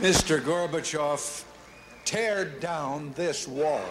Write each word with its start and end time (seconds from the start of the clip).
Mr. 0.00 0.40
Gorbachev, 0.40 1.44
tear 2.06 2.46
down 2.46 3.12
this 3.16 3.46
wall. 3.46 3.84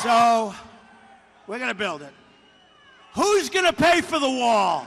So, 0.00 0.54
we're 1.48 1.58
going 1.58 1.68
to 1.68 1.74
build 1.74 2.02
it. 2.02 2.12
Who's 3.16 3.50
going 3.50 3.64
to 3.64 3.72
pay 3.72 4.00
for 4.00 4.20
the 4.20 4.30
wall? 4.30 4.86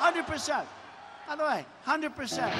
100%. 0.00 0.66
By 1.28 1.36
the 1.36 1.44
way, 1.44 1.64
100%. 1.86 2.52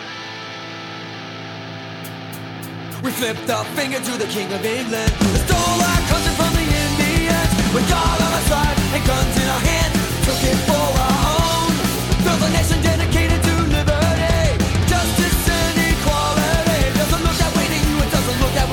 We 3.02 3.10
flipped 3.10 3.50
our 3.50 3.64
finger 3.74 3.98
to 3.98 4.12
the 4.12 4.26
King 4.26 4.46
of 4.52 4.64
England. 4.64 5.10
We 5.22 5.38
stole 5.42 5.58
our 5.58 6.00
country 6.06 6.34
from 6.38 6.54
the 6.54 6.62
Indians. 6.62 7.74
With 7.74 7.88
God 7.88 8.20
on 8.22 8.32
our 8.32 8.40
side 8.42 8.78
and 8.94 9.04
guns 9.04 9.36
in 9.42 9.49
our 9.49 9.58
hands, 9.58 9.96
took 10.25 10.40
it 10.44 10.57
for 10.71 11.04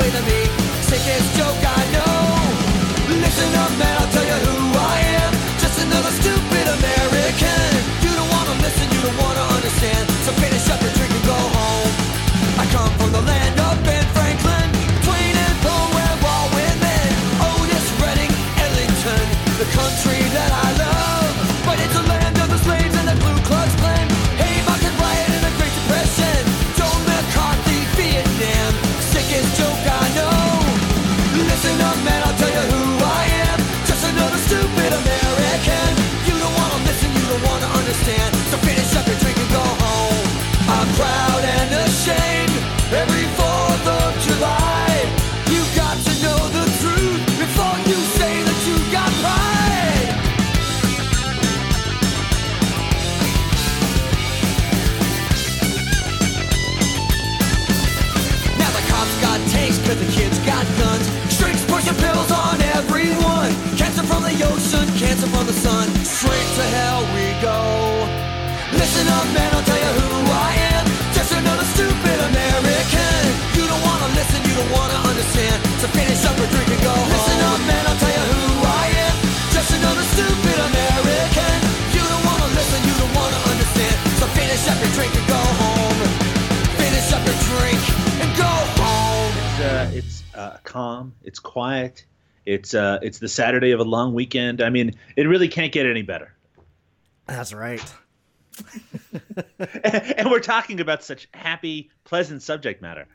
way 0.01 0.09
me. 0.25 0.39
Sickest 0.89 1.27
joke 1.37 1.61
I 1.61 1.81
know. 1.93 2.17
Listen 3.23 3.51
up, 3.63 3.71
man, 3.77 3.95
I'll 4.01 4.11
tell 4.15 4.27
you 4.31 4.39
who 4.47 4.57
I 4.93 4.97
am. 5.21 5.31
Just 5.61 5.77
another 5.85 6.11
stupid 6.19 6.65
American. 6.77 7.69
You 8.03 8.11
don't 8.17 8.31
wanna 8.35 8.55
listen, 8.65 8.85
you 8.93 9.01
don't 9.05 9.19
wanna 9.21 9.45
understand. 9.57 10.03
So 10.25 10.31
finish 10.41 10.65
up 10.73 10.80
ocean, 64.43 64.87
cancer 64.97 65.27
from 65.27 65.45
the 65.45 65.53
sun. 65.53 65.87
Straight 66.05 66.49
to 66.57 66.65
hell 66.75 67.01
we 67.15 67.25
go. 67.41 67.57
Listen 68.73 69.05
up, 69.07 69.27
man, 69.35 69.49
I'll 69.53 69.65
tell 69.67 69.77
you 69.77 69.93
who 69.99 70.09
I 70.31 70.51
am. 70.73 70.85
Just 71.13 71.31
another 71.35 71.65
stupid 71.75 72.17
American. 72.31 73.21
You 73.57 73.63
don't 73.67 73.83
wanna 73.83 74.09
listen, 74.15 74.39
you 74.47 74.53
don't 74.55 74.71
wanna 74.71 74.99
understand. 75.09 75.57
So 75.81 75.87
finish 75.91 76.21
up 76.25 76.35
or 76.39 76.47
drink 76.49 76.69
and 76.71 76.81
go 76.81 76.93
home. 76.93 77.09
Listen 77.11 77.39
up, 77.51 77.59
man, 77.67 77.83
I'll 77.85 77.99
tell 77.99 78.15
you 78.15 78.25
who 78.31 78.43
I 78.63 78.85
am. 79.05 79.15
Just 79.51 79.69
another 79.75 80.05
stupid 80.15 80.57
American. 80.69 81.55
You 81.95 82.03
don't 82.05 82.25
wanna 82.25 82.49
listen, 82.55 82.79
you 82.87 82.95
don't 83.01 83.15
wanna 83.15 83.39
understand. 83.51 83.95
So 84.19 84.25
finish 84.37 84.63
up 84.71 84.77
your 84.79 84.93
drink 84.95 85.13
and 85.19 85.27
go 85.27 85.41
home. 85.61 85.99
Finish 86.79 87.07
up 87.11 87.23
your 87.27 87.39
drink 87.51 87.81
and 88.23 88.29
go 88.39 88.53
home. 88.79 89.31
It's 89.43 89.59
uh, 89.59 89.99
it's 89.99 90.15
uh, 90.33 90.57
calm. 90.63 91.13
It's 91.23 91.39
quiet. 91.39 92.05
It's 92.45 92.73
uh, 92.73 92.99
it's 93.01 93.19
the 93.19 93.27
Saturday 93.27 93.71
of 93.71 93.79
a 93.79 93.83
long 93.83 94.13
weekend. 94.13 94.61
I 94.61 94.69
mean, 94.69 94.93
it 95.15 95.23
really 95.23 95.47
can't 95.47 95.71
get 95.71 95.85
any 95.85 96.01
better. 96.01 96.33
That's 97.27 97.53
right. 97.53 97.83
and 99.83 100.29
we're 100.29 100.39
talking 100.39 100.79
about 100.79 101.03
such 101.03 101.27
happy, 101.33 101.89
pleasant 102.03 102.41
subject 102.41 102.81
matter. 102.81 103.07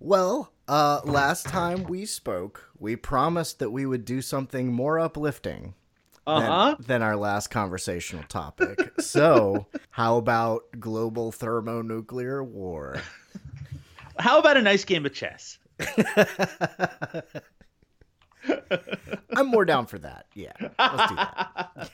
Well, 0.00 0.52
uh, 0.68 1.00
last 1.04 1.46
time 1.46 1.84
we 1.84 2.04
spoke, 2.06 2.68
we 2.78 2.96
promised 2.96 3.58
that 3.60 3.70
we 3.70 3.86
would 3.86 4.04
do 4.04 4.20
something 4.20 4.72
more 4.72 4.98
uplifting 4.98 5.74
Uh-huh. 6.26 6.76
than 6.78 7.02
our 7.02 7.16
last 7.16 7.48
conversational 7.50 8.24
topic. 8.24 8.92
so, 9.00 9.66
how 9.90 10.16
about 10.18 10.64
global 10.78 11.30
thermonuclear 11.32 12.42
war? 12.42 13.00
How 14.18 14.38
about 14.38 14.58
a 14.58 14.62
nice 14.62 14.84
game 14.84 15.06
of 15.06 15.14
chess? 15.14 15.58
I'm 19.36 19.46
more 19.48 19.64
down 19.64 19.86
for 19.86 19.98
that. 19.98 20.26
Yeah, 20.34 20.52
let's 20.78 21.08
do 21.10 21.16
that. 21.16 21.90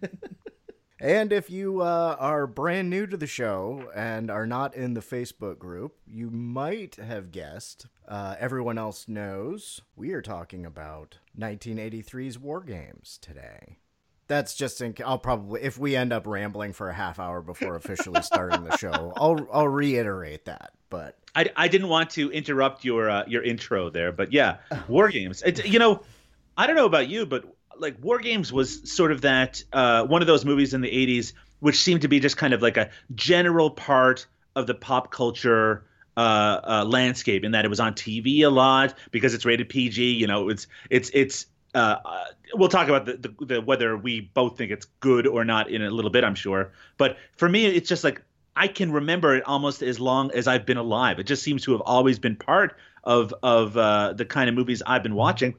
and 1.00 1.32
if 1.32 1.50
you 1.50 1.80
uh, 1.80 2.16
are 2.18 2.46
brand 2.46 2.90
new 2.90 3.06
to 3.06 3.16
the 3.16 3.26
show 3.26 3.90
and 3.94 4.30
are 4.30 4.46
not 4.46 4.74
in 4.74 4.94
the 4.94 5.00
Facebook 5.00 5.58
group, 5.58 5.96
you 6.06 6.30
might 6.30 6.96
have 6.96 7.32
guessed. 7.32 7.86
Uh, 8.06 8.36
everyone 8.38 8.78
else 8.78 9.08
knows 9.08 9.80
we 9.96 10.12
are 10.12 10.22
talking 10.22 10.64
about 10.64 11.18
1983's 11.38 12.38
War 12.38 12.60
Games 12.60 13.18
today. 13.20 13.78
That's 14.28 14.54
just 14.54 14.80
in. 14.80 14.94
I'll 15.04 15.18
probably 15.18 15.62
if 15.62 15.78
we 15.78 15.94
end 15.94 16.12
up 16.12 16.26
rambling 16.26 16.72
for 16.72 16.88
a 16.88 16.94
half 16.94 17.20
hour 17.20 17.40
before 17.40 17.76
officially 17.76 18.22
starting 18.22 18.64
the 18.64 18.76
show, 18.76 19.12
I'll 19.16 19.46
I'll 19.52 19.68
reiterate 19.68 20.46
that. 20.46 20.72
But 20.90 21.16
I, 21.36 21.50
I 21.54 21.68
didn't 21.68 21.88
want 21.88 22.10
to 22.10 22.30
interrupt 22.32 22.84
your 22.84 23.10
uh, 23.10 23.24
your 23.26 23.42
intro 23.42 23.90
there, 23.90 24.10
but 24.10 24.32
yeah, 24.32 24.56
War 24.88 25.08
Games. 25.08 25.42
It, 25.42 25.66
you 25.66 25.78
know, 25.78 26.02
I 26.56 26.66
don't 26.66 26.76
know 26.76 26.86
about 26.86 27.08
you, 27.08 27.26
but 27.26 27.44
like 27.78 27.96
War 28.02 28.18
Games 28.18 28.52
was 28.52 28.90
sort 28.90 29.12
of 29.12 29.20
that 29.20 29.62
uh, 29.72 30.04
one 30.04 30.22
of 30.22 30.26
those 30.26 30.44
movies 30.44 30.74
in 30.74 30.80
the 30.80 30.90
'80s 30.90 31.32
which 31.60 31.76
seemed 31.76 32.02
to 32.02 32.08
be 32.08 32.20
just 32.20 32.36
kind 32.36 32.52
of 32.52 32.62
like 32.62 32.76
a 32.76 32.90
general 33.14 33.70
part 33.70 34.26
of 34.54 34.66
the 34.66 34.74
pop 34.74 35.10
culture 35.10 35.84
uh, 36.16 36.60
uh, 36.64 36.84
landscape, 36.86 37.44
in 37.44 37.52
that 37.52 37.64
it 37.64 37.68
was 37.68 37.80
on 37.80 37.92
TV 37.94 38.40
a 38.40 38.48
lot 38.48 38.94
because 39.10 39.34
it's 39.34 39.44
rated 39.44 39.68
PG. 39.68 40.12
You 40.12 40.26
know, 40.26 40.48
it's 40.48 40.66
it's 40.90 41.10
it's. 41.12 41.46
Uh, 41.74 41.98
uh, 42.06 42.24
we'll 42.54 42.70
talk 42.70 42.88
about 42.88 43.04
the, 43.04 43.16
the, 43.18 43.44
the 43.44 43.60
whether 43.60 43.98
we 43.98 44.22
both 44.32 44.56
think 44.56 44.72
it's 44.72 44.86
good 45.00 45.26
or 45.26 45.44
not 45.44 45.68
in 45.68 45.82
a 45.82 45.90
little 45.90 46.10
bit, 46.10 46.24
I'm 46.24 46.34
sure. 46.34 46.72
But 46.96 47.18
for 47.36 47.50
me, 47.50 47.66
it's 47.66 47.88
just 47.88 48.02
like 48.02 48.22
I 48.56 48.68
can 48.68 48.90
remember 48.90 49.36
it 49.36 49.44
almost 49.46 49.82
as 49.82 50.00
long 50.00 50.32
as 50.32 50.48
I've 50.48 50.64
been 50.64 50.78
alive. 50.78 51.18
It 51.18 51.24
just 51.24 51.42
seems 51.42 51.64
to 51.64 51.72
have 51.72 51.82
always 51.82 52.18
been 52.18 52.36
part 52.36 52.76
of 53.04 53.34
of 53.42 53.76
uh, 53.76 54.14
the 54.14 54.24
kind 54.24 54.48
of 54.48 54.54
movies 54.54 54.82
I've 54.84 55.02
been 55.02 55.14
watching. 55.14 55.54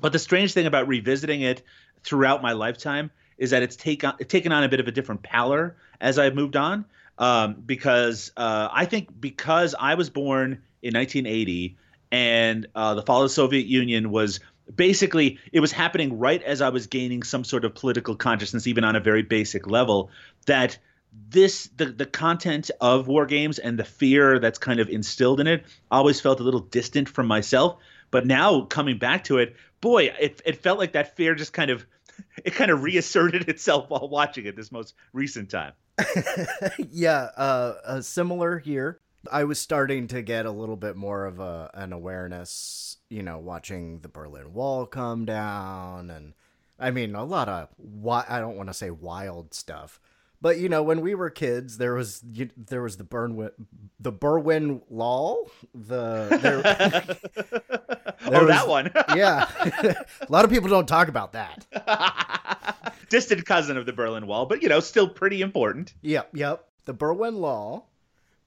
But 0.00 0.12
the 0.12 0.18
strange 0.18 0.54
thing 0.54 0.66
about 0.66 0.88
revisiting 0.88 1.42
it 1.42 1.62
throughout 2.02 2.42
my 2.42 2.52
lifetime 2.52 3.10
is 3.36 3.50
that 3.50 3.62
it's 3.62 3.76
taken 3.76 4.12
taken 4.26 4.52
on 4.52 4.64
a 4.64 4.68
bit 4.68 4.80
of 4.80 4.88
a 4.88 4.92
different 4.92 5.22
pallor 5.22 5.76
as 6.00 6.18
I've 6.18 6.34
moved 6.34 6.56
on. 6.56 6.86
Um, 7.18 7.54
because 7.66 8.32
uh, 8.34 8.68
I 8.72 8.86
think 8.86 9.08
because 9.20 9.74
I 9.78 9.94
was 9.94 10.08
born 10.08 10.62
in 10.82 10.94
1980 10.94 11.76
and 12.10 12.66
uh, 12.74 12.94
the 12.94 13.02
fall 13.02 13.22
of 13.22 13.26
the 13.26 13.34
Soviet 13.34 13.66
Union 13.66 14.10
was 14.10 14.40
basically 14.74 15.38
it 15.52 15.60
was 15.60 15.72
happening 15.72 16.18
right 16.18 16.42
as 16.42 16.62
I 16.62 16.70
was 16.70 16.86
gaining 16.86 17.22
some 17.22 17.44
sort 17.44 17.66
of 17.66 17.74
political 17.74 18.16
consciousness, 18.16 18.66
even 18.66 18.84
on 18.84 18.96
a 18.96 19.00
very 19.00 19.22
basic 19.22 19.66
level. 19.66 20.10
That 20.46 20.78
this 21.12 21.68
the 21.76 21.86
the 21.86 22.06
content 22.06 22.70
of 22.80 23.08
war 23.08 23.26
games 23.26 23.58
and 23.58 23.78
the 23.78 23.84
fear 23.84 24.38
that's 24.38 24.58
kind 24.58 24.80
of 24.80 24.88
instilled 24.88 25.40
in 25.40 25.46
it 25.46 25.64
always 25.90 26.20
felt 26.20 26.40
a 26.40 26.42
little 26.42 26.60
distant 26.60 27.08
from 27.08 27.26
myself. 27.26 27.78
But 28.10 28.26
now 28.26 28.62
coming 28.62 28.98
back 28.98 29.24
to 29.24 29.38
it, 29.38 29.56
boy, 29.80 30.12
it 30.20 30.40
it 30.44 30.62
felt 30.62 30.78
like 30.78 30.92
that 30.92 31.16
fear 31.16 31.34
just 31.34 31.52
kind 31.52 31.70
of 31.70 31.86
it 32.44 32.54
kind 32.54 32.70
of 32.70 32.82
reasserted 32.82 33.48
itself 33.48 33.90
while 33.90 34.08
watching 34.08 34.46
it 34.46 34.56
this 34.56 34.72
most 34.72 34.94
recent 35.12 35.50
time. 35.50 35.72
yeah, 36.90 37.28
uh, 37.36 37.74
uh, 37.84 38.00
similar 38.00 38.58
here. 38.58 39.00
I 39.30 39.44
was 39.44 39.60
starting 39.60 40.06
to 40.08 40.22
get 40.22 40.46
a 40.46 40.50
little 40.50 40.76
bit 40.76 40.96
more 40.96 41.26
of 41.26 41.40
a 41.40 41.70
an 41.74 41.92
awareness, 41.92 42.96
you 43.08 43.22
know, 43.22 43.38
watching 43.38 44.00
the 44.00 44.08
Berlin 44.08 44.54
Wall 44.54 44.86
come 44.86 45.26
down, 45.26 46.10
and 46.10 46.32
I 46.78 46.90
mean 46.90 47.14
a 47.14 47.24
lot 47.24 47.48
of 47.48 47.68
I 48.28 48.40
don't 48.40 48.56
want 48.56 48.70
to 48.70 48.74
say 48.74 48.90
wild 48.90 49.52
stuff, 49.52 50.00
but 50.40 50.58
you 50.58 50.68
know, 50.68 50.82
when 50.82 51.00
we 51.00 51.14
were 51.14 51.30
kids, 51.30 51.78
there 51.78 51.94
was 51.94 52.22
you, 52.32 52.50
there 52.56 52.82
was 52.82 52.96
the 52.96 53.04
Burnwi- 53.04 53.52
the 53.98 54.12
Berwyn 54.12 54.80
Law, 54.90 55.44
the 55.74 56.28
there, 56.40 56.62
oh, 58.26 58.46
that 58.46 58.68
one. 58.68 58.90
yeah, 59.16 59.46
a 59.60 60.32
lot 60.32 60.44
of 60.44 60.50
people 60.50 60.68
don't 60.68 60.88
talk 60.88 61.08
about 61.08 61.32
that. 61.32 61.66
Distant 63.08 63.44
cousin 63.44 63.76
of 63.76 63.86
the 63.86 63.92
Berlin 63.92 64.26
Wall, 64.26 64.46
but 64.46 64.62
you 64.62 64.68
know, 64.68 64.80
still 64.80 65.08
pretty 65.08 65.42
important. 65.42 65.94
Yep, 66.02 66.30
yep. 66.34 66.66
The 66.86 66.94
Berwin 66.94 67.36
Law 67.38 67.84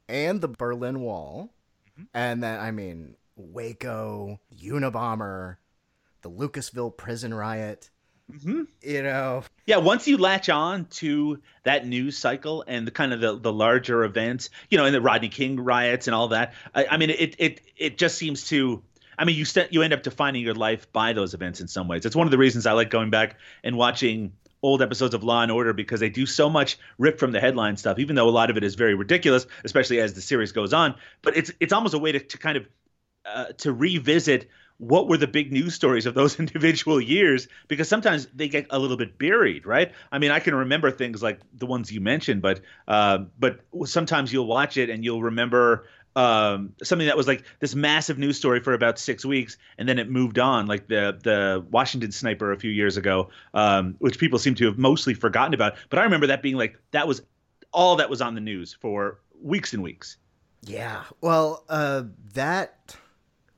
and 0.08 0.42
the 0.42 0.48
Berlin 0.48 1.02
Wall. 1.02 1.54
Mm-hmm. 1.92 2.04
And 2.14 2.44
then, 2.44 2.60
I 2.60 2.72
mean, 2.72 3.16
Waco, 3.36 4.40
Unabomber, 4.56 5.58
the 6.22 6.30
Lucasville 6.30 6.96
prison 6.96 7.34
riot. 7.34 7.90
Mm-hmm. 8.34 8.64
You 8.82 9.04
know. 9.04 9.44
Yeah, 9.66 9.78
once 9.78 10.08
you 10.08 10.18
latch 10.18 10.50
on 10.50 10.86
to 10.86 11.40
that 11.64 11.88
news 11.88 12.18
cycle 12.18 12.64
and 12.68 12.88
the 12.88 12.92
kind 12.92 13.14
of 13.14 13.22
the, 13.22 13.38
the 13.38 13.54
larger 13.54 14.04
events, 14.04 14.50
you 14.70 14.78
know, 14.78 14.86
and 14.86 14.96
the 14.96 15.02
Rodney 15.02 15.30
King 15.30 15.60
riots 15.60 16.08
and 16.08 16.16
all 16.16 16.30
that, 16.30 16.54
I, 16.74 16.86
I 16.92 16.98
mean, 16.98 17.10
it 17.10 17.36
it 17.38 17.62
it 17.78 17.98
just 17.98 18.18
seems 18.18 18.48
to. 18.50 18.82
I 19.18 19.26
mean, 19.26 19.36
you 19.36 19.46
st- 19.46 19.72
you 19.72 19.84
end 19.84 19.94
up 19.94 20.02
defining 20.02 20.42
your 20.42 20.56
life 20.56 20.92
by 20.92 21.14
those 21.14 21.36
events 21.36 21.62
in 21.62 21.68
some 21.68 21.88
ways. 21.88 22.06
It's 22.06 22.16
one 22.16 22.26
of 22.26 22.32
the 22.32 22.38
reasons 22.40 22.66
I 22.66 22.72
like 22.72 22.90
going 22.90 23.12
back 23.12 23.38
and 23.64 23.78
watching 23.78 24.34
old 24.64 24.82
episodes 24.82 25.14
of 25.14 25.24
Law 25.24 25.44
and 25.44 25.52
Order 25.52 25.74
because 25.74 26.00
they 26.00 26.10
do 26.10 26.26
so 26.26 26.50
much 26.50 26.80
rip 26.98 27.20
from 27.20 27.32
the 27.32 27.40
headline 27.40 27.78
stuff, 27.78 28.00
even 28.00 28.16
though 28.16 28.28
a 28.28 28.32
lot 28.32 28.50
of 28.50 28.58
it 28.58 28.64
is 28.64 28.74
very 28.74 28.96
ridiculous, 28.96 29.46
especially 29.64 30.00
as 30.00 30.14
the 30.14 30.22
series 30.22 30.52
goes 30.52 30.74
on. 30.74 30.96
But 31.22 31.38
it's 31.38 31.52
it's 31.60 31.74
almost 31.74 31.94
a 31.94 32.00
way 32.00 32.14
to, 32.14 32.20
to 32.20 32.38
kind 32.40 32.58
of 32.58 32.68
uh, 33.26 33.46
to 33.60 33.72
revisit 33.72 34.50
what 34.88 35.08
were 35.08 35.18
the 35.18 35.28
big 35.28 35.52
news 35.52 35.74
stories 35.74 36.06
of 36.06 36.14
those 36.14 36.40
individual 36.40 37.00
years 37.00 37.48
because 37.68 37.88
sometimes 37.88 38.28
they 38.34 38.48
get 38.48 38.66
a 38.70 38.80
little 38.80 38.98
bit 38.98 39.18
buried 39.18 39.66
right 39.66 39.92
i 40.12 40.20
mean 40.20 40.32
i 40.32 40.40
can 40.40 40.54
remember 40.54 40.92
things 40.92 41.24
like 41.24 41.40
the 41.54 41.66
ones 41.66 41.92
you 41.92 42.02
mentioned 42.02 42.42
but 42.42 42.62
uh, 42.88 43.20
but 43.40 43.60
sometimes 43.86 44.32
you'll 44.32 44.48
watch 44.48 44.78
it 44.78 44.90
and 44.90 45.04
you'll 45.04 45.24
remember 45.24 45.86
um, 46.16 46.74
something 46.84 47.08
that 47.08 47.18
was 47.18 47.28
like 47.28 47.44
this 47.60 47.74
massive 47.74 48.18
news 48.18 48.38
story 48.38 48.60
for 48.60 48.74
about 48.74 49.00
six 49.00 49.26
weeks, 49.26 49.58
and 49.78 49.90
then 49.90 49.98
it 49.98 50.10
moved 50.10 50.38
on, 50.38 50.68
like 50.68 50.88
the 50.88 51.18
the 51.24 51.66
Washington 51.72 52.12
sniper 52.12 52.52
a 52.52 52.58
few 52.60 52.70
years 52.70 52.98
ago, 52.98 53.30
um, 53.54 53.96
which 54.00 54.20
people 54.20 54.38
seem 54.38 54.56
to 54.56 54.66
have 54.66 54.78
mostly 54.78 55.14
forgotten 55.14 55.54
about. 55.54 55.76
But 55.90 56.00
I 56.00 56.04
remember 56.04 56.28
that 56.28 56.42
being 56.42 56.56
like 56.56 56.78
that 56.92 57.08
was 57.08 57.24
all 57.72 57.96
that 57.96 58.10
was 58.10 58.22
on 58.22 58.36
the 58.36 58.42
news 58.42 58.74
for 58.74 59.20
weeks 59.42 59.74
and 59.74 59.82
weeks. 59.82 60.18
Yeah, 60.62 61.04
well, 61.20 61.66
uh, 61.68 62.04
that 62.34 62.96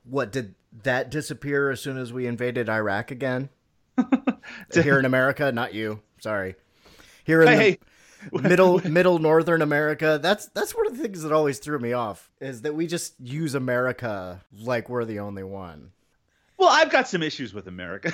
what 0.04 0.32
did 0.32 0.54
that 0.82 1.10
disappear 1.10 1.70
as 1.70 1.80
soon 1.80 1.96
as 1.98 2.12
we 2.12 2.26
invaded 2.26 2.68
Iraq 2.68 3.10
again? 3.10 3.48
Here 4.72 4.98
in 4.98 5.04
America, 5.04 5.50
not 5.52 5.74
you. 5.74 6.00
Sorry. 6.18 6.56
Here 7.24 7.42
in 7.42 7.48
hey, 7.48 7.78
the, 8.32 8.42
middle 8.42 8.78
middle 8.88 9.18
northern 9.18 9.62
America. 9.62 10.18
That's 10.22 10.46
that's 10.48 10.74
one 10.74 10.86
of 10.86 10.96
the 10.96 11.02
things 11.02 11.22
that 11.22 11.32
always 11.32 11.58
threw 11.58 11.78
me 11.78 11.92
off 11.92 12.30
is 12.40 12.62
that 12.62 12.74
we 12.74 12.86
just 12.86 13.14
use 13.20 13.54
America 13.54 14.42
like 14.60 14.88
we're 14.88 15.04
the 15.04 15.20
only 15.20 15.42
one. 15.42 15.92
Well, 16.58 16.68
I've 16.70 16.90
got 16.90 17.06
some 17.06 17.22
issues 17.22 17.52
with 17.52 17.68
America. 17.68 18.12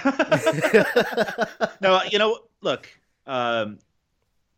no, 1.81 2.00
you 2.11 2.19
know, 2.19 2.41
look, 2.61 2.88
um, 3.26 3.79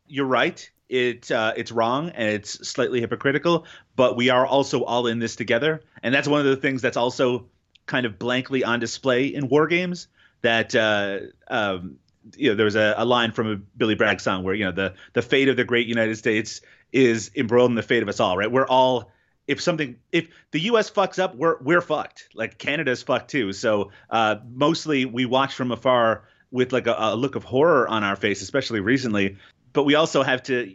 you're 0.06 0.26
right. 0.26 0.70
It 0.88 1.30
uh, 1.30 1.52
it's 1.56 1.72
wrong 1.72 2.10
and 2.10 2.28
it's 2.28 2.68
slightly 2.68 3.00
hypocritical, 3.00 3.66
but 3.96 4.16
we 4.16 4.30
are 4.30 4.46
also 4.46 4.84
all 4.84 5.06
in 5.06 5.18
this 5.18 5.36
together, 5.36 5.82
and 6.02 6.14
that's 6.14 6.28
one 6.28 6.40
of 6.40 6.46
the 6.46 6.56
things 6.56 6.82
that's 6.82 6.96
also 6.96 7.46
kind 7.86 8.06
of 8.06 8.18
blankly 8.18 8.64
on 8.64 8.80
display 8.80 9.26
in 9.26 9.48
war 9.48 9.66
games. 9.66 10.08
That 10.42 10.74
uh, 10.74 11.20
um, 11.48 11.96
you 12.36 12.50
know, 12.50 12.56
there 12.56 12.64
was 12.64 12.76
a, 12.76 12.94
a 12.96 13.04
line 13.04 13.32
from 13.32 13.50
a 13.50 13.56
Billy 13.56 13.94
Bragg 13.94 14.20
song 14.20 14.44
where 14.44 14.54
you 14.54 14.64
know 14.64 14.72
the 14.72 14.94
the 15.12 15.22
fate 15.22 15.48
of 15.48 15.56
the 15.56 15.64
great 15.64 15.86
United 15.86 16.16
States 16.16 16.60
is 16.92 17.30
embroiled 17.34 17.70
in 17.70 17.74
the 17.74 17.82
fate 17.82 18.02
of 18.02 18.08
us 18.08 18.20
all. 18.20 18.36
Right? 18.36 18.50
We're 18.50 18.66
all 18.66 19.10
if 19.46 19.60
something 19.60 19.96
if 20.12 20.28
the 20.50 20.60
U.S. 20.60 20.90
fucks 20.90 21.18
up, 21.18 21.34
we're 21.34 21.58
we're 21.60 21.80
fucked. 21.80 22.28
Like 22.34 22.58
Canada's 22.58 23.02
fucked 23.02 23.30
too. 23.30 23.52
So 23.52 23.90
uh, 24.10 24.36
mostly 24.50 25.04
we 25.04 25.26
watch 25.26 25.54
from 25.54 25.72
afar 25.72 26.24
with 26.50 26.72
like 26.72 26.86
a, 26.86 26.94
a 26.96 27.16
look 27.16 27.34
of 27.36 27.44
horror 27.44 27.88
on 27.88 28.04
our 28.04 28.16
face, 28.16 28.42
especially 28.42 28.80
recently. 28.80 29.36
But 29.72 29.84
we 29.84 29.96
also 29.96 30.22
have 30.22 30.42
to 30.44 30.72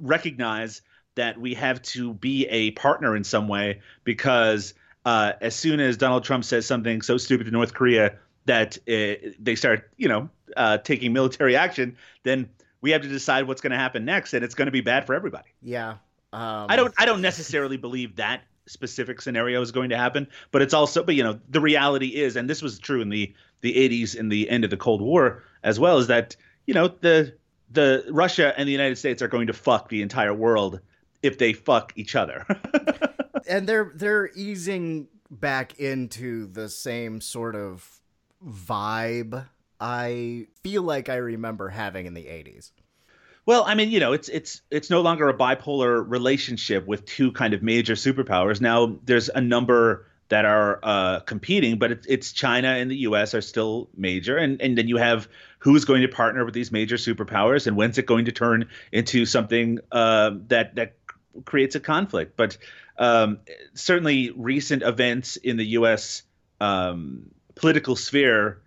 recognize 0.00 0.82
that 1.14 1.38
we 1.38 1.54
have 1.54 1.82
to 1.82 2.14
be 2.14 2.46
a 2.46 2.72
partner 2.72 3.16
in 3.16 3.24
some 3.24 3.48
way 3.48 3.80
because 4.04 4.74
uh, 5.04 5.32
as 5.40 5.54
soon 5.54 5.80
as 5.80 5.96
Donald 5.96 6.24
Trump 6.24 6.44
says 6.44 6.66
something 6.66 7.02
so 7.02 7.16
stupid 7.16 7.44
to 7.44 7.50
North 7.50 7.74
Korea 7.74 8.16
that 8.46 8.78
uh, 8.88 9.30
they 9.38 9.54
start, 9.54 9.90
you 9.96 10.08
know, 10.08 10.28
uh, 10.56 10.78
taking 10.78 11.12
military 11.12 11.56
action, 11.56 11.96
then 12.22 12.48
we 12.80 12.90
have 12.90 13.02
to 13.02 13.08
decide 13.08 13.46
what's 13.46 13.60
going 13.60 13.72
to 13.72 13.78
happen 13.78 14.04
next, 14.04 14.34
and 14.34 14.44
it's 14.44 14.54
going 14.54 14.66
to 14.66 14.72
be 14.72 14.80
bad 14.80 15.06
for 15.06 15.14
everybody. 15.14 15.48
Yeah. 15.62 15.96
Um... 16.32 16.66
I 16.68 16.76
don't. 16.76 16.94
I 16.98 17.06
don't 17.06 17.22
necessarily 17.22 17.76
believe 17.76 18.16
that 18.16 18.42
specific 18.66 19.20
scenario 19.20 19.60
is 19.62 19.72
going 19.72 19.90
to 19.90 19.96
happen, 19.96 20.28
but 20.50 20.62
it's 20.62 20.74
also. 20.74 21.02
But 21.02 21.14
you 21.14 21.24
know, 21.24 21.40
the 21.48 21.60
reality 21.60 22.08
is, 22.08 22.36
and 22.36 22.48
this 22.48 22.62
was 22.62 22.78
true 22.78 23.00
in 23.00 23.08
the 23.08 23.34
the 23.62 23.74
80s 23.74 24.14
in 24.14 24.28
the 24.28 24.48
end 24.48 24.64
of 24.64 24.70
the 24.70 24.76
Cold 24.76 25.02
War 25.02 25.42
as 25.62 25.78
well, 25.78 25.98
is 25.98 26.06
that 26.06 26.36
you 26.66 26.74
know 26.74 26.88
the 26.88 27.34
the 27.70 28.04
Russia 28.10 28.54
and 28.56 28.68
the 28.68 28.72
United 28.72 28.96
States 28.96 29.22
are 29.22 29.28
going 29.28 29.48
to 29.48 29.52
fuck 29.52 29.88
the 29.88 30.02
entire 30.02 30.34
world 30.34 30.80
if 31.22 31.38
they 31.38 31.52
fuck 31.52 31.92
each 31.96 32.16
other. 32.16 32.46
and 33.48 33.68
they're 33.68 33.92
they're 33.94 34.30
easing 34.34 35.08
back 35.30 35.78
into 35.78 36.46
the 36.46 36.68
same 36.68 37.20
sort 37.20 37.54
of 37.54 38.00
vibe 38.44 39.46
I 39.80 40.46
feel 40.62 40.82
like 40.82 41.08
I 41.08 41.16
remember 41.16 41.70
having 41.70 42.06
in 42.06 42.14
the 42.14 42.24
80s. 42.24 42.70
Well, 43.46 43.64
I 43.66 43.74
mean, 43.74 43.90
you 43.90 43.98
know, 43.98 44.12
it's 44.12 44.28
it's 44.28 44.60
it's 44.70 44.90
no 44.90 45.00
longer 45.00 45.28
a 45.28 45.34
bipolar 45.34 46.04
relationship 46.06 46.86
with 46.86 47.06
two 47.06 47.32
kind 47.32 47.54
of 47.54 47.62
major 47.62 47.94
superpowers. 47.94 48.60
Now 48.60 48.98
there's 49.04 49.30
a 49.30 49.40
number 49.40 50.06
that 50.28 50.44
are 50.44 50.78
uh, 50.82 51.20
competing, 51.20 51.78
but 51.78 51.90
it's, 51.90 52.06
it's 52.06 52.32
China 52.32 52.68
and 52.68 52.90
the 52.90 52.96
U.S. 52.98 53.34
are 53.34 53.40
still 53.40 53.88
major, 53.96 54.36
and 54.36 54.60
and 54.60 54.76
then 54.76 54.86
you 54.86 54.98
have 54.98 55.26
who's 55.58 55.86
going 55.86 56.02
to 56.02 56.08
partner 56.08 56.44
with 56.44 56.54
these 56.54 56.70
major 56.70 56.96
superpowers, 56.96 57.66
and 57.66 57.76
when's 57.76 57.96
it 57.96 58.06
going 58.06 58.26
to 58.26 58.32
turn 58.32 58.68
into 58.92 59.24
something 59.24 59.78
uh, 59.90 60.32
that 60.48 60.74
that 60.74 60.96
creates 61.46 61.74
a 61.74 61.80
conflict. 61.80 62.36
But 62.36 62.58
um, 62.98 63.38
certainly, 63.74 64.30
recent 64.30 64.82
events 64.82 65.36
in 65.36 65.56
the 65.56 65.66
U.S. 65.66 66.22
Um, 66.60 67.30
political 67.54 67.96
sphere 67.96 68.60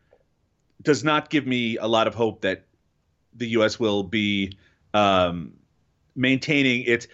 does 0.82 1.04
not 1.04 1.30
give 1.30 1.48
me 1.48 1.78
a 1.78 1.88
lot 1.88 2.08
of 2.08 2.16
hope 2.16 2.42
that 2.42 2.66
the 3.36 3.48
U.S. 3.50 3.80
will 3.80 4.04
be 4.04 4.58
um, 4.94 5.54
maintaining 6.16 6.84
its 6.84 7.08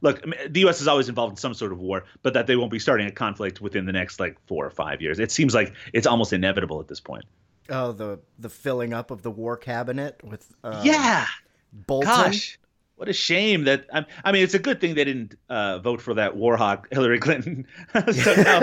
look. 0.00 0.22
The 0.48 0.60
U.S. 0.60 0.80
is 0.80 0.88
always 0.88 1.08
involved 1.08 1.32
in 1.32 1.36
some 1.36 1.54
sort 1.54 1.72
of 1.72 1.78
war, 1.78 2.04
but 2.22 2.34
that 2.34 2.46
they 2.46 2.56
won't 2.56 2.70
be 2.70 2.78
starting 2.78 3.06
a 3.06 3.12
conflict 3.12 3.60
within 3.60 3.86
the 3.86 3.92
next 3.92 4.20
like 4.20 4.38
four 4.46 4.66
or 4.66 4.70
five 4.70 5.00
years. 5.00 5.18
It 5.18 5.30
seems 5.30 5.54
like 5.54 5.74
it's 5.92 6.06
almost 6.06 6.32
inevitable 6.32 6.80
at 6.80 6.88
this 6.88 7.00
point. 7.00 7.24
Oh, 7.70 7.92
the 7.92 8.20
the 8.38 8.50
filling 8.50 8.92
up 8.92 9.10
of 9.10 9.22
the 9.22 9.30
war 9.30 9.56
cabinet 9.56 10.22
with 10.22 10.54
uh, 10.62 10.82
yeah, 10.84 11.26
Bolton. 11.72 12.08
Gosh, 12.08 12.58
what 13.04 13.10
a 13.10 13.12
shame 13.12 13.64
that 13.64 13.84
I, 13.92 14.06
I 14.24 14.32
mean, 14.32 14.44
it's 14.44 14.54
a 14.54 14.58
good 14.58 14.80
thing 14.80 14.94
they 14.94 15.04
didn't 15.04 15.34
uh, 15.50 15.78
vote 15.78 16.00
for 16.00 16.14
that 16.14 16.34
war 16.34 16.56
hawk 16.56 16.88
Hillary 16.90 17.18
Clinton. 17.18 17.66
so 18.12 18.34
now, 18.34 18.62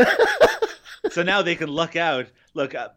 so 1.11 1.21
now 1.21 1.43
they 1.43 1.53
can 1.53 1.69
luck 1.69 1.95
out. 1.95 2.25
Look, 2.55 2.73
uh, 2.73 2.89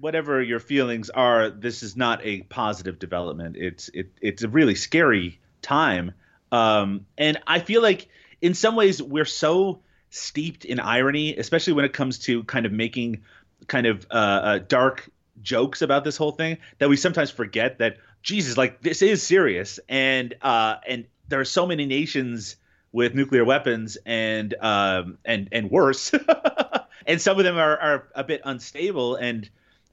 whatever 0.00 0.42
your 0.42 0.60
feelings 0.60 1.10
are, 1.10 1.50
this 1.50 1.82
is 1.82 1.94
not 1.94 2.24
a 2.24 2.40
positive 2.40 2.98
development. 2.98 3.56
It's 3.58 3.90
it 3.92 4.12
it's 4.22 4.42
a 4.42 4.48
really 4.48 4.74
scary 4.74 5.40
time, 5.60 6.12
um, 6.52 7.04
and 7.18 7.36
I 7.46 7.58
feel 7.58 7.82
like 7.82 8.08
in 8.40 8.54
some 8.54 8.74
ways 8.74 9.02
we're 9.02 9.26
so 9.26 9.80
steeped 10.08 10.64
in 10.64 10.80
irony, 10.80 11.36
especially 11.36 11.74
when 11.74 11.84
it 11.84 11.92
comes 11.92 12.20
to 12.20 12.44
kind 12.44 12.64
of 12.64 12.72
making 12.72 13.24
kind 13.66 13.86
of 13.86 14.06
uh, 14.10 14.14
uh, 14.14 14.58
dark 14.66 15.10
jokes 15.42 15.82
about 15.82 16.02
this 16.04 16.16
whole 16.16 16.32
thing, 16.32 16.56
that 16.78 16.88
we 16.88 16.96
sometimes 16.96 17.30
forget 17.30 17.76
that 17.80 17.98
Jesus, 18.22 18.56
like 18.56 18.80
this 18.82 19.02
is 19.02 19.22
serious, 19.22 19.78
and 19.88 20.34
uh, 20.42 20.76
and 20.86 21.06
there 21.28 21.40
are 21.40 21.44
so 21.44 21.66
many 21.66 21.86
nations 21.86 22.56
with 22.92 23.14
nuclear 23.14 23.44
weapons 23.44 23.98
and 24.04 24.54
um, 24.60 25.18
and 25.24 25.48
and 25.52 25.70
worse. 25.70 26.12
and 27.06 27.20
some 27.20 27.38
of 27.38 27.44
them 27.44 27.56
are, 27.56 27.78
are 27.78 28.08
a 28.14 28.24
bit 28.24 28.42
unstable 28.44 29.16
and 29.16 29.48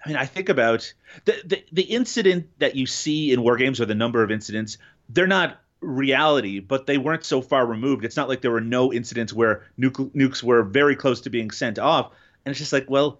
I 0.05 0.09
mean, 0.09 0.17
I 0.17 0.25
think 0.25 0.49
about 0.49 0.93
the, 1.25 1.35
the, 1.45 1.63
the 1.71 1.81
incident 1.81 2.47
that 2.59 2.75
you 2.75 2.85
see 2.85 3.33
in 3.33 3.41
war 3.41 3.57
games 3.57 3.81
or 3.81 3.85
the 3.85 3.95
number 3.95 4.21
of 4.21 4.29
incidents. 4.29 4.77
They're 5.09 5.25
not 5.25 5.59
reality, 5.81 6.59
but 6.59 6.85
they 6.85 6.99
weren't 6.99 7.25
so 7.25 7.41
far 7.41 7.65
removed. 7.65 8.05
It's 8.05 8.15
not 8.15 8.29
like 8.29 8.41
there 8.41 8.51
were 8.51 8.61
no 8.61 8.93
incidents 8.93 9.33
where 9.33 9.63
nuke, 9.79 10.11
nukes 10.11 10.43
were 10.43 10.61
very 10.61 10.95
close 10.95 11.21
to 11.21 11.31
being 11.31 11.49
sent 11.49 11.79
off. 11.79 12.11
And 12.45 12.51
it's 12.51 12.59
just 12.59 12.71
like, 12.71 12.87
well, 12.87 13.19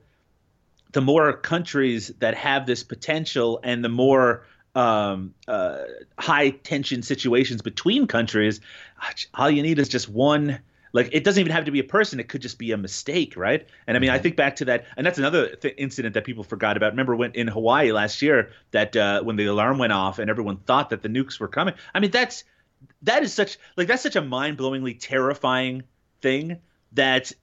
the 0.91 1.01
more 1.01 1.33
countries 1.33 2.11
that 2.19 2.35
have 2.35 2.67
this 2.67 2.83
potential 2.83 3.59
and 3.63 3.83
the 3.83 3.89
more 3.89 4.45
um, 4.75 5.33
uh, 5.47 5.83
high 6.19 6.51
tension 6.51 7.01
situations 7.01 7.61
between 7.61 8.07
countries, 8.07 8.59
all 9.33 9.49
you 9.49 9.63
need 9.63 9.79
is 9.79 9.89
just 9.89 10.09
one 10.09 10.59
like 10.95 11.09
it 11.11 11.25
doesn't 11.25 11.41
even 11.41 11.51
have 11.51 11.65
to 11.65 11.71
be 11.71 11.79
a 11.79 11.83
person; 11.83 12.21
it 12.21 12.29
could 12.29 12.41
just 12.41 12.57
be 12.57 12.71
a 12.71 12.77
mistake, 12.77 13.35
right? 13.35 13.67
And 13.85 13.97
I 13.97 13.99
mean, 13.99 14.09
mm-hmm. 14.09 14.15
I 14.15 14.19
think 14.19 14.37
back 14.37 14.55
to 14.57 14.65
that, 14.65 14.85
and 14.95 15.05
that's 15.05 15.17
another 15.17 15.53
th- 15.53 15.75
incident 15.77 16.13
that 16.13 16.23
people 16.23 16.45
forgot 16.45 16.77
about. 16.77 16.93
Remember 16.93 17.17
when 17.17 17.33
in 17.33 17.49
Hawaii 17.49 17.91
last 17.91 18.21
year 18.21 18.51
that 18.71 18.95
uh, 18.95 19.21
when 19.21 19.35
the 19.35 19.45
alarm 19.47 19.77
went 19.77 19.91
off 19.91 20.19
and 20.19 20.29
everyone 20.29 20.55
thought 20.55 20.91
that 20.91 21.01
the 21.01 21.09
nukes 21.09 21.37
were 21.37 21.49
coming. 21.49 21.73
I 21.93 21.99
mean, 21.99 22.11
that's 22.11 22.45
that 23.01 23.23
is 23.23 23.33
such 23.33 23.57
like 23.75 23.89
that's 23.89 24.03
such 24.03 24.15
a 24.15 24.21
mind-blowingly 24.21 24.97
terrifying 24.97 25.83
thing 26.21 26.61
that 26.93 27.33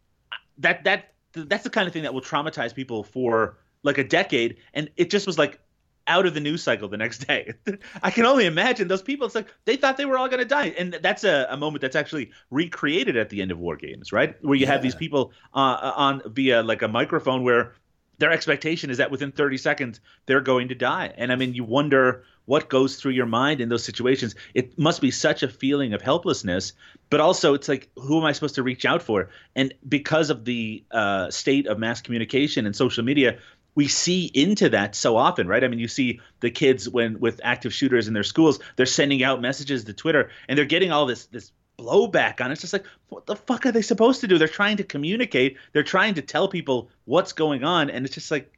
that 0.56 0.84
that 0.84 1.12
that's 1.34 1.64
the 1.64 1.70
kind 1.70 1.86
of 1.86 1.92
thing 1.92 2.04
that 2.04 2.14
will 2.14 2.22
traumatize 2.22 2.74
people 2.74 3.04
for 3.04 3.58
like 3.82 3.98
a 3.98 4.04
decade 4.04 4.56
and 4.72 4.88
it 4.96 5.10
just 5.10 5.26
was 5.26 5.36
like 5.38 5.60
out 6.06 6.26
of 6.26 6.34
the 6.34 6.40
news 6.40 6.62
cycle 6.62 6.88
the 6.88 6.96
next 6.96 7.26
day. 7.26 7.54
I 8.02 8.10
can 8.10 8.26
only 8.26 8.46
imagine 8.46 8.88
those 8.88 9.02
people. 9.02 9.26
It's 9.26 9.34
like 9.34 9.48
they 9.64 9.76
thought 9.76 9.96
they 9.96 10.04
were 10.04 10.18
all 10.18 10.28
going 10.28 10.40
to 10.40 10.44
die, 10.44 10.68
and 10.78 10.94
that's 10.94 11.24
a, 11.24 11.46
a, 11.50 11.56
moment 11.56 11.82
that's 11.82 11.96
actually 11.96 12.30
recreated 12.50 13.16
at 13.16 13.30
the 13.30 13.42
end 13.42 13.50
of 13.50 13.58
war 13.58 13.76
games, 13.76 14.12
right? 14.12 14.36
Where 14.42 14.54
you 14.54 14.66
yeah. 14.66 14.72
have 14.72 14.82
these 14.82 14.94
people 14.94 15.32
uh, 15.54 15.92
on 15.96 16.22
via 16.26 16.62
like 16.62 16.82
a 16.82 16.88
microphone 16.88 17.42
where 17.42 17.74
their 18.18 18.30
expectation 18.30 18.90
is 18.90 18.98
that 18.98 19.10
within 19.10 19.32
30 19.32 19.56
seconds 19.56 20.00
they're 20.26 20.40
going 20.40 20.68
to 20.68 20.74
die. 20.74 21.12
And 21.16 21.32
I 21.32 21.36
mean, 21.36 21.54
you 21.54 21.64
wonder 21.64 22.24
what 22.44 22.68
goes 22.68 22.96
through 22.96 23.12
your 23.12 23.26
mind 23.26 23.60
in 23.60 23.68
those 23.68 23.84
situations. 23.84 24.34
It 24.54 24.78
must 24.78 25.00
be 25.00 25.10
such 25.10 25.42
a 25.42 25.48
feeling 25.48 25.92
of 25.92 26.02
helplessness, 26.02 26.72
but 27.10 27.20
also 27.20 27.54
it's 27.54 27.68
like, 27.68 27.90
who 27.96 28.18
am 28.18 28.24
I 28.24 28.32
supposed 28.32 28.56
to 28.56 28.62
reach 28.62 28.84
out 28.84 29.02
for? 29.02 29.30
And 29.54 29.74
because 29.88 30.30
of 30.30 30.44
the 30.44 30.84
uh, 30.90 31.30
state 31.30 31.66
of 31.66 31.78
mass 31.78 32.00
communication 32.00 32.66
and 32.66 32.74
social 32.74 33.04
media, 33.04 33.38
we 33.74 33.88
see 33.88 34.30
into 34.34 34.68
that 34.70 34.94
so 34.94 35.16
often, 35.16 35.48
right? 35.48 35.64
I 35.64 35.68
mean, 35.68 35.78
you 35.78 35.88
see 35.88 36.20
the 36.40 36.50
kids 36.50 36.88
when 36.88 37.18
with 37.20 37.40
active 37.42 37.72
shooters 37.72 38.08
in 38.08 38.14
their 38.14 38.22
schools, 38.22 38.58
they're 38.76 38.86
sending 38.86 39.22
out 39.22 39.40
messages 39.40 39.84
to 39.84 39.92
Twitter 39.92 40.30
and 40.48 40.58
they're 40.58 40.64
getting 40.64 40.92
all 40.92 41.06
this 41.06 41.26
this 41.26 41.52
blowback 41.78 42.40
on 42.40 42.50
it. 42.50 42.52
It's 42.52 42.60
just 42.60 42.72
like, 42.72 42.84
what 43.08 43.26
the 43.26 43.36
fuck 43.36 43.64
are 43.66 43.72
they 43.72 43.82
supposed 43.82 44.20
to 44.20 44.28
do? 44.28 44.38
They're 44.38 44.48
trying 44.48 44.76
to 44.76 44.84
communicate. 44.84 45.56
They're 45.72 45.82
trying 45.82 46.14
to 46.14 46.22
tell 46.22 46.48
people 46.48 46.90
what's 47.06 47.32
going 47.32 47.64
on, 47.64 47.88
and 47.90 48.04
it's 48.04 48.14
just 48.14 48.30
like, 48.30 48.52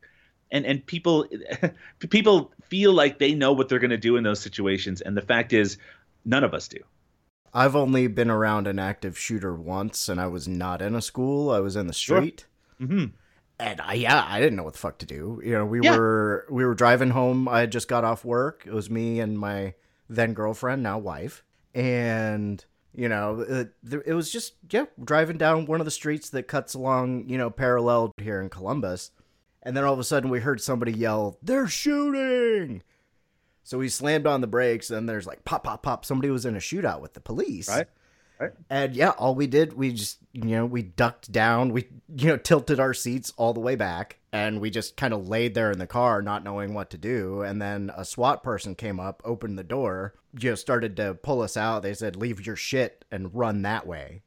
and 0.51 0.67
and 0.67 0.85
people 0.85 1.29
people 2.11 2.53
feel 2.65 2.93
like 2.93 3.19
they 3.19 3.35
know 3.35 3.53
what 3.53 3.69
they're 3.69 3.79
going 3.79 3.91
to 3.91 3.97
do 3.97 4.17
in 4.17 4.25
those 4.25 4.41
situations, 4.41 5.01
and 5.01 5.17
the 5.17 5.23
fact 5.23 5.53
is, 5.53 5.79
none 6.25 6.45
of 6.45 6.55
us 6.55 6.67
do. 6.69 6.79
I've 7.57 7.77
only 7.77 8.09
been 8.09 8.31
around 8.31 8.67
an 8.67 8.81
active 8.81 9.17
shooter 9.17 9.55
once, 9.55 10.09
and 10.09 10.21
I 10.21 10.27
was 10.27 10.49
not 10.49 10.83
in 10.83 10.97
a 10.97 11.03
school. 11.03 11.51
I 11.51 11.61
was 11.61 11.77
in 11.77 11.87
the 11.87 11.93
street. 11.93 12.47
Sure. 12.81 12.89
Mm-hmm 12.89 13.05
and 13.59 13.81
I, 13.81 13.95
yeah, 13.95 14.25
I 14.29 14.41
didn't 14.41 14.57
know 14.57 14.65
what 14.65 14.73
the 14.73 14.79
fuck 14.79 14.99
to 14.99 15.07
do. 15.07 15.41
You 15.45 15.53
know, 15.53 15.65
we 15.65 15.81
yeah. 15.81 15.97
were 15.97 16.47
we 16.51 16.65
were 16.65 16.75
driving 16.75 17.11
home. 17.11 17.49
I 17.49 17.61
had 17.61 17.73
just 17.73 17.89
got 17.89 18.05
off 18.05 18.25
work. 18.25 18.65
It 18.67 18.73
was 18.73 18.91
me 18.91 19.21
and 19.21 19.39
my 19.39 19.75
then 20.09 20.35
girlfriend, 20.35 20.83
now 20.83 20.99
wife, 20.99 21.45
and 21.75 22.65
you 22.95 23.09
know, 23.09 23.45
uh, 23.49 23.65
it, 23.91 24.03
it 24.07 24.15
was 24.15 24.31
just 24.31 24.55
yeah, 24.71 24.87
driving 25.03 25.39
down 25.39 25.67
one 25.67 25.81
of 25.81 25.85
the 25.85 25.91
streets 25.91 26.31
that 26.31 26.49
cuts 26.49 26.75
along, 26.75 27.29
you 27.29 27.39
know, 27.39 27.51
parallel 27.51 28.13
here 28.19 28.41
in 28.41 28.49
Columbus, 28.49 29.11
and 29.63 29.77
then 29.77 29.85
all 29.85 29.95
of 29.95 29.99
a 29.99 30.05
sudden 30.05 30.31
we 30.31 30.41
heard 30.41 30.61
somebody 30.61 30.93
yell, 30.93 31.39
"They're 31.43 31.69
shooting!" 31.69 32.83
So 33.63 33.79
we 33.79 33.89
slammed 33.89 34.27
on 34.27 34.41
the 34.41 34.47
brakes, 34.47 34.91
and 34.91 35.09
there's 35.09 35.27
like 35.27 35.45
pop, 35.45 35.65
pop, 35.65 35.83
pop. 35.83 36.05
Somebody 36.05 36.31
was 36.31 36.45
in 36.45 36.55
a 36.55 36.61
shootout 36.61 37.01
with 37.01 37.15
the 37.15 37.21
police, 37.21 37.69
right? 37.69 37.87
Right. 38.39 38.51
And 38.69 38.97
yeah, 38.97 39.11
all 39.11 39.35
we 39.35 39.47
did, 39.47 39.75
we 39.75 39.93
just, 39.93 40.19
you 40.33 40.57
know, 40.57 40.67
we 40.67 40.83
ducked 40.83 41.31
down, 41.31 41.73
we, 41.73 41.87
you 42.17 42.29
know, 42.29 42.37
tilted 42.37 42.81
our 42.81 42.93
seats 42.93 43.33
all 43.37 43.53
the 43.53 43.61
way 43.61 43.77
back, 43.77 44.19
and 44.33 44.61
we 44.61 44.71
just 44.71 44.97
kind 44.97 45.15
of 45.15 45.29
laid 45.29 45.55
there 45.55 45.71
in 45.71 45.79
the 45.79 45.87
car, 45.87 46.21
not 46.21 46.43
knowing 46.43 46.75
what 46.75 46.91
to 46.91 46.99
do. 46.99 47.43
And 47.43 47.63
then 47.63 47.93
a 47.97 48.05
SWAT 48.05 48.43
person 48.43 48.75
came 48.75 48.99
up, 48.99 49.23
opened 49.25 49.57
the 49.57 49.63
door, 49.63 50.15
you 50.39 50.51
know, 50.51 50.57
started 50.57 50.97
to 50.97 51.15
pull 51.15 51.43
us 51.43 51.57
out. 51.57 51.85
They 51.85 51.95
said, 51.95 52.17
leave 52.17 52.45
your 52.45 52.57
shit 52.57 53.05
and 53.13 53.33
run 53.33 53.63
that 53.63 53.87
way. 53.87 54.23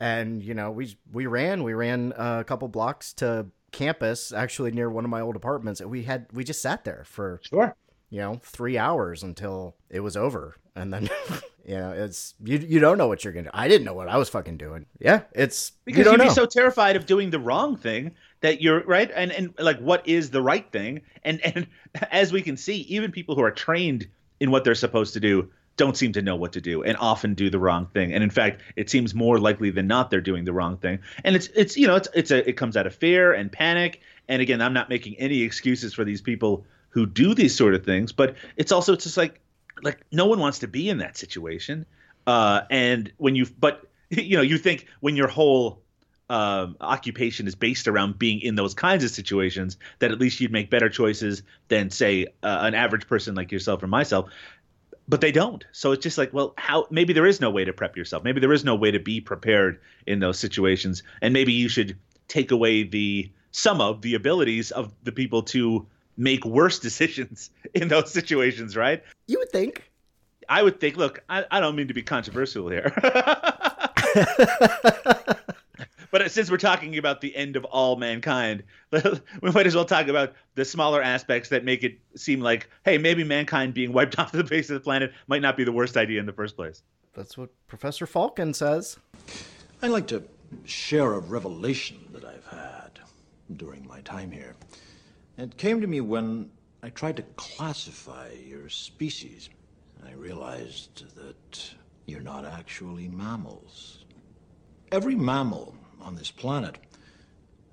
And, 0.00 0.42
you 0.42 0.54
know, 0.54 0.70
we, 0.70 0.96
we 1.12 1.26
ran, 1.26 1.62
we 1.62 1.74
ran 1.74 2.14
a 2.16 2.44
couple 2.44 2.68
blocks 2.68 3.12
to 3.14 3.46
campus, 3.72 4.32
actually 4.32 4.70
near 4.70 4.88
one 4.88 5.04
of 5.04 5.10
my 5.10 5.20
old 5.20 5.36
apartments. 5.36 5.80
And 5.82 5.90
we 5.90 6.04
had, 6.04 6.26
we 6.32 6.44
just 6.44 6.62
sat 6.62 6.84
there 6.84 7.04
for, 7.06 7.40
sure, 7.42 7.76
you 8.08 8.20
know, 8.20 8.40
three 8.42 8.78
hours 8.78 9.22
until 9.22 9.76
it 9.90 10.00
was 10.00 10.16
over. 10.16 10.56
And 10.76 10.92
then 10.92 11.08
You 11.66 11.76
know, 11.76 11.92
it's 11.92 12.34
you. 12.44 12.58
You 12.58 12.78
don't 12.78 12.98
know 12.98 13.08
what 13.08 13.24
you're 13.24 13.32
gonna. 13.32 13.44
do. 13.44 13.50
I 13.54 13.68
didn't 13.68 13.86
know 13.86 13.94
what 13.94 14.08
I 14.08 14.18
was 14.18 14.28
fucking 14.28 14.58
doing. 14.58 14.84
Yeah, 15.00 15.22
it's 15.32 15.72
because 15.86 16.04
you 16.04 16.10
would 16.10 16.20
be 16.20 16.28
so 16.28 16.44
terrified 16.44 16.94
of 16.94 17.06
doing 17.06 17.30
the 17.30 17.38
wrong 17.38 17.76
thing 17.76 18.12
that 18.42 18.60
you're 18.60 18.82
right. 18.84 19.10
And 19.14 19.32
and 19.32 19.54
like, 19.58 19.78
what 19.78 20.06
is 20.06 20.30
the 20.30 20.42
right 20.42 20.70
thing? 20.72 21.00
And 21.24 21.40
and 21.40 21.66
as 22.10 22.32
we 22.32 22.42
can 22.42 22.58
see, 22.58 22.80
even 22.82 23.10
people 23.10 23.34
who 23.34 23.42
are 23.42 23.50
trained 23.50 24.06
in 24.40 24.50
what 24.50 24.64
they're 24.64 24.74
supposed 24.74 25.14
to 25.14 25.20
do 25.20 25.48
don't 25.76 25.96
seem 25.96 26.12
to 26.12 26.22
know 26.22 26.36
what 26.36 26.52
to 26.52 26.60
do 26.60 26.82
and 26.82 26.98
often 26.98 27.32
do 27.32 27.48
the 27.48 27.58
wrong 27.58 27.86
thing. 27.94 28.12
And 28.12 28.22
in 28.22 28.30
fact, 28.30 28.60
it 28.76 28.90
seems 28.90 29.14
more 29.14 29.38
likely 29.38 29.70
than 29.70 29.86
not 29.86 30.10
they're 30.10 30.20
doing 30.20 30.44
the 30.44 30.52
wrong 30.52 30.76
thing. 30.76 30.98
And 31.24 31.34
it's 31.34 31.46
it's 31.54 31.78
you 31.78 31.86
know 31.86 31.96
it's 31.96 32.08
it's 32.12 32.30
a 32.30 32.46
it 32.46 32.58
comes 32.58 32.76
out 32.76 32.86
of 32.86 32.94
fear 32.94 33.32
and 33.32 33.50
panic. 33.50 34.02
And 34.28 34.42
again, 34.42 34.60
I'm 34.60 34.74
not 34.74 34.90
making 34.90 35.14
any 35.16 35.40
excuses 35.40 35.94
for 35.94 36.04
these 36.04 36.20
people 36.20 36.66
who 36.90 37.06
do 37.06 37.34
these 37.34 37.54
sort 37.56 37.74
of 37.74 37.86
things, 37.86 38.12
but 38.12 38.36
it's 38.56 38.70
also 38.70 38.92
it's 38.92 39.04
just 39.04 39.16
like 39.16 39.40
like 39.82 40.04
no 40.12 40.26
one 40.26 40.38
wants 40.38 40.60
to 40.60 40.68
be 40.68 40.88
in 40.88 40.98
that 40.98 41.16
situation. 41.16 41.86
Uh, 42.26 42.62
and 42.70 43.12
when 43.18 43.34
you, 43.34 43.46
but 43.58 43.86
you 44.10 44.36
know, 44.36 44.42
you 44.42 44.58
think 44.58 44.86
when 45.00 45.16
your 45.16 45.28
whole 45.28 45.82
um, 46.30 46.76
occupation 46.80 47.46
is 47.46 47.54
based 47.54 47.86
around 47.86 48.18
being 48.18 48.40
in 48.40 48.54
those 48.54 48.74
kinds 48.74 49.04
of 49.04 49.10
situations, 49.10 49.76
that 49.98 50.10
at 50.10 50.18
least 50.18 50.40
you'd 50.40 50.52
make 50.52 50.70
better 50.70 50.88
choices 50.88 51.42
than 51.68 51.90
say 51.90 52.26
uh, 52.42 52.58
an 52.62 52.74
average 52.74 53.06
person 53.06 53.34
like 53.34 53.52
yourself 53.52 53.82
or 53.82 53.86
myself. 53.86 54.30
But 55.06 55.20
they 55.20 55.32
don't. 55.32 55.62
So 55.72 55.92
it's 55.92 56.02
just 56.02 56.16
like, 56.16 56.32
well, 56.32 56.54
how? 56.56 56.86
Maybe 56.90 57.12
there 57.12 57.26
is 57.26 57.38
no 57.38 57.50
way 57.50 57.66
to 57.66 57.74
prep 57.74 57.94
yourself. 57.94 58.24
Maybe 58.24 58.40
there 58.40 58.54
is 58.54 58.64
no 58.64 58.74
way 58.74 58.90
to 58.90 58.98
be 58.98 59.20
prepared 59.20 59.80
in 60.06 60.20
those 60.20 60.38
situations, 60.38 61.02
and 61.20 61.34
maybe 61.34 61.52
you 61.52 61.68
should 61.68 61.98
take 62.26 62.50
away 62.50 62.84
the 62.84 63.30
some 63.50 63.82
of 63.82 64.00
the 64.00 64.14
abilities 64.14 64.70
of 64.70 64.94
the 65.02 65.12
people 65.12 65.42
to 65.42 65.86
make 66.16 66.44
worse 66.44 66.78
decisions 66.80 67.50
in 67.74 67.88
those 67.88 68.12
situations, 68.12 68.76
right? 68.76 69.02
You 69.26 69.38
would 69.38 69.50
think. 69.50 69.90
I 70.48 70.62
would 70.62 70.80
think. 70.80 70.96
Look, 70.96 71.22
I, 71.28 71.44
I 71.50 71.60
don't 71.60 71.76
mean 71.76 71.88
to 71.88 71.94
be 71.94 72.02
controversial 72.02 72.68
here. 72.68 72.92
but 76.10 76.30
since 76.30 76.50
we're 76.50 76.58
talking 76.58 76.98
about 76.98 77.20
the 77.20 77.34
end 77.34 77.56
of 77.56 77.64
all 77.64 77.96
mankind, 77.96 78.62
we 78.90 79.50
might 79.50 79.66
as 79.66 79.74
well 79.74 79.84
talk 79.84 80.08
about 80.08 80.34
the 80.54 80.64
smaller 80.64 81.02
aspects 81.02 81.48
that 81.48 81.64
make 81.64 81.82
it 81.82 81.98
seem 82.14 82.40
like, 82.40 82.68
hey, 82.84 82.98
maybe 82.98 83.24
mankind 83.24 83.74
being 83.74 83.92
wiped 83.92 84.18
off 84.18 84.32
the 84.32 84.44
face 84.44 84.70
of 84.70 84.74
the 84.74 84.80
planet 84.80 85.12
might 85.26 85.42
not 85.42 85.56
be 85.56 85.64
the 85.64 85.72
worst 85.72 85.96
idea 85.96 86.20
in 86.20 86.26
the 86.26 86.32
first 86.32 86.56
place. 86.56 86.82
That's 87.14 87.38
what 87.38 87.50
Professor 87.68 88.06
Falken 88.06 88.54
says. 88.54 88.98
I'd 89.82 89.90
like 89.90 90.06
to 90.08 90.22
share 90.64 91.14
a 91.14 91.18
revelation 91.20 91.98
that 92.12 92.24
I've 92.24 92.46
had 92.46 93.00
during 93.56 93.86
my 93.86 94.00
time 94.02 94.30
here. 94.30 94.54
It 95.36 95.56
came 95.56 95.80
to 95.80 95.86
me 95.88 96.00
when 96.00 96.52
I 96.80 96.90
tried 96.90 97.16
to 97.16 97.24
classify 97.34 98.30
your 98.30 98.68
species. 98.68 99.50
I 100.06 100.12
realized 100.12 101.16
that 101.16 101.74
you're 102.06 102.20
not 102.20 102.44
actually 102.44 103.08
mammals. 103.08 104.04
Every 104.92 105.16
mammal 105.16 105.74
on 106.00 106.14
this 106.14 106.30
planet 106.30 106.78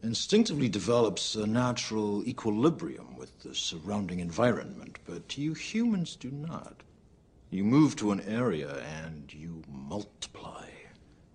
instinctively 0.01 0.69
develops 0.69 1.35
a 1.35 1.45
natural 1.45 2.27
equilibrium 2.27 3.15
with 3.15 3.37
the 3.41 3.53
surrounding 3.53 4.19
environment, 4.19 4.97
but 5.05 5.37
you 5.37 5.53
humans 5.53 6.15
do 6.15 6.31
not. 6.31 6.81
You 7.51 7.63
move 7.63 7.95
to 7.97 8.11
an 8.11 8.21
area 8.21 8.81
and 9.03 9.31
you 9.31 9.61
multiply, 9.69 10.65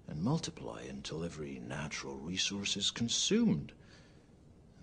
and 0.09 0.25
multiply 0.25 0.83
until 0.89 1.23
every 1.23 1.61
natural 1.61 2.17
resource 2.17 2.77
is 2.77 2.91
consumed. 2.91 3.71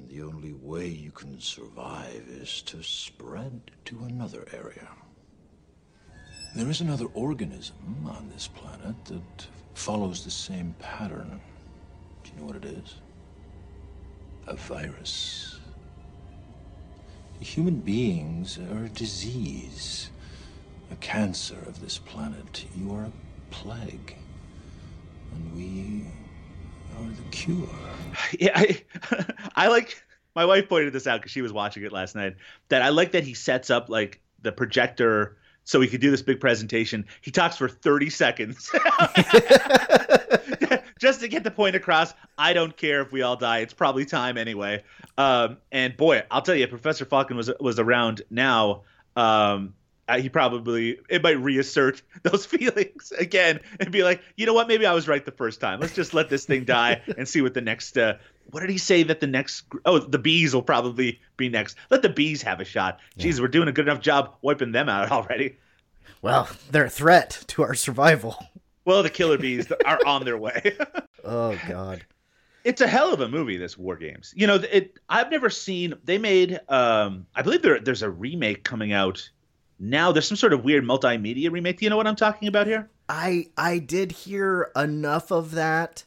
And 0.03 0.11
the 0.11 0.23
only 0.23 0.53
way 0.53 0.87
you 0.87 1.11
can 1.11 1.39
survive 1.39 2.25
is 2.27 2.61
to 2.63 2.83
spread 2.83 3.71
to 3.85 4.03
another 4.03 4.45
area. 4.51 4.89
There 6.55 6.69
is 6.69 6.81
another 6.81 7.05
organism 7.13 8.05
on 8.05 8.29
this 8.29 8.47
planet 8.47 8.95
that 9.05 9.47
follows 9.75 10.23
the 10.23 10.31
same 10.31 10.75
pattern. 10.79 11.39
Do 12.23 12.31
you 12.31 12.39
know 12.39 12.47
what 12.47 12.57
it 12.57 12.65
is? 12.65 12.95
A 14.47 14.55
virus. 14.55 15.59
Human 17.39 17.79
beings 17.79 18.59
are 18.71 18.85
a 18.85 18.89
disease, 18.89 20.09
a 20.91 20.95
cancer 20.97 21.59
of 21.65 21.79
this 21.79 21.97
planet. 21.97 22.65
You 22.75 22.93
are 22.93 23.05
a 23.05 23.11
plague. 23.51 24.17
And 25.33 25.55
we 25.55 26.07
are 26.97 27.09
the 27.09 27.23
cure. 27.31 27.67
Yeah, 28.39 28.51
I, 28.55 28.81
I 29.55 29.67
like. 29.67 30.01
My 30.35 30.45
wife 30.45 30.67
pointed 30.67 30.93
this 30.93 31.05
out 31.05 31.21
because 31.21 31.31
she 31.31 31.43
was 31.43 31.53
watching 31.53 31.83
it 31.83 31.91
last 31.91 32.15
night. 32.15 32.37
That 32.69 32.81
I 32.81 32.89
like 32.89 33.11
that 33.11 33.23
he 33.23 33.35
sets 33.35 33.69
up 33.69 33.89
like 33.89 34.19
the 34.41 34.51
projector 34.51 35.37
so 35.63 35.79
he 35.79 35.87
could 35.87 36.01
do 36.01 36.11
this 36.11 36.21
big 36.21 36.39
presentation. 36.39 37.05
He 37.21 37.31
talks 37.31 37.57
for 37.57 37.69
30 37.69 38.09
seconds 38.09 38.69
just 40.99 41.21
to 41.21 41.27
get 41.27 41.43
the 41.43 41.51
point 41.51 41.75
across. 41.75 42.13
I 42.37 42.53
don't 42.53 42.75
care 42.75 43.01
if 43.01 43.11
we 43.11 43.21
all 43.21 43.35
die. 43.35 43.59
It's 43.59 43.73
probably 43.73 44.05
time 44.05 44.37
anyway. 44.37 44.83
Um, 45.17 45.57
and 45.71 45.95
boy, 45.95 46.23
I'll 46.31 46.41
tell 46.41 46.55
you, 46.55 46.67
Professor 46.67 47.05
Falken 47.05 47.35
was 47.35 47.51
was 47.59 47.79
around 47.79 48.23
now. 48.29 48.83
Um, 49.15 49.75
uh, 50.07 50.19
he 50.19 50.29
probably 50.29 50.99
it 51.09 51.23
might 51.23 51.39
reassert 51.39 52.01
those 52.23 52.45
feelings 52.47 53.11
again 53.17 53.59
and 53.79 53.91
be 53.91 54.03
like, 54.03 54.21
you 54.35 54.45
know 54.45 54.53
what? 54.53 54.67
Maybe 54.67 54.85
I 54.85 54.93
was 54.93 55.07
right 55.07 55.23
the 55.23 55.31
first 55.31 55.59
time. 55.61 55.79
Let's 55.79 55.95
just 55.95 56.13
let 56.13 56.29
this 56.29 56.45
thing 56.45 56.65
die 56.65 57.01
and 57.17 57.27
see 57.27 57.41
what 57.41 57.53
the 57.53 57.61
next. 57.61 57.97
Uh, 57.97 58.15
what 58.51 58.59
did 58.59 58.69
he 58.69 58.77
say 58.77 59.03
that 59.03 59.19
the 59.19 59.27
next? 59.27 59.63
Oh, 59.85 59.99
the 59.99 60.19
bees 60.19 60.53
will 60.53 60.63
probably 60.63 61.21
be 61.37 61.49
next. 61.49 61.77
Let 61.89 62.01
the 62.01 62.09
bees 62.09 62.41
have 62.41 62.59
a 62.59 62.65
shot. 62.65 62.99
Jeez, 63.17 63.39
we're 63.39 63.47
doing 63.47 63.67
a 63.67 63.71
good 63.71 63.87
enough 63.87 64.01
job 64.01 64.35
wiping 64.41 64.71
them 64.71 64.89
out 64.89 65.11
already. 65.11 65.57
Well, 66.21 66.49
they're 66.71 66.85
a 66.85 66.89
threat 66.89 67.43
to 67.47 67.63
our 67.63 67.73
survival. 67.73 68.37
Well, 68.85 69.03
the 69.03 69.09
killer 69.09 69.37
bees 69.37 69.71
are 69.85 69.99
on 70.05 70.25
their 70.25 70.37
way. 70.37 70.77
oh 71.23 71.57
God. 71.67 72.05
It's 72.63 72.79
a 72.79 72.87
hell 72.87 73.13
of 73.13 73.19
a 73.19 73.27
movie, 73.27 73.57
this 73.57 73.77
War 73.77 73.97
Games. 73.97 74.33
You 74.35 74.47
know, 74.47 74.55
it. 74.55 74.97
I've 75.09 75.29
never 75.29 75.49
seen. 75.49 75.95
They 76.03 76.17
made. 76.17 76.59
Um, 76.69 77.27
I 77.35 77.41
believe 77.41 77.61
there, 77.61 77.79
there's 77.79 78.03
a 78.03 78.09
remake 78.09 78.63
coming 78.63 78.93
out 78.93 79.29
now 79.89 80.11
there's 80.11 80.27
some 80.27 80.37
sort 80.37 80.53
of 80.53 80.63
weird 80.63 80.83
multimedia 80.83 81.51
remake. 81.51 81.79
Do 81.79 81.85
you 81.85 81.89
know 81.89 81.97
what 81.97 82.07
I'm 82.07 82.15
talking 82.15 82.47
about 82.47 82.67
here? 82.67 82.89
I 83.09 83.47
I 83.57 83.79
did 83.79 84.11
hear 84.11 84.71
enough 84.75 85.31
of 85.31 85.51
that 85.51 86.05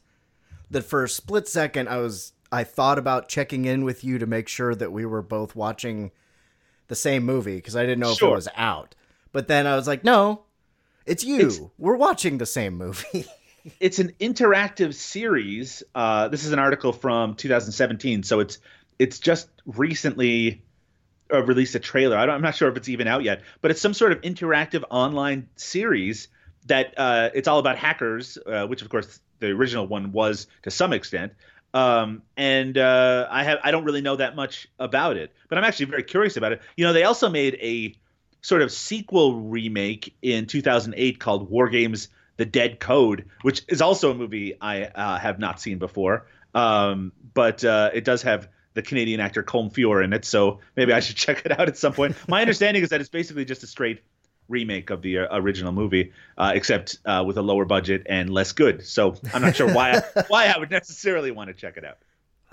that 0.70 0.82
for 0.82 1.04
a 1.04 1.08
split 1.08 1.46
second 1.46 1.88
I 1.88 1.98
was 1.98 2.32
I 2.50 2.64
thought 2.64 2.98
about 2.98 3.28
checking 3.28 3.64
in 3.64 3.84
with 3.84 4.02
you 4.04 4.18
to 4.18 4.26
make 4.26 4.48
sure 4.48 4.74
that 4.74 4.92
we 4.92 5.04
were 5.04 5.22
both 5.22 5.54
watching 5.54 6.10
the 6.88 6.94
same 6.94 7.24
movie 7.24 7.56
because 7.56 7.76
I 7.76 7.82
didn't 7.82 7.98
know 8.00 8.12
if 8.12 8.22
it 8.22 8.34
was 8.34 8.48
out. 8.56 8.94
But 9.32 9.48
then 9.48 9.66
I 9.66 9.76
was 9.76 9.86
like, 9.86 10.04
no, 10.04 10.44
it's 11.04 11.24
you. 11.24 11.36
It's- 11.36 11.60
we're 11.76 11.96
watching 11.96 12.38
the 12.38 12.46
same 12.46 12.74
movie. 12.74 13.26
it's 13.80 13.98
an 13.98 14.12
interactive 14.20 14.94
series. 14.94 15.82
Uh, 15.94 16.28
this 16.28 16.44
is 16.44 16.52
an 16.52 16.58
article 16.58 16.92
from 16.92 17.34
2017, 17.34 18.22
so 18.22 18.40
it's 18.40 18.58
it's 18.98 19.18
just 19.18 19.48
recently 19.66 20.62
uh, 21.32 21.42
released 21.42 21.74
a 21.74 21.80
trailer. 21.80 22.16
I 22.16 22.26
I'm 22.26 22.42
not 22.42 22.54
sure 22.54 22.68
if 22.68 22.76
it's 22.76 22.88
even 22.88 23.06
out 23.08 23.22
yet, 23.22 23.42
but 23.60 23.70
it's 23.70 23.80
some 23.80 23.94
sort 23.94 24.12
of 24.12 24.20
interactive 24.20 24.84
online 24.90 25.48
series 25.56 26.28
that 26.66 26.94
uh, 26.96 27.30
it's 27.34 27.48
all 27.48 27.58
about 27.58 27.78
hackers, 27.78 28.38
uh, 28.46 28.66
which 28.66 28.82
of 28.82 28.88
course 28.88 29.20
the 29.38 29.48
original 29.48 29.86
one 29.86 30.12
was 30.12 30.46
to 30.62 30.70
some 30.70 30.92
extent. 30.92 31.32
Um, 31.74 32.22
and 32.36 32.78
uh, 32.78 33.28
I 33.30 33.44
have 33.44 33.58
I 33.62 33.70
don't 33.70 33.84
really 33.84 34.00
know 34.00 34.16
that 34.16 34.36
much 34.36 34.68
about 34.78 35.16
it, 35.16 35.32
but 35.48 35.58
I'm 35.58 35.64
actually 35.64 35.86
very 35.86 36.02
curious 36.02 36.36
about 36.36 36.52
it. 36.52 36.62
You 36.76 36.86
know, 36.86 36.92
they 36.92 37.04
also 37.04 37.28
made 37.28 37.58
a 37.60 37.94
sort 38.40 38.62
of 38.62 38.72
sequel 38.72 39.40
remake 39.40 40.14
in 40.22 40.46
2008 40.46 41.18
called 41.20 41.50
War 41.50 41.68
Games: 41.68 42.08
The 42.36 42.46
Dead 42.46 42.80
Code, 42.80 43.26
which 43.42 43.62
is 43.68 43.82
also 43.82 44.10
a 44.10 44.14
movie 44.14 44.54
I 44.60 44.84
uh, 44.84 45.18
have 45.18 45.38
not 45.38 45.60
seen 45.60 45.78
before. 45.78 46.26
Um, 46.54 47.12
but 47.34 47.62
uh, 47.64 47.90
it 47.92 48.04
does 48.04 48.22
have 48.22 48.48
the 48.76 48.82
Canadian 48.82 49.18
actor 49.18 49.42
Colm 49.42 49.72
Feore 49.72 50.02
in 50.04 50.12
it, 50.12 50.24
so 50.24 50.60
maybe 50.76 50.92
I 50.92 51.00
should 51.00 51.16
check 51.26 51.42
it 51.44 51.58
out 51.58 51.66
at 51.68 51.76
some 51.76 51.92
point. 51.92 52.14
My 52.28 52.40
understanding 52.40 52.84
is 52.84 52.90
that 52.90 53.00
it's 53.00 53.10
basically 53.10 53.44
just 53.44 53.64
a 53.64 53.66
straight 53.66 54.02
remake 54.48 54.90
of 54.90 55.02
the 55.02 55.18
uh, 55.18 55.26
original 55.32 55.72
movie, 55.72 56.12
uh, 56.38 56.52
except 56.54 56.98
uh, 57.04 57.24
with 57.26 57.36
a 57.36 57.42
lower 57.42 57.64
budget 57.64 58.04
and 58.08 58.30
less 58.30 58.52
good. 58.52 58.86
So 58.86 59.16
I'm 59.34 59.42
not 59.42 59.56
sure 59.56 59.74
why 59.74 59.92
I, 60.14 60.22
why 60.28 60.46
I 60.46 60.56
would 60.58 60.70
necessarily 60.70 61.32
want 61.32 61.48
to 61.48 61.54
check 61.54 61.76
it 61.76 61.84
out. 61.84 61.98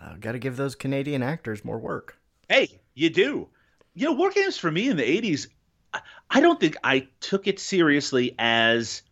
uh, 0.02 0.16
Got 0.20 0.32
to 0.32 0.40
give 0.40 0.58
those 0.58 0.74
Canadian 0.74 1.22
actors 1.22 1.64
more 1.64 1.78
work. 1.78 2.18
Hey, 2.50 2.80
you 2.96 3.12
do. 3.12 3.48
You 3.94 4.06
know, 4.08 4.14
war 4.14 4.32
games 4.32 4.58
for 4.58 4.72
me 4.72 4.90
in 4.90 4.98
the 4.98 5.04
'80s, 5.04 5.48
I- 5.94 6.02
I 6.32 6.40
don't 6.42 6.60
think 6.60 6.78
I 6.84 7.08
took 7.20 7.46
it 7.48 7.60
seriously 7.60 8.34
as 8.40 9.04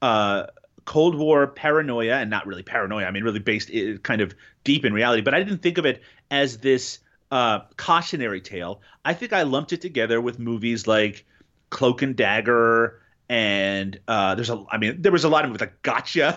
uh, 0.00 0.46
Cold 0.86 1.16
War 1.16 1.46
paranoia, 1.48 2.14
and 2.16 2.30
not 2.30 2.46
really 2.46 2.62
paranoia. 2.62 3.04
I 3.04 3.10
mean, 3.10 3.24
really 3.24 3.40
based 3.40 3.70
kind 4.04 4.20
of 4.22 4.34
deep 4.64 4.84
in 4.84 4.92
reality. 4.94 5.20
But 5.20 5.34
I 5.34 5.42
didn't 5.42 5.60
think 5.62 5.78
of 5.78 5.84
it 5.84 6.00
as 6.30 6.58
this 6.58 6.98
uh, 7.30 7.60
cautionary 7.76 8.40
tale. 8.40 8.80
I 9.04 9.14
think 9.14 9.32
I 9.32 9.42
lumped 9.42 9.72
it 9.72 9.80
together 9.80 10.20
with 10.20 10.38
movies 10.38 10.86
like 10.86 11.24
Cloak 11.70 12.02
and 12.02 12.16
Dagger. 12.16 13.00
And 13.28 13.98
uh, 14.06 14.36
there's 14.36 14.50
a, 14.50 14.64
I 14.70 14.78
mean, 14.78 15.02
there 15.02 15.12
was 15.12 15.24
a 15.24 15.28
lot 15.28 15.44
of 15.44 15.50
movies 15.50 15.60
like 15.60 15.82
gotcha. 15.82 16.32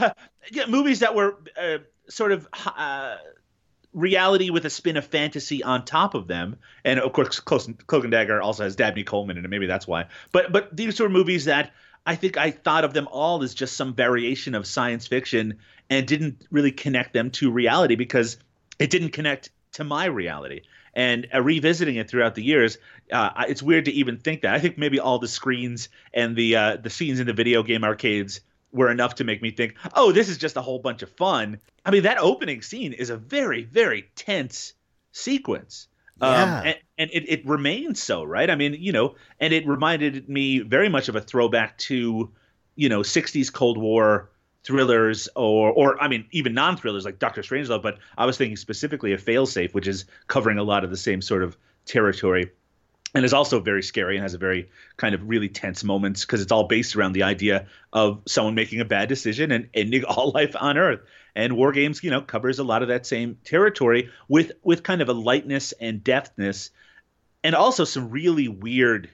yeah, 0.50 0.66
movies 0.66 1.00
that 1.00 1.14
were 1.14 1.36
uh, 1.60 1.78
sort 2.08 2.32
of 2.32 2.48
uh, 2.64 3.16
reality 3.92 4.50
with 4.50 4.64
a 4.64 4.70
spin 4.70 4.96
of 4.96 5.04
fantasy 5.04 5.62
on 5.62 5.84
top 5.84 6.14
of 6.14 6.28
them. 6.28 6.56
And 6.84 6.98
of 7.00 7.12
course, 7.12 7.40
Cloak 7.40 7.68
and 7.68 8.10
Dagger 8.10 8.40
also 8.40 8.64
has 8.64 8.76
Dabney 8.76 9.04
Coleman 9.04 9.36
in 9.36 9.44
it. 9.44 9.48
Maybe 9.48 9.66
that's 9.66 9.86
why. 9.86 10.06
But 10.32 10.50
but 10.52 10.74
these 10.74 10.98
were 10.98 11.10
movies 11.10 11.44
that 11.44 11.72
I 12.06 12.16
think 12.16 12.36
I 12.36 12.50
thought 12.50 12.84
of 12.84 12.94
them 12.94 13.08
all 13.10 13.42
as 13.42 13.54
just 13.54 13.76
some 13.76 13.94
variation 13.94 14.54
of 14.54 14.66
science 14.66 15.06
fiction 15.06 15.58
and 15.90 16.06
didn't 16.06 16.46
really 16.50 16.72
connect 16.72 17.12
them 17.12 17.30
to 17.32 17.50
reality 17.50 17.96
because 17.96 18.36
it 18.78 18.90
didn't 18.90 19.10
connect 19.10 19.50
to 19.72 19.84
my 19.84 20.06
reality. 20.06 20.62
And 20.94 21.28
uh, 21.32 21.42
revisiting 21.42 21.96
it 21.96 22.08
throughout 22.08 22.34
the 22.34 22.42
years, 22.42 22.78
uh, 23.12 23.44
it's 23.48 23.62
weird 23.62 23.84
to 23.84 23.92
even 23.92 24.18
think 24.18 24.42
that. 24.42 24.54
I 24.54 24.58
think 24.58 24.78
maybe 24.78 24.98
all 24.98 25.18
the 25.18 25.28
screens 25.28 25.88
and 26.12 26.34
the 26.34 26.56
uh, 26.56 26.76
the 26.76 26.90
scenes 26.90 27.20
in 27.20 27.26
the 27.26 27.32
video 27.32 27.62
game 27.62 27.84
arcades 27.84 28.40
were 28.72 28.90
enough 28.90 29.16
to 29.16 29.24
make 29.24 29.40
me 29.40 29.50
think, 29.50 29.76
oh, 29.94 30.12
this 30.12 30.28
is 30.28 30.38
just 30.38 30.56
a 30.56 30.62
whole 30.62 30.78
bunch 30.78 31.02
of 31.02 31.10
fun. 31.10 31.58
I 31.84 31.90
mean, 31.90 32.02
that 32.02 32.18
opening 32.18 32.62
scene 32.62 32.92
is 32.92 33.10
a 33.10 33.16
very, 33.16 33.64
very 33.64 34.10
tense 34.14 34.74
sequence. 35.12 35.88
Yeah. 36.20 36.60
Um, 36.60 36.66
and 36.66 36.76
and 36.98 37.10
it, 37.12 37.28
it 37.28 37.46
remains 37.46 38.02
so, 38.02 38.24
right? 38.24 38.50
I 38.50 38.56
mean, 38.56 38.74
you 38.74 38.92
know, 38.92 39.14
and 39.38 39.52
it 39.52 39.66
reminded 39.66 40.28
me 40.28 40.60
very 40.60 40.88
much 40.88 41.08
of 41.08 41.16
a 41.16 41.20
throwback 41.20 41.78
to, 41.78 42.30
you 42.74 42.88
know, 42.88 43.00
60s 43.00 43.52
Cold 43.52 43.78
War 43.78 44.30
thrillers 44.64 45.28
or 45.36 45.70
or 45.72 46.02
I 46.02 46.08
mean 46.08 46.26
even 46.32 46.54
non-thrillers 46.54 47.04
like 47.04 47.18
Doctor 47.18 47.42
Strangelove, 47.42 47.82
but 47.82 47.98
I 48.16 48.26
was 48.26 48.36
thinking 48.36 48.56
specifically 48.56 49.12
of 49.12 49.22
Failsafe, 49.22 49.72
which 49.74 49.86
is 49.86 50.04
covering 50.26 50.58
a 50.58 50.64
lot 50.64 50.84
of 50.84 50.90
the 50.90 50.96
same 50.96 51.22
sort 51.22 51.42
of 51.42 51.56
territory 51.84 52.50
and 53.14 53.24
is 53.24 53.32
also 53.32 53.60
very 53.60 53.82
scary 53.82 54.16
and 54.16 54.22
has 54.22 54.34
a 54.34 54.38
very 54.38 54.68
kind 54.96 55.14
of 55.14 55.28
really 55.28 55.48
tense 55.48 55.82
moments 55.82 56.24
because 56.24 56.42
it's 56.42 56.52
all 56.52 56.64
based 56.64 56.96
around 56.96 57.12
the 57.12 57.22
idea 57.22 57.66
of 57.92 58.20
someone 58.26 58.54
making 58.54 58.80
a 58.80 58.84
bad 58.84 59.08
decision 59.08 59.50
and 59.50 59.68
ending 59.74 60.04
all 60.08 60.30
life 60.32 60.54
on 60.58 60.76
earth 60.76 61.00
and 61.38 61.56
war 61.56 61.70
games 61.70 62.02
you 62.02 62.10
know 62.10 62.20
covers 62.20 62.58
a 62.58 62.64
lot 62.64 62.82
of 62.82 62.88
that 62.88 63.06
same 63.06 63.38
territory 63.44 64.10
with 64.26 64.52
with 64.62 64.82
kind 64.82 65.00
of 65.00 65.08
a 65.08 65.12
lightness 65.12 65.72
and 65.80 66.02
deftness 66.04 66.70
and 67.44 67.54
also 67.54 67.84
some 67.84 68.10
really 68.10 68.48
weird 68.48 69.08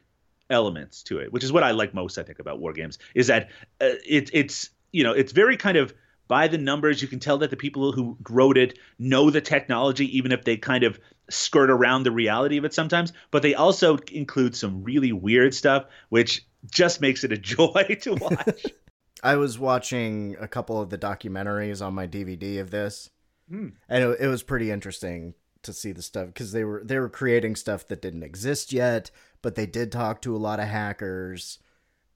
elements 0.50 1.02
to 1.02 1.18
it 1.18 1.32
which 1.32 1.44
is 1.44 1.52
what 1.52 1.62
i 1.62 1.70
like 1.70 1.94
most 1.94 2.18
i 2.18 2.22
think 2.22 2.38
about 2.38 2.58
war 2.58 2.72
games 2.72 2.98
is 3.14 3.26
that 3.28 3.50
uh, 3.80 3.94
it, 4.08 4.30
it's 4.32 4.70
you 4.90 5.04
know 5.04 5.12
it's 5.12 5.32
very 5.32 5.56
kind 5.56 5.76
of 5.76 5.94
by 6.26 6.48
the 6.48 6.58
numbers 6.58 7.02
you 7.02 7.08
can 7.08 7.20
tell 7.20 7.38
that 7.38 7.50
the 7.50 7.56
people 7.56 7.92
who 7.92 8.16
wrote 8.30 8.56
it 8.56 8.78
know 8.98 9.30
the 9.30 9.42
technology 9.42 10.16
even 10.16 10.32
if 10.32 10.44
they 10.44 10.56
kind 10.56 10.82
of 10.82 10.98
skirt 11.28 11.70
around 11.70 12.04
the 12.04 12.10
reality 12.10 12.56
of 12.56 12.64
it 12.64 12.72
sometimes 12.72 13.12
but 13.30 13.42
they 13.42 13.54
also 13.54 13.98
include 14.12 14.56
some 14.56 14.82
really 14.82 15.12
weird 15.12 15.54
stuff 15.54 15.84
which 16.08 16.46
just 16.70 17.02
makes 17.02 17.22
it 17.22 17.32
a 17.32 17.38
joy 17.54 17.98
to 18.00 18.14
watch 18.14 18.64
I 19.24 19.36
was 19.36 19.58
watching 19.58 20.36
a 20.38 20.46
couple 20.46 20.80
of 20.80 20.90
the 20.90 20.98
documentaries 20.98 21.84
on 21.84 21.94
my 21.94 22.06
DVD 22.06 22.60
of 22.60 22.70
this, 22.70 23.10
Hmm. 23.48 23.70
and 23.88 24.04
it, 24.04 24.20
it 24.20 24.28
was 24.28 24.42
pretty 24.42 24.70
interesting 24.70 25.34
to 25.62 25.72
see 25.72 25.92
the 25.92 26.02
stuff 26.02 26.28
because 26.28 26.52
they 26.52 26.62
were 26.64 26.82
they 26.84 26.98
were 26.98 27.08
creating 27.08 27.56
stuff 27.56 27.86
that 27.88 28.02
didn't 28.02 28.22
exist 28.22 28.72
yet, 28.72 29.10
but 29.42 29.54
they 29.54 29.66
did 29.66 29.90
talk 29.90 30.20
to 30.22 30.36
a 30.36 30.38
lot 30.38 30.60
of 30.60 30.68
hackers, 30.68 31.58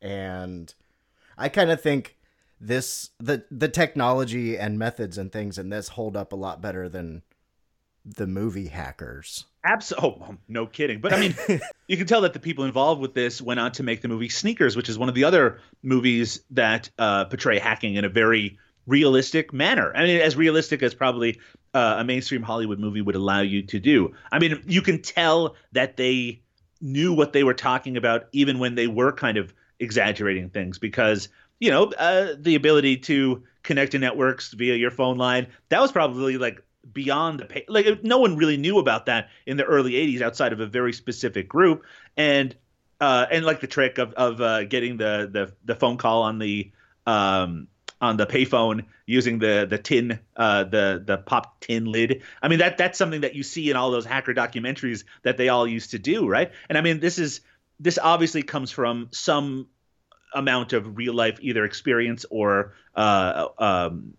and 0.00 0.74
I 1.36 1.48
kind 1.48 1.70
of 1.70 1.80
think 1.80 2.16
this 2.60 3.10
the 3.18 3.44
the 3.50 3.68
technology 3.68 4.58
and 4.58 4.78
methods 4.78 5.16
and 5.18 5.32
things 5.32 5.58
in 5.58 5.70
this 5.70 5.88
hold 5.88 6.16
up 6.16 6.32
a 6.32 6.36
lot 6.36 6.60
better 6.60 6.88
than 6.88 7.22
the 8.04 8.26
movie 8.26 8.68
hackers. 8.68 9.46
Absolutely. 9.68 10.26
Oh, 10.30 10.36
no 10.48 10.66
kidding. 10.66 11.00
But 11.00 11.12
I 11.12 11.20
mean, 11.20 11.36
you 11.86 11.96
can 11.98 12.06
tell 12.06 12.22
that 12.22 12.32
the 12.32 12.40
people 12.40 12.64
involved 12.64 13.02
with 13.02 13.12
this 13.12 13.42
went 13.42 13.60
on 13.60 13.72
to 13.72 13.82
make 13.82 14.00
the 14.00 14.08
movie 14.08 14.30
Sneakers, 14.30 14.76
which 14.76 14.88
is 14.88 14.98
one 14.98 15.10
of 15.10 15.14
the 15.14 15.24
other 15.24 15.60
movies 15.82 16.40
that 16.50 16.88
uh, 16.98 17.26
portray 17.26 17.58
hacking 17.58 17.96
in 17.96 18.04
a 18.04 18.08
very 18.08 18.58
realistic 18.86 19.52
manner. 19.52 19.92
I 19.94 20.04
mean, 20.04 20.20
as 20.22 20.36
realistic 20.36 20.82
as 20.82 20.94
probably 20.94 21.38
uh, 21.74 21.96
a 21.98 22.04
mainstream 22.04 22.42
Hollywood 22.42 22.78
movie 22.78 23.02
would 23.02 23.14
allow 23.14 23.42
you 23.42 23.62
to 23.64 23.78
do. 23.78 24.14
I 24.32 24.38
mean, 24.38 24.62
you 24.66 24.80
can 24.80 25.02
tell 25.02 25.54
that 25.72 25.98
they 25.98 26.40
knew 26.80 27.12
what 27.12 27.34
they 27.34 27.44
were 27.44 27.54
talking 27.54 27.98
about, 27.98 28.28
even 28.32 28.58
when 28.58 28.74
they 28.74 28.86
were 28.86 29.12
kind 29.12 29.36
of 29.36 29.52
exaggerating 29.78 30.48
things, 30.48 30.78
because 30.78 31.28
you 31.60 31.70
know 31.70 31.92
uh, 31.98 32.34
the 32.38 32.54
ability 32.54 32.96
to 32.96 33.42
connect 33.62 33.92
to 33.92 33.98
networks 33.98 34.52
via 34.54 34.74
your 34.74 34.90
phone 34.90 35.18
line 35.18 35.48
that 35.68 35.80
was 35.80 35.92
probably 35.92 36.38
like 36.38 36.62
beyond 36.92 37.40
the 37.40 37.44
pay 37.44 37.64
like 37.68 38.02
no 38.04 38.18
one 38.18 38.36
really 38.36 38.56
knew 38.56 38.78
about 38.78 39.06
that 39.06 39.28
in 39.46 39.56
the 39.56 39.64
early 39.64 39.92
80s 39.92 40.20
outside 40.22 40.52
of 40.52 40.60
a 40.60 40.66
very 40.66 40.92
specific 40.92 41.48
group. 41.48 41.84
And 42.16 42.54
uh 43.00 43.26
and 43.30 43.44
like 43.44 43.60
the 43.60 43.66
trick 43.66 43.98
of 43.98 44.12
of 44.14 44.40
uh, 44.40 44.64
getting 44.64 44.96
the 44.96 45.28
the 45.30 45.52
the 45.64 45.74
phone 45.74 45.96
call 45.96 46.22
on 46.22 46.38
the 46.38 46.70
um 47.06 47.68
on 48.00 48.16
the 48.16 48.26
payphone 48.26 48.84
using 49.06 49.38
the 49.38 49.66
the 49.68 49.78
tin 49.78 50.18
uh 50.36 50.64
the 50.64 51.02
the 51.04 51.18
pop 51.18 51.60
tin 51.60 51.84
lid. 51.86 52.22
I 52.42 52.48
mean 52.48 52.60
that 52.60 52.78
that's 52.78 52.98
something 52.98 53.22
that 53.22 53.34
you 53.34 53.42
see 53.42 53.70
in 53.70 53.76
all 53.76 53.90
those 53.90 54.04
hacker 54.04 54.34
documentaries 54.34 55.04
that 55.22 55.36
they 55.36 55.48
all 55.48 55.66
used 55.66 55.90
to 55.92 55.98
do 55.98 56.28
right? 56.28 56.52
And 56.68 56.78
i 56.78 56.80
mean 56.80 57.00
this 57.00 57.18
is 57.18 57.40
this 57.80 57.98
obviously 57.98 58.42
comes 58.42 58.70
from 58.70 59.08
some 59.12 59.68
amount 60.34 60.72
of 60.72 60.96
real 60.96 61.14
life 61.14 61.38
either 61.40 61.64
experience 61.64 62.26
or 62.30 62.74
uh 62.94 63.48
um 63.58 64.14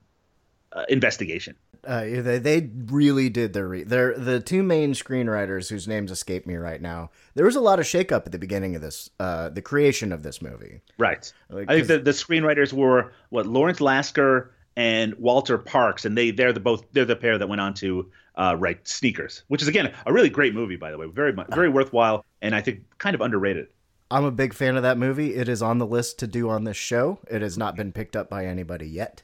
uh, 0.71 0.85
investigation 0.89 1.55
Uh, 1.85 2.01
they 2.01 2.39
they 2.39 2.69
really 2.87 3.29
did 3.29 3.53
their 3.53 3.67
re- 3.67 3.83
they're 3.83 4.17
the 4.17 4.39
two 4.39 4.63
main 4.63 4.93
screenwriters 4.93 5.69
whose 5.69 5.87
names 5.87 6.11
escape 6.11 6.45
me 6.45 6.55
right 6.55 6.81
now. 6.81 7.09
There 7.35 7.45
was 7.45 7.55
a 7.55 7.61
lot 7.61 7.79
of 7.79 7.85
shakeup 7.85 8.25
at 8.25 8.31
the 8.31 8.39
beginning 8.39 8.75
of 8.75 8.81
this, 8.81 9.09
uh, 9.19 9.49
the 9.49 9.61
creation 9.61 10.11
of 10.11 10.23
this 10.23 10.41
movie. 10.41 10.81
Right. 10.97 11.31
Like, 11.49 11.69
I 11.69 11.75
think 11.75 11.87
the, 11.87 11.99
the 11.99 12.11
screenwriters 12.11 12.73
were 12.73 13.13
what 13.29 13.45
Lawrence 13.45 13.79
Lasker 13.79 14.51
and 14.75 15.13
Walter 15.15 15.57
Parkes, 15.57 16.05
and 16.05 16.17
they 16.17 16.31
they're 16.31 16.53
the 16.53 16.59
both 16.59 16.85
they're 16.91 17.05
the 17.05 17.15
pair 17.15 17.37
that 17.37 17.47
went 17.47 17.61
on 17.61 17.73
to 17.75 18.11
uh, 18.35 18.55
write 18.57 18.87
Sneakers, 18.87 19.43
which 19.47 19.61
is 19.61 19.67
again 19.67 19.93
a 20.05 20.13
really 20.13 20.29
great 20.29 20.53
movie 20.53 20.77
by 20.77 20.91
the 20.91 20.97
way, 20.97 21.07
very 21.07 21.33
very 21.49 21.69
worthwhile, 21.69 22.25
and 22.41 22.55
I 22.55 22.61
think 22.61 22.81
kind 22.97 23.15
of 23.15 23.21
underrated. 23.21 23.67
I'm 24.11 24.25
a 24.25 24.31
big 24.31 24.53
fan 24.53 24.75
of 24.75 24.83
that 24.83 24.97
movie. 24.97 25.35
It 25.35 25.47
is 25.47 25.61
on 25.61 25.77
the 25.77 25.85
list 25.85 26.17
to 26.19 26.27
do 26.27 26.49
on 26.49 26.63
this 26.63 26.77
show. 26.77 27.19
It 27.29 27.41
has 27.41 27.57
not 27.57 27.75
been 27.75 27.91
picked 27.91 28.15
up 28.15 28.29
by 28.29 28.45
anybody 28.45 28.87
yet. 28.87 29.21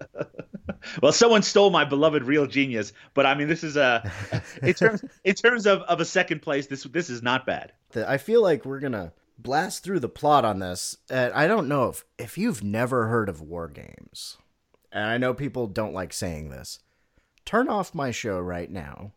Well, 1.02 1.12
someone 1.12 1.42
stole 1.42 1.70
my 1.70 1.84
beloved 1.84 2.24
Real 2.24 2.46
Genius, 2.46 2.92
but 3.12 3.26
I 3.26 3.34
mean 3.34 3.48
this 3.48 3.62
is 3.62 3.76
a 3.76 4.10
in 4.62 4.72
terms 4.72 5.04
in 5.24 5.34
terms 5.34 5.66
of, 5.66 5.82
of 5.82 6.00
a 6.00 6.04
second 6.04 6.40
place, 6.40 6.66
this 6.66 6.84
this 6.84 7.10
is 7.10 7.22
not 7.22 7.44
bad. 7.46 7.72
I 7.94 8.16
feel 8.16 8.42
like 8.42 8.64
we're 8.64 8.80
gonna 8.80 9.12
blast 9.38 9.82
through 9.82 10.00
the 10.00 10.08
plot 10.08 10.44
on 10.44 10.58
this. 10.58 10.96
And 11.10 11.32
I 11.34 11.46
don't 11.46 11.68
know 11.68 11.88
if 11.88 12.04
if 12.18 12.38
you've 12.38 12.64
never 12.64 13.08
heard 13.08 13.28
of 13.28 13.42
War 13.42 13.68
Games, 13.68 14.38
and 14.90 15.04
I 15.04 15.18
know 15.18 15.34
people 15.34 15.66
don't 15.66 15.94
like 15.94 16.12
saying 16.12 16.50
this. 16.50 16.78
Turn 17.44 17.68
off 17.68 17.94
my 17.94 18.10
show 18.10 18.38
right 18.38 18.70
now. 18.70 19.12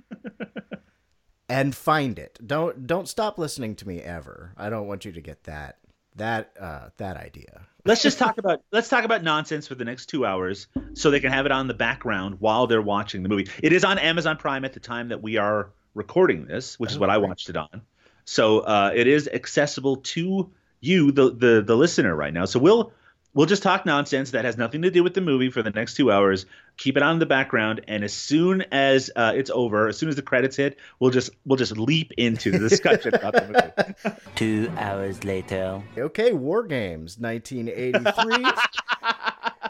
and 1.48 1.74
find 1.74 2.18
it. 2.18 2.38
Don't 2.44 2.86
don't 2.86 3.08
stop 3.08 3.38
listening 3.38 3.76
to 3.76 3.88
me 3.88 4.00
ever. 4.00 4.54
I 4.56 4.70
don't 4.70 4.86
want 4.86 5.04
you 5.04 5.12
to 5.12 5.20
get 5.20 5.44
that 5.44 5.78
that 6.16 6.52
uh 6.58 6.88
that 6.96 7.16
idea. 7.16 7.66
Let's 7.84 8.02
just 8.02 8.18
talk 8.18 8.38
about 8.38 8.62
let's 8.72 8.88
talk 8.88 9.04
about 9.04 9.22
nonsense 9.22 9.66
for 9.66 9.74
the 9.74 9.84
next 9.84 10.06
two 10.06 10.24
hours 10.24 10.66
so 10.94 11.10
they 11.10 11.20
can 11.20 11.32
have 11.32 11.46
it 11.46 11.52
on 11.52 11.68
the 11.68 11.74
background 11.74 12.36
while 12.38 12.66
they're 12.66 12.82
watching 12.82 13.22
the 13.22 13.28
movie. 13.28 13.48
It 13.62 13.72
is 13.72 13.84
on 13.84 13.98
amazon 13.98 14.36
prime 14.36 14.64
at 14.64 14.72
the 14.72 14.80
time 14.80 15.08
that 15.08 15.22
we 15.22 15.36
are 15.36 15.70
recording 15.94 16.46
this 16.46 16.78
which 16.78 16.90
is 16.90 16.98
what 16.98 17.10
i 17.10 17.18
watched 17.18 17.48
it 17.48 17.56
on. 17.56 17.82
So 18.24 18.60
uh, 18.60 18.92
it 18.94 19.06
is 19.08 19.28
accessible 19.28 19.96
to 19.96 20.50
you 20.80 21.12
the, 21.12 21.30
the 21.30 21.62
the 21.62 21.76
listener 21.76 22.14
right 22.14 22.32
now. 22.32 22.44
So 22.44 22.58
we'll 22.58 22.92
we'll 23.34 23.46
just 23.46 23.62
talk 23.62 23.86
nonsense 23.86 24.32
that 24.32 24.44
has 24.44 24.56
nothing 24.56 24.82
to 24.82 24.90
do 24.90 25.02
with 25.02 25.14
the 25.14 25.20
movie 25.20 25.50
for 25.50 25.62
the 25.62 25.70
next 25.70 25.94
two 25.94 26.10
hours 26.10 26.46
keep 26.76 26.96
it 26.96 27.02
on 27.02 27.14
in 27.14 27.18
the 27.18 27.26
background 27.26 27.80
and 27.88 28.04
as 28.04 28.12
soon 28.12 28.62
as 28.72 29.10
uh, 29.16 29.32
it's 29.34 29.50
over 29.50 29.88
as 29.88 29.98
soon 29.98 30.08
as 30.08 30.16
the 30.16 30.22
credits 30.22 30.56
hit 30.56 30.78
we'll 31.00 31.10
just 31.10 31.30
we'll 31.44 31.56
just 31.56 31.76
leap 31.76 32.12
into 32.16 32.50
the 32.50 32.58
discussion 32.58 33.14
about 33.14 33.32
the 33.34 33.42
movie 33.46 34.18
Two 34.34 34.72
hours 34.76 35.24
later. 35.24 35.82
Okay, 35.96 36.32
War 36.32 36.64
Games 36.64 37.18
1983 37.18 38.44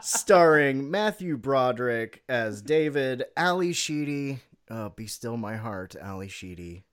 starring 0.00 0.90
Matthew 0.90 1.36
Broderick 1.36 2.22
as 2.28 2.62
David, 2.62 3.24
Ally 3.36 3.72
Sheedy, 3.72 4.40
uh, 4.70 4.88
be 4.90 5.06
still 5.06 5.36
my 5.36 5.56
heart, 5.56 5.94
Ally 6.00 6.28
Sheedy. 6.28 6.84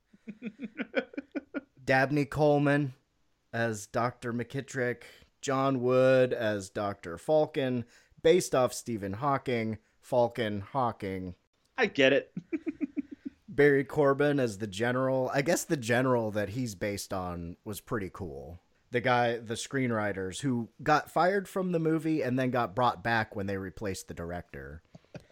Dabney 1.86 2.26
Coleman 2.26 2.94
as 3.54 3.88
Dr. 3.88 4.34
McKittrick, 4.34 5.04
John 5.42 5.82
Wood 5.82 6.34
as 6.34 6.70
Dr. 6.70 7.18
Falken, 7.18 7.86
based 8.22 8.54
off 8.54 8.74
Stephen 8.74 9.14
Hawking, 9.14 9.78
Falken 10.04 10.62
Hawking. 10.62 11.36
i 11.78 11.86
get 11.86 12.14
it 12.14 12.34
Barry 13.48 13.84
Corbin 13.84 14.40
as 14.40 14.58
the 14.60 14.68
general. 14.68 15.30
I 15.34 15.42
guess 15.42 15.64
the 15.64 15.78
general 15.78 16.32
that 16.32 16.50
he's 16.50 16.76
based 16.76 17.12
on 17.12 17.58
was 17.66 17.82
pretty 17.82 18.10
cool. 18.12 18.60
The 18.92 19.02
guy, 19.02 19.38
the 19.38 19.56
screenwriters 19.56 20.40
who 20.40 20.70
got 20.82 21.12
fired 21.12 21.48
from 21.48 21.72
the 21.72 21.80
movie 21.80 22.22
and 22.22 22.40
then 22.40 22.52
got 22.52 22.76
brought 22.76 23.04
back 23.04 23.36
when 23.36 23.48
they 23.48 23.58
replaced 23.58 24.08
the 24.08 24.14
director. 24.14 24.82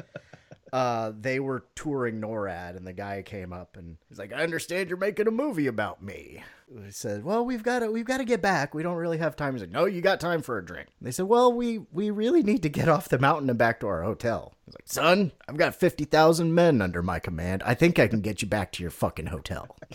Uh, 0.74 1.14
they 1.18 1.40
were 1.40 1.66
touring 1.76 2.20
NORAD, 2.20 2.76
and 2.76 2.86
the 2.86 2.92
guy 2.92 3.22
came 3.22 3.54
up 3.54 3.78
and 3.78 3.98
he's 4.10 4.20
like, 4.20 4.34
"I 4.34 4.44
understand 4.44 4.90
you're 4.90 4.98
making 4.98 5.28
a 5.28 5.32
movie 5.32 5.68
about 5.68 6.04
me." 6.04 6.44
He 6.70 6.92
said, 6.92 7.24
"Well, 7.24 7.46
we've 7.46 7.64
got 7.64 7.80
to 7.80 7.90
we've 7.90 8.06
got 8.06 8.18
to 8.18 8.26
get 8.26 8.42
back. 8.42 8.76
We 8.76 8.84
don't 8.84 8.98
really 8.98 9.20
have 9.20 9.38
time." 9.38 9.54
He's 9.54 9.62
like, 9.62 9.72
"No, 9.72 9.86
you 9.86 10.02
got 10.02 10.20
time 10.20 10.42
for 10.42 10.58
a 10.58 10.66
drink." 10.66 10.90
They 11.02 11.12
said, 11.12 11.26
"Well, 11.26 11.54
we 11.54 11.80
we 11.92 12.10
really 12.10 12.44
need 12.44 12.62
to 12.64 12.70
get 12.70 12.90
off 12.90 13.08
the 13.08 13.18
mountain 13.18 13.50
and 13.50 13.58
back 13.58 13.80
to 13.80 13.88
our 13.88 14.04
hotel." 14.04 14.54
He's 14.66 14.76
like, 14.76 14.88
"Son, 14.88 15.32
I've 15.48 15.56
got 15.56 15.76
fifty 15.76 16.04
thousand 16.04 16.54
men 16.54 16.82
under 16.82 17.02
my 17.02 17.20
command. 17.20 17.64
I 17.66 17.74
think 17.74 18.00
I 18.00 18.08
can 18.08 18.20
get 18.20 18.42
you 18.42 18.50
back 18.50 18.74
to 18.74 18.84
your 18.84 18.92
fucking 18.92 19.28
hotel." 19.28 19.78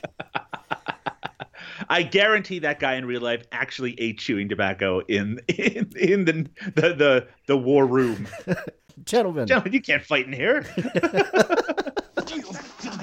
I 1.88 2.02
guarantee 2.02 2.60
that 2.60 2.80
guy 2.80 2.94
in 2.94 3.04
real 3.04 3.20
life 3.20 3.44
actually 3.52 4.00
ate 4.00 4.18
chewing 4.18 4.48
tobacco 4.48 5.00
in 5.00 5.40
in, 5.48 5.90
in 5.98 6.24
the, 6.24 6.48
the 6.74 6.94
the 6.94 7.28
the 7.46 7.56
war 7.56 7.86
room. 7.86 8.26
Gentlemen, 9.04 9.46
Gentlemen, 9.46 9.72
you 9.72 9.82
can't 9.82 10.02
fight 10.02 10.26
in 10.26 10.32
here. 10.32 10.64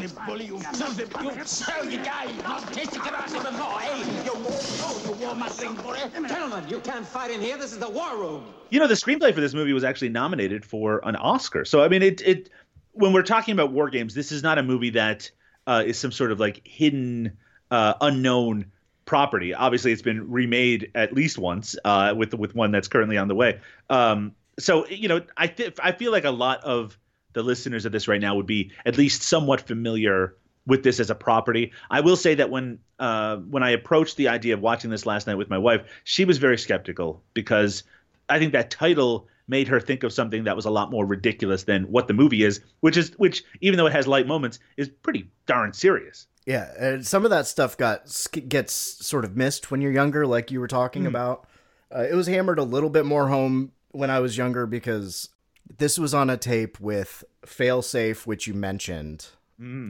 You 0.01 0.07
bully, 0.25 0.45
you 0.45 0.59
filthy, 0.59 1.03
you 1.23 1.31
filthy 1.31 1.97
guy! 1.97 2.31
I'll 2.45 2.61
taste 2.71 2.95
you 2.95 3.01
out 3.01 3.35
of 3.35 3.43
the 3.43 3.51
law, 3.51 3.79
eh? 3.79 4.23
You 4.23 4.33
war, 4.33 4.51
oh, 4.53 5.01
you 5.05 5.25
war 5.25 5.35
mustering 5.35 5.75
bully! 5.75 5.99
Gentlemen, 6.13 6.63
you 6.69 6.79
can't 6.79 7.05
fight 7.05 7.31
in 7.31 7.41
here. 7.41 7.57
This 7.57 7.73
is 7.73 7.79
the 7.79 7.89
war 7.89 8.15
room. 8.17 8.45
You 8.69 8.79
know, 8.79 8.87
the 8.87 8.93
screenplay 8.93 9.33
for 9.33 9.41
this 9.41 9.53
movie 9.53 9.73
was 9.73 9.83
actually 9.83 10.09
nominated 10.09 10.63
for 10.63 11.01
an 11.03 11.17
Oscar. 11.17 11.65
So 11.65 11.83
I 11.83 11.89
mean, 11.89 12.01
it 12.01 12.21
it 12.21 12.49
when 12.93 13.11
we're 13.11 13.23
talking 13.23 13.51
about 13.51 13.73
war 13.73 13.89
games, 13.89 14.13
this 14.13 14.31
is 14.31 14.41
not 14.41 14.57
a 14.57 14.63
movie 14.63 14.91
that 14.91 15.29
uh, 15.67 15.83
is 15.85 15.99
some 15.99 16.13
sort 16.13 16.31
of 16.31 16.39
like 16.39 16.65
hidden, 16.65 17.37
uh, 17.69 17.95
unknown 17.99 18.71
property. 19.03 19.53
Obviously, 19.53 19.91
it's 19.91 20.01
been 20.01 20.31
remade 20.31 20.91
at 20.95 21.11
least 21.13 21.37
once 21.37 21.75
uh, 21.83 22.13
with 22.15 22.33
with 22.33 22.55
one 22.55 22.71
that's 22.71 22.87
currently 22.87 23.17
on 23.17 23.27
the 23.27 23.35
way. 23.35 23.59
Um, 23.89 24.33
so 24.59 24.87
you 24.87 25.09
know, 25.09 25.21
I 25.35 25.47
th- 25.47 25.75
I 25.83 25.91
feel 25.91 26.13
like 26.13 26.23
a 26.23 26.31
lot 26.31 26.63
of 26.63 26.97
the 27.33 27.43
listeners 27.43 27.85
of 27.85 27.91
this 27.91 28.07
right 28.07 28.21
now 28.21 28.35
would 28.35 28.45
be 28.45 28.71
at 28.85 28.97
least 28.97 29.23
somewhat 29.23 29.61
familiar 29.61 30.35
with 30.65 30.83
this 30.83 30.99
as 30.99 31.09
a 31.09 31.15
property. 31.15 31.71
I 31.89 32.01
will 32.01 32.15
say 32.15 32.35
that 32.35 32.49
when 32.49 32.79
uh, 32.99 33.37
when 33.37 33.63
I 33.63 33.71
approached 33.71 34.17
the 34.17 34.27
idea 34.27 34.53
of 34.53 34.61
watching 34.61 34.89
this 34.89 35.05
last 35.05 35.27
night 35.27 35.35
with 35.35 35.49
my 35.49 35.57
wife, 35.57 35.81
she 36.03 36.25
was 36.25 36.37
very 36.37 36.57
skeptical 36.57 37.23
because 37.33 37.83
I 38.29 38.39
think 38.39 38.53
that 38.53 38.71
title 38.71 39.27
made 39.47 39.67
her 39.67 39.79
think 39.79 40.03
of 40.03 40.13
something 40.13 40.43
that 40.43 40.55
was 40.55 40.65
a 40.65 40.69
lot 40.69 40.91
more 40.91 41.05
ridiculous 41.05 41.63
than 41.63 41.83
what 41.85 42.07
the 42.07 42.13
movie 42.13 42.43
is, 42.43 42.61
which 42.81 42.95
is 42.95 43.11
which 43.17 43.43
even 43.61 43.77
though 43.77 43.87
it 43.87 43.93
has 43.93 44.07
light 44.07 44.27
moments, 44.27 44.59
is 44.77 44.87
pretty 44.87 45.29
darn 45.47 45.73
serious. 45.73 46.27
Yeah, 46.45 46.71
and 46.79 47.05
some 47.05 47.25
of 47.25 47.31
that 47.31 47.47
stuff 47.47 47.77
got 47.77 48.05
gets 48.47 48.73
sort 48.73 49.25
of 49.25 49.35
missed 49.35 49.71
when 49.71 49.81
you're 49.81 49.91
younger, 49.91 50.25
like 50.25 50.51
you 50.51 50.59
were 50.59 50.67
talking 50.67 51.05
about. 51.05 51.47
Uh, 51.93 52.05
it 52.09 52.13
was 52.13 52.27
hammered 52.27 52.59
a 52.59 52.63
little 52.63 52.89
bit 52.89 53.05
more 53.05 53.27
home 53.27 53.71
when 53.91 54.11
I 54.11 54.19
was 54.19 54.37
younger 54.37 54.67
because 54.67 55.29
this 55.77 55.97
was 55.97 56.13
on 56.13 56.29
a 56.29 56.37
tape 56.37 56.79
with 56.79 57.23
Failsafe, 57.45 58.25
which 58.25 58.47
you 58.47 58.53
mentioned, 58.53 59.27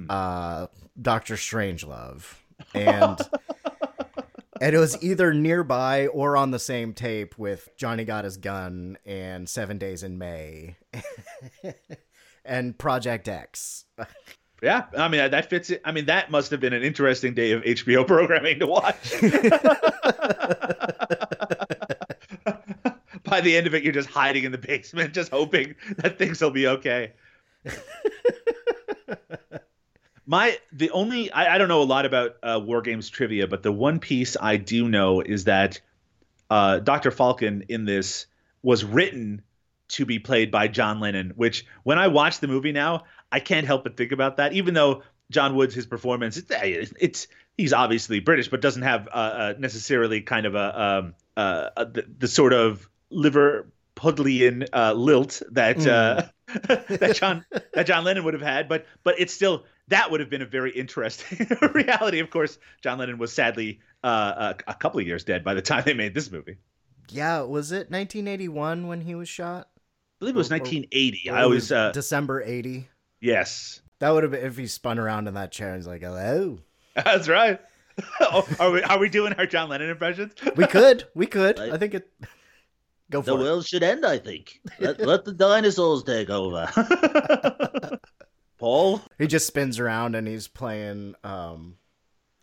uh, 0.09 0.67
Doctor 1.01 1.35
Strangelove, 1.35 2.35
and 2.73 3.19
and 4.61 4.75
it 4.75 4.79
was 4.79 5.01
either 5.03 5.33
nearby 5.33 6.07
or 6.07 6.35
on 6.35 6.51
the 6.51 6.59
same 6.59 6.93
tape 6.93 7.37
with 7.37 7.69
Johnny 7.77 8.03
Got 8.03 8.25
His 8.25 8.37
Gun 8.37 8.97
and 9.05 9.47
Seven 9.47 9.77
Days 9.77 10.03
in 10.03 10.17
May, 10.17 10.75
and 12.45 12.77
Project 12.77 13.27
X. 13.27 13.85
Yeah, 14.61 14.87
I 14.97 15.07
mean 15.07 15.31
that 15.31 15.49
fits 15.49 15.69
it. 15.69 15.81
I 15.85 15.93
mean 15.93 16.07
that 16.07 16.31
must 16.31 16.51
have 16.51 16.59
been 16.59 16.73
an 16.73 16.83
interesting 16.83 17.33
day 17.33 17.51
of 17.51 17.63
HBO 17.63 18.05
programming 18.05 18.59
to 18.59 18.67
watch. 18.67 19.13
By 23.29 23.41
the 23.41 23.55
end 23.55 23.67
of 23.67 23.75
it, 23.75 23.83
you're 23.83 23.93
just 23.93 24.09
hiding 24.09 24.43
in 24.43 24.51
the 24.51 24.57
basement, 24.57 25.13
just 25.13 25.31
hoping 25.31 25.75
that 25.97 26.17
things 26.17 26.41
will 26.41 26.51
be 26.51 26.67
okay. 26.67 27.13
My 30.25 30.57
the 30.71 30.91
only 30.91 31.31
I, 31.31 31.55
I 31.55 31.57
don't 31.57 31.69
know 31.69 31.81
a 31.81 31.83
lot 31.83 32.05
about 32.05 32.37
uh, 32.43 32.61
war 32.63 32.81
games 32.81 33.09
trivia, 33.09 33.47
but 33.47 33.63
the 33.63 33.71
one 33.71 33.99
piece 33.99 34.37
I 34.39 34.57
do 34.57 34.87
know 34.87 35.21
is 35.21 35.45
that 35.45 35.81
uh, 36.49 36.79
Dr. 36.79 37.11
Falken 37.11 37.65
in 37.69 37.85
this 37.85 38.27
was 38.61 38.83
written 38.83 39.41
to 39.89 40.05
be 40.05 40.19
played 40.19 40.51
by 40.51 40.67
John 40.67 40.99
Lennon, 40.99 41.33
which 41.35 41.65
when 41.83 41.97
I 41.97 42.07
watch 42.09 42.39
the 42.39 42.47
movie 42.47 42.71
now, 42.71 43.05
I 43.31 43.39
can't 43.39 43.65
help 43.65 43.83
but 43.83 43.97
think 43.97 44.11
about 44.11 44.37
that. 44.37 44.53
Even 44.53 44.73
though 44.73 45.03
John 45.31 45.55
Woods, 45.55 45.73
his 45.73 45.85
performance, 45.85 46.37
it's, 46.37 46.93
it's, 46.99 47.27
he's 47.57 47.73
obviously 47.73 48.19
British, 48.19 48.49
but 48.49 48.61
doesn't 48.61 48.83
have 48.83 49.07
uh, 49.07 49.11
uh, 49.11 49.53
necessarily 49.57 50.21
kind 50.21 50.45
of 50.45 50.55
a 50.55 50.81
um, 50.81 51.13
uh, 51.37 51.69
uh, 51.77 51.85
the, 51.85 52.05
the 52.17 52.27
sort 52.27 52.53
of 52.53 52.88
Liverpudlian 53.11 54.67
uh, 54.73 54.93
lilt 54.93 55.41
that 55.51 55.85
uh, 55.85 56.23
that 56.67 57.15
John 57.15 57.45
that 57.73 57.85
John 57.85 58.03
Lennon 58.03 58.23
would 58.23 58.33
have 58.33 58.43
had. 58.43 58.67
But 58.69 58.85
but 59.03 59.19
it's 59.19 59.33
still 59.33 59.65
that 59.87 60.11
would 60.11 60.19
have 60.19 60.29
been 60.29 60.41
a 60.41 60.45
very 60.47 60.71
interesting 60.71 61.47
reality. 61.73 62.19
Of 62.19 62.29
course, 62.29 62.57
John 62.83 62.97
Lennon 62.99 63.17
was 63.17 63.33
sadly 63.33 63.79
uh, 64.03 64.53
a, 64.67 64.71
a 64.71 64.75
couple 64.75 64.99
of 64.99 65.07
years 65.07 65.23
dead 65.23 65.43
by 65.43 65.53
the 65.53 65.61
time 65.61 65.83
they 65.85 65.93
made 65.93 66.13
this 66.13 66.31
movie. 66.31 66.57
Yeah, 67.09 67.41
was 67.41 67.71
it 67.71 67.89
1981 67.89 68.87
when 68.87 69.01
he 69.01 69.15
was 69.15 69.27
shot? 69.27 69.67
I 69.73 69.79
believe 70.19 70.35
it 70.35 70.37
was 70.37 70.51
Or- 70.51 70.55
or- 70.55 70.59
1980. 70.59 71.29
Or 71.29 71.33
I 71.33 71.45
was 71.45 71.71
always 71.71 71.71
uh, 71.71 71.91
December 71.91 72.43
80. 72.43 72.87
yes, 73.19 73.81
That 73.99 74.11
would 74.11 74.23
have 74.23 74.31
been 74.31 74.45
if 74.45 74.57
he 74.57 74.67
spun 74.67 74.99
around 74.99 75.27
in 75.27 75.33
that 75.33 75.51
chair 75.51 75.69
and 75.69 75.77
he's 75.77 75.87
like, 75.87 76.01
"Hello." 76.01 76.59
that's 76.95 77.27
right. 77.27 77.59
Oh, 78.21 78.47
are 78.59 78.71
we 78.71 78.81
are 78.83 78.97
we 78.99 79.09
doing 79.09 79.33
our 79.33 79.45
John 79.45 79.67
Lennon 79.69 79.89
impressions? 79.89 80.33
We 80.55 80.67
could, 80.67 81.05
we 81.15 81.25
could. 81.25 81.59
I 81.59 81.77
think 81.77 81.95
it. 81.95 82.09
Go 83.11 83.21
for 83.21 83.31
The 83.31 83.37
it. 83.37 83.39
world 83.41 83.65
should 83.65 83.83
end, 83.83 84.05
I 84.05 84.17
think. 84.19 84.61
Let, 84.79 84.99
let 85.05 85.25
the 85.25 85.31
dinosaurs 85.33 86.03
take 86.03 86.29
over. 86.29 86.69
Paul, 88.59 89.01
He 89.17 89.25
just 89.27 89.47
spins 89.47 89.79
around 89.79 90.15
and 90.15 90.27
he's 90.27 90.47
playing. 90.47 91.15
um 91.23 91.75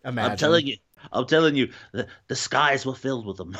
Imagine. 0.03 0.31
I'm 0.31 0.37
telling 0.37 0.67
you, 0.67 0.77
I'm 1.11 1.25
telling 1.27 1.55
you, 1.55 1.71
the, 1.91 2.07
the 2.27 2.35
skies 2.35 2.85
were 2.85 2.95
filled 2.95 3.25
with 3.25 3.37
them. 3.37 3.55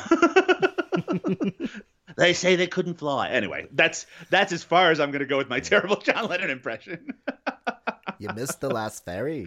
they 2.16 2.32
say 2.32 2.56
they 2.56 2.66
couldn't 2.66 2.94
fly. 2.94 3.28
Anyway, 3.28 3.66
that's 3.72 4.06
that's 4.30 4.52
as 4.52 4.62
far 4.64 4.90
as 4.90 4.98
I'm 4.98 5.10
going 5.10 5.20
to 5.20 5.26
go 5.26 5.36
with 5.36 5.48
my 5.50 5.60
terrible 5.60 5.96
John 5.96 6.26
Lennon 6.28 6.50
impression. 6.50 7.12
you 8.18 8.28
missed 8.34 8.60
the 8.60 8.70
last 8.70 9.04
ferry. 9.04 9.46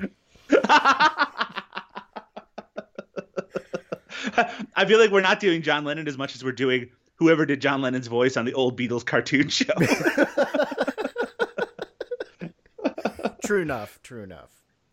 I 4.75 4.85
feel 4.87 4.99
like 4.99 5.11
we're 5.11 5.21
not 5.21 5.39
doing 5.39 5.61
John 5.61 5.83
Lennon 5.83 6.07
as 6.07 6.17
much 6.17 6.35
as 6.35 6.43
we're 6.43 6.51
doing 6.51 6.89
whoever 7.21 7.45
did 7.45 7.61
John 7.61 7.83
Lennon's 7.83 8.07
voice 8.07 8.35
on 8.35 8.45
the 8.45 8.53
old 8.55 8.79
Beatles 8.79 9.05
cartoon 9.05 9.49
show. 9.49 9.71
True 13.45 13.61
enough. 13.61 13.99
True 14.01 14.23
enough. 14.23 14.49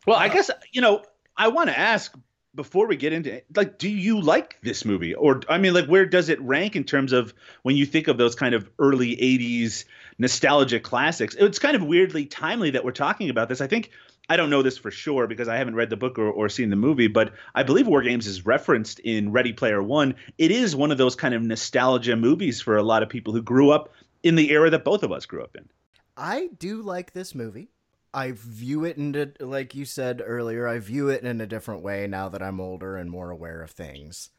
well, 0.06 0.18
I 0.18 0.28
uh, 0.28 0.32
guess 0.34 0.50
you 0.70 0.82
know 0.82 1.02
I 1.34 1.48
want 1.48 1.70
to 1.70 1.78
ask 1.78 2.14
before 2.54 2.86
we 2.86 2.96
get 2.96 3.14
into 3.14 3.32
it, 3.32 3.46
like, 3.54 3.78
do 3.78 3.88
you 3.88 4.20
like 4.20 4.58
this 4.62 4.84
movie? 4.84 5.14
Or, 5.14 5.40
I 5.48 5.58
mean, 5.58 5.74
like, 5.74 5.86
where 5.86 6.04
does 6.04 6.28
it 6.28 6.40
rank 6.40 6.76
in 6.76 6.84
terms 6.84 7.12
of 7.12 7.32
when 7.62 7.76
you 7.76 7.86
think 7.86 8.08
of 8.08 8.18
those 8.18 8.34
kind 8.34 8.54
of 8.54 8.68
early 8.78 9.16
80s 9.16 9.84
nostalgic 10.18 10.82
classics? 10.82 11.36
It's 11.38 11.60
kind 11.60 11.76
of 11.76 11.84
weirdly 11.84 12.26
timely 12.26 12.70
that 12.70 12.84
we're 12.84 12.90
talking 12.90 13.30
about 13.30 13.48
this. 13.48 13.60
I 13.60 13.68
think, 13.68 13.90
I 14.28 14.36
don't 14.36 14.50
know 14.50 14.62
this 14.62 14.76
for 14.76 14.90
sure 14.90 15.26
because 15.26 15.48
I 15.48 15.56
haven't 15.56 15.74
read 15.74 15.88
the 15.88 15.96
book 15.96 16.18
or, 16.18 16.30
or 16.30 16.48
seen 16.48 16.68
the 16.68 16.76
movie, 16.76 17.08
but 17.08 17.32
I 17.54 17.62
believe 17.62 17.86
War 17.86 18.02
Games 18.02 18.26
is 18.26 18.44
referenced 18.44 18.98
in 19.00 19.32
Ready 19.32 19.54
Player 19.54 19.82
One. 19.82 20.14
It 20.36 20.50
is 20.50 20.76
one 20.76 20.92
of 20.92 20.98
those 20.98 21.16
kind 21.16 21.34
of 21.34 21.42
nostalgia 21.42 22.14
movies 22.14 22.60
for 22.60 22.76
a 22.76 22.82
lot 22.82 23.02
of 23.02 23.08
people 23.08 23.32
who 23.32 23.42
grew 23.42 23.70
up 23.70 23.94
in 24.22 24.34
the 24.34 24.50
era 24.50 24.68
that 24.70 24.84
both 24.84 25.02
of 25.02 25.12
us 25.12 25.24
grew 25.24 25.42
up 25.42 25.56
in. 25.56 25.68
I 26.16 26.50
do 26.58 26.82
like 26.82 27.12
this 27.12 27.34
movie. 27.34 27.70
I 28.12 28.32
view 28.32 28.84
it 28.84 28.96
in 28.96 29.14
a, 29.14 29.44
like 29.44 29.74
you 29.74 29.84
said 29.84 30.22
earlier, 30.24 30.66
I 30.66 30.78
view 30.78 31.08
it 31.08 31.22
in 31.22 31.40
a 31.40 31.46
different 31.46 31.82
way 31.82 32.06
now 32.06 32.28
that 32.28 32.42
I'm 32.42 32.60
older 32.60 32.96
and 32.96 33.10
more 33.10 33.30
aware 33.30 33.62
of 33.62 33.70
things. 33.70 34.30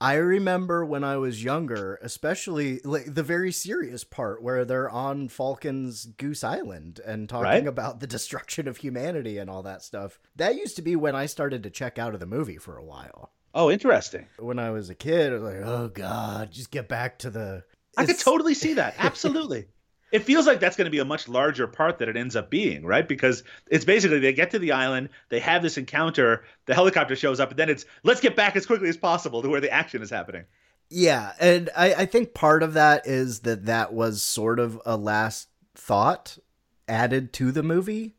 I 0.00 0.14
remember 0.14 0.84
when 0.84 1.04
I 1.04 1.16
was 1.16 1.42
younger, 1.42 1.98
especially 2.02 2.80
like 2.84 3.14
the 3.14 3.22
very 3.22 3.50
serious 3.50 4.04
part 4.04 4.42
where 4.42 4.64
they're 4.64 4.90
on 4.90 5.28
Falken's 5.28 6.04
Goose 6.04 6.44
Island 6.44 7.00
and 7.06 7.28
talking 7.28 7.44
Right. 7.44 7.66
about 7.66 8.00
the 8.00 8.06
destruction 8.06 8.68
of 8.68 8.76
humanity 8.78 9.38
and 9.38 9.48
all 9.48 9.62
that 9.62 9.82
stuff. 9.82 10.18
That 10.36 10.56
used 10.56 10.76
to 10.76 10.82
be 10.82 10.96
when 10.96 11.16
I 11.16 11.24
started 11.26 11.62
to 11.62 11.70
check 11.70 11.98
out 11.98 12.12
of 12.14 12.20
the 12.20 12.26
movie 12.26 12.58
for 12.58 12.76
a 12.76 12.84
while. 12.84 13.32
Oh, 13.54 13.70
interesting. 13.70 14.26
When 14.38 14.58
I 14.58 14.70
was 14.70 14.90
a 14.90 14.94
kid, 14.94 15.32
I 15.32 15.36
was 15.36 15.42
like, 15.42 15.62
"Oh 15.64 15.88
God, 15.88 16.50
just 16.50 16.70
get 16.70 16.88
back 16.88 17.18
to 17.20 17.30
the." 17.30 17.64
I 17.96 18.04
could 18.04 18.18
totally 18.18 18.52
see 18.52 18.74
that. 18.74 18.94
Absolutely. 18.98 19.68
it 20.12 20.22
feels 20.22 20.46
like 20.46 20.60
that's 20.60 20.76
going 20.76 20.86
to 20.86 20.90
be 20.90 20.98
a 20.98 21.04
much 21.04 21.28
larger 21.28 21.66
part 21.66 21.98
that 21.98 22.08
it 22.08 22.16
ends 22.16 22.36
up 22.36 22.50
being, 22.50 22.84
right? 22.84 23.06
Because 23.06 23.42
it's 23.68 23.84
basically 23.84 24.20
they 24.20 24.32
get 24.32 24.52
to 24.52 24.58
the 24.58 24.72
island, 24.72 25.08
they 25.28 25.40
have 25.40 25.62
this 25.62 25.78
encounter, 25.78 26.44
the 26.66 26.74
helicopter 26.74 27.16
shows 27.16 27.40
up, 27.40 27.50
and 27.50 27.58
then 27.58 27.68
it's 27.68 27.84
let's 28.04 28.20
get 28.20 28.36
back 28.36 28.56
as 28.56 28.66
quickly 28.66 28.88
as 28.88 28.96
possible 28.96 29.42
to 29.42 29.48
where 29.48 29.60
the 29.60 29.70
action 29.70 30.02
is 30.02 30.10
happening. 30.10 30.44
Yeah, 30.88 31.32
and 31.40 31.68
I, 31.76 31.94
I 31.94 32.06
think 32.06 32.34
part 32.34 32.62
of 32.62 32.74
that 32.74 33.06
is 33.06 33.40
that 33.40 33.66
that 33.66 33.92
was 33.92 34.22
sort 34.22 34.60
of 34.60 34.80
a 34.86 34.96
last 34.96 35.48
thought 35.74 36.38
added 36.86 37.32
to 37.34 37.50
the 37.50 37.64
movie 37.64 38.14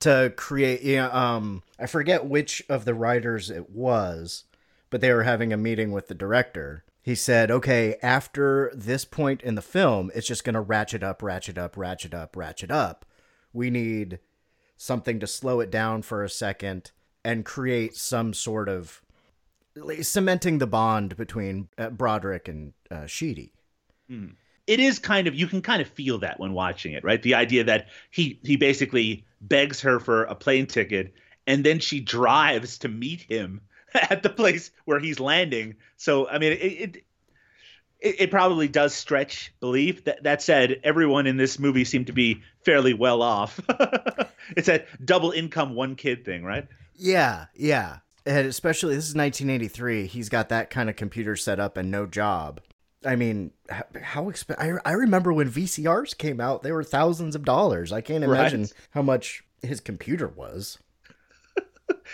to 0.00 0.32
create. 0.36 0.82
Yeah, 0.82 1.06
um, 1.08 1.62
I 1.78 1.86
forget 1.86 2.26
which 2.26 2.62
of 2.68 2.84
the 2.84 2.94
writers 2.94 3.50
it 3.50 3.70
was, 3.70 4.44
but 4.90 5.00
they 5.00 5.12
were 5.12 5.22
having 5.22 5.52
a 5.52 5.56
meeting 5.56 5.92
with 5.92 6.08
the 6.08 6.14
director. 6.14 6.84
He 7.06 7.14
said, 7.14 7.52
"Okay, 7.52 7.94
after 8.02 8.72
this 8.74 9.04
point 9.04 9.40
in 9.42 9.54
the 9.54 9.62
film, 9.62 10.10
it's 10.12 10.26
just 10.26 10.42
going 10.42 10.54
to 10.54 10.60
ratchet 10.60 11.04
up, 11.04 11.22
ratchet 11.22 11.56
up, 11.56 11.76
ratchet 11.76 12.12
up, 12.12 12.36
ratchet 12.36 12.72
up. 12.72 13.06
We 13.52 13.70
need 13.70 14.18
something 14.76 15.20
to 15.20 15.26
slow 15.28 15.60
it 15.60 15.70
down 15.70 16.02
for 16.02 16.24
a 16.24 16.28
second 16.28 16.90
and 17.24 17.44
create 17.44 17.94
some 17.94 18.34
sort 18.34 18.68
of 18.68 19.02
cementing 20.02 20.58
the 20.58 20.66
bond 20.66 21.16
between 21.16 21.68
uh, 21.78 21.90
Broderick 21.90 22.48
and 22.48 22.72
uh, 22.90 23.06
Sheedy. 23.06 23.52
It 24.66 24.80
is 24.80 24.98
kind 24.98 25.28
of 25.28 25.34
you 25.36 25.46
can 25.46 25.62
kind 25.62 25.80
of 25.80 25.86
feel 25.86 26.18
that 26.18 26.40
when 26.40 26.54
watching 26.54 26.92
it, 26.92 27.04
right? 27.04 27.22
The 27.22 27.36
idea 27.36 27.62
that 27.62 27.86
he 28.10 28.40
he 28.42 28.56
basically 28.56 29.24
begs 29.40 29.80
her 29.82 30.00
for 30.00 30.24
a 30.24 30.34
plane 30.34 30.66
ticket 30.66 31.14
and 31.46 31.62
then 31.62 31.78
she 31.78 32.00
drives 32.00 32.78
to 32.78 32.88
meet 32.88 33.20
him 33.20 33.60
at 34.10 34.22
the 34.22 34.30
place 34.30 34.70
where 34.84 34.98
he's 35.00 35.20
landing. 35.20 35.76
So 35.96 36.28
I 36.28 36.38
mean 36.38 36.52
it 36.52 37.04
it, 37.98 38.20
it, 38.20 38.30
probably 38.30 38.68
does 38.68 38.94
stretch 38.94 39.52
belief. 39.58 40.04
That 40.04 40.22
that 40.22 40.42
said, 40.42 40.80
everyone 40.84 41.26
in 41.26 41.38
this 41.38 41.58
movie 41.58 41.84
seemed 41.84 42.06
to 42.08 42.12
be 42.12 42.42
fairly 42.62 42.92
well 42.94 43.22
off. 43.22 43.58
it's 44.56 44.68
a 44.68 44.84
double 45.04 45.30
income 45.30 45.74
one 45.74 45.96
kid 45.96 46.24
thing, 46.24 46.44
right? 46.44 46.68
Yeah, 46.94 47.46
yeah. 47.54 47.98
And 48.26 48.46
especially 48.46 48.94
this 48.94 49.08
is 49.08 49.14
1983. 49.14 50.06
He's 50.06 50.28
got 50.28 50.50
that 50.50 50.68
kind 50.70 50.90
of 50.90 50.96
computer 50.96 51.36
set 51.36 51.58
up 51.58 51.76
and 51.76 51.90
no 51.90 52.06
job. 52.06 52.60
I 53.04 53.14
mean, 53.16 53.52
how 53.70 54.24
exp- 54.24 54.58
I, 54.58 54.78
I 54.88 54.92
remember 54.92 55.32
when 55.32 55.50
VCRs 55.50 56.16
came 56.18 56.40
out, 56.40 56.62
they 56.62 56.72
were 56.72 56.82
thousands 56.84 57.34
of 57.36 57.44
dollars. 57.44 57.92
I 57.92 58.00
can't 58.00 58.26
Right. 58.26 58.38
imagine 58.38 58.68
how 58.90 59.02
much 59.02 59.44
his 59.62 59.80
computer 59.80 60.28
was. 60.28 60.78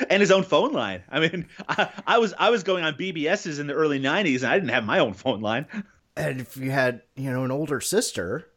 And 0.08 0.20
his 0.20 0.30
own 0.30 0.42
phone 0.42 0.72
line. 0.72 1.02
I 1.10 1.20
mean, 1.20 1.46
I, 1.68 1.88
I 2.06 2.18
was 2.18 2.34
I 2.38 2.50
was 2.50 2.62
going 2.62 2.84
on 2.84 2.94
BBSs 2.94 3.60
in 3.60 3.66
the 3.66 3.74
early 3.74 4.00
'90s, 4.00 4.36
and 4.36 4.46
I 4.46 4.54
didn't 4.54 4.70
have 4.70 4.84
my 4.84 4.98
own 4.98 5.14
phone 5.14 5.40
line. 5.40 5.66
And 6.16 6.40
if 6.40 6.56
you 6.56 6.70
had, 6.70 7.02
you 7.16 7.30
know, 7.30 7.44
an 7.44 7.50
older 7.50 7.80
sister, 7.80 8.48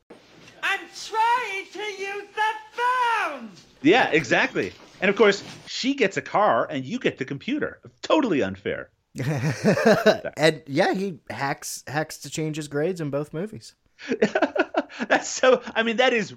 I'm 0.62 0.80
trying 0.80 1.66
to 1.72 1.80
use 1.80 2.28
the 2.36 2.82
phone! 2.82 3.50
Yeah, 3.82 4.10
exactly. 4.10 4.74
And 5.02 5.10
of 5.10 5.16
course, 5.16 5.44
she 5.68 5.94
gets 5.94 6.18
a 6.18 6.22
car, 6.22 6.68
and 6.70 6.86
you 6.86 7.00
get 7.00 7.18
the 7.18 7.26
computer. 7.26 7.80
Totally 8.02 8.42
unfair. 8.42 8.90
and 10.38 10.62
yeah, 10.68 10.94
he 10.94 11.20
hacks 11.30 11.84
hacks 11.88 12.18
to 12.20 12.30
change 12.30 12.58
his 12.58 12.68
grades 12.68 13.00
in 13.00 13.10
both 13.10 13.34
movies. 13.34 13.76
That's 15.08 15.30
so. 15.30 15.62
I 15.74 15.84
mean, 15.84 15.98
that 15.98 16.14
is 16.14 16.36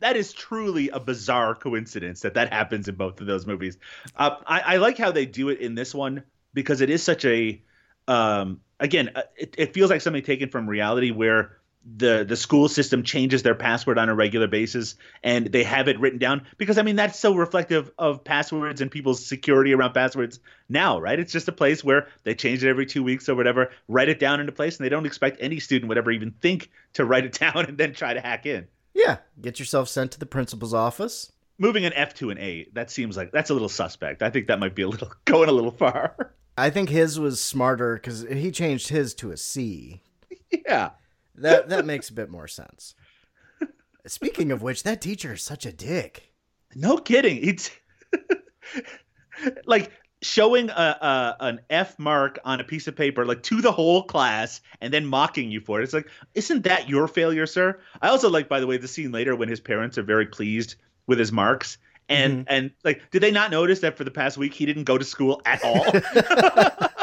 that 0.00 0.16
is 0.16 0.32
truly 0.32 0.90
a 0.90 1.00
bizarre 1.00 1.54
coincidence 1.54 2.20
that 2.20 2.34
that 2.34 2.52
happens 2.52 2.88
in 2.88 2.94
both 2.94 3.20
of 3.20 3.26
those 3.26 3.46
movies. 3.46 3.78
Uh, 4.16 4.36
I, 4.46 4.60
I 4.60 4.76
like 4.76 4.98
how 4.98 5.12
they 5.12 5.26
do 5.26 5.48
it 5.48 5.60
in 5.60 5.74
this 5.74 5.94
one 5.94 6.22
because 6.54 6.80
it 6.80 6.90
is 6.90 7.02
such 7.02 7.24
a. 7.24 7.62
Um, 8.08 8.60
again, 8.78 9.10
uh, 9.16 9.22
it, 9.36 9.54
it 9.58 9.74
feels 9.74 9.90
like 9.90 10.00
something 10.00 10.22
taken 10.22 10.48
from 10.48 10.68
reality 10.68 11.10
where 11.10 11.58
the 11.86 12.24
the 12.24 12.36
school 12.36 12.68
system 12.68 13.04
changes 13.04 13.44
their 13.44 13.54
password 13.54 13.96
on 13.96 14.08
a 14.08 14.14
regular 14.14 14.48
basis 14.48 14.96
and 15.22 15.46
they 15.46 15.62
have 15.62 15.86
it 15.86 16.00
written 16.00 16.18
down 16.18 16.44
because 16.58 16.78
I 16.78 16.82
mean 16.82 16.96
that's 16.96 17.18
so 17.18 17.34
reflective 17.34 17.92
of 17.96 18.24
passwords 18.24 18.80
and 18.80 18.90
people's 18.90 19.24
security 19.24 19.72
around 19.72 19.92
passwords 19.92 20.40
now, 20.68 20.98
right? 20.98 21.18
It's 21.18 21.32
just 21.32 21.46
a 21.46 21.52
place 21.52 21.84
where 21.84 22.08
they 22.24 22.34
change 22.34 22.64
it 22.64 22.68
every 22.68 22.86
two 22.86 23.04
weeks 23.04 23.28
or 23.28 23.36
whatever, 23.36 23.70
write 23.86 24.08
it 24.08 24.18
down 24.18 24.40
into 24.40 24.50
place, 24.50 24.76
and 24.76 24.84
they 24.84 24.88
don't 24.88 25.06
expect 25.06 25.38
any 25.40 25.60
student 25.60 25.88
would 25.88 25.98
ever 25.98 26.10
even 26.10 26.32
think 26.32 26.70
to 26.94 27.04
write 27.04 27.24
it 27.24 27.32
down 27.38 27.66
and 27.66 27.78
then 27.78 27.92
try 27.92 28.14
to 28.14 28.20
hack 28.20 28.46
in. 28.46 28.66
Yeah, 28.96 29.18
get 29.42 29.58
yourself 29.58 29.90
sent 29.90 30.12
to 30.12 30.18
the 30.18 30.24
principal's 30.24 30.72
office. 30.72 31.30
Moving 31.58 31.84
an 31.84 31.92
F 31.92 32.14
to 32.14 32.30
an 32.30 32.38
A, 32.38 32.66
that 32.72 32.90
seems 32.90 33.14
like 33.16 33.30
that's 33.30 33.50
a 33.50 33.52
little 33.52 33.68
suspect. 33.68 34.22
I 34.22 34.30
think 34.30 34.46
that 34.46 34.58
might 34.58 34.74
be 34.74 34.82
a 34.82 34.88
little 34.88 35.12
going 35.26 35.50
a 35.50 35.52
little 35.52 35.70
far. 35.70 36.34
I 36.56 36.70
think 36.70 36.88
his 36.88 37.20
was 37.20 37.38
smarter 37.38 37.96
because 37.96 38.22
he 38.22 38.50
changed 38.50 38.88
his 38.88 39.14
to 39.16 39.32
a 39.32 39.36
C. 39.36 40.00
yeah. 40.66 40.90
That 41.34 41.68
that 41.68 41.84
makes 41.84 42.08
a 42.08 42.14
bit 42.14 42.30
more 42.30 42.48
sense. 42.48 42.94
Speaking 44.06 44.50
of 44.50 44.62
which, 44.62 44.82
that 44.84 45.02
teacher 45.02 45.34
is 45.34 45.42
such 45.42 45.66
a 45.66 45.72
dick. 45.72 46.32
No 46.74 46.96
kidding. 46.96 47.38
It's 47.42 47.70
like 49.66 49.90
showing 50.26 50.70
a, 50.70 50.72
a 50.72 51.36
an 51.40 51.60
F 51.70 51.98
mark 51.98 52.38
on 52.44 52.60
a 52.60 52.64
piece 52.64 52.86
of 52.86 52.96
paper, 52.96 53.24
like 53.24 53.42
to 53.44 53.60
the 53.60 53.72
whole 53.72 54.02
class, 54.02 54.60
and 54.80 54.92
then 54.92 55.06
mocking 55.06 55.50
you 55.50 55.60
for 55.60 55.80
it. 55.80 55.84
It's 55.84 55.92
like, 55.92 56.08
isn't 56.34 56.64
that 56.64 56.88
your 56.88 57.08
failure, 57.08 57.46
sir? 57.46 57.78
I 58.02 58.08
also 58.08 58.28
like, 58.28 58.48
by 58.48 58.60
the 58.60 58.66
way, 58.66 58.76
the 58.76 58.88
scene 58.88 59.12
later 59.12 59.36
when 59.36 59.48
his 59.48 59.60
parents 59.60 59.98
are 59.98 60.02
very 60.02 60.26
pleased 60.26 60.76
with 61.06 61.18
his 61.18 61.32
marks. 61.32 61.78
And 62.08 62.44
and 62.48 62.70
like, 62.84 63.10
did 63.10 63.22
they 63.22 63.32
not 63.32 63.50
notice 63.50 63.80
that 63.80 63.96
for 63.96 64.04
the 64.04 64.12
past 64.12 64.36
week 64.36 64.54
he 64.54 64.64
didn't 64.64 64.84
go 64.84 64.96
to 64.96 65.04
school 65.04 65.42
at 65.44 65.64
all? 65.64 65.84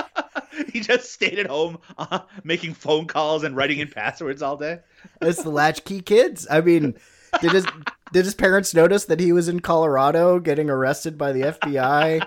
he 0.71 0.79
just 0.79 1.11
stayed 1.11 1.39
at 1.39 1.47
home, 1.47 1.79
uh, 1.97 2.19
making 2.43 2.73
phone 2.73 3.07
calls 3.07 3.43
and 3.43 3.55
writing 3.55 3.79
in 3.79 3.87
passwords 3.87 4.41
all 4.41 4.57
day. 4.57 4.79
It's 5.21 5.43
the 5.43 5.49
latchkey 5.49 6.01
kids. 6.01 6.47
I 6.49 6.61
mean, 6.61 6.95
did 7.41 7.51
his 7.51 7.65
did 8.11 8.25
his 8.25 8.35
parents 8.35 8.73
notice 8.73 9.05
that 9.05 9.19
he 9.19 9.31
was 9.31 9.47
in 9.47 9.59
Colorado 9.59 10.39
getting 10.39 10.69
arrested 10.69 11.17
by 11.17 11.31
the 11.31 11.41
FBI? 11.41 12.25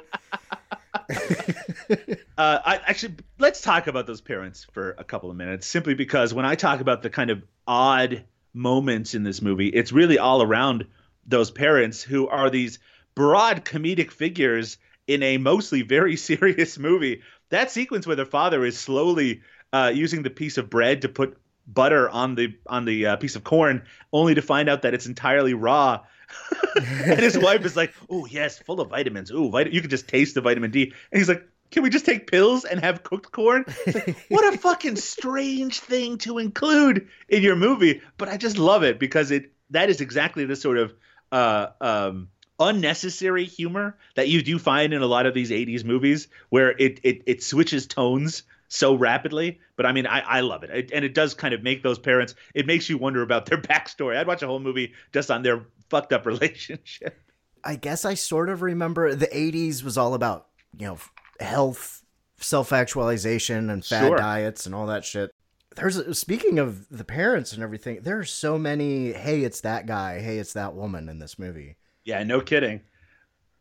Uh, 2.38 2.58
I 2.66 2.80
actually 2.86 3.14
let's 3.38 3.62
talk 3.62 3.86
about 3.86 4.06
those 4.06 4.20
parents 4.20 4.66
for 4.72 4.90
a 4.98 5.04
couple 5.04 5.30
of 5.30 5.36
minutes, 5.36 5.66
simply 5.66 5.94
because 5.94 6.34
when 6.34 6.44
I 6.44 6.54
talk 6.54 6.80
about 6.80 7.02
the 7.02 7.08
kind 7.08 7.30
of 7.30 7.42
odd 7.66 8.24
moments 8.52 9.14
in 9.14 9.22
this 9.22 9.40
movie, 9.40 9.68
it's 9.68 9.90
really 9.90 10.18
all 10.18 10.42
around 10.42 10.86
those 11.26 11.50
parents 11.50 12.02
who 12.02 12.28
are 12.28 12.50
these 12.50 12.78
broad 13.14 13.64
comedic 13.64 14.10
figures 14.10 14.76
in 15.06 15.22
a 15.22 15.38
mostly 15.38 15.80
very 15.80 16.16
serious 16.28 16.78
movie. 16.78 17.22
That 17.48 17.70
sequence 17.70 18.06
where 18.06 18.16
their 18.16 18.26
father 18.26 18.66
is 18.66 18.78
slowly 18.78 19.40
uh, 19.72 19.92
using 19.94 20.22
the 20.22 20.30
piece 20.30 20.58
of 20.58 20.68
bread 20.68 21.02
to 21.02 21.08
put 21.08 21.38
butter 21.66 22.08
on 22.10 22.34
the 22.34 22.54
on 22.66 22.84
the 22.84 23.06
uh, 23.06 23.16
piece 23.16 23.36
of 23.36 23.44
corn, 23.44 23.82
only 24.12 24.34
to 24.34 24.42
find 24.42 24.68
out 24.68 24.82
that 24.82 24.94
it's 24.94 25.06
entirely 25.06 25.54
raw. 25.54 26.00
and 26.76 27.20
his 27.20 27.38
wife 27.38 27.64
is 27.64 27.76
like, 27.76 27.94
"Oh 28.10 28.26
yes, 28.26 28.58
full 28.58 28.80
of 28.80 28.90
vitamins. 28.90 29.30
Ooh, 29.30 29.50
vit- 29.50 29.72
you 29.72 29.80
can 29.80 29.90
just 29.90 30.08
taste 30.08 30.34
the 30.34 30.40
vitamin 30.40 30.70
D." 30.70 30.92
And 31.12 31.18
he's 31.18 31.28
like, 31.28 31.46
"Can 31.70 31.82
we 31.82 31.90
just 31.90 32.06
take 32.06 32.30
pills 32.30 32.64
and 32.64 32.80
have 32.80 33.02
cooked 33.02 33.32
corn?" 33.32 33.64
It's 33.86 33.94
like, 33.94 34.16
what 34.28 34.54
a 34.54 34.58
fucking 34.58 34.96
strange 34.96 35.80
thing 35.80 36.18
to 36.18 36.38
include 36.38 37.08
in 37.28 37.42
your 37.42 37.56
movie, 37.56 38.02
but 38.18 38.28
I 38.28 38.36
just 38.36 38.58
love 38.58 38.82
it 38.82 38.98
because 38.98 39.30
it 39.30 39.52
that 39.70 39.90
is 39.90 40.00
exactly 40.00 40.44
the 40.44 40.56
sort 40.56 40.78
of 40.78 40.94
uh, 41.32 41.68
um, 41.80 42.28
unnecessary 42.60 43.44
humor 43.44 43.96
that 44.14 44.28
you 44.28 44.42
do 44.42 44.58
find 44.58 44.94
in 44.94 45.02
a 45.02 45.06
lot 45.06 45.26
of 45.26 45.34
these 45.34 45.50
'80s 45.50 45.84
movies, 45.84 46.28
where 46.48 46.70
it 46.70 47.00
it, 47.02 47.22
it 47.26 47.42
switches 47.42 47.86
tones 47.86 48.42
so 48.68 48.94
rapidly. 48.94 49.60
But 49.76 49.86
I 49.86 49.92
mean, 49.92 50.06
I, 50.06 50.20
I 50.20 50.40
love 50.40 50.62
it. 50.64 50.70
it, 50.70 50.90
and 50.92 51.04
it 51.04 51.14
does 51.14 51.34
kind 51.34 51.54
of 51.54 51.62
make 51.62 51.82
those 51.82 51.98
parents. 51.98 52.34
It 52.54 52.66
makes 52.66 52.88
you 52.88 52.98
wonder 52.98 53.22
about 53.22 53.46
their 53.46 53.58
backstory. 53.60 54.16
I'd 54.16 54.26
watch 54.26 54.42
a 54.42 54.46
whole 54.46 54.60
movie 54.60 54.92
just 55.12 55.30
on 55.30 55.42
their 55.42 55.66
fucked 55.90 56.12
up 56.12 56.26
relationship. 56.26 57.20
I 57.64 57.76
guess 57.76 58.04
I 58.04 58.14
sort 58.14 58.48
of 58.48 58.62
remember 58.62 59.14
the 59.14 59.26
'80s 59.26 59.82
was 59.82 59.98
all 59.98 60.14
about 60.14 60.46
you 60.78 60.86
know 60.86 60.98
health, 61.40 62.02
self 62.38 62.72
actualization, 62.72 63.70
and 63.70 63.84
fad 63.84 64.06
Sure. 64.08 64.16
diets 64.16 64.66
and 64.66 64.74
all 64.74 64.86
that 64.86 65.04
shit. 65.04 65.30
There's 65.74 66.18
speaking 66.18 66.58
of 66.58 66.88
the 66.88 67.04
parents 67.04 67.52
and 67.52 67.62
everything. 67.62 68.00
There 68.02 68.18
are 68.18 68.24
so 68.24 68.56
many. 68.56 69.12
Hey, 69.12 69.42
it's 69.42 69.60
that 69.62 69.86
guy. 69.86 70.20
Hey, 70.20 70.38
it's 70.38 70.54
that 70.54 70.74
woman 70.74 71.08
in 71.08 71.18
this 71.18 71.38
movie. 71.38 71.76
Yeah, 72.04 72.22
no 72.22 72.40
kidding. 72.40 72.80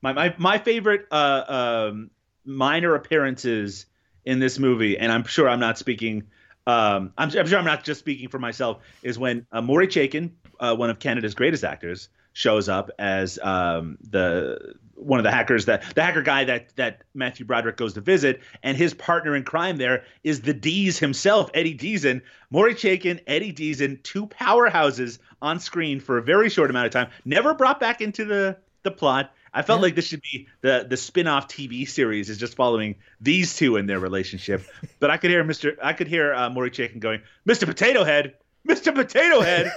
My 0.02 0.14
my 0.14 0.36
my 0.38 0.60
favorite 0.60 1.08
uh, 1.12 1.88
um, 1.90 2.12
minor 2.46 2.94
appearances 2.96 3.88
in 4.26 4.40
this 4.40 4.60
movie, 4.60 4.98
and 4.98 5.12
I'm 5.12 5.24
sure 5.24 5.48
I'm 5.48 5.60
not 5.60 5.78
speaking. 5.78 6.24
Um, 6.68 7.14
I'm, 7.18 7.30
I'm 7.38 7.48
sure 7.48 7.60
I'm 7.60 7.66
not 7.66 7.84
just 7.84 8.00
speaking 8.00 8.30
for 8.30 8.40
myself. 8.40 8.82
Is 9.04 9.20
when 9.20 9.46
uh, 9.52 9.62
Maury 9.62 9.88
Chaykin, 9.88 10.32
uh, 10.60 10.76
one 10.76 10.90
of 10.90 11.00
Canada's 11.00 11.36
greatest 11.36 11.64
actors, 11.64 12.10
shows 12.34 12.68
up 12.68 12.92
as 13.00 13.40
um, 13.40 13.98
the 14.02 14.76
one 14.96 15.20
of 15.20 15.24
the 15.24 15.32
hackers 15.32 15.66
that 15.66 15.84
the 15.94 16.02
hacker 16.02 16.22
guy 16.22 16.46
that 16.46 16.76
that 16.76 17.04
Matthew 17.14 17.46
Broderick 17.46 17.78
goes 17.78 17.94
to 17.94 18.02
visit, 18.02 18.42
and 18.64 18.76
his 18.76 18.94
partner 18.94 19.36
in 19.36 19.44
crime 19.44 19.78
there 19.78 20.04
is 20.24 20.42
the 20.42 20.54
Dees 20.54 21.00
himself, 21.00 21.52
Eddie 21.54 21.78
Deezen. 21.78 22.22
Maury 22.50 22.74
Chaykin, 22.74 23.22
Eddie 23.28 23.54
Deezen, 23.54 24.02
two 24.04 24.28
powerhouses 24.28 25.20
on 25.42 25.60
screen 25.60 26.00
for 26.00 26.18
a 26.18 26.24
very 26.24 26.50
short 26.50 26.70
amount 26.70 26.88
of 26.88 26.92
time, 26.92 27.10
never 27.26 27.54
brought 27.54 27.80
back 27.80 28.02
into 28.02 28.26
the 28.26 28.58
the 28.84 28.92
plot. 28.92 29.34
I 29.56 29.62
felt 29.62 29.82
like 29.82 29.96
this 29.96 30.06
should 30.06 30.22
be 30.22 30.48
the 30.62 30.86
the 30.88 30.98
spin-off 30.98 31.48
TV 31.48 31.88
series 31.88 32.30
is 32.30 32.38
just 32.38 32.56
following 32.56 32.96
these 33.22 33.56
two 33.56 33.78
in 33.78 33.86
their 33.88 34.00
relationship. 34.00 34.64
But 35.00 35.12
I 35.12 35.18
could 35.18 35.30
hear 35.32 35.44
Mr. 35.44 35.78
I 35.82 35.94
could 35.94 36.08
hear 36.08 36.34
uh, 36.34 36.50
Maury 36.50 36.72
Chaykin 36.72 37.00
going, 37.00 37.22
"Mr. 37.48 37.66
Potato 37.66 38.04
Head, 38.04 38.34
Mr. 38.68 38.94
Potato 38.94 39.40
Head." 39.42 39.72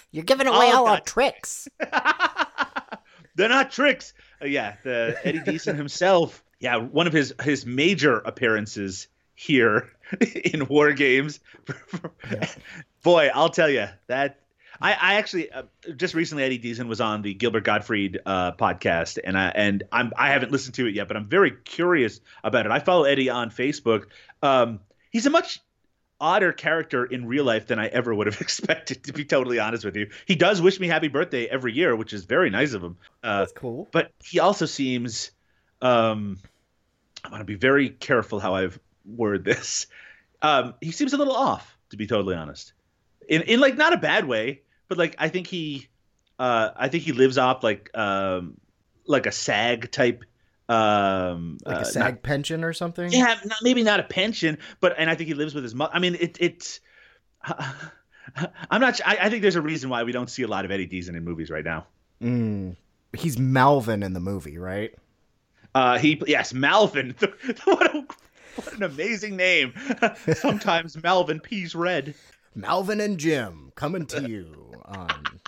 You're 0.12 0.24
giving 0.24 0.46
away 0.46 0.70
Oh, 0.72 0.78
all 0.78 0.88
our 0.88 1.00
tricks. 1.00 1.68
They're 3.34 3.48
not 3.48 3.70
tricks. 3.72 4.12
Uh, 4.42 4.46
yeah, 4.46 4.76
the 4.84 5.16
Eddie 5.24 5.40
Deezen 5.40 5.76
himself. 5.76 6.44
Yeah, 6.60 6.76
one 6.76 7.06
of 7.06 7.12
his 7.14 7.34
his 7.42 7.64
major 7.64 8.18
appearances 8.18 9.08
here 9.34 9.90
in 10.52 10.66
War 10.68 10.92
Games. 10.92 11.40
Boy, 13.02 13.30
I'll 13.34 13.48
tell 13.50 13.70
you 13.70 13.88
that. 14.08 14.38
I, 14.82 14.92
I 14.92 15.14
actually 15.14 15.50
uh, 15.50 15.62
just 15.96 16.14
recently 16.14 16.42
Eddie 16.44 16.58
Deezen 16.58 16.88
was 16.88 17.00
on 17.00 17.22
the 17.22 17.34
Gilbert 17.34 17.64
Gottfried 17.64 18.20
uh, 18.26 18.52
podcast, 18.52 19.18
and 19.22 19.38
I 19.38 19.48
and 19.48 19.84
I'm 19.92 20.12
I 20.16 20.30
haven't 20.30 20.52
listened 20.52 20.74
to 20.74 20.86
it 20.86 20.94
yet, 20.94 21.08
but 21.08 21.16
I'm 21.16 21.28
very 21.28 21.52
curious 21.52 22.20
about 22.42 22.66
it. 22.66 22.72
I 22.72 22.80
follow 22.80 23.04
Eddie 23.04 23.30
on 23.30 23.50
Facebook. 23.50 24.06
Um, 24.42 24.80
he's 25.10 25.26
a 25.26 25.30
much 25.30 25.60
odder 26.20 26.52
character 26.52 27.04
in 27.04 27.26
real 27.26 27.44
life 27.44 27.66
than 27.66 27.78
I 27.78 27.86
ever 27.88 28.14
would 28.14 28.26
have 28.26 28.40
expected. 28.40 29.04
To 29.04 29.12
be 29.12 29.24
totally 29.24 29.58
honest 29.58 29.84
with 29.84 29.96
you, 29.96 30.10
he 30.26 30.34
does 30.34 30.60
wish 30.60 30.78
me 30.80 30.88
happy 30.88 31.08
birthday 31.08 31.46
every 31.46 31.72
year, 31.72 31.94
which 31.96 32.12
is 32.12 32.24
very 32.24 32.50
nice 32.50 32.72
of 32.74 32.82
him. 32.82 32.96
Uh, 33.22 33.40
That's 33.40 33.52
cool. 33.52 33.88
but 33.92 34.10
he 34.24 34.40
also 34.40 34.66
seems 34.66 35.30
um 35.80 36.38
i 37.24 37.28
want 37.28 37.40
to 37.40 37.44
be 37.44 37.56
very 37.56 37.88
careful 37.88 38.38
how 38.38 38.54
i've 38.54 38.78
worded 39.04 39.44
this 39.44 39.88
um 40.42 40.74
he 40.80 40.92
seems 40.92 41.12
a 41.12 41.16
little 41.16 41.34
off 41.34 41.76
to 41.90 41.96
be 41.96 42.06
totally 42.06 42.36
honest 42.36 42.72
in 43.28 43.42
in 43.42 43.58
like 43.58 43.76
not 43.76 43.92
a 43.92 43.96
bad 43.96 44.24
way 44.24 44.62
but 44.92 44.98
like 44.98 45.14
i 45.18 45.28
think 45.28 45.46
he 45.46 45.88
uh 46.38 46.68
i 46.76 46.88
think 46.88 47.02
he 47.02 47.12
lives 47.12 47.38
off 47.38 47.62
like 47.64 47.90
um 47.96 48.58
like 49.06 49.24
a 49.26 49.32
sag 49.32 49.90
type 49.90 50.22
um 50.68 51.56
Like 51.64 51.78
uh, 51.78 51.80
a 51.80 51.84
SAG 51.84 52.22
pension 52.22 52.62
or 52.62 52.72
something. 52.74 53.10
yeah 53.10 53.38
not, 53.44 53.58
maybe 53.62 53.82
not 53.82 54.00
a 54.00 54.02
pension 54.04 54.58
but 54.80 54.94
and 54.98 55.08
i 55.08 55.14
think 55.14 55.28
he 55.28 55.34
lives 55.34 55.54
with 55.54 55.64
his 55.64 55.74
mother 55.74 55.92
i 55.94 55.98
mean 55.98 56.14
it 56.20 56.36
it's 56.40 56.80
i'm 58.70 58.80
not 58.80 59.00
I, 59.04 59.16
I 59.22 59.30
think 59.30 59.42
there's 59.42 59.56
a 59.56 59.62
reason 59.62 59.90
why 59.90 60.02
we 60.04 60.12
don't 60.12 60.28
see 60.30 60.42
a 60.42 60.48
lot 60.48 60.64
of 60.64 60.70
eddie 60.70 60.86
deezen 60.86 61.16
in 61.16 61.24
movies 61.24 61.50
right 61.50 61.64
now 61.64 61.86
Mm. 62.22 62.76
He's 63.16 63.36
Malvin 63.36 64.04
in 64.04 64.12
the 64.12 64.20
movie, 64.20 64.56
right? 64.56 64.94
Uh, 65.74 65.98
he 65.98 66.22
yes, 66.28 66.54
Malvin. 66.54 67.16
what, 67.64 67.94
a, 67.94 68.06
what 68.54 68.72
an 68.74 68.84
amazing 68.84 69.34
name. 69.36 69.74
Sometimes 70.36 71.02
Malvin 71.02 71.40
peas 71.40 71.74
red. 71.74 72.14
Malvin 72.54 73.00
and 73.00 73.18
Jim 73.18 73.72
coming 73.74 74.06
to 74.06 74.28
you 74.28 74.61
on. 74.96 75.40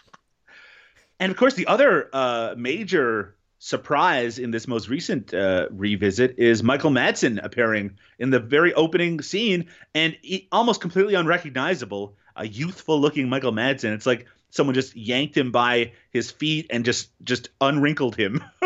And 1.21 1.31
of 1.31 1.37
course, 1.39 1.55
the 1.55 1.67
other 1.67 2.11
uh, 2.13 2.55
major 2.57 3.37
surprise 3.59 4.39
in 4.39 4.51
this 4.51 4.69
most 4.69 4.89
recent 4.89 5.33
uh, 5.33 5.69
revisit 5.71 6.39
is 6.39 6.63
Michael 6.63 6.91
Madsen 6.91 7.43
appearing 7.43 7.99
in 8.19 8.31
the 8.31 8.41
very 8.41 8.75
opening 8.75 9.23
scene, 9.23 9.67
and 9.95 10.17
he, 10.23 10.49
almost 10.53 10.81
completely 10.81 11.15
unrecognizable. 11.15 12.17
A 12.37 12.47
youthful-looking 12.47 13.29
Michael 13.29 13.53
Madsen. 13.53 13.95
It's 13.95 14.07
like 14.07 14.27
someone 14.51 14.75
just 14.75 14.97
yanked 14.97 15.37
him 15.37 15.53
by 15.53 15.93
his 16.11 16.33
feet 16.33 16.67
and 16.69 16.85
just 16.85 17.11
just 17.23 17.49
unwrinkled 17.61 18.17
him. 18.17 18.43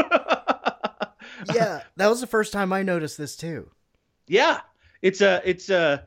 Yeah, 1.55 1.83
that 1.97 2.09
was 2.09 2.21
the 2.21 2.27
first 2.27 2.53
time 2.53 2.73
I 2.73 2.83
noticed 2.83 3.19
this 3.19 3.37
too. 3.37 3.71
Yeah, 4.27 4.61
it's 5.03 5.21
a 5.21 5.41
it's 5.45 5.71
a 5.71 6.05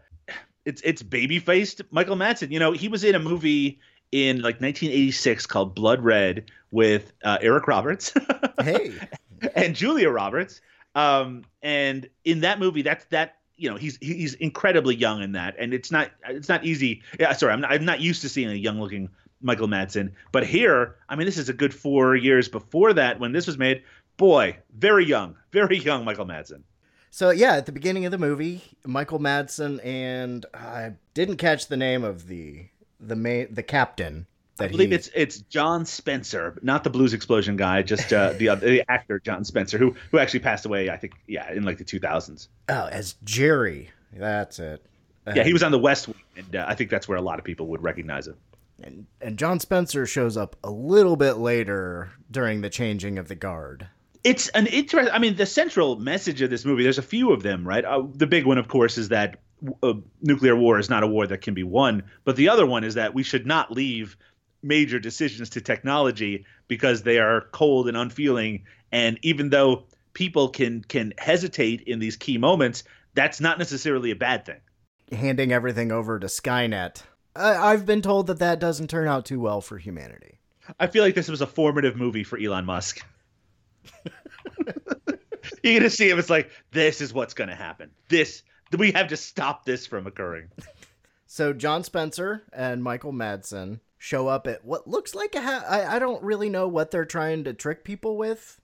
it's 0.66 0.82
it's 0.82 1.02
baby 1.02 1.40
faced 1.40 1.82
Michael 1.92 2.16
Madsen. 2.16 2.52
You 2.52 2.60
know, 2.60 2.72
he 2.72 2.88
was 2.88 3.04
in 3.04 3.16
a 3.16 3.20
movie 3.20 3.80
in 4.12 4.38
like 4.38 4.60
1986 4.62 5.46
called 5.46 5.76
Blood 5.76 6.02
Red 6.04 6.52
with 6.72 7.14
uh, 7.24 7.38
Eric 7.42 7.68
Roberts 7.68 8.14
Hey, 8.62 8.94
and 9.56 9.76
Julia 9.76 10.10
Roberts. 10.10 10.62
Um, 10.96 11.46
and 11.62 12.10
in 12.26 12.42
that 12.42 12.60
movie, 12.60 12.82
that's 12.82 13.06
that 13.06 13.38
you 13.56 13.70
know 13.70 13.78
he's 13.78 13.98
he's 14.02 14.34
incredibly 14.36 14.96
young 14.96 15.22
in 15.22 15.34
that, 15.34 15.56
and 15.60 15.74
it's 15.74 15.92
not 15.92 16.12
it's 16.28 16.50
not 16.50 16.66
easy. 16.66 17.02
Yeah, 17.20 17.34
sorry, 17.34 17.54
I'm 17.54 17.62
not, 17.62 17.72
I'm 17.72 17.86
not 17.86 18.00
used 18.02 18.22
to 18.24 18.30
seeing 18.30 18.50
a 18.50 18.56
young 18.56 18.80
looking 18.80 19.10
Michael 19.42 19.68
Madsen, 19.68 20.12
but 20.32 20.46
here, 20.46 20.96
I 21.10 21.16
mean, 21.16 21.26
this 21.26 21.38
is 21.38 21.50
a 21.50 21.54
good 21.54 21.74
four 21.74 22.16
years 22.16 22.50
before 22.50 22.94
that 22.94 23.20
when 23.20 23.32
this 23.32 23.48
was 23.48 23.58
made. 23.58 23.84
Boy, 24.18 24.58
very 24.78 25.06
young, 25.06 25.36
very 25.52 25.78
young 25.80 26.06
Michael 26.06 26.26
Madsen. 26.26 26.62
so 27.10 27.30
yeah, 27.30 27.56
at 27.56 27.66
the 27.66 27.72
beginning 27.72 28.06
of 28.06 28.12
the 28.12 28.18
movie, 28.18 28.62
Michael 28.86 29.20
Madsen 29.20 29.84
and 29.86 30.46
I 30.54 30.94
didn't 31.14 31.38
catch 31.38 31.68
the 31.68 31.78
name 31.78 32.04
of 32.04 32.28
the 32.28 32.66
the 33.02 33.16
main 33.16 33.54
the 33.54 33.64
captain. 33.64 34.28
That 34.58 34.66
I 34.66 34.68
believe 34.68 34.90
he, 34.90 34.96
it's 34.96 35.10
it's 35.16 35.42
John 35.42 35.86
Spencer, 35.86 36.58
not 36.62 36.84
the 36.84 36.90
Blues 36.90 37.14
Explosion 37.14 37.58
guy, 37.58 37.82
just 37.82 38.14
uh, 38.14 38.34
the 38.34 38.50
other, 38.50 38.70
the 38.70 38.84
actor 38.90 39.20
John 39.20 39.44
Spencer, 39.44 39.78
who 39.78 39.96
who 40.12 40.20
actually 40.20 40.42
passed 40.42 40.66
away. 40.66 40.90
I 40.90 40.98
think, 40.98 41.14
yeah, 41.28 41.52
in 41.52 41.64
like 41.64 41.78
the 41.78 41.86
2000s. 41.86 42.48
oh 42.70 42.88
as 42.88 43.16
Jerry. 43.24 43.90
That's 44.14 44.60
it. 44.60 44.86
Yeah, 45.34 45.44
he 45.44 45.54
was 45.54 45.64
on 45.64 45.72
the 45.72 45.80
West 45.80 46.08
Wing, 46.08 46.18
and 46.36 46.56
uh, 46.56 46.66
I 46.68 46.76
think 46.76 46.90
that's 46.90 47.08
where 47.08 47.18
a 47.18 47.22
lot 47.22 47.40
of 47.40 47.46
people 47.46 47.68
would 47.68 47.84
recognize 47.84 48.28
him. 48.28 48.38
And, 48.84 49.06
and 49.22 49.38
John 49.38 49.60
Spencer 49.60 50.06
shows 50.06 50.38
up 50.38 50.56
a 50.64 50.72
little 50.72 51.16
bit 51.16 51.34
later 51.34 52.12
during 52.30 52.62
the 52.62 52.70
changing 52.70 53.20
of 53.20 53.28
the 53.28 53.36
guard. 53.36 53.88
It's 54.24 54.50
an 54.50 54.68
interesting. 54.68 55.14
I 55.14 55.20
mean, 55.20 55.36
the 55.36 55.46
central 55.46 55.96
message 55.98 56.42
of 56.42 56.50
this 56.50 56.66
movie. 56.66 56.84
There's 56.84 56.98
a 56.98 57.04
few 57.04 57.32
of 57.32 57.44
them, 57.44 57.68
right? 57.68 57.84
Uh, 57.84 58.04
the 58.14 58.28
big 58.28 58.46
one, 58.46 58.58
of 58.58 58.68
course, 58.68 58.98
is 58.98 59.10
that 59.10 59.40
uh, 59.84 59.94
nuclear 60.22 60.56
war 60.56 60.80
is 60.80 60.90
not 60.90 61.04
a 61.04 61.08
war 61.08 61.28
that 61.28 61.42
can 61.42 61.54
be 61.54 61.64
won. 61.64 62.04
But 62.24 62.36
the 62.36 62.50
other 62.50 62.66
one 62.66 62.84
is 62.84 62.96
that 62.96 63.14
we 63.14 63.24
should 63.24 63.46
not 63.46 63.72
leave 63.72 64.18
major 64.64 65.00
decisions 65.00 65.50
to 65.52 65.62
technology 65.62 66.46
because 66.68 67.04
they 67.04 67.20
are 67.20 67.42
cold 67.52 67.88
and 67.88 67.98
unfeeling. 67.98 68.66
And 68.92 69.20
even 69.22 69.50
though 69.50 69.86
people 70.14 70.50
can 70.50 70.84
can 70.84 71.14
hesitate 71.18 71.82
in 71.82 72.00
these 72.00 72.16
key 72.16 72.38
moments, 72.38 72.84
that's 73.14 73.42
not 73.42 73.58
necessarily 73.58 74.12
a 74.12 74.16
bad 74.16 74.46
thing. 74.46 74.62
handing 75.12 75.52
everything 75.52 75.92
over 75.92 76.20
to 76.20 76.28
Skynet. 76.28 77.04
I, 77.36 77.56
I've 77.56 77.86
been 77.86 78.02
told 78.02 78.28
that 78.28 78.40
that 78.40 78.60
doesn't 78.60 78.90
turn 78.90 79.08
out 79.08 79.26
too 79.26 79.40
well 79.40 79.62
for 79.62 79.78
humanity. 79.78 80.40
I 80.80 80.88
feel 80.88 81.04
like 81.04 81.16
this 81.16 81.30
was 81.30 81.42
a 81.42 81.48
formative 81.48 81.96
movie 81.96 82.24
for 82.24 82.38
Elon 82.38 82.66
Musk. 82.66 83.06
You're 85.64 85.80
gonna 85.80 85.90
see 85.90 86.10
him. 86.10 86.20
It's 86.20 86.30
like 86.30 86.52
this 86.72 87.02
is 87.02 87.14
what's 87.14 87.34
gonna 87.34 87.56
happen. 87.56 87.92
This 88.10 88.44
we 88.78 88.92
have 88.92 89.08
to 89.10 89.18
stop 89.18 89.66
this 89.66 89.86
from 89.86 90.08
occurring. 90.08 90.50
So 91.28 91.54
John 91.54 91.84
Spencer 91.84 92.44
and 92.54 92.84
Michael 92.84 93.14
Madsen 93.14 93.80
show 93.98 94.28
up 94.28 94.48
at 94.48 94.66
what 94.66 94.88
looks 94.88 95.14
like 95.14 95.36
a 95.36 95.42
ha- 95.42 95.66
I, 95.68 95.96
I 95.96 96.00
don't 96.00 96.24
really 96.24 96.50
know 96.50 96.68
what 96.68 96.92
they're 96.92 97.06
trying 97.06 97.44
to 97.44 97.54
trick 97.54 97.84
people 97.84 98.18
with. 98.18 98.60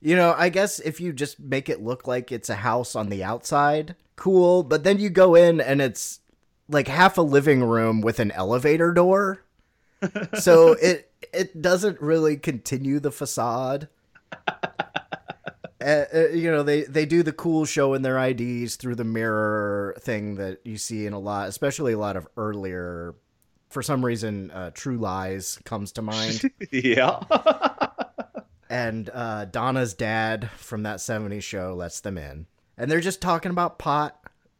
You 0.00 0.16
know, 0.16 0.34
I 0.36 0.48
guess 0.48 0.78
if 0.80 1.00
you 1.00 1.12
just 1.12 1.40
make 1.40 1.68
it 1.68 1.82
look 1.82 2.06
like 2.06 2.30
it's 2.30 2.48
a 2.48 2.56
house 2.56 2.94
on 2.94 3.08
the 3.08 3.24
outside, 3.24 3.96
cool, 4.16 4.62
but 4.62 4.84
then 4.84 4.98
you 4.98 5.10
go 5.10 5.34
in 5.34 5.60
and 5.60 5.80
it's 5.80 6.20
like 6.68 6.88
half 6.88 7.18
a 7.18 7.22
living 7.22 7.64
room 7.64 8.00
with 8.00 8.20
an 8.20 8.30
elevator 8.32 8.92
door. 8.92 9.44
so 10.38 10.72
it 10.74 11.10
it 11.32 11.60
doesn't 11.60 12.00
really 12.00 12.36
continue 12.36 13.00
the 13.00 13.10
facade. 13.10 13.88
Uh, 15.80 16.04
uh, 16.12 16.28
you 16.30 16.50
know 16.50 16.64
they 16.64 16.82
they 16.82 17.06
do 17.06 17.22
the 17.22 17.32
cool 17.32 17.64
showing 17.64 18.02
their 18.02 18.18
IDs 18.18 18.74
through 18.76 18.96
the 18.96 19.04
mirror 19.04 19.94
thing 20.00 20.34
that 20.34 20.58
you 20.64 20.76
see 20.76 21.06
in 21.06 21.12
a 21.12 21.18
lot, 21.18 21.48
especially 21.48 21.92
a 21.92 21.98
lot 21.98 22.16
of 22.16 22.26
earlier. 22.36 23.14
For 23.70 23.82
some 23.82 24.04
reason, 24.04 24.50
uh, 24.50 24.70
True 24.72 24.96
Lies 24.96 25.58
comes 25.64 25.92
to 25.92 26.02
mind, 26.02 26.50
yeah. 26.72 27.20
and 28.70 29.10
uh, 29.12 29.44
Donna's 29.46 29.94
dad 29.94 30.50
from 30.56 30.82
that 30.84 30.98
'70s 30.98 31.42
show 31.42 31.74
lets 31.74 32.00
them 32.00 32.18
in, 32.18 32.46
and 32.76 32.90
they're 32.90 33.00
just 33.00 33.20
talking 33.20 33.50
about 33.50 33.78
pot, 33.78 34.18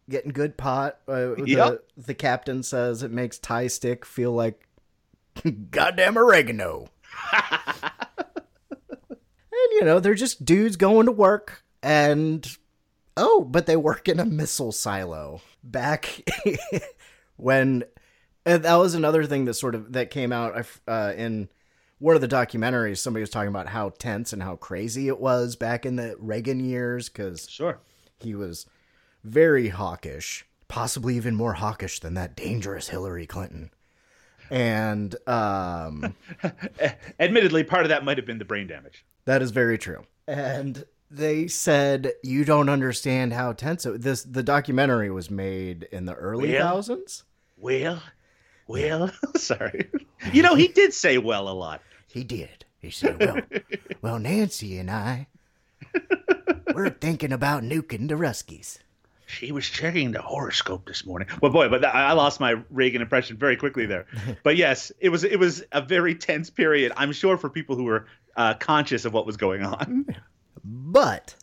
getting 0.08 0.30
good 0.32 0.56
pot. 0.56 0.98
Uh, 1.08 1.34
the, 1.34 1.44
Yep. 1.46 1.84
the 1.96 2.14
captain 2.14 2.62
says 2.62 3.02
it 3.02 3.10
makes 3.10 3.38
Thai 3.38 3.66
stick 3.68 4.04
feel 4.04 4.32
like 4.32 4.66
goddamn 5.70 6.16
oregano. 6.18 6.88
you 9.78 9.84
know 9.84 10.00
they're 10.00 10.14
just 10.14 10.44
dudes 10.44 10.76
going 10.76 11.06
to 11.06 11.12
work 11.12 11.62
and 11.82 12.56
oh, 13.16 13.46
but 13.48 13.66
they 13.66 13.76
work 13.76 14.08
in 14.08 14.20
a 14.20 14.24
missile 14.24 14.72
silo. 14.72 15.40
Back 15.62 16.28
when 17.36 17.84
that 18.44 18.74
was 18.76 18.94
another 18.94 19.24
thing 19.24 19.44
that 19.44 19.54
sort 19.54 19.74
of 19.74 19.92
that 19.92 20.10
came 20.10 20.32
out 20.32 20.66
uh, 20.86 21.12
in 21.16 21.48
one 21.98 22.14
of 22.14 22.20
the 22.20 22.28
documentaries. 22.28 22.98
Somebody 22.98 23.22
was 23.22 23.30
talking 23.30 23.48
about 23.48 23.68
how 23.68 23.90
tense 23.90 24.32
and 24.32 24.42
how 24.42 24.56
crazy 24.56 25.08
it 25.08 25.20
was 25.20 25.56
back 25.56 25.84
in 25.86 25.96
the 25.96 26.16
Reagan 26.18 26.60
years 26.60 27.08
because 27.08 27.48
Sure. 27.48 27.78
he 28.20 28.34
was 28.34 28.66
very 29.24 29.68
hawkish, 29.68 30.46
possibly 30.68 31.16
even 31.16 31.34
more 31.34 31.54
hawkish 31.54 32.00
than 32.00 32.14
that 32.14 32.36
dangerous 32.36 32.88
Hillary 32.88 33.26
Clinton. 33.26 33.70
And 34.50 35.14
um, 35.28 36.14
Admittedly, 37.20 37.64
part 37.64 37.82
of 37.82 37.90
that 37.90 38.04
might 38.04 38.16
have 38.16 38.26
been 38.26 38.38
the 38.38 38.44
brain 38.46 38.66
damage. 38.66 39.04
That 39.28 39.42
is 39.42 39.50
very 39.50 39.76
true. 39.76 40.04
And 40.26 40.84
they 41.10 41.48
said 41.48 42.12
you 42.22 42.46
don't 42.46 42.70
understand 42.70 43.34
how 43.34 43.52
tense 43.52 43.84
it, 43.84 44.00
this. 44.00 44.22
The 44.22 44.42
documentary 44.42 45.10
was 45.10 45.30
made 45.30 45.86
in 45.92 46.06
the 46.06 46.14
early 46.14 46.52
Well? 46.52 46.62
thousands. 46.62 47.24
Well, 47.58 48.02
well, 48.66 49.10
sorry. 49.36 49.90
You 50.32 50.42
know, 50.42 50.54
he 50.54 50.68
did 50.80 50.94
say 50.94 51.18
well 51.18 51.46
a 51.48 51.52
lot. 51.52 51.82
He 52.06 52.24
did. 52.24 52.64
He 52.80 52.90
said, 52.90 53.20
"Well, 53.20 53.40
well, 54.00 54.18
Nancy 54.18 54.78
and 54.78 54.90
I, 54.90 55.26
we're 56.72 56.88
thinking 56.88 57.32
about 57.32 57.62
nuking 57.62 58.08
the 58.08 58.14
Ruskies." 58.14 58.78
She 59.28 59.52
was 59.52 59.68
checking 59.68 60.12
the 60.12 60.22
horoscope 60.22 60.86
this 60.86 61.04
morning. 61.04 61.28
Well, 61.42 61.52
boy, 61.52 61.68
but 61.68 61.84
I 61.84 62.08
I 62.08 62.12
lost 62.12 62.40
my 62.40 62.56
Reagan 62.70 63.02
impression 63.02 63.36
very 63.36 63.56
quickly 63.56 63.84
there. 63.84 64.06
But 64.42 64.56
yes, 64.56 64.90
it 65.00 65.10
was 65.10 65.22
it 65.22 65.36
was 65.36 65.62
a 65.72 65.82
very 65.82 66.14
tense 66.14 66.48
period. 66.48 66.92
I'm 66.96 67.12
sure 67.12 67.36
for 67.36 67.50
people 67.50 67.76
who 67.76 67.84
were 67.84 68.06
uh, 68.36 68.54
conscious 68.54 69.04
of 69.04 69.12
what 69.12 69.26
was 69.26 69.36
going 69.36 69.62
on. 69.64 70.06
But 70.64 71.34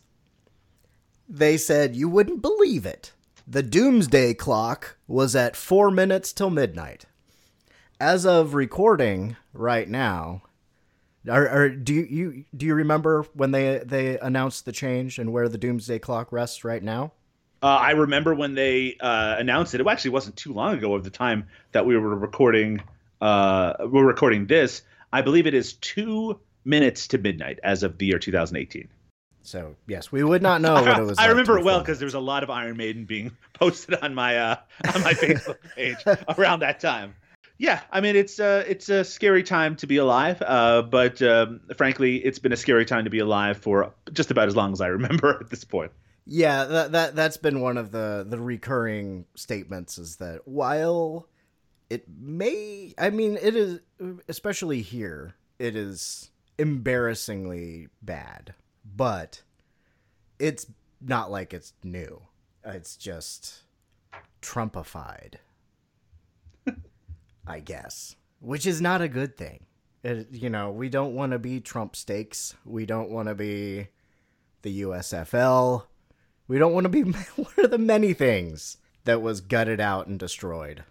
they 1.28 1.56
said 1.56 1.94
you 1.94 2.08
wouldn't 2.08 2.42
believe 2.42 2.86
it. 2.86 3.12
The 3.46 3.62
doomsday 3.62 4.34
clock 4.34 4.96
was 5.06 5.36
at 5.36 5.54
four 5.54 5.90
minutes 5.92 6.32
till 6.32 6.50
midnight. 6.50 7.04
As 8.00 8.26
of 8.26 8.54
recording 8.54 9.36
right 9.52 9.88
now, 9.88 10.42
are, 11.28 11.48
are, 11.48 11.70
do 11.70 11.94
you, 11.94 12.04
you 12.04 12.44
do 12.56 12.66
you 12.66 12.74
remember 12.74 13.26
when 13.32 13.52
they 13.52 13.80
they 13.84 14.18
announced 14.18 14.64
the 14.64 14.72
change 14.72 15.20
and 15.20 15.32
where 15.32 15.48
the 15.48 15.58
doomsday 15.58 16.00
clock 16.00 16.32
rests 16.32 16.64
right 16.64 16.82
now? 16.82 17.12
Uh, 17.66 17.78
I 17.78 17.90
remember 17.90 18.32
when 18.32 18.54
they 18.54 18.96
uh, 19.00 19.34
announced 19.40 19.74
it. 19.74 19.80
It 19.80 19.86
actually 19.88 20.12
wasn't 20.12 20.36
too 20.36 20.52
long 20.52 20.74
ago 20.74 20.94
of 20.94 21.02
the 21.02 21.10
time 21.10 21.48
that 21.72 21.84
we 21.84 21.96
were 21.96 22.14
recording. 22.14 22.80
Uh, 23.20 23.72
we're 23.80 24.06
recording 24.06 24.46
this. 24.46 24.82
I 25.12 25.22
believe 25.22 25.48
it 25.48 25.54
is 25.54 25.72
two 25.72 26.38
minutes 26.64 27.08
to 27.08 27.18
midnight 27.18 27.58
as 27.64 27.82
of 27.82 27.98
the 27.98 28.06
year 28.06 28.20
2018. 28.20 28.86
So 29.42 29.74
yes, 29.88 30.12
we 30.12 30.22
would 30.22 30.42
not 30.42 30.60
know 30.60 30.74
what 30.74 30.96
it 30.96 31.02
was. 31.02 31.18
I 31.18 31.22
like 31.22 31.30
remember 31.30 31.58
it 31.58 31.64
well 31.64 31.80
because 31.80 31.98
there 31.98 32.06
was 32.06 32.14
a 32.14 32.20
lot 32.20 32.44
of 32.44 32.50
Iron 32.50 32.76
Maiden 32.76 33.04
being 33.04 33.36
posted 33.54 33.96
on 33.96 34.14
my 34.14 34.38
uh, 34.38 34.56
on 34.94 35.02
my 35.02 35.14
Facebook 35.14 35.56
page 35.74 35.96
around 36.38 36.60
that 36.60 36.78
time. 36.78 37.16
Yeah, 37.58 37.80
I 37.90 38.00
mean 38.00 38.14
it's 38.14 38.38
uh, 38.38 38.62
it's 38.68 38.88
a 38.90 39.02
scary 39.02 39.42
time 39.42 39.74
to 39.76 39.88
be 39.88 39.96
alive, 39.96 40.40
uh, 40.40 40.82
but 40.82 41.20
um, 41.20 41.62
frankly, 41.76 42.18
it's 42.18 42.38
been 42.38 42.52
a 42.52 42.56
scary 42.56 42.84
time 42.84 43.02
to 43.04 43.10
be 43.10 43.18
alive 43.18 43.58
for 43.58 43.92
just 44.12 44.30
about 44.30 44.46
as 44.46 44.54
long 44.54 44.72
as 44.72 44.80
I 44.80 44.86
remember 44.86 45.38
at 45.40 45.50
this 45.50 45.64
point. 45.64 45.90
Yeah, 46.26 46.64
that 46.64 46.92
that 46.92 47.14
that's 47.14 47.36
been 47.36 47.60
one 47.60 47.78
of 47.78 47.92
the 47.92 48.26
the 48.28 48.38
recurring 48.38 49.26
statements 49.36 49.96
is 49.96 50.16
that 50.16 50.46
while 50.46 51.28
it 51.88 52.04
may 52.08 52.94
I 52.98 53.10
mean 53.10 53.38
it 53.40 53.54
is 53.54 53.80
especially 54.28 54.82
here 54.82 55.36
it 55.60 55.76
is 55.76 56.30
embarrassingly 56.58 57.88
bad, 58.02 58.54
but 58.84 59.42
it's 60.38 60.66
not 61.00 61.30
like 61.30 61.54
it's 61.54 61.72
new. 61.84 62.22
It's 62.64 62.96
just 62.96 63.62
Trumpified. 64.42 65.34
I 67.46 67.60
guess, 67.60 68.16
which 68.40 68.66
is 68.66 68.80
not 68.80 69.00
a 69.00 69.08
good 69.08 69.36
thing. 69.36 69.66
It, 70.02 70.28
you 70.32 70.50
know, 70.50 70.70
we 70.70 70.88
don't 70.88 71.14
want 71.14 71.32
to 71.32 71.38
be 71.38 71.60
Trump 71.60 71.94
steaks. 71.94 72.54
We 72.64 72.86
don't 72.86 73.10
want 73.10 73.28
to 73.28 73.34
be 73.34 73.88
the 74.62 74.82
USFL. 74.82 75.84
We 76.48 76.58
don't 76.58 76.72
want 76.72 76.84
to 76.84 76.88
be 76.88 77.02
one 77.36 77.52
of 77.58 77.70
the 77.70 77.78
many 77.78 78.12
things 78.12 78.78
that 79.04 79.22
was 79.22 79.40
gutted 79.40 79.80
out 79.80 80.06
and 80.06 80.18
destroyed. 80.18 80.84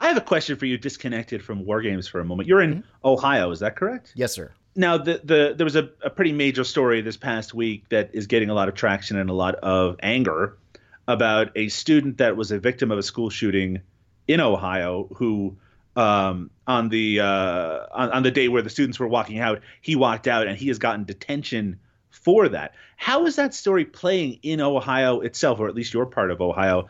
I 0.00 0.08
have 0.08 0.16
a 0.16 0.22
question 0.22 0.56
for 0.56 0.66
you, 0.66 0.76
disconnected 0.76 1.42
from 1.42 1.64
war 1.64 1.80
games 1.80 2.06
for 2.08 2.20
a 2.20 2.24
moment. 2.24 2.48
You're 2.48 2.60
in 2.60 2.84
Ohio, 3.04 3.50
is 3.50 3.60
that 3.60 3.76
correct? 3.76 4.12
Yes, 4.14 4.32
sir. 4.32 4.52
Now, 4.76 4.98
the, 4.98 5.20
the 5.22 5.54
there 5.56 5.64
was 5.64 5.76
a, 5.76 5.88
a 6.02 6.10
pretty 6.10 6.32
major 6.32 6.64
story 6.64 7.00
this 7.00 7.16
past 7.16 7.54
week 7.54 7.88
that 7.90 8.10
is 8.12 8.26
getting 8.26 8.50
a 8.50 8.54
lot 8.54 8.68
of 8.68 8.74
traction 8.74 9.16
and 9.16 9.30
a 9.30 9.34
lot 9.34 9.54
of 9.56 9.96
anger 10.02 10.58
about 11.06 11.50
a 11.54 11.68
student 11.68 12.18
that 12.18 12.36
was 12.36 12.50
a 12.50 12.58
victim 12.58 12.90
of 12.90 12.98
a 12.98 13.02
school 13.02 13.30
shooting 13.30 13.80
in 14.26 14.40
Ohio 14.40 15.08
who 15.14 15.56
um, 15.96 16.50
on 16.66 16.88
the 16.88 17.20
uh, 17.20 17.86
on, 17.92 18.10
on 18.10 18.22
the 18.24 18.30
day 18.30 18.48
where 18.48 18.62
the 18.62 18.70
students 18.70 18.98
were 18.98 19.06
walking 19.06 19.38
out, 19.38 19.60
he 19.80 19.94
walked 19.96 20.26
out 20.26 20.46
and 20.46 20.58
he 20.58 20.68
has 20.68 20.78
gotten 20.78 21.04
detention 21.04 21.78
for 22.22 22.48
that. 22.48 22.74
How 22.96 23.26
is 23.26 23.36
that 23.36 23.54
story 23.54 23.84
playing 23.84 24.38
in 24.42 24.60
Ohio 24.60 25.20
itself, 25.20 25.58
or 25.60 25.68
at 25.68 25.74
least 25.74 25.92
your 25.92 26.06
part 26.06 26.30
of 26.30 26.40
Ohio? 26.40 26.88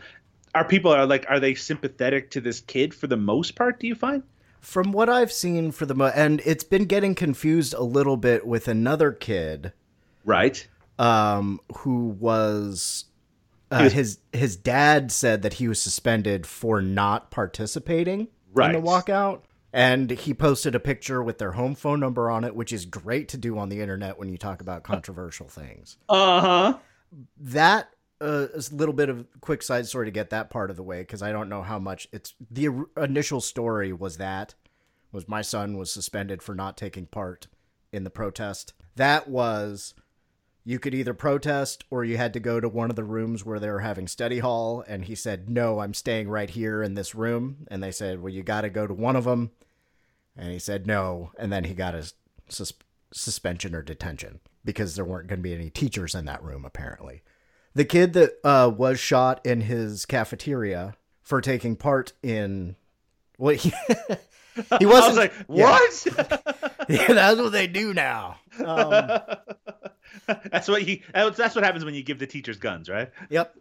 Are 0.54 0.64
people 0.64 0.92
are 0.92 1.06
like 1.06 1.26
are 1.28 1.40
they 1.40 1.54
sympathetic 1.54 2.30
to 2.32 2.40
this 2.40 2.60
kid 2.60 2.94
for 2.94 3.06
the 3.06 3.16
most 3.16 3.56
part? 3.56 3.80
Do 3.80 3.86
you 3.86 3.94
find? 3.94 4.22
From 4.60 4.92
what 4.92 5.08
I've 5.08 5.32
seen 5.32 5.72
for 5.72 5.84
the 5.86 5.94
mo- 5.94 6.12
and 6.14 6.40
it's 6.46 6.64
been 6.64 6.84
getting 6.84 7.14
confused 7.14 7.74
a 7.74 7.82
little 7.82 8.16
bit 8.16 8.46
with 8.46 8.68
another 8.68 9.12
kid 9.12 9.72
Right. 10.24 10.66
um 10.98 11.60
who 11.78 12.08
was 12.20 13.06
uh, 13.72 13.80
was- 13.84 13.92
his 13.92 14.18
his 14.32 14.56
dad 14.56 15.10
said 15.10 15.42
that 15.42 15.54
he 15.54 15.66
was 15.68 15.82
suspended 15.82 16.46
for 16.46 16.80
not 16.80 17.30
participating 17.30 18.20
in 18.20 18.72
the 18.72 18.80
walkout 18.80 19.40
and 19.74 20.10
he 20.10 20.32
posted 20.32 20.74
a 20.74 20.80
picture 20.80 21.20
with 21.22 21.38
their 21.38 21.52
home 21.52 21.74
phone 21.74 21.98
number 22.00 22.30
on 22.30 22.44
it 22.44 22.54
which 22.54 22.72
is 22.72 22.86
great 22.86 23.28
to 23.28 23.36
do 23.36 23.58
on 23.58 23.68
the 23.68 23.80
internet 23.80 24.18
when 24.18 24.28
you 24.28 24.38
talk 24.38 24.60
about 24.62 24.82
controversial 24.84 25.48
things 25.48 25.98
Uh 26.08 26.40
huh. 26.40 26.78
that 27.38 27.88
uh, 28.20 28.46
is 28.54 28.70
a 28.70 28.74
little 28.76 28.94
bit 28.94 29.08
of 29.08 29.26
quick 29.40 29.62
side 29.62 29.86
story 29.86 30.06
to 30.06 30.10
get 30.12 30.30
that 30.30 30.48
part 30.48 30.70
of 30.70 30.76
the 30.76 30.82
way 30.82 31.00
because 31.00 31.22
I 31.22 31.32
don't 31.32 31.48
know 31.48 31.62
how 31.62 31.78
much 31.78 32.08
it's 32.12 32.32
the 32.50 32.68
initial 32.96 33.40
story 33.40 33.92
was 33.92 34.16
that 34.16 34.54
was 35.12 35.28
my 35.28 35.42
son 35.42 35.76
was 35.76 35.90
suspended 35.92 36.42
for 36.42 36.54
not 36.54 36.76
taking 36.76 37.06
part 37.06 37.48
in 37.92 38.04
the 38.04 38.10
protest. 38.10 38.72
That 38.96 39.28
was 39.28 39.94
you 40.64 40.78
could 40.78 40.94
either 40.94 41.12
protest 41.12 41.84
or 41.90 42.04
you 42.04 42.16
had 42.16 42.32
to 42.32 42.40
go 42.40 42.60
to 42.60 42.68
one 42.68 42.88
of 42.88 42.96
the 42.96 43.04
rooms 43.04 43.44
where 43.44 43.58
they 43.60 43.68
were 43.68 43.80
having 43.80 44.08
study 44.08 44.38
hall 44.38 44.82
and 44.88 45.04
he 45.04 45.14
said 45.14 45.50
no 45.50 45.80
I'm 45.80 45.92
staying 45.92 46.28
right 46.28 46.48
here 46.48 46.82
in 46.82 46.94
this 46.94 47.14
room 47.14 47.66
and 47.70 47.82
they 47.82 47.90
said 47.90 48.22
well 48.22 48.32
you 48.32 48.42
got 48.42 48.62
to 48.62 48.70
go 48.70 48.86
to 48.86 48.94
one 48.94 49.16
of 49.16 49.24
them 49.24 49.50
and 50.36 50.52
he 50.52 50.58
said 50.58 50.86
no 50.86 51.30
and 51.38 51.52
then 51.52 51.64
he 51.64 51.74
got 51.74 51.94
a 51.94 52.12
sus- 52.48 52.72
suspension 53.12 53.74
or 53.74 53.82
detention 53.82 54.40
because 54.64 54.96
there 54.96 55.04
weren't 55.04 55.28
going 55.28 55.38
to 55.38 55.42
be 55.42 55.54
any 55.54 55.70
teachers 55.70 56.14
in 56.14 56.24
that 56.24 56.42
room 56.42 56.64
apparently 56.64 57.22
the 57.74 57.84
kid 57.84 58.12
that 58.12 58.34
uh, 58.44 58.70
was 58.74 59.00
shot 59.00 59.44
in 59.44 59.62
his 59.62 60.06
cafeteria 60.06 60.94
for 61.22 61.40
taking 61.40 61.74
part 61.76 62.12
in 62.22 62.76
what 63.36 63.56
he, 63.56 63.70
he 64.78 64.86
wasn't 64.86 65.04
I 65.04 65.08
was 65.08 65.16
like, 65.16 65.32
what? 65.46 66.06
Yeah, 66.86 67.14
that's 67.14 67.40
what 67.40 67.52
they 67.52 67.66
do 67.66 67.94
now 67.94 68.36
um, 68.62 69.20
that's 70.50 70.68
what 70.68 70.86
you. 70.86 71.00
That's 71.12 71.36
that's 71.36 71.54
what 71.54 71.64
happens 71.64 71.84
when 71.84 71.94
you 71.94 72.02
give 72.02 72.18
the 72.18 72.26
teachers 72.26 72.56
guns, 72.56 72.88
right? 72.88 73.10
Yep. 73.30 73.54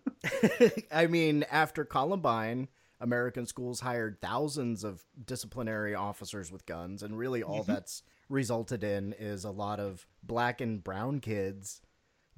I 0.91 1.07
mean, 1.07 1.45
after 1.51 1.85
Columbine, 1.85 2.67
American 3.01 3.45
schools 3.45 3.81
hired 3.81 4.21
thousands 4.21 4.83
of 4.83 5.03
disciplinary 5.25 5.93
officers 5.95 6.51
with 6.51 6.65
guns, 6.65 7.03
and 7.03 7.17
really 7.17 7.43
all 7.43 7.63
that's 7.63 8.03
resulted 8.29 8.83
in 8.83 9.13
is 9.19 9.43
a 9.43 9.51
lot 9.51 9.79
of 9.79 10.05
black 10.23 10.61
and 10.61 10.83
brown 10.83 11.19
kids 11.19 11.81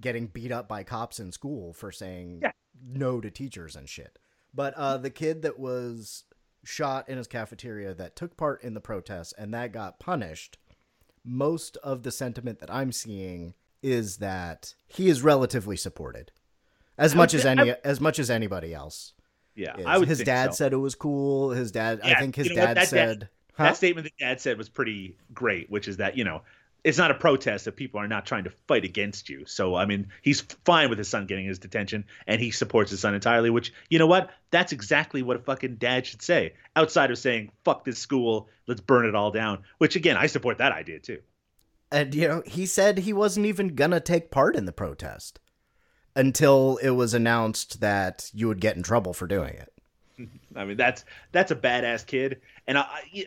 getting 0.01 0.27
beat 0.27 0.51
up 0.51 0.67
by 0.67 0.83
cops 0.83 1.19
in 1.19 1.31
school 1.31 1.71
for 1.73 1.91
saying 1.91 2.39
Yeah. 2.41 2.51
no 2.83 3.21
to 3.21 3.29
teachers 3.29 3.75
and 3.75 3.87
shit. 3.87 4.17
But 4.53 4.73
uh, 4.75 4.97
the 4.97 5.09
kid 5.09 5.41
that 5.43 5.59
was 5.59 6.23
shot 6.63 7.07
in 7.07 7.17
his 7.17 7.27
cafeteria 7.27 7.93
that 7.93 8.15
took 8.15 8.35
part 8.35 8.63
in 8.63 8.73
the 8.73 8.81
protests 8.81 9.33
and 9.37 9.53
that 9.53 9.71
got 9.71 9.99
punished, 9.99 10.57
most 11.23 11.77
of 11.77 12.03
the 12.03 12.11
sentiment 12.11 12.59
that 12.59 12.73
I'm 12.73 12.91
seeing 12.91 13.53
is 13.83 14.17
that 14.17 14.73
he 14.87 15.09
is 15.09 15.21
relatively 15.21 15.77
supported 15.77 16.31
as 16.97 17.13
much 17.13 17.33
as 17.33 17.45
any 17.45 17.71
as 17.83 18.01
much 18.01 18.17
as 18.19 18.29
anybody 18.31 18.73
else. 18.73 19.13
Yeah, 19.55 19.77
is. 19.77 19.85
I 19.85 19.97
would. 19.97 20.07
his 20.07 20.19
dad 20.19 20.53
so. 20.53 20.57
said 20.57 20.73
it 20.73 20.77
was 20.77 20.95
cool. 20.95 21.51
His 21.51 21.71
dad, 21.71 22.01
I 22.03 22.15
think 22.15 22.35
his 22.35 22.47
you 22.49 22.55
know 22.55 22.65
dad 22.65 22.77
That 22.77 22.87
said, 22.87 23.29
huh? 23.53 23.63
that 23.65 23.77
statement 23.77 24.05
that 24.05 24.17
dad 24.17 24.41
said 24.41 24.57
was 24.57 24.69
pretty 24.69 25.17
great, 25.33 25.69
which 25.69 25.87
is 25.87 25.97
that 25.97 26.17
you 26.17 26.23
know 26.23 26.41
it's 26.83 26.97
not 26.97 27.09
a 27.09 27.15
protest 27.15 27.65
that 27.65 27.75
people 27.75 27.99
are 27.99 28.07
not 28.07 28.25
trying 28.27 28.43
to 28.43 28.51
fight 28.67 28.85
against 28.85 29.29
you. 29.29 29.45
So 29.45 29.75
I 29.75 29.85
mean, 29.85 30.07
he's 30.21 30.41
fine 30.65 30.89
with 30.89 30.97
his 30.97 31.07
son 31.07 31.25
getting 31.25 31.45
his 31.45 31.57
detention, 31.57 32.05
and 32.27 32.39
he 32.41 32.51
supports 32.51 32.91
his 32.91 32.99
son 32.99 33.15
entirely. 33.15 33.49
Which 33.49 33.73
you 33.89 33.97
know 33.97 34.07
what? 34.07 34.29
That's 34.51 34.71
exactly 34.71 35.23
what 35.23 35.37
a 35.37 35.39
fucking 35.39 35.75
dad 35.77 36.05
should 36.05 36.21
say. 36.21 36.53
Outside 36.75 37.11
of 37.11 37.17
saying 37.17 37.51
"fuck 37.63 37.85
this 37.85 37.97
school, 37.97 38.49
let's 38.67 38.81
burn 38.81 39.05
it 39.05 39.15
all 39.15 39.31
down," 39.31 39.63
which 39.77 39.95
again, 39.95 40.17
I 40.17 40.27
support 40.27 40.57
that 40.57 40.73
idea 40.73 40.99
too. 40.99 41.19
and 41.91 42.13
you 42.15 42.27
know 42.27 42.43
he 42.45 42.65
said 42.65 42.97
he 42.97 43.13
wasn't 43.13 43.45
even 43.45 43.69
gonna 43.75 43.99
take 43.99 44.31
part 44.31 44.55
in 44.55 44.65
the 44.65 44.71
protest 44.71 45.39
until 46.15 46.77
it 46.77 46.91
was 46.91 47.13
announced 47.13 47.81
that 47.81 48.29
you 48.33 48.47
would 48.47 48.61
get 48.61 48.77
in 48.77 48.83
trouble 48.83 49.13
for 49.13 49.27
doing 49.27 49.53
it. 49.55 49.73
I 50.55 50.65
mean, 50.65 50.77
that's 50.77 51.03
that's 51.31 51.51
a 51.51 51.55
badass 51.55 52.05
kid, 52.05 52.41
and 52.67 52.77
I 52.77 53.25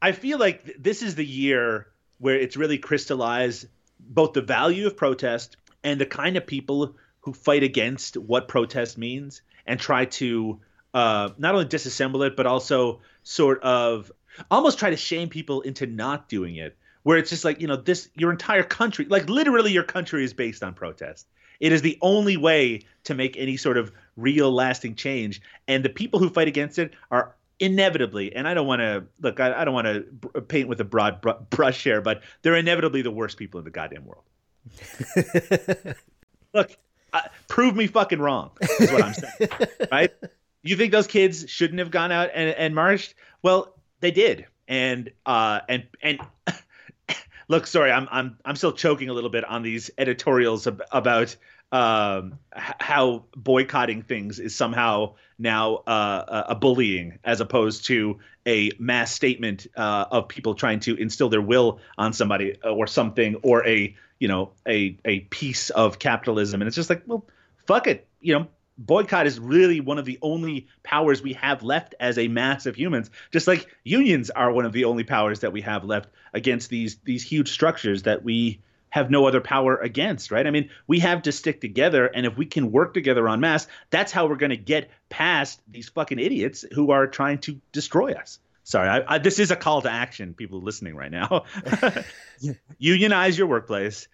I 0.00 0.12
feel 0.12 0.38
like 0.38 0.76
this 0.78 1.02
is 1.02 1.14
the 1.14 1.24
year 1.24 1.88
where 2.18 2.36
it's 2.36 2.56
really 2.56 2.78
crystallized 2.78 3.66
both 4.00 4.32
the 4.32 4.42
value 4.42 4.86
of 4.86 4.96
protest 4.96 5.56
and 5.84 6.00
the 6.00 6.06
kind 6.06 6.36
of 6.36 6.46
people 6.46 6.94
who 7.20 7.32
fight 7.32 7.62
against 7.62 8.16
what 8.16 8.48
protest 8.48 8.98
means 8.98 9.42
and 9.66 9.78
try 9.78 10.04
to 10.04 10.60
uh, 10.94 11.30
not 11.38 11.54
only 11.54 11.66
disassemble 11.66 12.26
it 12.26 12.36
but 12.36 12.46
also 12.46 13.00
sort 13.22 13.62
of 13.62 14.10
almost 14.50 14.78
try 14.78 14.90
to 14.90 14.96
shame 14.96 15.28
people 15.28 15.60
into 15.62 15.86
not 15.86 16.28
doing 16.28 16.56
it. 16.56 16.76
Where 17.04 17.18
it's 17.18 17.30
just 17.30 17.44
like 17.44 17.60
you 17.60 17.66
know 17.66 17.76
this 17.76 18.08
your 18.14 18.30
entire 18.30 18.62
country, 18.62 19.06
like 19.06 19.28
literally 19.28 19.72
your 19.72 19.82
country 19.82 20.24
is 20.24 20.32
based 20.32 20.62
on 20.62 20.74
protest. 20.74 21.26
It 21.62 21.72
is 21.72 21.80
the 21.80 21.96
only 22.02 22.36
way 22.36 22.82
to 23.04 23.14
make 23.14 23.36
any 23.38 23.56
sort 23.56 23.78
of 23.78 23.92
real 24.16 24.52
lasting 24.52 24.96
change. 24.96 25.40
And 25.68 25.84
the 25.84 25.88
people 25.88 26.18
who 26.18 26.28
fight 26.28 26.48
against 26.48 26.76
it 26.80 26.92
are 27.12 27.36
inevitably, 27.60 28.34
and 28.34 28.48
I 28.48 28.54
don't 28.54 28.66
want 28.66 28.80
to 28.80 29.04
look, 29.20 29.38
I, 29.38 29.62
I 29.62 29.64
don't 29.64 29.72
want 29.72 29.86
to 29.86 30.40
paint 30.42 30.68
with 30.68 30.80
a 30.80 30.84
broad 30.84 31.20
br- 31.20 31.30
brush 31.50 31.84
here, 31.84 32.00
but 32.00 32.22
they're 32.42 32.56
inevitably 32.56 33.02
the 33.02 33.12
worst 33.12 33.36
people 33.36 33.58
in 33.58 33.64
the 33.64 33.70
goddamn 33.70 34.04
world. 34.04 34.24
look, 36.52 36.76
uh, 37.12 37.20
prove 37.46 37.76
me 37.76 37.86
fucking 37.86 38.18
wrong, 38.18 38.50
is 38.80 38.90
what 38.90 39.04
I'm 39.04 39.14
saying. 39.14 39.50
right? 39.92 40.10
You 40.64 40.76
think 40.76 40.90
those 40.90 41.06
kids 41.06 41.48
shouldn't 41.48 41.78
have 41.78 41.92
gone 41.92 42.10
out 42.10 42.30
and, 42.34 42.50
and 42.50 42.74
marched? 42.74 43.14
Well, 43.40 43.72
they 44.00 44.10
did. 44.10 44.46
And 44.66 45.10
uh 45.26 45.60
and 45.68 45.84
and 46.02 46.18
look, 47.52 47.66
sorry, 47.66 47.92
I'm 47.92 48.08
I'm 48.10 48.38
I'm 48.44 48.56
still 48.56 48.72
choking 48.72 49.10
a 49.10 49.12
little 49.12 49.30
bit 49.30 49.44
on 49.44 49.62
these 49.62 49.90
editorials 49.98 50.66
ab- 50.66 50.82
about 50.90 51.36
um, 51.70 52.38
how 52.50 53.24
boycotting 53.36 54.02
things 54.02 54.40
is 54.40 54.56
somehow 54.56 55.14
now 55.38 55.76
uh, 55.86 56.44
a 56.48 56.54
bullying 56.54 57.18
as 57.24 57.40
opposed 57.40 57.86
to 57.86 58.18
a 58.46 58.72
mass 58.78 59.12
statement 59.12 59.66
uh, 59.76 60.06
of 60.10 60.28
people 60.28 60.54
trying 60.54 60.80
to 60.80 60.96
instill 60.96 61.28
their 61.28 61.42
will 61.42 61.78
on 61.96 62.12
somebody 62.12 62.56
or 62.64 62.86
something 62.86 63.36
or 63.42 63.66
a 63.66 63.94
you 64.18 64.28
know 64.28 64.52
a 64.66 64.96
a 65.04 65.20
piece 65.20 65.68
of 65.70 65.98
capitalism. 65.98 66.62
And 66.62 66.68
it's 66.68 66.76
just 66.76 66.90
like 66.90 67.02
well 67.06 67.24
fuck 67.66 67.86
it 67.86 68.08
you 68.20 68.34
know 68.34 68.46
boycott 68.78 69.26
is 69.26 69.38
really 69.38 69.80
one 69.80 69.98
of 69.98 70.04
the 70.04 70.18
only 70.22 70.66
powers 70.82 71.22
we 71.22 71.34
have 71.34 71.62
left 71.62 71.94
as 72.00 72.18
a 72.18 72.28
mass 72.28 72.66
of 72.66 72.74
humans 72.74 73.10
just 73.30 73.46
like 73.46 73.68
unions 73.84 74.30
are 74.30 74.50
one 74.52 74.64
of 74.64 74.72
the 74.72 74.84
only 74.84 75.04
powers 75.04 75.40
that 75.40 75.52
we 75.52 75.60
have 75.60 75.84
left 75.84 76.08
against 76.32 76.70
these 76.70 76.96
these 77.04 77.22
huge 77.22 77.50
structures 77.50 78.02
that 78.02 78.24
we 78.24 78.60
have 78.92 79.10
no 79.10 79.26
other 79.26 79.40
power 79.40 79.78
against, 79.78 80.30
right? 80.30 80.46
I 80.46 80.50
mean, 80.50 80.68
we 80.86 80.98
have 80.98 81.22
to 81.22 81.32
stick 81.32 81.62
together, 81.62 82.04
and 82.06 82.26
if 82.26 82.36
we 82.36 82.44
can 82.44 82.70
work 82.70 82.92
together 82.92 83.26
on 83.26 83.40
mass, 83.40 83.66
that's 83.88 84.12
how 84.12 84.26
we're 84.26 84.36
going 84.36 84.50
to 84.50 84.56
get 84.58 84.90
past 85.08 85.62
these 85.66 85.88
fucking 85.88 86.18
idiots 86.18 86.66
who 86.74 86.90
are 86.90 87.06
trying 87.06 87.38
to 87.38 87.58
destroy 87.72 88.12
us. 88.12 88.38
Sorry, 88.64 88.88
I, 88.88 89.14
I, 89.14 89.18
this 89.18 89.38
is 89.38 89.50
a 89.50 89.56
call 89.56 89.80
to 89.80 89.90
action, 89.90 90.34
people 90.34 90.60
listening 90.60 90.94
right 90.94 91.10
now. 91.10 91.46
Unionize 92.78 93.36
your 93.36 93.46
workplace. 93.46 94.08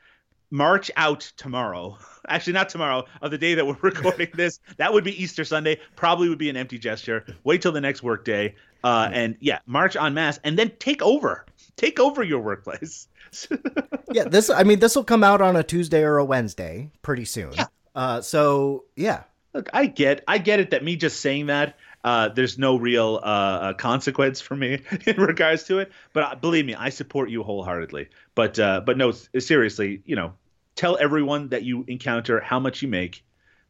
March 0.51 0.91
out 0.97 1.21
tomorrow. 1.37 1.99
Actually, 2.29 2.53
not 2.55 2.69
tomorrow, 2.69 3.05
of 3.23 3.31
the 3.31 3.39
day 3.39 3.55
that 3.55 3.67
we're 3.67 3.77
recording 3.83 4.29
this. 4.35 4.61
That 4.77 4.93
would 4.93 5.05
be 5.05 5.23
Easter 5.23 5.45
Sunday. 5.45 5.81
Probably 5.97 6.29
would 6.29 6.39
be 6.39 6.51
an 6.51 6.57
empty 6.57 6.79
gesture. 6.79 7.25
Wait 7.45 7.63
till 7.63 7.73
the 7.73 7.81
next 7.81 8.03
workday. 8.03 8.55
Uh, 8.85 9.09
and 9.13 9.37
yeah, 9.41 9.59
march 9.67 9.97
on 9.97 10.15
mass 10.15 10.39
and 10.45 10.59
then 10.59 10.71
take 10.79 11.03
over. 11.03 11.47
Take 11.77 11.99
over 11.99 12.23
your 12.23 12.41
workplace. 12.41 13.09
yeah, 14.13 14.25
this. 14.25 14.51
I 14.51 14.63
mean, 14.63 14.79
this 14.79 14.95
will 14.95 15.05
come 15.05 15.25
out 15.25 15.41
on 15.41 15.57
a 15.57 15.63
Tuesday 15.63 16.03
or 16.03 16.19
a 16.19 16.25
Wednesday 16.25 16.91
pretty 17.03 17.25
soon. 17.25 17.53
Yeah. 17.53 17.67
Uh, 17.95 18.21
so 18.21 18.85
yeah. 18.97 19.25
Look, 19.55 19.71
I 19.73 19.87
get, 19.87 20.23
I 20.29 20.39
get 20.39 20.61
it 20.61 20.71
that 20.71 20.85
me 20.85 20.95
just 20.95 21.21
saying 21.21 21.47
that 21.47 21.79
uh, 22.05 22.29
there's 22.29 22.59
no 22.59 22.77
real 22.77 23.21
uh, 23.23 23.27
uh 23.27 23.73
consequence 23.75 24.41
for 24.41 24.57
me 24.57 24.81
in 25.07 25.17
regards 25.17 25.65
to 25.65 25.79
it. 25.79 25.93
But 26.13 26.23
uh, 26.23 26.35
believe 26.37 26.67
me, 26.67 26.75
I 26.75 26.91
support 26.91 27.31
you 27.31 27.43
wholeheartedly. 27.43 28.09
But 28.35 28.59
uh, 28.59 28.83
but 28.85 28.97
no, 28.97 29.13
seriously, 29.13 30.03
you 30.05 30.17
know, 30.17 30.33
tell 30.75 30.97
everyone 30.99 31.49
that 31.49 31.65
you 31.65 31.85
encounter 31.89 32.41
how 32.41 32.61
much 32.61 32.83
you 32.83 32.89
make. 32.89 33.25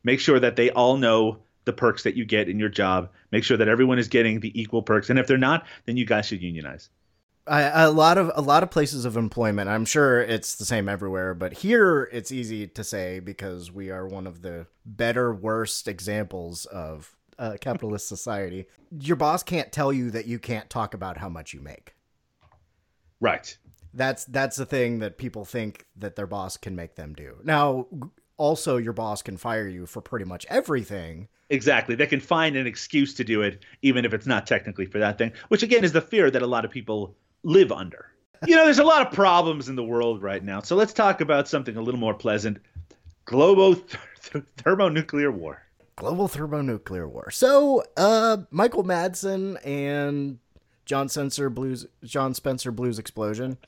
Make 0.04 0.20
sure 0.20 0.38
that 0.38 0.56
they 0.56 0.70
all 0.70 0.96
know 0.96 1.38
the 1.64 1.72
perks 1.72 2.04
that 2.04 2.16
you 2.16 2.24
get 2.24 2.48
in 2.48 2.58
your 2.58 2.68
job. 2.68 3.10
Make 3.30 3.44
sure 3.44 3.56
that 3.56 3.68
everyone 3.68 3.98
is 3.98 4.08
getting 4.08 4.40
the 4.40 4.58
equal 4.58 4.82
perks. 4.82 5.10
And 5.10 5.18
if 5.18 5.26
they're 5.26 5.36
not, 5.36 5.66
then 5.86 5.96
you 5.96 6.06
guys 6.06 6.26
should 6.26 6.42
unionize. 6.42 6.88
I, 7.46 7.82
a 7.82 7.90
lot 7.90 8.18
of 8.18 8.30
a 8.34 8.42
lot 8.42 8.62
of 8.62 8.70
places 8.70 9.04
of 9.04 9.16
employment. 9.16 9.68
I'm 9.68 9.84
sure 9.84 10.20
it's 10.20 10.54
the 10.54 10.64
same 10.64 10.88
everywhere, 10.88 11.34
but 11.34 11.54
here 11.54 12.08
it's 12.12 12.30
easy 12.30 12.66
to 12.68 12.84
say 12.84 13.20
because 13.20 13.72
we 13.72 13.90
are 13.90 14.06
one 14.06 14.26
of 14.26 14.42
the 14.42 14.66
better, 14.84 15.34
worst 15.34 15.88
examples 15.88 16.66
of 16.66 17.16
uh, 17.38 17.56
capitalist 17.60 18.08
society. 18.08 18.66
Your 19.00 19.16
boss 19.16 19.42
can't 19.42 19.72
tell 19.72 19.92
you 19.92 20.10
that 20.10 20.26
you 20.26 20.38
can't 20.38 20.68
talk 20.68 20.94
about 20.94 21.18
how 21.18 21.28
much 21.28 21.54
you 21.54 21.60
make. 21.60 21.94
Right. 23.20 23.56
That's 23.94 24.24
that's 24.26 24.56
the 24.56 24.66
thing 24.66 25.00
that 25.00 25.18
people 25.18 25.44
think 25.44 25.86
that 25.96 26.16
their 26.16 26.26
boss 26.26 26.56
can 26.56 26.76
make 26.76 26.94
them 26.94 27.14
do. 27.14 27.36
Now, 27.42 27.86
also 28.36 28.76
your 28.76 28.92
boss 28.92 29.22
can 29.22 29.36
fire 29.36 29.66
you 29.66 29.86
for 29.86 30.00
pretty 30.00 30.24
much 30.24 30.46
everything. 30.48 31.28
Exactly. 31.50 31.94
They 31.94 32.06
can 32.06 32.20
find 32.20 32.56
an 32.56 32.66
excuse 32.66 33.14
to 33.14 33.24
do 33.24 33.42
it 33.42 33.64
even 33.82 34.04
if 34.04 34.12
it's 34.12 34.26
not 34.26 34.46
technically 34.46 34.86
for 34.86 34.98
that 34.98 35.18
thing, 35.18 35.32
which 35.48 35.62
again 35.62 35.84
is 35.84 35.92
the 35.92 36.00
fear 36.00 36.30
that 36.30 36.42
a 36.42 36.46
lot 36.46 36.64
of 36.64 36.70
people 36.70 37.16
live 37.42 37.72
under. 37.72 38.12
You 38.46 38.54
know, 38.54 38.64
there's 38.64 38.78
a 38.78 38.84
lot 38.84 39.04
of 39.04 39.12
problems 39.12 39.68
in 39.68 39.74
the 39.74 39.82
world 39.82 40.22
right 40.22 40.44
now. 40.44 40.60
So 40.60 40.76
let's 40.76 40.92
talk 40.92 41.20
about 41.20 41.48
something 41.48 41.76
a 41.76 41.82
little 41.82 41.98
more 41.98 42.14
pleasant. 42.14 42.58
Global 43.24 43.74
th- 43.74 43.98
th- 44.22 44.44
thermonuclear 44.58 45.32
war. 45.32 45.62
Global 45.98 46.28
thermonuclear 46.28 47.08
war. 47.08 47.28
So, 47.32 47.82
uh, 47.96 48.36
Michael 48.52 48.84
Madsen 48.84 49.58
and 49.66 50.38
John 50.84 51.08
Spencer 51.08 51.50
Blues, 51.50 51.88
John 52.04 52.34
Spencer 52.34 52.70
Blues 52.70 53.00
Explosion 53.00 53.58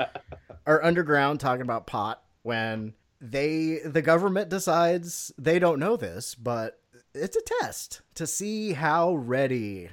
are 0.66 0.82
underground 0.82 1.38
talking 1.38 1.60
about 1.60 1.86
pot 1.86 2.22
when 2.44 2.94
they, 3.20 3.80
the 3.84 4.00
government 4.00 4.48
decides 4.48 5.30
they 5.36 5.58
don't 5.58 5.78
know 5.78 5.98
this, 5.98 6.34
but 6.34 6.80
it's 7.14 7.36
a 7.36 7.42
test 7.60 8.00
to 8.14 8.26
see 8.26 8.72
how 8.72 9.14
ready 9.14 9.90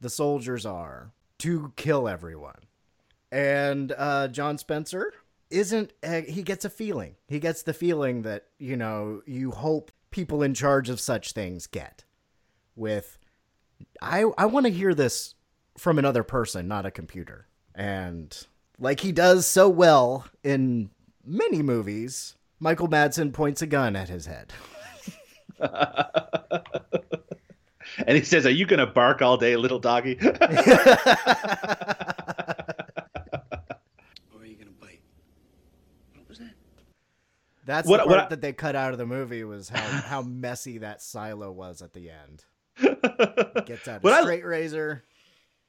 the 0.00 0.08
soldiers 0.08 0.64
are 0.64 1.12
to 1.40 1.70
kill 1.76 2.08
everyone. 2.08 2.60
And 3.30 3.92
uh, 3.98 4.28
John 4.28 4.56
Spencer 4.56 5.12
isn't, 5.50 5.92
uh, 6.02 6.22
he 6.22 6.42
gets 6.42 6.64
a 6.64 6.70
feeling. 6.70 7.16
He 7.28 7.40
gets 7.40 7.62
the 7.62 7.74
feeling 7.74 8.22
that, 8.22 8.46
you 8.58 8.78
know, 8.78 9.20
you 9.26 9.50
hope 9.50 9.92
people 10.16 10.42
in 10.42 10.54
charge 10.54 10.88
of 10.88 10.98
such 10.98 11.32
things 11.32 11.66
get. 11.66 12.02
With, 12.74 13.18
I, 14.00 14.24
I 14.38 14.46
want 14.46 14.64
to 14.64 14.72
hear 14.72 14.94
this 14.94 15.34
from 15.76 15.98
another 15.98 16.22
person, 16.22 16.66
not 16.66 16.86
a 16.86 16.90
computer. 16.90 17.46
And 17.74 18.34
like 18.78 19.00
he 19.00 19.12
does 19.12 19.46
so 19.46 19.68
well 19.68 20.26
in 20.42 20.88
many 21.22 21.60
movies, 21.60 22.34
Michael 22.58 22.88
Madsen 22.88 23.30
points 23.34 23.60
a 23.60 23.66
gun 23.66 23.94
at 23.94 24.08
his 24.08 24.24
head. 24.24 24.54
and 28.06 28.16
he 28.16 28.22
says, 28.22 28.46
"Are 28.46 28.50
you 28.50 28.64
going 28.66 28.80
to 28.80 28.86
bark 28.86 29.20
all 29.20 29.36
day, 29.36 29.56
little 29.56 29.78
doggy?" 29.78 30.18
or 30.22 30.28
are 30.28 30.34
you 34.44 34.56
going 34.56 34.66
to 34.66 34.74
bite? 34.80 35.02
What 36.14 36.28
was 36.28 36.38
that? 36.38 36.54
That's 37.66 37.88
what, 37.88 37.98
the 37.98 38.04
part 38.04 38.16
what, 38.16 38.30
that 38.30 38.40
they 38.40 38.52
cut 38.52 38.76
out 38.76 38.92
of 38.92 38.98
the 38.98 39.06
movie 39.06 39.42
was 39.42 39.68
how 39.68 39.82
how 39.82 40.22
messy 40.22 40.78
that 40.78 41.02
silo 41.02 41.50
was 41.50 41.82
at 41.82 41.92
the 41.92 42.10
end. 42.10 42.44
Gets 43.66 43.88
out 43.88 44.04
a 44.04 44.22
straight 44.22 44.44
I, 44.44 44.46
razor. 44.46 45.04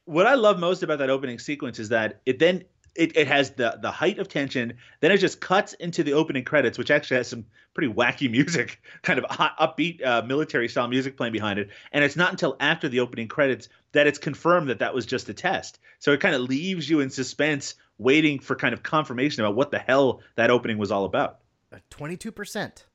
What 0.06 0.28
I 0.28 0.36
love 0.36 0.60
most 0.60 0.84
about 0.84 1.00
that 1.00 1.10
opening 1.10 1.40
sequence 1.40 1.80
is 1.80 1.90
that 1.90 2.22
it 2.26 2.38
then 2.38 2.66
it, 2.94 3.18
it 3.18 3.28
has 3.28 3.52
the 3.52 3.80
the 3.82 3.90
height 3.90 4.20
of 4.20 4.28
tension. 4.28 4.74
Then 5.00 5.12
it 5.12 5.18
just 5.18 5.42
cuts 5.42 5.74
into 5.74 6.04
the 6.04 6.14
opening 6.14 6.44
credits, 6.44 6.78
which 6.78 6.92
actually 6.92 7.18
has 7.18 7.30
some 7.30 7.46
pretty 7.74 7.92
wacky 7.92 8.30
music, 8.30 8.80
kind 9.02 9.18
of 9.18 9.26
hot, 9.26 9.58
upbeat 9.58 10.06
uh, 10.06 10.22
military 10.22 10.68
style 10.68 10.88
music 10.88 11.18
playing 11.18 11.34
behind 11.34 11.58
it. 11.58 11.70
And 11.92 12.04
it's 12.04 12.16
not 12.16 12.30
until 12.30 12.58
after 12.60 12.90
the 12.90 13.00
opening 13.00 13.28
credits 13.28 13.70
that 13.94 14.06
it's 14.06 14.20
confirmed 14.20 14.70
that 14.70 14.80
that 14.80 14.94
was 14.94 15.08
just 15.08 15.30
a 15.30 15.34
test. 15.34 15.80
So 15.98 16.12
it 16.12 16.20
kind 16.20 16.36
of 16.36 16.42
leaves 16.42 16.88
you 16.88 17.00
in 17.00 17.10
suspense, 17.10 17.74
waiting 17.98 18.38
for 18.38 18.56
kind 18.56 18.74
of 18.74 18.84
confirmation 18.84 19.44
about 19.44 19.56
what 19.56 19.72
the 19.72 19.80
hell 19.80 20.22
that 20.36 20.52
opening 20.52 20.78
was 20.78 20.92
all 20.92 21.06
about. 21.06 21.40
Twenty 21.90 22.18
two 22.18 22.32
percent. 22.32 22.86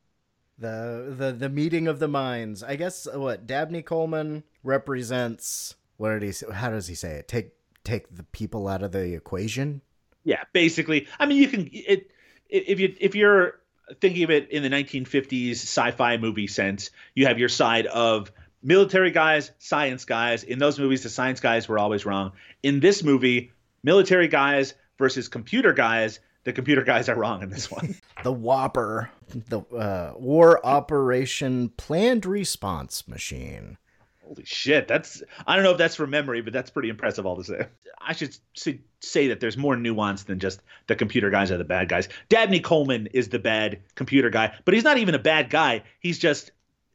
The 0.59 1.15
the 1.17 1.33
the 1.33 1.49
meeting 1.49 1.89
of 1.89 1.99
the 1.99 2.09
minds. 2.09 2.63
I 2.63 2.77
guess 2.77 3.07
uh, 3.07 3.19
what 3.19 3.47
Dabney 3.47 3.83
Coleman 3.83 4.45
represents. 4.63 5.75
What 5.97 6.11
did 6.11 6.23
he? 6.23 6.33
Say? 6.33 6.47
How 6.53 6.71
does 6.71 6.87
he 6.87 6.95
say 6.95 7.17
it? 7.17 7.29
Take 7.29 7.53
take 7.85 8.15
the 8.15 8.25
people 8.25 8.69
out 8.69 8.83
of 8.83 8.93
the 8.93 9.15
equation. 9.15 9.83
Yeah, 10.25 10.43
basically. 10.53 11.09
I 11.19 11.27
mean, 11.27 11.39
you 11.39 11.49
can 11.49 11.69
it 11.73 12.11
if 12.49 12.81
you 12.81 12.95
if 13.01 13.15
you're 13.15 13.61
thinking 14.01 14.25
of 14.25 14.31
it 14.31 14.51
in 14.51 14.63
the 14.63 14.71
1950s 14.71 15.53
sci-fi 15.53 16.17
movie 16.17 16.47
sense, 16.47 16.91
you 17.15 17.27
have 17.27 17.39
your 17.39 17.49
side 17.49 17.87
of 17.87 18.31
military 18.63 19.11
guys, 19.11 19.51
science 19.59 20.05
guys. 20.05 20.45
In 20.45 20.59
those 20.59 20.79
movies, 20.79 21.03
the 21.03 21.09
science 21.09 21.41
guys 21.41 21.69
were 21.69 21.79
always 21.79 22.07
wrong. 22.07 22.33
In 22.63 22.81
this 22.81 23.03
movie, 23.03 23.53
military 23.83 24.29
guys 24.29 24.75
versus 24.99 25.29
computer 25.29 25.73
guys. 25.73 26.21
The 26.45 26.53
computer 26.53 26.83
guys 26.83 27.09
are 27.09 27.15
wrong 27.17 27.43
in 27.43 27.51
this 27.51 27.71
one. 27.71 27.97
The 28.23 28.33
WOPR, 28.33 29.09
the 29.49 29.61
uh, 29.61 30.15
War 30.17 30.65
Operation 30.65 31.71
Planned 31.71 32.25
Response 32.25 33.09
Machine. 33.09 33.79
Holy 34.25 34.45
shit, 34.45 34.87
that's 34.87 35.25
I 35.45 35.57
don't 35.57 35.65
know 35.65 35.73
if 35.73 35.79
that's 35.79 35.97
from 35.97 36.11
memory, 36.11 36.41
but 36.41 36.53
that's 36.53 36.71
pretty 36.71 36.89
impressive 36.89 37.27
all 37.27 37.35
the 37.35 37.43
same, 37.43 37.65
I 38.01 38.13
should 38.13 38.37
say, 38.55 38.81
say 39.01 39.27
that 39.29 39.41
there's 39.41 39.57
more 39.57 39.77
nuance 39.77 40.23
than 40.23 40.39
just 40.39 40.63
the 40.87 40.95
computer 40.95 41.31
guys 41.31 41.51
are 41.51 41.59
the 41.59 41.65
bad 41.65 41.89
guys. 41.89 42.09
Dabney 42.29 42.61
Coleman 42.61 43.09
is 43.09 43.29
the 43.29 43.41
bad 43.41 43.81
computer 43.97 44.31
guy, 44.31 44.55
but 44.65 44.75
he's 44.75 44.85
not 44.85 44.99
even 44.99 45.17
a 45.17 45.19
bad 45.19 45.51
guy. 45.51 45.83
He's 45.99 46.19
just 46.21 46.53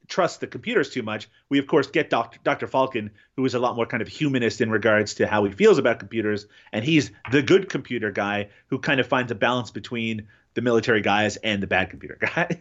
trusts 0.07 0.37
the 0.37 0.47
computers 0.47 0.89
too 0.89 1.03
much. 1.03 1.29
We 1.49 1.59
of 1.59 1.67
course 1.67 1.87
get 1.87 2.09
Dr. 2.09 2.39
Dr. 2.43 2.67
Falken, 2.67 3.09
who 3.35 3.45
is 3.45 3.53
a 3.53 3.59
lot 3.59 3.75
more 3.75 3.85
kind 3.85 4.01
of 4.01 4.07
humanist 4.07 4.61
in 4.61 4.69
regards 4.71 5.13
to 5.15 5.27
how 5.27 5.43
he 5.43 5.51
feels 5.51 5.77
about 5.77 5.99
computers, 5.99 6.45
and 6.71 6.83
he's 6.85 7.11
the 7.31 7.41
good 7.41 7.69
computer 7.69 8.11
guy 8.11 8.49
who 8.67 8.79
kind 8.79 8.99
of 8.99 9.07
finds 9.07 9.31
a 9.31 9.35
balance 9.35 9.71
between 9.71 10.27
the 10.53 10.61
military 10.61 11.01
guys 11.01 11.35
and 11.37 11.61
the 11.61 11.67
bad 11.67 11.89
computer 11.89 12.17
guy. 12.35 12.57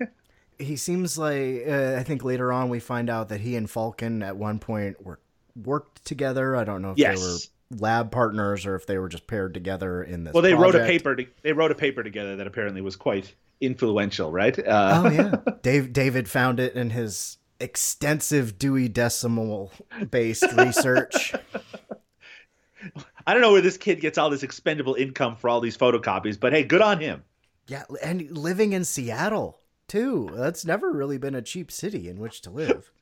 he 0.59 0.77
seems 0.77 1.17
like 1.17 1.65
uh, 1.69 1.95
I 1.99 2.03
think 2.03 2.25
later 2.25 2.53
on 2.53 2.69
we 2.69 2.81
find 2.81 3.09
out 3.09 3.29
that 3.31 3.41
he 3.41 3.57
and 3.57 3.69
Falken 3.69 4.25
at 4.27 4.37
one 4.37 4.59
point 4.59 5.05
were 5.05 5.19
worked 5.65 6.05
together. 6.05 6.57
I 6.57 6.65
don't 6.65 6.83
know 6.83 6.91
if 6.93 6.99
Yes. 6.99 7.19
they 7.21 7.27
were 7.27 7.39
lab 7.71 8.11
partners 8.11 8.65
or 8.67 8.75
if 8.77 8.87
they 8.87 8.99
were 8.99 9.09
just 9.09 9.27
paired 9.27 9.53
together 9.55 10.03
in 10.03 10.25
this. 10.25 10.33
well, 10.35 10.43
they 10.43 10.55
wrote 10.55 10.75
a 10.75 10.85
paper. 10.85 11.17
To, 11.17 11.27
they 11.43 11.53
wrote 11.53 11.71
a 11.71 11.75
paper 11.75 12.03
together 12.03 12.37
that 12.37 12.47
apparently 12.47 12.81
was 12.81 12.97
quite 12.97 13.35
influential, 13.61 14.31
right? 14.31 14.59
Uh, 14.59 15.03
Oh 15.05 15.11
yeah, 15.11 15.53
Dave 15.63 15.93
David 15.93 16.29
found 16.29 16.61
it 16.61 16.75
in 16.75 16.91
his 16.91 17.39
extensive 17.59 18.59
Dewey 18.59 18.89
Decimal 18.89 19.73
based 20.11 20.45
research. 20.57 21.35
I 23.27 23.33
don't 23.33 23.43
know 23.43 23.51
where 23.53 23.63
this 23.63 23.77
kid 23.77 24.01
gets 24.01 24.19
all 24.19 24.31
this 24.31 24.45
expendable 24.45 24.95
income 24.95 25.35
for 25.37 25.49
all 25.51 25.61
these 25.61 25.77
photocopies, 25.77 26.39
but 26.39 26.53
hey, 26.53 26.63
good 26.63 26.83
on 26.83 27.01
him. 27.01 27.25
Yeah, 27.67 27.83
and 28.03 28.31
living 28.37 28.73
in 28.73 28.85
Seattle 28.85 29.59
too. 29.89 30.31
That's 30.35 30.65
never 30.65 30.93
really 30.93 31.19
been 31.19 31.35
a 31.35 31.43
cheap 31.43 31.73
city 31.73 32.09
in 32.09 32.21
which 32.21 32.41
to 32.43 32.51
live. 32.51 32.93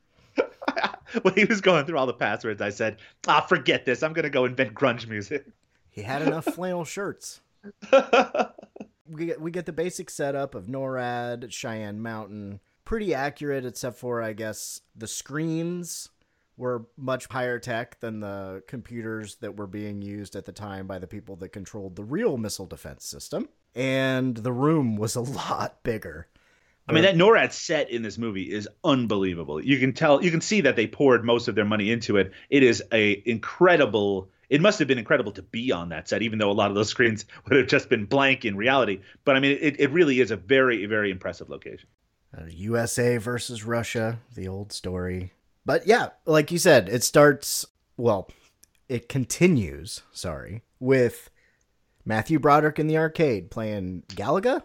when 1.21 1.33
he 1.33 1.45
was 1.45 1.61
going 1.61 1.85
through 1.85 1.97
all 1.97 2.05
the 2.05 2.13
passwords, 2.13 2.61
I 2.61 2.69
said, 2.69 2.97
"Ah, 3.27 3.41
forget 3.41 3.85
this. 3.85 4.03
I'm 4.03 4.13
gonna 4.13 4.29
go 4.29 4.45
invent 4.45 4.73
grunge 4.73 5.07
music." 5.07 5.45
He 5.89 6.01
had 6.01 6.21
enough 6.21 6.45
flannel 6.45 6.83
shirts. 6.83 7.41
we 9.07 9.25
get 9.25 9.41
we 9.41 9.51
get 9.51 9.65
the 9.65 9.73
basic 9.73 10.09
setup 10.09 10.55
of 10.55 10.67
NORAD, 10.67 11.51
Cheyenne 11.51 12.01
Mountain. 12.01 12.59
Pretty 12.83 13.13
accurate, 13.13 13.65
except 13.65 13.97
for 13.97 14.21
I 14.21 14.33
guess 14.33 14.81
the 14.95 15.07
screens 15.07 16.09
were 16.57 16.85
much 16.97 17.27
higher 17.27 17.59
tech 17.59 17.99
than 17.99 18.19
the 18.19 18.63
computers 18.67 19.35
that 19.35 19.57
were 19.57 19.67
being 19.67 20.01
used 20.01 20.35
at 20.35 20.45
the 20.45 20.51
time 20.51 20.87
by 20.87 20.99
the 20.99 21.07
people 21.07 21.35
that 21.35 21.49
controlled 21.49 21.95
the 21.95 22.03
real 22.03 22.37
missile 22.37 22.65
defense 22.65 23.05
system. 23.05 23.49
And 23.73 24.37
the 24.37 24.53
room 24.53 24.95
was 24.95 25.15
a 25.15 25.21
lot 25.21 25.83
bigger. 25.83 26.27
I 26.87 26.93
mean, 26.93 27.03
that 27.03 27.15
NORAD 27.15 27.51
set 27.51 27.89
in 27.89 28.03
this 28.03 28.17
movie 28.17 28.53
is 28.53 28.67
unbelievable. 28.83 29.63
You 29.63 29.79
can 29.79 29.93
tell, 29.93 30.23
you 30.23 30.29
can 30.29 30.41
see 30.41 30.61
that 30.61 30.75
they 30.75 30.85
poured 30.85 31.25
most 31.25 31.47
of 31.47 31.55
their 31.55 31.65
money 31.65 31.91
into 31.91 32.17
it. 32.17 32.31
It 32.49 32.61
is 32.63 32.83
a 32.91 33.21
incredible. 33.25 34.29
It 34.49 34.61
must 34.61 34.77
have 34.77 34.87
been 34.87 34.99
incredible 34.99 35.31
to 35.31 35.41
be 35.41 35.71
on 35.71 35.89
that 35.89 36.07
set, 36.07 36.21
even 36.21 36.37
though 36.37 36.51
a 36.51 36.53
lot 36.53 36.69
of 36.69 36.75
those 36.75 36.89
screens 36.95 37.25
would 37.45 37.57
have 37.57 37.67
just 37.67 37.89
been 37.89 38.05
blank 38.05 38.45
in 38.45 38.55
reality. 38.55 39.01
But 39.23 39.35
I 39.35 39.39
mean, 39.39 39.57
it, 39.59 39.79
it 39.79 39.89
really 39.91 40.19
is 40.19 40.29
a 40.29 40.35
very, 40.35 40.85
very 40.85 41.09
impressive 41.09 41.49
location. 41.49 41.89
Uh, 42.37 42.43
USA 42.49 43.17
versus 43.17 43.63
Russia, 43.63 44.19
the 44.35 44.47
old 44.47 44.71
story. 44.71 45.31
But 45.65 45.87
yeah, 45.87 46.09
like 46.25 46.51
you 46.51 46.59
said, 46.59 46.89
it 46.89 47.03
starts, 47.03 47.65
well, 47.97 48.29
it 48.87 49.09
continues, 49.09 50.03
sorry, 50.11 50.61
with 50.79 51.31
Matthew 52.05 52.37
Broderick 52.37 52.77
in 52.77 52.85
the 52.85 52.97
arcade 52.97 53.49
playing 53.49 54.03
Galaga. 54.09 54.61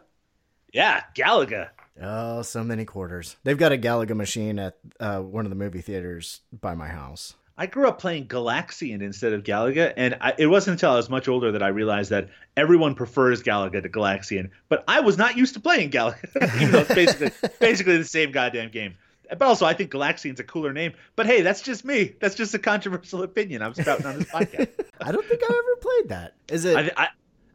Yeah, 0.73 1.03
Galaga. 1.17 1.71
Oh, 2.01 2.43
so 2.43 2.65
many 2.65 2.85
quarters. 2.85 3.37
They've 3.45 3.59
got 3.59 3.73
a 3.73 3.79
Galaga 3.79 4.15
machine 4.17 4.59
at 4.59 4.79
uh, 4.99 5.21
one 5.21 5.47
of 5.47 5.51
the 5.51 5.57
movie 5.57 5.81
theaters 5.81 6.41
by 6.53 6.75
my 6.75 6.89
house. 6.89 7.35
I 7.61 7.67
grew 7.67 7.87
up 7.87 7.99
playing 7.99 8.27
Galaxian 8.27 9.03
instead 9.03 9.35
of 9.35 9.43
Galaga, 9.43 9.93
and 9.95 10.17
I, 10.23 10.33
it 10.39 10.47
wasn't 10.47 10.77
until 10.77 10.93
I 10.93 10.97
was 10.97 11.11
much 11.11 11.29
older 11.29 11.53
that 11.53 11.63
I 11.63 11.69
realized 11.69 12.09
that 12.09 12.31
everyone 12.57 12.95
prefers 12.95 13.43
Galaga 13.43 13.83
to 13.83 13.89
Galaxian. 13.91 14.49
But 14.71 14.83
I 14.89 15.01
was 15.01 15.19
not 15.19 15.37
used 15.37 15.53
to 15.55 15.61
playing 15.61 15.91
Galaga, 15.91 16.25
even 16.57 16.73
though 16.73 16.79
it's 16.79 16.95
basically 16.95 17.31
basically 17.61 17.99
the 17.99 18.05
same 18.07 18.33
goddamn 18.33 18.71
game. 18.71 18.95
But 19.29 19.43
also, 19.43 19.67
I 19.67 19.75
think 19.75 19.93
Galaxian's 19.93 20.41
a 20.41 20.45
cooler 20.45 20.73
name. 20.73 20.95
But 21.17 21.27
hey, 21.27 21.43
that's 21.43 21.61
just 21.61 21.85
me. 21.85 22.15
That's 22.19 22.35
just 22.35 22.55
a 22.55 22.59
controversial 22.59 23.23
opinion 23.23 23.61
I'm 23.61 23.75
spouting 23.75 24.07
on 24.07 24.19
this 24.19 24.29
podcast. 24.31 24.69
I 25.01 25.13
don't 25.13 25.27
think 25.27 25.43
I've 25.43 25.51
ever 25.51 25.77
played 25.83 26.09
that. 26.09 26.35
Is 26.49 26.65
it? 26.65 26.77
I, 26.77 27.05
I, 27.05 27.09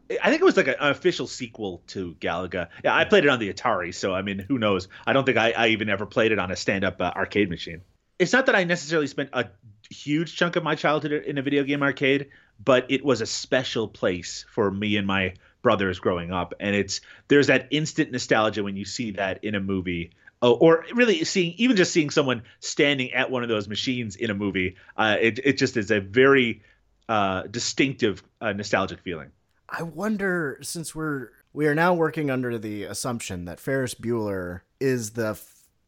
I 0.10 0.30
think 0.30 0.42
it 0.42 0.46
was 0.46 0.58
like 0.58 0.68
an 0.68 0.76
official 0.80 1.28
sequel 1.28 1.82
to 1.88 2.16
Galaga. 2.20 2.70
Yeah, 2.84 2.96
I 2.96 3.06
played 3.06 3.26
it 3.26 3.30
on 3.30 3.40
the 3.40 3.52
Atari, 3.52 3.94
so 3.94 4.14
I 4.14 4.22
mean, 4.22 4.40
who 4.40 4.60
knows? 4.60 4.88
I 5.06 5.14
don't 5.14 5.26
think 5.26 5.38
I, 5.38 5.52
I 5.52 5.68
even 5.70 5.90
ever 5.90 6.06
played 6.06 6.32
it 6.32 6.40
on 6.40 6.52
a 6.52 6.56
stand-up 6.56 7.02
uh, 7.02 7.12
arcade 7.16 7.50
machine. 7.50 7.82
It's 8.20 8.32
not 8.32 8.46
that 8.46 8.56
I 8.56 8.64
necessarily 8.64 9.08
spent 9.08 9.30
a 9.34 9.48
huge 9.90 10.36
chunk 10.36 10.56
of 10.56 10.64
my 10.64 10.76
childhood 10.76 11.12
in 11.12 11.38
a 11.38 11.42
video 11.42 11.64
game 11.64 11.82
arcade, 11.84 12.30
but 12.64 12.86
it 12.90 13.04
was 13.04 13.22
a 13.22 13.26
special 13.26 13.88
place 13.88 14.46
for 14.50 14.72
me 14.72 14.98
and 14.98 15.08
my 15.08 15.34
brothers 15.62 16.00
growing 16.00 16.32
up, 16.32 16.54
and 16.60 16.76
it's 16.76 17.02
there's 17.28 17.48
that 17.48 17.68
instant 17.72 18.12
nostalgia 18.12 18.64
when 18.64 18.78
you 18.78 18.86
see 18.86 19.12
that 19.12 19.44
in 19.44 19.56
a 19.56 19.60
movie. 19.60 20.12
Oh, 20.42 20.54
or 20.54 20.86
really 20.94 21.24
seeing 21.24 21.56
even 21.58 21.76
just 21.76 21.92
seeing 21.92 22.12
someone 22.12 22.44
standing 22.60 23.14
at 23.14 23.32
one 23.32 23.42
of 23.42 23.50
those 23.50 23.68
machines 23.68 24.16
in 24.16 24.30
a 24.30 24.36
movie, 24.36 24.76
uh, 24.96 25.16
it 25.20 25.40
it 25.44 25.58
just 25.58 25.76
is 25.76 25.90
a 25.90 26.00
very 26.00 26.62
uh, 27.10 27.44
distinctive 27.44 28.22
uh, 28.42 28.54
nostalgic 28.54 29.00
feeling. 29.00 29.32
I 29.70 29.84
wonder 29.84 30.60
since 30.62 30.94
we're 30.94 31.30
we 31.54 31.68
are 31.68 31.76
now 31.76 31.94
working 31.94 32.30
under 32.30 32.58
the 32.58 32.84
assumption 32.84 33.46
that 33.46 33.60
Ferris 33.60 33.96
Bueller 33.96 34.62
is 34.80 35.12
the 35.12 35.40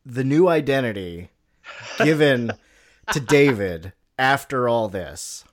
the 0.06 0.24
new 0.24 0.48
identity 0.48 1.30
given 1.98 2.54
to 3.12 3.20
David 3.20 3.94
after 4.18 4.68
all 4.68 4.88
this. 4.88 5.44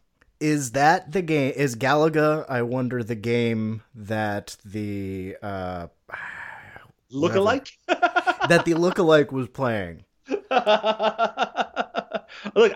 Is 0.40 0.72
that 0.72 1.12
the 1.12 1.22
game? 1.22 1.52
Is 1.56 1.76
Galaga? 1.76 2.44
I 2.48 2.62
wonder 2.62 3.02
the 3.02 3.14
game 3.14 3.82
that 3.94 4.56
the 4.64 5.36
uh, 5.42 5.86
Look 7.10 7.34
alike. 7.34 7.68
that 7.86 8.64
the 8.64 8.72
lookalike 8.72 9.30
was 9.30 9.48
playing. 9.48 10.04
Look, 10.28 10.40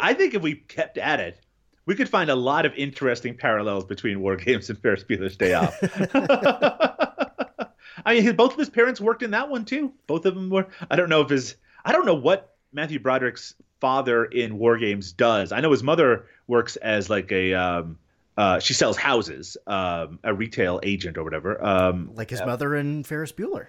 I 0.01 0.15
think 0.15 0.35
if 0.35 0.43
we 0.43 0.55
kept 0.55 0.99
at 0.99 1.21
it, 1.21 1.41
we 1.89 1.95
could 1.95 2.09
find 2.09 2.29
a 2.29 2.37
lot 2.37 2.67
of 2.67 2.75
interesting 2.75 3.35
parallels 3.35 3.87
between 3.87 4.21
War 4.21 4.37
Games 4.37 4.69
and 4.69 4.79
Ferris 4.79 5.05
Bueller's 5.05 5.39
Day 5.39 5.55
Off. 5.55 5.75
I 8.05 8.15
mean, 8.15 8.23
his, 8.23 8.35
both 8.35 8.53
of 8.53 8.59
his 8.59 8.69
parents 8.69 9.01
worked 9.01 9.23
in 9.23 9.31
that 9.31 9.49
one 9.49 9.65
too. 9.65 9.95
Both 10.07 10.27
of 10.27 10.35
them 10.35 10.51
were. 10.51 10.67
I 10.91 10.97
don't 10.97 11.09
know 11.09 11.23
if 11.23 11.31
his. 11.31 11.57
I 11.87 11.93
don't 11.93 12.05
know 12.05 12.15
what 12.15 12.57
Matthew 12.75 12.99
Broderick's 12.99 13.55
father 13.81 14.27
in 14.27 14.59
War 14.59 14.77
Games 14.77 15.13
does. 15.13 15.51
I 15.51 15.61
know 15.61 15.71
his 15.71 15.83
mother 15.83 16.27
works 16.47 16.77
as 16.77 17.09
like 17.09 17.33
a. 17.33 17.55
Um, 17.55 17.99
uh, 18.37 18.61
she 18.61 18.75
sells 18.75 18.99
houses, 18.99 19.57
um, 19.67 20.19
a 20.23 20.35
retail 20.35 20.81
agent 20.83 21.17
or 21.17 21.25
whatever. 21.25 21.65
Um, 21.65 22.11
Like 22.15 22.29
his 22.29 22.41
mother 22.43 22.77
in 22.77 23.03
Ferris 23.03 23.33
Bueller. 23.33 23.69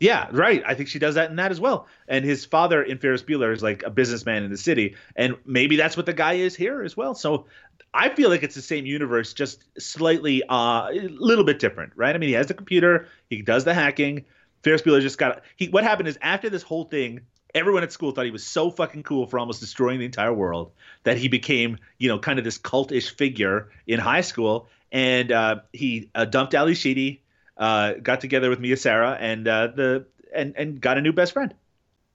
Yeah, 0.00 0.28
right. 0.30 0.62
I 0.64 0.74
think 0.74 0.88
she 0.88 0.98
does 0.98 1.16
that 1.16 1.30
in 1.30 1.36
that 1.36 1.50
as 1.50 1.60
well. 1.60 1.88
And 2.06 2.24
his 2.24 2.44
father 2.44 2.82
in 2.82 2.98
Ferris 2.98 3.22
Bueller 3.22 3.52
is 3.52 3.62
like 3.62 3.82
a 3.82 3.90
businessman 3.90 4.44
in 4.44 4.50
the 4.50 4.56
city, 4.56 4.94
and 5.16 5.36
maybe 5.44 5.76
that's 5.76 5.96
what 5.96 6.06
the 6.06 6.12
guy 6.12 6.34
is 6.34 6.54
here 6.54 6.82
as 6.82 6.96
well. 6.96 7.14
So 7.14 7.46
I 7.92 8.08
feel 8.10 8.30
like 8.30 8.42
it's 8.42 8.54
the 8.54 8.62
same 8.62 8.86
universe, 8.86 9.32
just 9.32 9.64
slightly 9.80 10.42
uh, 10.44 10.88
a 10.90 11.08
little 11.08 11.44
bit 11.44 11.58
different, 11.58 11.92
right? 11.96 12.14
I 12.14 12.18
mean, 12.18 12.28
he 12.28 12.34
has 12.34 12.46
the 12.46 12.54
computer, 12.54 13.08
he 13.28 13.42
does 13.42 13.64
the 13.64 13.74
hacking. 13.74 14.24
Ferris 14.62 14.82
Bueller 14.82 15.00
just 15.00 15.18
got 15.18 15.42
he. 15.56 15.68
What 15.68 15.84
happened 15.84 16.08
is 16.08 16.18
after 16.20 16.50
this 16.50 16.62
whole 16.62 16.84
thing, 16.84 17.20
everyone 17.54 17.82
at 17.82 17.92
school 17.92 18.12
thought 18.12 18.24
he 18.24 18.30
was 18.30 18.44
so 18.44 18.70
fucking 18.70 19.02
cool 19.04 19.26
for 19.26 19.38
almost 19.38 19.60
destroying 19.60 19.98
the 19.98 20.04
entire 20.04 20.32
world 20.32 20.72
that 21.04 21.16
he 21.16 21.28
became, 21.28 21.78
you 21.98 22.08
know, 22.08 22.18
kind 22.18 22.38
of 22.38 22.44
this 22.44 22.58
cultish 22.58 23.10
figure 23.16 23.70
in 23.86 23.98
high 24.00 24.20
school, 24.20 24.68
and 24.92 25.32
uh, 25.32 25.56
he 25.72 26.10
uh, 26.14 26.24
dumped 26.24 26.54
Ally 26.54 26.74
Sheedy 26.74 27.22
uh, 27.58 27.94
got 27.94 28.20
together 28.20 28.48
with 28.50 28.60
Mia 28.60 28.76
Sara 28.76 29.16
and 29.20 29.46
uh, 29.46 29.68
the 29.68 30.06
and 30.34 30.54
and 30.56 30.80
got 30.80 30.98
a 30.98 31.00
new 31.00 31.12
best 31.12 31.32
friend. 31.32 31.54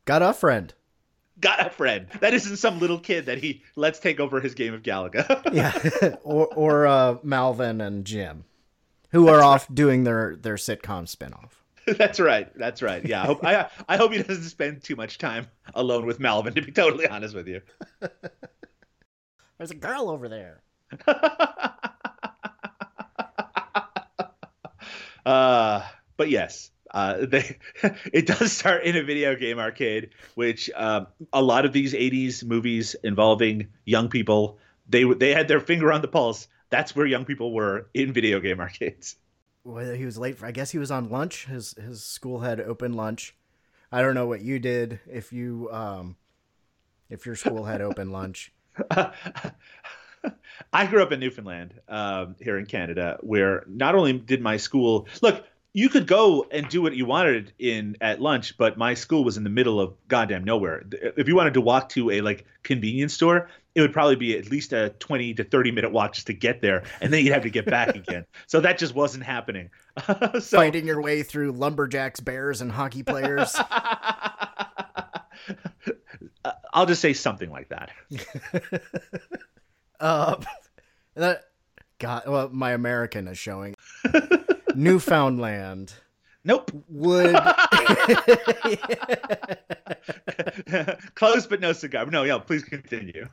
Got 0.05 0.21
a 0.21 0.33
friend. 0.33 0.73
Got 1.39 1.65
a 1.65 1.69
friend. 1.69 2.07
That 2.19 2.33
isn't 2.33 2.57
some 2.57 2.79
little 2.79 2.99
kid 2.99 3.25
that 3.25 3.39
he 3.39 3.63
lets 3.75 3.99
take 3.99 4.19
over 4.19 4.39
his 4.39 4.53
game 4.53 4.73
of 4.73 4.83
Galaga. 4.83 5.41
Yeah, 5.53 6.15
or 6.23 6.47
or 6.47 6.87
uh, 6.87 7.17
Malvin 7.23 7.81
and 7.81 8.05
Jim, 8.05 8.45
who 9.11 9.27
are 9.27 9.41
off 9.41 9.67
doing 9.73 10.03
their 10.03 10.35
their 10.35 10.55
sitcom 10.55 11.13
spinoff. 11.13 11.51
That's 11.97 12.19
right. 12.19 12.49
That's 12.57 12.81
right. 12.81 13.05
Yeah. 13.05 13.23
I 13.23 13.25
hope 13.25 13.43
I, 13.43 13.69
I 13.89 13.97
hope 13.97 14.13
he 14.13 14.23
doesn't 14.23 14.43
spend 14.43 14.83
too 14.83 14.95
much 14.95 15.17
time 15.17 15.47
alone 15.73 16.05
with 16.05 16.19
Malvin. 16.19 16.53
To 16.53 16.61
be 16.61 16.71
totally 16.71 17.07
honest 17.07 17.35
with 17.35 17.47
you. 17.47 17.61
There's 19.57 19.71
a 19.71 19.75
girl 19.75 20.09
over 20.09 20.29
there. 20.29 20.61
Uh, 25.25 25.81
but 26.17 26.29
yes, 26.29 26.71
uh, 26.91 27.25
they 27.25 27.57
it 28.13 28.27
does 28.27 28.51
start 28.51 28.83
in 28.83 28.95
a 28.95 29.03
video 29.03 29.35
game 29.35 29.59
arcade, 29.59 30.09
which 30.35 30.69
um, 30.75 31.07
a 31.31 31.41
lot 31.41 31.65
of 31.65 31.73
these 31.73 31.93
'80s 31.93 32.43
movies 32.43 32.95
involving 33.03 33.67
young 33.85 34.09
people 34.09 34.59
they 34.87 35.03
they 35.03 35.33
had 35.33 35.47
their 35.47 35.59
finger 35.59 35.91
on 35.91 36.01
the 36.01 36.07
pulse. 36.07 36.47
That's 36.69 36.95
where 36.95 37.05
young 37.05 37.25
people 37.25 37.53
were 37.53 37.89
in 37.93 38.13
video 38.13 38.39
game 38.39 38.59
arcades. 38.59 39.15
whether 39.63 39.95
he 39.95 40.05
was 40.05 40.17
late 40.17 40.37
for. 40.37 40.45
I 40.45 40.51
guess 40.51 40.71
he 40.71 40.77
was 40.77 40.91
on 40.91 41.09
lunch. 41.09 41.45
His 41.45 41.73
his 41.73 42.03
school 42.03 42.39
had 42.39 42.59
open 42.59 42.93
lunch. 42.93 43.35
I 43.91 44.01
don't 44.01 44.15
know 44.15 44.27
what 44.27 44.41
you 44.41 44.59
did 44.59 44.99
if 45.09 45.31
you 45.31 45.69
um 45.71 46.17
if 47.09 47.25
your 47.25 47.35
school 47.35 47.65
had 47.65 47.81
open 47.81 48.11
lunch. 48.11 48.53
I 50.73 50.85
grew 50.85 51.01
up 51.01 51.11
in 51.11 51.19
Newfoundland, 51.19 51.73
um, 51.87 52.35
here 52.39 52.57
in 52.57 52.65
Canada, 52.65 53.17
where 53.21 53.63
not 53.67 53.95
only 53.95 54.13
did 54.13 54.41
my 54.41 54.57
school 54.57 55.07
look, 55.21 55.45
you 55.73 55.89
could 55.89 56.05
go 56.05 56.45
and 56.51 56.69
do 56.69 56.83
what 56.83 56.95
you 56.95 57.05
wanted 57.05 57.51
in 57.57 57.97
at 57.99 58.21
lunch, 58.21 58.57
but 58.57 58.77
my 58.77 58.93
school 58.93 59.23
was 59.23 59.37
in 59.37 59.43
the 59.43 59.49
middle 59.49 59.79
of 59.79 59.95
goddamn 60.07 60.43
nowhere. 60.43 60.83
If 61.17 61.27
you 61.27 61.35
wanted 61.35 61.55
to 61.55 61.61
walk 61.61 61.89
to 61.89 62.11
a 62.11 62.21
like 62.21 62.45
convenience 62.61 63.13
store, 63.13 63.49
it 63.73 63.81
would 63.81 63.91
probably 63.91 64.15
be 64.15 64.37
at 64.37 64.51
least 64.51 64.71
a 64.71 64.89
20 64.99 65.33
to 65.35 65.43
30 65.43 65.71
minute 65.71 65.91
walk 65.91 66.13
just 66.13 66.27
to 66.27 66.33
get 66.33 66.61
there, 66.61 66.83
and 67.01 67.11
then 67.11 67.25
you'd 67.25 67.33
have 67.33 67.41
to 67.43 67.49
get 67.49 67.65
back 67.65 67.95
again. 67.95 68.25
So 68.45 68.61
that 68.61 68.77
just 68.77 68.93
wasn't 68.93 69.23
happening. 69.23 69.71
so, 70.39 70.57
Fighting 70.57 70.85
your 70.85 71.01
way 71.01 71.23
through 71.23 71.53
lumberjacks, 71.53 72.19
bears, 72.19 72.61
and 72.61 72.71
hockey 72.71 73.01
players. 73.01 73.55
I'll 76.73 76.85
just 76.85 77.01
say 77.01 77.13
something 77.13 77.49
like 77.49 77.69
that. 77.69 77.89
Uh, 79.99 80.35
that 81.15 81.43
God, 81.99 82.23
well, 82.27 82.49
my 82.51 82.71
American 82.71 83.27
is 83.27 83.37
showing. 83.37 83.75
Newfoundland 84.75 85.93
Nope. 86.43 86.71
would 86.89 87.35
Close 91.15 91.47
but 91.47 91.61
no 91.61 91.71
cigar. 91.73 92.05
No, 92.07 92.23
yeah, 92.23 92.39
please 92.39 92.63
continue. 92.63 93.27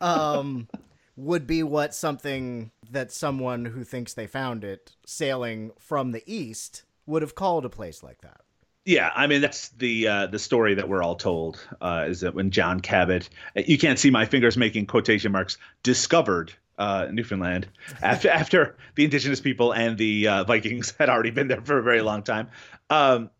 um 0.00 0.68
would 1.16 1.46
be 1.46 1.62
what 1.62 1.94
something 1.94 2.70
that 2.90 3.12
someone 3.12 3.66
who 3.66 3.84
thinks 3.84 4.14
they 4.14 4.26
found 4.26 4.64
it 4.64 4.96
sailing 5.06 5.70
from 5.78 6.12
the 6.12 6.22
east 6.26 6.82
would 7.06 7.22
have 7.22 7.34
called 7.34 7.64
a 7.64 7.68
place 7.68 8.02
like 8.02 8.20
that. 8.22 8.40
Yeah, 8.86 9.10
I 9.14 9.26
mean 9.26 9.42
that's 9.42 9.68
the 9.70 10.08
uh, 10.08 10.26
the 10.26 10.38
story 10.38 10.74
that 10.74 10.88
we're 10.88 11.02
all 11.02 11.16
told 11.16 11.66
uh, 11.80 12.06
is 12.08 12.20
that 12.20 12.34
when 12.34 12.50
John 12.50 12.80
Cabot, 12.80 13.28
you 13.54 13.76
can't 13.76 13.98
see 13.98 14.10
my 14.10 14.24
fingers 14.24 14.56
making 14.56 14.86
quotation 14.86 15.32
marks, 15.32 15.58
discovered 15.82 16.52
uh, 16.78 17.08
Newfoundland 17.12 17.68
after 18.02 18.30
after 18.30 18.76
the 18.94 19.04
indigenous 19.04 19.40
people 19.40 19.72
and 19.72 19.98
the 19.98 20.26
uh, 20.26 20.44
Vikings 20.44 20.94
had 20.98 21.10
already 21.10 21.30
been 21.30 21.48
there 21.48 21.60
for 21.60 21.78
a 21.78 21.82
very 21.82 22.00
long 22.00 22.22
time. 22.22 22.48
Um, 22.88 23.30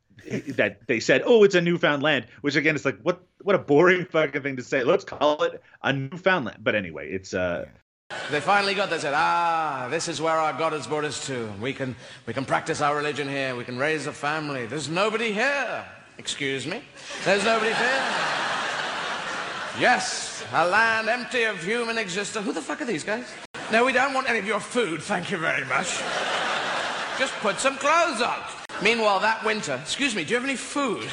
that 0.49 0.87
they 0.87 1.01
said, 1.01 1.23
"Oh, 1.25 1.43
it's 1.45 1.55
a 1.55 1.61
Newfoundland," 1.63 2.27
which 2.43 2.55
again 2.55 2.77
is 2.77 2.85
like 2.85 2.99
what 3.03 3.23
what 3.41 3.57
a 3.57 3.59
boring 3.59 4.05
fucking 4.05 4.43
thing 4.43 4.57
to 4.57 4.63
say. 4.63 4.85
Let's 4.85 5.05
call 5.05 5.43
it 5.43 5.63
a 5.83 5.93
Newfoundland. 5.93 6.59
But 6.63 6.75
anyway, 6.75 7.11
it's 7.11 7.33
uh, 7.33 7.65
They 8.31 8.41
finally 8.41 8.75
got 8.75 8.91
there. 8.91 9.01
Said, 9.01 9.15
"Ah, 9.17 9.89
this 9.91 10.07
is 10.07 10.21
where 10.21 10.37
our 10.37 10.53
God 10.53 10.73
has 10.73 10.87
brought 10.87 11.05
us 11.05 11.27
to. 11.27 11.53
We 11.61 11.73
can, 11.73 11.97
we 12.27 12.33
can 12.33 12.45
practice 12.45 12.81
our 12.81 12.97
religion 12.97 13.29
here. 13.29 13.57
We 13.57 13.65
can 13.65 13.77
raise 13.77 14.07
a 14.07 14.13
family. 14.13 14.67
There's 14.67 14.89
nobody 14.89 15.33
here. 15.33 15.85
Excuse 16.17 16.67
me. 16.67 16.83
There's 17.25 17.45
nobody 17.45 17.73
here. 17.73 18.03
Yes, 19.81 20.45
a 20.53 20.67
land 20.67 21.09
empty 21.09 21.45
of 21.45 21.63
human 21.63 21.99
existence. 21.99 22.45
Who 22.45 22.53
the 22.53 22.61
fuck 22.61 22.81
are 22.83 22.85
these 22.85 23.03
guys? 23.03 23.27
No, 23.73 23.85
we 23.85 23.93
don't 23.93 24.15
want 24.15 24.29
any 24.29 24.39
of 24.39 24.47
your 24.47 24.61
food. 24.61 25.03
Thank 25.03 25.31
you 25.31 25.39
very 25.39 25.65
much. 25.65 26.01
Just 27.19 27.33
put 27.41 27.59
some 27.59 27.77
clothes 27.79 28.23
on. 28.23 28.39
Meanwhile, 28.83 29.21
that 29.21 29.45
winter, 29.45 29.79
excuse 29.83 30.15
me, 30.15 30.25
do 30.25 30.31
you 30.31 30.37
have 30.37 30.45
any 30.45 30.57
food? 30.57 31.03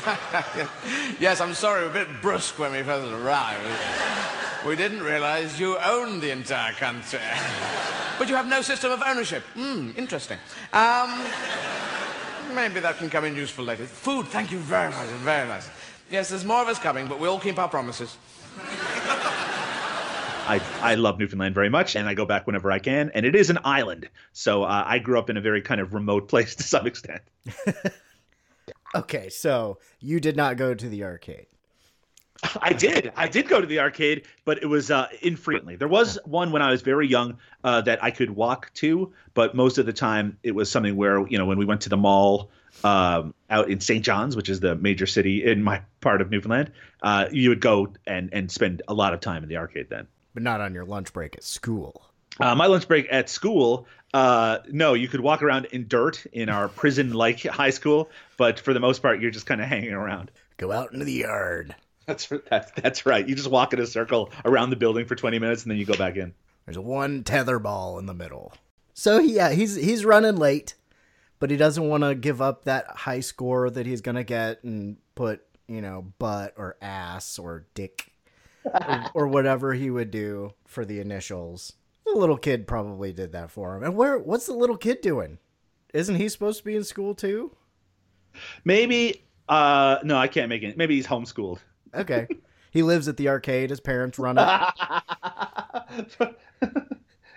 yes, 1.20 1.42
I'm 1.42 1.54
sorry, 1.54 1.84
we're 1.84 1.90
a 1.90 1.94
bit 2.06 2.22
brusque 2.22 2.58
when 2.60 2.72
we 2.72 2.84
first 2.84 3.12
arrived. 3.12 4.47
We 4.66 4.76
didn't 4.76 5.02
realize 5.04 5.60
you 5.60 5.78
owned 5.78 6.22
the 6.22 6.32
entire 6.32 6.74
country. 6.74 7.20
But 8.18 8.30
you 8.30 8.36
have 8.36 8.48
no 8.48 8.64
system 8.64 8.92
of 8.92 9.04
ownership. 9.06 9.44
Hmm, 9.54 9.92
interesting. 9.96 10.40
Um, 10.74 11.22
maybe 12.56 12.80
that 12.80 12.98
can 12.98 13.12
come 13.12 13.26
in 13.26 13.36
useful 13.36 13.64
later. 13.64 13.86
Food, 13.86 14.26
thank 14.26 14.52
you 14.52 14.58
very 14.58 14.90
much, 14.90 15.06
very 15.22 15.48
nice. 15.48 15.70
Yes, 16.10 16.30
there's 16.30 16.44
more 16.44 16.64
of 16.64 16.68
us 16.68 16.80
coming, 16.80 17.06
but 17.06 17.20
we'll 17.20 17.40
keep 17.40 17.60
our 17.60 17.70
promises. 17.70 18.18
I, 20.50 20.62
I 20.82 20.96
love 20.96 21.20
Newfoundland 21.20 21.54
very 21.54 21.70
much, 21.70 21.96
and 21.96 22.08
I 22.10 22.16
go 22.16 22.26
back 22.26 22.48
whenever 22.48 22.72
I 22.72 22.80
can. 22.80 23.12
And 23.14 23.24
it 23.24 23.36
is 23.36 23.52
an 23.52 23.60
island, 23.64 24.10
so 24.34 24.64
uh, 24.64 24.84
I 24.88 24.98
grew 24.98 25.20
up 25.20 25.30
in 25.30 25.38
a 25.38 25.42
very 25.42 25.62
kind 25.62 25.80
of 25.80 25.94
remote 25.94 26.28
place 26.30 26.56
to 26.56 26.64
some 26.64 26.88
extent. 26.88 27.22
Okay, 28.96 29.30
so 29.30 29.78
you 30.00 30.20
did 30.20 30.36
not 30.36 30.58
go 30.58 30.74
to 30.74 30.90
the 30.90 31.04
arcade. 31.04 31.46
I 32.62 32.74
did. 32.74 33.12
I 33.16 33.28
did 33.28 33.48
go 33.48 33.60
to 33.60 33.68
the 33.68 33.80
arcade, 33.80 34.24
but 34.46 34.62
it 34.62 34.66
was 34.66 34.92
uh, 34.92 35.08
infrequently. 35.22 35.76
There 35.76 35.88
was 35.88 36.20
one 36.26 36.52
when 36.52 36.62
I 36.62 36.72
was 36.72 36.82
very 36.82 37.08
young 37.08 37.38
uh, 37.64 37.82
that 37.82 38.04
I 38.04 38.12
could 38.12 38.30
walk 38.30 38.72
to, 38.76 39.14
but 39.34 39.56
most 39.56 39.78
of 39.78 39.86
the 39.86 39.94
time 39.94 40.38
it 40.44 40.54
was 40.54 40.70
something 40.70 40.96
where 40.96 41.26
you 41.28 41.38
know 41.38 41.46
when 41.46 41.58
we 41.58 41.66
went 41.66 41.82
to 41.82 41.90
the 41.90 41.98
mall 41.98 42.50
um, 42.84 43.34
out 43.50 43.70
in 43.70 43.80
St. 43.80 44.04
John's, 44.04 44.36
which 44.36 44.50
is 44.50 44.60
the 44.60 44.76
major 44.76 45.08
city 45.08 45.44
in 45.44 45.64
my 45.64 45.82
part 46.02 46.22
of 46.22 46.30
Newfoundland, 46.30 46.72
uh, 47.02 47.26
you 47.32 47.50
would 47.50 47.62
go 47.62 47.94
and 48.06 48.30
and 48.34 48.52
spend 48.52 48.82
a 48.88 48.94
lot 48.94 49.14
of 49.14 49.20
time 49.20 49.44
in 49.44 49.50
the 49.50 49.58
arcade 49.58 49.88
then. 49.90 50.08
But 50.34 50.44
not 50.44 50.62
on 50.62 50.74
your 50.74 50.86
lunch 50.86 51.14
break 51.14 51.36
at 51.36 51.44
school. 51.44 52.04
Uh, 52.40 52.54
my 52.54 52.68
lunch 52.68 52.88
break 52.88 53.08
at 53.10 53.30
school, 53.30 53.88
uh, 54.14 54.60
no, 54.70 54.94
you 54.94 55.08
could 55.08 55.22
walk 55.22 55.42
around 55.42 55.66
in 55.66 55.88
dirt 55.88 56.24
in 56.32 56.50
our 56.50 56.68
prison-like 56.68 57.42
high 57.46 57.72
school, 57.72 58.12
but 58.38 58.60
for 58.60 58.76
the 58.76 58.80
most 58.80 59.02
part, 59.02 59.20
you're 59.20 59.32
just 59.32 59.48
kind 59.48 59.60
of 59.60 59.68
hanging 59.68 59.94
around. 59.94 60.30
Go 60.58 60.72
out 60.72 60.94
into 60.94 61.06
the 61.06 61.14
yard. 61.14 61.76
That's 62.08 62.32
that's 62.50 62.72
that's 62.72 63.06
right. 63.06 63.28
You 63.28 63.36
just 63.36 63.52
walk 63.52 63.74
in 63.74 63.80
a 63.80 63.86
circle 63.86 64.32
around 64.46 64.70
the 64.70 64.78
building 64.78 65.06
for 65.06 65.16
20 65.16 65.40
minutes, 65.40 65.64
and 65.64 65.72
then 65.72 65.78
you 65.78 65.86
go 65.86 65.98
back 65.98 66.16
in. 66.16 66.34
There's 66.66 66.80
one 66.80 67.24
tether 67.24 67.60
ball 67.60 68.00
in 68.00 68.06
the 68.06 68.14
middle. 68.14 68.54
So 68.94 69.20
yeah, 69.20 69.52
he's 69.52 69.76
he's 69.76 70.06
running 70.06 70.38
late, 70.38 70.76
but 71.40 71.52
he 71.52 71.58
doesn't 71.58 71.88
want 71.88 72.04
to 72.04 72.16
give 72.16 72.42
up 72.42 72.64
that 72.64 72.88
high 72.88 73.20
score 73.20 73.70
that 73.70 73.86
he's 73.86 74.02
gonna 74.02 74.24
get 74.24 74.64
and 74.64 74.98
put 75.16 75.42
you 75.68 75.82
know 75.82 76.14
butt 76.18 76.54
or 76.58 76.78
ass 76.82 77.38
or 77.38 77.68
dick 77.74 78.14
or, 78.64 79.06
or 79.14 79.28
whatever 79.28 79.74
he 79.74 79.90
would 79.90 80.10
do 80.10 80.54
for 80.66 80.86
the 80.86 81.02
initials. 81.02 81.74
The 82.06 82.18
little 82.18 82.38
kid 82.38 82.68
probably 82.68 83.12
did 83.12 83.34
that 83.34 83.52
for 83.52 83.76
him. 83.76 83.84
And 83.84 83.98
where? 83.98 84.18
What's 84.18 84.46
the 84.46 84.54
little 84.54 84.78
kid 84.78 85.02
doing? 85.02 85.40
Isn't 85.94 86.16
he 86.16 86.30
supposed 86.30 86.60
to 86.60 86.64
be 86.64 86.76
in 86.78 86.86
school 86.86 87.14
too? 87.14 87.52
Maybe. 88.64 89.26
Uh, 89.50 90.00
no, 90.04 90.18
I 90.18 90.28
can't 90.28 90.50
make 90.50 90.64
it. 90.64 90.78
Maybe 90.78 90.96
he's 90.96 91.08
homeschooled. 91.08 91.60
Okay. 91.94 92.28
he 92.72 92.84
lives 92.84 93.08
at 93.08 93.18
the 93.18 93.30
arcade. 93.30 93.70
His 93.70 93.80
parents 93.80 94.20
run 94.20 94.38
it. 94.38 96.36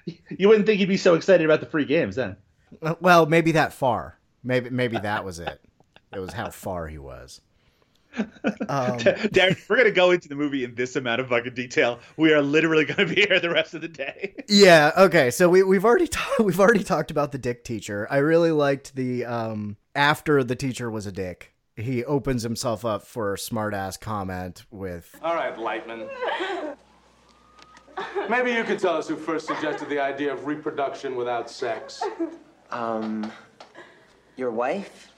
you 0.38 0.48
wouldn't 0.48 0.66
think 0.66 0.78
he'd 0.78 0.88
be 0.88 0.96
so 0.96 1.14
excited 1.14 1.44
about 1.44 1.61
the 1.61 1.66
free 1.66 1.84
games 1.84 2.16
then. 2.16 2.36
Well, 3.01 3.26
maybe 3.26 3.53
that 3.53 3.72
far. 3.72 4.18
Maybe 4.42 4.70
maybe 4.70 4.98
that 4.98 5.24
was 5.24 5.38
it. 5.38 5.61
It 6.14 6.18
was 6.18 6.32
how 6.32 6.51
far 6.51 6.86
he 6.88 6.98
was. 6.98 7.40
Um, 8.16 8.26
Daeron, 8.68 9.57
we're 9.68 9.76
gonna 9.76 9.90
go 9.90 10.11
into 10.11 10.28
the 10.28 10.34
movie 10.34 10.64
in 10.64 10.74
this 10.74 10.96
amount 10.96 11.20
of 11.20 11.28
fucking 11.28 11.55
detail. 11.55 12.01
We 12.16 12.32
are 12.32 12.42
literally 12.42 12.84
gonna 12.84 13.07
be 13.07 13.26
here 13.26 13.38
the 13.40 13.51
rest 13.51 13.74
of 13.74 13.80
the 13.82 13.88
day. 13.88 14.34
Yeah. 14.48 14.90
Okay. 14.96 15.30
So 15.30 15.48
we 15.48 15.62
we've 15.62 15.84
already 15.84 16.09
ta- 16.09 16.42
we've 16.42 16.59
already 16.59 16.82
talked 16.82 17.12
about 17.12 17.30
the 17.30 17.38
dick 17.38 17.62
teacher. 17.62 18.09
I 18.11 18.16
really 18.18 18.51
liked 18.51 18.96
the 18.96 19.24
um 19.24 19.76
after 19.94 20.42
the 20.42 20.57
teacher 20.57 20.90
was 20.90 21.07
a 21.07 21.12
dick. 21.12 21.53
He 21.81 22.05
opens 22.05 22.43
himself 22.43 22.85
up 22.85 23.03
for 23.07 23.35
a 23.35 23.39
smart 23.39 23.74
ass 23.74 23.97
comment 23.97 24.64
with 24.70 25.14
All 25.22 25.35
right, 25.35 25.57
Lightman. 25.57 26.09
Maybe 28.28 28.53
you 28.53 28.64
could 28.64 28.78
tell 28.78 28.97
us 28.97 29.09
who 29.09 29.16
first 29.16 29.47
suggested 29.47 29.89
the 29.89 29.99
idea 30.01 30.33
of 30.33 30.47
reproduction 30.47 31.16
without 31.16 31.51
sex. 31.51 32.03
Um, 32.70 33.31
your 34.37 34.51
wife? 34.51 35.09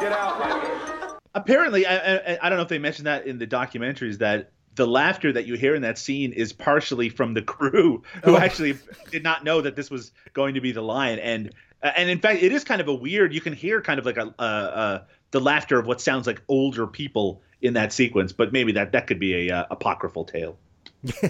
Get 0.00 0.12
out, 0.12 0.40
Lightman. 0.40 1.16
Apparently, 1.34 1.86
I, 1.86 2.16
I, 2.16 2.38
I 2.42 2.48
don't 2.48 2.56
know 2.56 2.62
if 2.62 2.68
they 2.68 2.78
mentioned 2.78 3.06
that 3.06 3.26
in 3.26 3.38
the 3.38 3.46
documentaries 3.46 4.18
that 4.18 4.50
the 4.76 4.86
laughter 4.86 5.32
that 5.32 5.46
you 5.46 5.54
hear 5.56 5.74
in 5.74 5.82
that 5.82 5.98
scene 5.98 6.32
is 6.32 6.52
partially 6.52 7.08
from 7.08 7.34
the 7.34 7.42
crew 7.42 8.02
who 8.24 8.34
Oh. 8.36 8.38
actually 8.38 8.78
did 9.10 9.22
not 9.22 9.44
know 9.44 9.60
that 9.60 9.76
this 9.76 9.90
was 9.90 10.12
going 10.32 10.54
to 10.54 10.60
be 10.60 10.72
the 10.72 10.80
line 10.82 11.18
and 11.18 11.52
and 11.82 12.10
in 12.10 12.18
fact 12.20 12.42
it 12.42 12.52
is 12.52 12.64
kind 12.64 12.80
of 12.80 12.88
a 12.88 12.94
weird 12.94 13.32
you 13.34 13.40
can 13.40 13.52
hear 13.52 13.80
kind 13.80 13.98
of 13.98 14.06
like 14.06 14.16
a 14.16 14.34
uh, 14.38 14.42
uh, 14.42 15.02
the 15.30 15.40
laughter 15.40 15.78
of 15.78 15.86
what 15.86 16.00
sounds 16.00 16.26
like 16.26 16.42
older 16.48 16.86
people 16.86 17.40
in 17.62 17.74
that 17.74 17.92
sequence 17.92 18.32
but 18.32 18.52
maybe 18.52 18.72
that 18.72 18.92
that 18.92 19.06
could 19.06 19.18
be 19.20 19.48
a 19.48 19.54
uh, 19.56 19.64
apocryphal 19.70 20.24
tale 20.24 20.58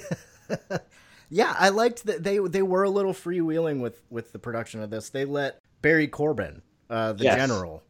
Yeah, 1.33 1.55
I 1.57 1.69
liked 1.69 2.07
that 2.07 2.25
they 2.25 2.39
they 2.39 2.63
were 2.63 2.83
a 2.83 2.91
little 2.91 3.13
freewheeling 3.13 3.81
with 3.81 4.03
with 4.11 4.33
the 4.33 4.39
production 4.41 4.83
of 4.83 4.91
this. 4.91 5.11
They 5.11 5.25
let 5.25 5.61
Barry 5.81 6.09
Corbin, 6.09 6.63
uh, 6.91 7.13
the 7.13 7.23
Yes. 7.25 7.37
general, 7.37 7.85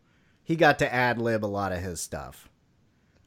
he 0.45 0.57
got 0.57 0.79
to 0.81 0.95
ad 0.95 1.19
lib 1.19 1.43
a 1.43 1.47
lot 1.47 1.73
of 1.73 1.81
his 1.81 2.03
stuff, 2.03 2.51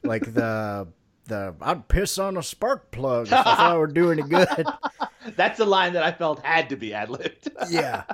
like 0.04 0.32
the 0.32 0.86
the 1.26 1.56
I'd 1.60 1.88
piss 1.88 2.16
on 2.18 2.36
a 2.36 2.44
spark 2.44 2.92
plug 2.92 3.26
if 3.26 3.32
I 3.34 3.76
were 3.76 3.88
doing 3.88 4.20
it 4.20 4.28
good. 4.28 4.66
that's 5.36 5.58
the 5.58 5.64
line 5.64 5.94
that 5.94 6.02
i 6.02 6.12
felt 6.12 6.44
had 6.44 6.68
to 6.68 6.76
be 6.76 6.92
ad-libbed 6.92 7.48
yeah, 7.70 8.04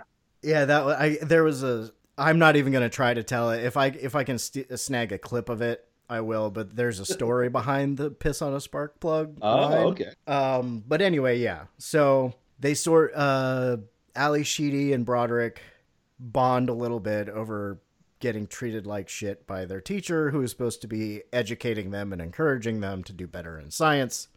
yeah. 0.42 0.64
That 0.64 0.86
I 0.86 1.18
there 1.22 1.44
was 1.44 1.62
a. 1.62 1.90
I'm 2.18 2.38
not 2.38 2.56
even 2.56 2.72
gonna 2.72 2.88
try 2.90 3.14
to 3.14 3.22
tell 3.22 3.50
it. 3.50 3.64
If 3.64 3.76
I 3.76 3.86
if 3.86 4.14
I 4.14 4.24
can 4.24 4.38
st- 4.38 4.78
snag 4.78 5.12
a 5.12 5.18
clip 5.18 5.48
of 5.48 5.62
it, 5.62 5.86
I 6.08 6.20
will. 6.20 6.50
But 6.50 6.76
there's 6.76 7.00
a 7.00 7.06
story 7.06 7.48
behind 7.50 7.96
the 7.96 8.10
piss 8.10 8.42
on 8.42 8.54
a 8.54 8.60
spark 8.60 9.00
plug. 9.00 9.38
Oh, 9.40 9.56
line. 9.56 9.76
okay. 9.86 10.12
Um, 10.26 10.84
but 10.86 11.00
anyway, 11.00 11.38
yeah. 11.38 11.64
So 11.78 12.34
they 12.58 12.74
sort 12.74 13.12
uh 13.14 13.78
Ally 14.14 14.42
Sheedy 14.42 14.92
and 14.92 15.06
Broderick 15.06 15.62
bond 16.18 16.68
a 16.68 16.74
little 16.74 17.00
bit 17.00 17.28
over 17.28 17.80
getting 18.20 18.46
treated 18.46 18.86
like 18.86 19.08
shit 19.08 19.46
by 19.46 19.64
their 19.64 19.80
teacher, 19.80 20.30
who 20.30 20.42
is 20.42 20.50
supposed 20.50 20.82
to 20.82 20.86
be 20.86 21.22
educating 21.32 21.90
them 21.90 22.12
and 22.12 22.20
encouraging 22.20 22.80
them 22.80 23.02
to 23.04 23.12
do 23.14 23.26
better 23.26 23.58
in 23.58 23.70
science. 23.70 24.28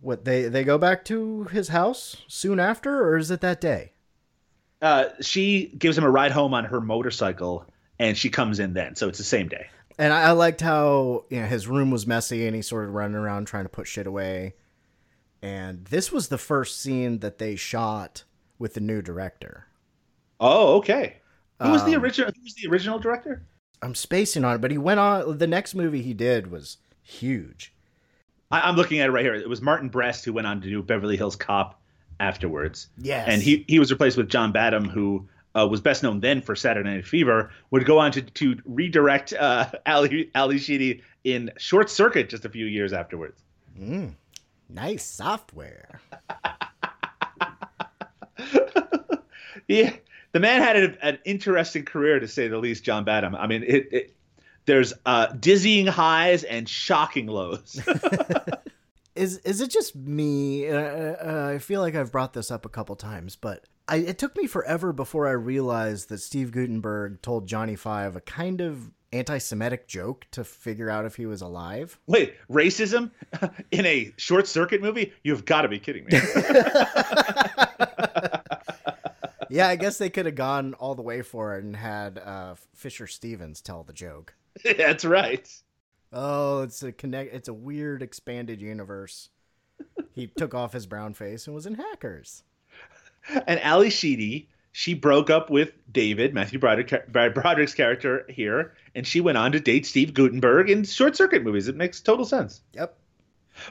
What 0.00 0.24
they 0.24 0.48
they 0.48 0.64
go 0.64 0.78
back 0.78 1.04
to 1.06 1.44
his 1.44 1.68
house 1.68 2.16
soon 2.26 2.58
after, 2.58 3.02
or 3.04 3.16
is 3.16 3.30
it 3.30 3.40
that 3.42 3.60
day? 3.60 3.92
Uh, 4.82 5.06
she 5.20 5.66
gives 5.78 5.96
him 5.98 6.04
a 6.04 6.10
ride 6.10 6.32
home 6.32 6.54
on 6.54 6.64
her 6.64 6.80
motorcycle, 6.80 7.66
and 7.98 8.16
she 8.16 8.30
comes 8.30 8.60
in 8.60 8.72
then. 8.72 8.96
So 8.96 9.08
it's 9.08 9.18
the 9.18 9.24
same 9.24 9.48
day. 9.48 9.66
And 9.98 10.12
I, 10.12 10.28
I 10.28 10.30
liked 10.32 10.60
how 10.62 11.24
you 11.28 11.40
know 11.40 11.46
his 11.46 11.66
room 11.68 11.90
was 11.90 12.06
messy, 12.06 12.46
and 12.46 12.56
he 12.56 12.62
sort 12.62 12.88
of 12.88 12.94
running 12.94 13.16
around 13.16 13.46
trying 13.46 13.64
to 13.64 13.68
put 13.68 13.86
shit 13.86 14.06
away. 14.06 14.54
And 15.42 15.84
this 15.86 16.10
was 16.12 16.28
the 16.28 16.38
first 16.38 16.80
scene 16.80 17.18
that 17.20 17.38
they 17.38 17.56
shot 17.56 18.24
with 18.58 18.74
the 18.74 18.80
new 18.80 19.00
director. 19.02 19.66
Oh, 20.38 20.76
okay. 20.78 21.16
Who 21.62 21.70
was 21.70 21.84
the 21.84 21.94
Um, 21.94 22.02
original? 22.02 22.30
Who 22.34 22.42
was 22.42 22.54
the 22.54 22.68
original 22.68 22.98
director? 22.98 23.42
I'm 23.82 23.94
spacing 23.94 24.44
on 24.44 24.56
it, 24.56 24.60
but 24.60 24.70
he 24.70 24.78
went 24.78 25.00
on. 25.00 25.38
The 25.38 25.46
next 25.46 25.74
movie 25.74 26.02
he 26.02 26.14
did 26.14 26.50
was 26.50 26.78
huge. 27.02 27.74
I, 28.50 28.60
I'm 28.60 28.76
looking 28.76 29.00
at 29.00 29.08
it 29.08 29.12
right 29.12 29.24
here. 29.24 29.34
It 29.34 29.48
was 29.48 29.62
Martin 29.62 29.88
Brest 29.88 30.24
who 30.24 30.32
went 30.32 30.46
on 30.46 30.60
to 30.60 30.68
do 30.68 30.82
Beverly 30.82 31.16
Hills 31.16 31.36
Cop 31.36 31.79
afterwards. 32.20 32.88
Yes. 32.98 33.26
and 33.28 33.42
he 33.42 33.64
he 33.66 33.78
was 33.80 33.90
replaced 33.90 34.16
with 34.16 34.28
John 34.28 34.52
Badham, 34.52 34.84
who 34.88 35.28
uh, 35.54 35.66
was 35.68 35.80
best 35.80 36.02
known 36.04 36.20
then 36.20 36.40
for 36.42 36.54
Saturday 36.54 36.88
Night 36.94 37.06
Fever. 37.06 37.50
Would 37.72 37.84
go 37.84 37.98
on 37.98 38.12
to 38.12 38.22
to 38.22 38.60
redirect 38.64 39.32
uh, 39.32 39.70
Ally 39.86 40.26
Ally 40.34 40.58
Sheedy 40.58 41.02
in 41.24 41.50
Short 41.58 41.90
Circuit 41.90 42.28
just 42.28 42.44
a 42.44 42.48
few 42.48 42.66
years 42.66 42.92
afterwards. 42.92 43.42
Mm, 43.78 44.14
nice 44.68 45.04
software. 45.04 46.00
Yeah, 49.68 49.92
the 50.32 50.40
man 50.40 50.62
had 50.62 50.76
a, 50.76 51.06
an 51.06 51.18
interesting 51.24 51.84
career 51.84 52.18
to 52.18 52.26
say 52.26 52.48
the 52.48 52.58
least. 52.58 52.82
John 52.82 53.04
Badham. 53.04 53.36
I 53.36 53.46
mean, 53.46 53.62
it, 53.62 53.88
it 53.92 54.16
there's 54.66 54.92
uh, 55.06 55.26
dizzying 55.28 55.86
highs 55.86 56.42
and 56.42 56.68
shocking 56.68 57.28
lows. 57.28 57.80
Is 59.14 59.38
is 59.38 59.60
it 59.60 59.70
just 59.70 59.96
me? 59.96 60.68
Uh, 60.68 60.76
uh, 60.76 61.52
I 61.54 61.58
feel 61.58 61.80
like 61.80 61.94
I've 61.94 62.12
brought 62.12 62.32
this 62.32 62.50
up 62.50 62.64
a 62.64 62.68
couple 62.68 62.96
times, 62.96 63.36
but 63.36 63.64
I, 63.88 63.96
it 63.96 64.18
took 64.18 64.36
me 64.36 64.46
forever 64.46 64.92
before 64.92 65.26
I 65.26 65.32
realized 65.32 66.08
that 66.10 66.18
Steve 66.18 66.52
Guttenberg 66.52 67.22
told 67.22 67.48
Johnny 67.48 67.76
Five 67.76 68.16
a 68.16 68.20
kind 68.20 68.60
of 68.60 68.92
anti-Semitic 69.12 69.88
joke 69.88 70.26
to 70.30 70.44
figure 70.44 70.88
out 70.88 71.04
if 71.04 71.16
he 71.16 71.26
was 71.26 71.42
alive. 71.42 71.98
Wait, 72.06 72.34
racism 72.48 73.10
in 73.72 73.84
a 73.86 74.12
Short 74.16 74.46
Circuit 74.46 74.80
movie? 74.80 75.12
You've 75.24 75.44
got 75.44 75.62
to 75.62 75.68
be 75.68 75.80
kidding 75.80 76.04
me. 76.04 76.12
yeah, 79.50 79.68
I 79.68 79.76
guess 79.76 79.98
they 79.98 80.10
could 80.10 80.26
have 80.26 80.36
gone 80.36 80.74
all 80.74 80.94
the 80.94 81.02
way 81.02 81.22
for 81.22 81.56
it 81.56 81.64
and 81.64 81.74
had 81.74 82.18
uh, 82.18 82.54
Fisher 82.74 83.06
Stevens 83.06 83.60
tell 83.60 83.82
the 83.82 83.92
joke. 83.92 84.34
That's 84.76 85.04
right. 85.04 85.48
Oh, 86.12 86.62
it's 86.62 86.82
a 86.82 86.92
connect. 86.92 87.34
It's 87.34 87.48
a 87.48 87.54
weird 87.54 88.02
expanded 88.02 88.60
universe. 88.60 89.28
He 90.14 90.26
took 90.36 90.54
off 90.54 90.72
his 90.72 90.86
brown 90.86 91.14
face 91.14 91.46
and 91.46 91.54
was 91.54 91.66
in 91.66 91.74
Hackers. 91.74 92.42
And 93.46 93.60
Ally 93.60 93.90
Sheedy, 93.90 94.48
she 94.72 94.94
broke 94.94 95.30
up 95.30 95.50
with 95.50 95.72
David, 95.92 96.34
Matthew 96.34 96.58
Broderick, 96.58 97.12
Broderick's 97.12 97.74
character 97.74 98.24
here, 98.28 98.74
and 98.94 99.06
she 99.06 99.20
went 99.20 99.38
on 99.38 99.52
to 99.52 99.60
date 99.60 99.86
Steve 99.86 100.14
Guttenberg 100.14 100.70
in 100.70 100.84
Short 100.84 101.16
Circuit 101.16 101.42
movies. 101.42 101.68
It 101.68 101.76
makes 101.76 102.00
total 102.00 102.24
sense. 102.24 102.60
Yep. 102.74 102.96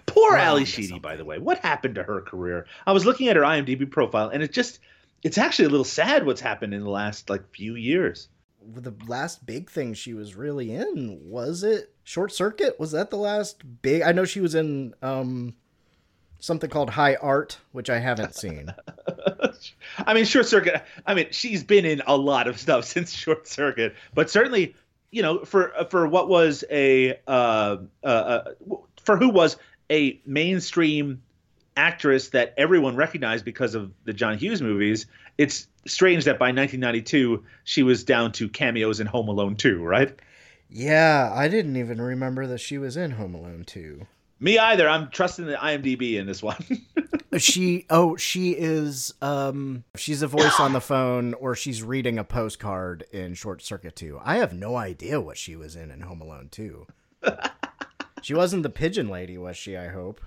Poor 0.06 0.34
Wow, 0.34 0.40
Ally 0.40 0.64
Sheedy, 0.66 1.00
by 1.00 1.16
the 1.16 1.26
way. 1.26 1.40
What 1.40 1.60
happened 1.60 1.96
to 1.96 2.04
her 2.04 2.22
career? 2.22 2.68
I 2.86 2.92
was 2.92 3.06
looking 3.06 3.28
at 3.28 3.36
her 3.36 3.42
IMDb 3.42 3.90
profile, 3.90 4.30
and 4.30 4.44
it 4.44 4.52
just, 4.52 4.80
it's 5.24 5.38
actually 5.38 5.66
a 5.66 5.70
little 5.70 5.86
sad 5.86 6.26
what's 6.26 6.42
happened 6.42 6.74
in 6.74 6.84
the 6.84 6.90
last 6.90 7.30
like 7.30 7.50
few 7.56 7.76
years. 7.76 8.28
The 8.62 8.94
last 9.08 9.46
big 9.46 9.70
thing 9.70 9.94
she 9.94 10.14
was 10.14 10.36
really 10.36 10.74
in 10.74 11.20
was 11.24 11.64
it 11.64 11.94
Short 12.04 12.32
Circuit? 12.32 12.80
Was 12.80 12.92
that 12.92 13.10
the 13.10 13.18
last 13.18 13.64
big? 13.82 14.02
I 14.02 14.12
know 14.12 14.26
she 14.26 14.42
was 14.42 14.56
in 14.56 14.94
um 15.02 15.56
something 16.40 16.70
called 16.70 16.90
High 16.90 17.16
Art, 17.16 17.60
which 17.72 17.90
I 17.90 18.00
haven't 18.00 18.36
seen. 18.36 18.74
I 20.06 20.14
mean, 20.14 20.26
Short 20.26 20.46
Circuit. 20.46 20.84
I 21.06 21.14
mean, 21.14 21.28
she's 21.32 21.64
been 21.64 21.86
in 21.86 22.02
a 22.06 22.18
lot 22.18 22.48
of 22.48 22.60
stuff 22.60 22.86
since 22.86 23.12
Short 23.12 23.48
Circuit, 23.48 23.96
but 24.14 24.30
certainly, 24.30 24.76
you 25.12 25.22
know, 25.22 25.44
for 25.46 25.72
for 25.90 26.08
what 26.08 26.30
was 26.30 26.64
a 26.70 27.20
uh, 27.28 27.78
uh, 28.04 28.08
uh, 28.08 28.44
for 29.04 29.18
who 29.18 29.30
was 29.30 29.58
a 29.90 30.22
mainstream 30.26 31.22
actress 31.76 32.30
that 32.30 32.54
everyone 32.58 32.96
recognized 32.96 33.46
because 33.46 33.74
of 33.76 33.92
the 34.04 34.14
John 34.14 34.38
Hughes 34.38 34.62
movies. 34.62 35.08
It's 35.40 35.70
strange 35.88 36.26
that 36.26 36.38
by 36.38 36.48
1992 36.48 37.46
she 37.64 37.82
was 37.82 38.04
down 38.04 38.34
to 38.34 38.50
cameos 38.50 39.00
in 39.00 39.08
Home 39.08 39.30
Alone 39.30 39.56
2, 39.56 39.82
right? 39.82 40.14
yeah, 40.70 41.32
I 41.34 41.48
didn't 41.48 41.78
even 41.78 42.02
remember 42.02 42.46
that 42.48 42.60
she 42.60 42.78
was 42.78 42.98
in 42.98 43.12
Home 43.12 43.34
Alone 43.34 43.64
2. 43.66 44.06
Me 44.42 44.58
either. 44.60 44.90
I'm 44.90 45.10
trusting 45.10 45.46
the 45.46 45.54
IMDb 45.54 46.16
in 46.16 46.26
this 46.28 46.44
one. 46.44 46.62
she 47.38 47.86
oh 47.90 48.18
she 48.18 48.52
is 48.52 49.14
um 49.22 49.86
she's 49.96 50.22
a 50.22 50.28
voice 50.28 50.60
on 50.60 50.74
the 50.74 50.82
phone 50.82 51.34
or 51.36 51.56
she's 51.56 51.82
reading 51.84 52.18
a 52.18 52.24
postcard 52.24 53.06
in 53.14 53.36
short 53.36 53.62
circuit 53.62 53.96
2 53.96 54.20
i 54.24 54.38
have 54.38 54.52
no 54.52 54.76
idea 54.76 55.22
what 55.22 55.38
she 55.38 55.56
was 55.56 55.76
in 55.76 55.92
in 55.92 56.02
home 56.02 56.22
alone 56.22 56.48
2 56.50 56.88
she 58.24 58.34
wasn't 58.34 58.64
the 58.64 58.70
pigeon 58.70 59.10
lady 59.10 59.38
was 59.38 59.56
she 59.56 59.78
i 59.78 59.90
hope 59.90 60.20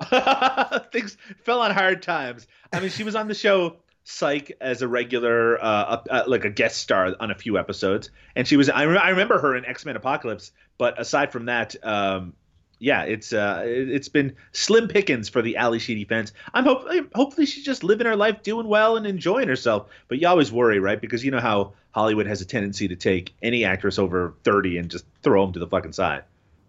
Things 0.92 1.16
fell 1.42 1.60
on 1.60 1.72
hard 1.72 2.02
times. 2.02 2.46
I 2.72 2.80
mean, 2.80 2.90
she 2.90 3.02
was 3.02 3.16
on 3.16 3.28
the 3.28 3.34
show 3.34 3.76
Psych 4.10 4.52
as 4.58 4.80
a 4.80 4.88
regular, 4.88 5.62
uh, 5.62 6.02
uh, 6.10 6.24
like 6.26 6.46
a 6.46 6.50
guest 6.50 6.78
star 6.78 7.14
on 7.20 7.30
a 7.30 7.34
few 7.34 7.58
episodes, 7.58 8.10
and 8.34 8.48
she 8.48 8.56
was. 8.56 8.70
I, 8.70 8.84
re- 8.84 8.96
I 8.96 9.10
remember 9.10 9.38
her 9.38 9.54
in 9.54 9.66
X 9.66 9.84
Men 9.84 9.96
Apocalypse, 9.96 10.50
but 10.78 10.98
aside 10.98 11.30
from 11.30 11.44
that, 11.44 11.76
um, 11.84 12.32
yeah, 12.78 13.02
it's 13.02 13.34
uh, 13.34 13.64
it- 13.66 13.90
it's 13.90 14.08
been 14.08 14.34
slim 14.52 14.88
pickings 14.88 15.28
for 15.28 15.42
the 15.42 15.58
Ally 15.58 15.76
Sheedy 15.76 16.04
fans. 16.06 16.32
I'm 16.54 16.64
hope 16.64 16.88
hopefully 17.14 17.44
she's 17.44 17.66
just 17.66 17.84
living 17.84 18.06
her 18.06 18.16
life, 18.16 18.42
doing 18.42 18.66
well, 18.66 18.96
and 18.96 19.06
enjoying 19.06 19.46
herself. 19.48 19.90
But 20.08 20.18
you 20.20 20.26
always 20.26 20.50
worry, 20.50 20.78
right? 20.80 20.98
Because 20.98 21.22
you 21.22 21.30
know 21.30 21.40
how 21.40 21.74
Hollywood 21.90 22.26
has 22.28 22.40
a 22.40 22.46
tendency 22.46 22.88
to 22.88 22.96
take 22.96 23.34
any 23.42 23.66
actress 23.66 23.98
over 23.98 24.32
thirty 24.42 24.78
and 24.78 24.90
just 24.90 25.04
throw 25.22 25.44
them 25.44 25.52
to 25.52 25.58
the 25.58 25.66
fucking 25.66 25.92
side. 25.92 26.24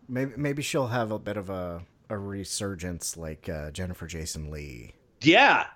maybe 0.10 0.34
maybe 0.36 0.62
she'll 0.62 0.88
have 0.88 1.12
a 1.12 1.20
bit 1.20 1.38
of 1.38 1.50
a 1.50 1.84
a 2.10 2.18
resurgence 2.18 3.16
like 3.16 3.48
uh, 3.48 3.70
jennifer 3.72 4.08
jason 4.08 4.50
lee 4.52 4.92
Yeah, 5.22 5.68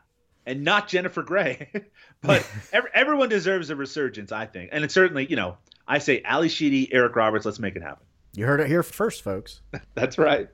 and 0.45 0.63
not 0.63 0.87
Jennifer 0.87 1.23
Grey. 1.23 1.69
but 2.21 2.47
ev- 2.73 2.87
everyone 2.93 3.29
deserves 3.29 3.69
a 3.69 3.75
resurgence, 3.75 4.31
I 4.31 4.45
think. 4.45 4.69
And 4.71 4.83
it's 4.83 4.93
certainly, 4.93 5.25
you 5.29 5.35
know, 5.35 5.57
I 5.87 5.99
say 5.99 6.21
Ally 6.23 6.47
Sheedy, 6.47 6.91
Eric 6.93 7.15
Roberts, 7.15 7.45
let's 7.45 7.59
make 7.59 7.75
it 7.75 7.81
happen. 7.81 8.05
you 8.35 8.45
heard 8.45 8.59
it 8.59 8.67
here 8.67 8.83
first 8.83 9.21
folks 9.21 9.61
That's 9.95 10.17
right. 10.17 10.49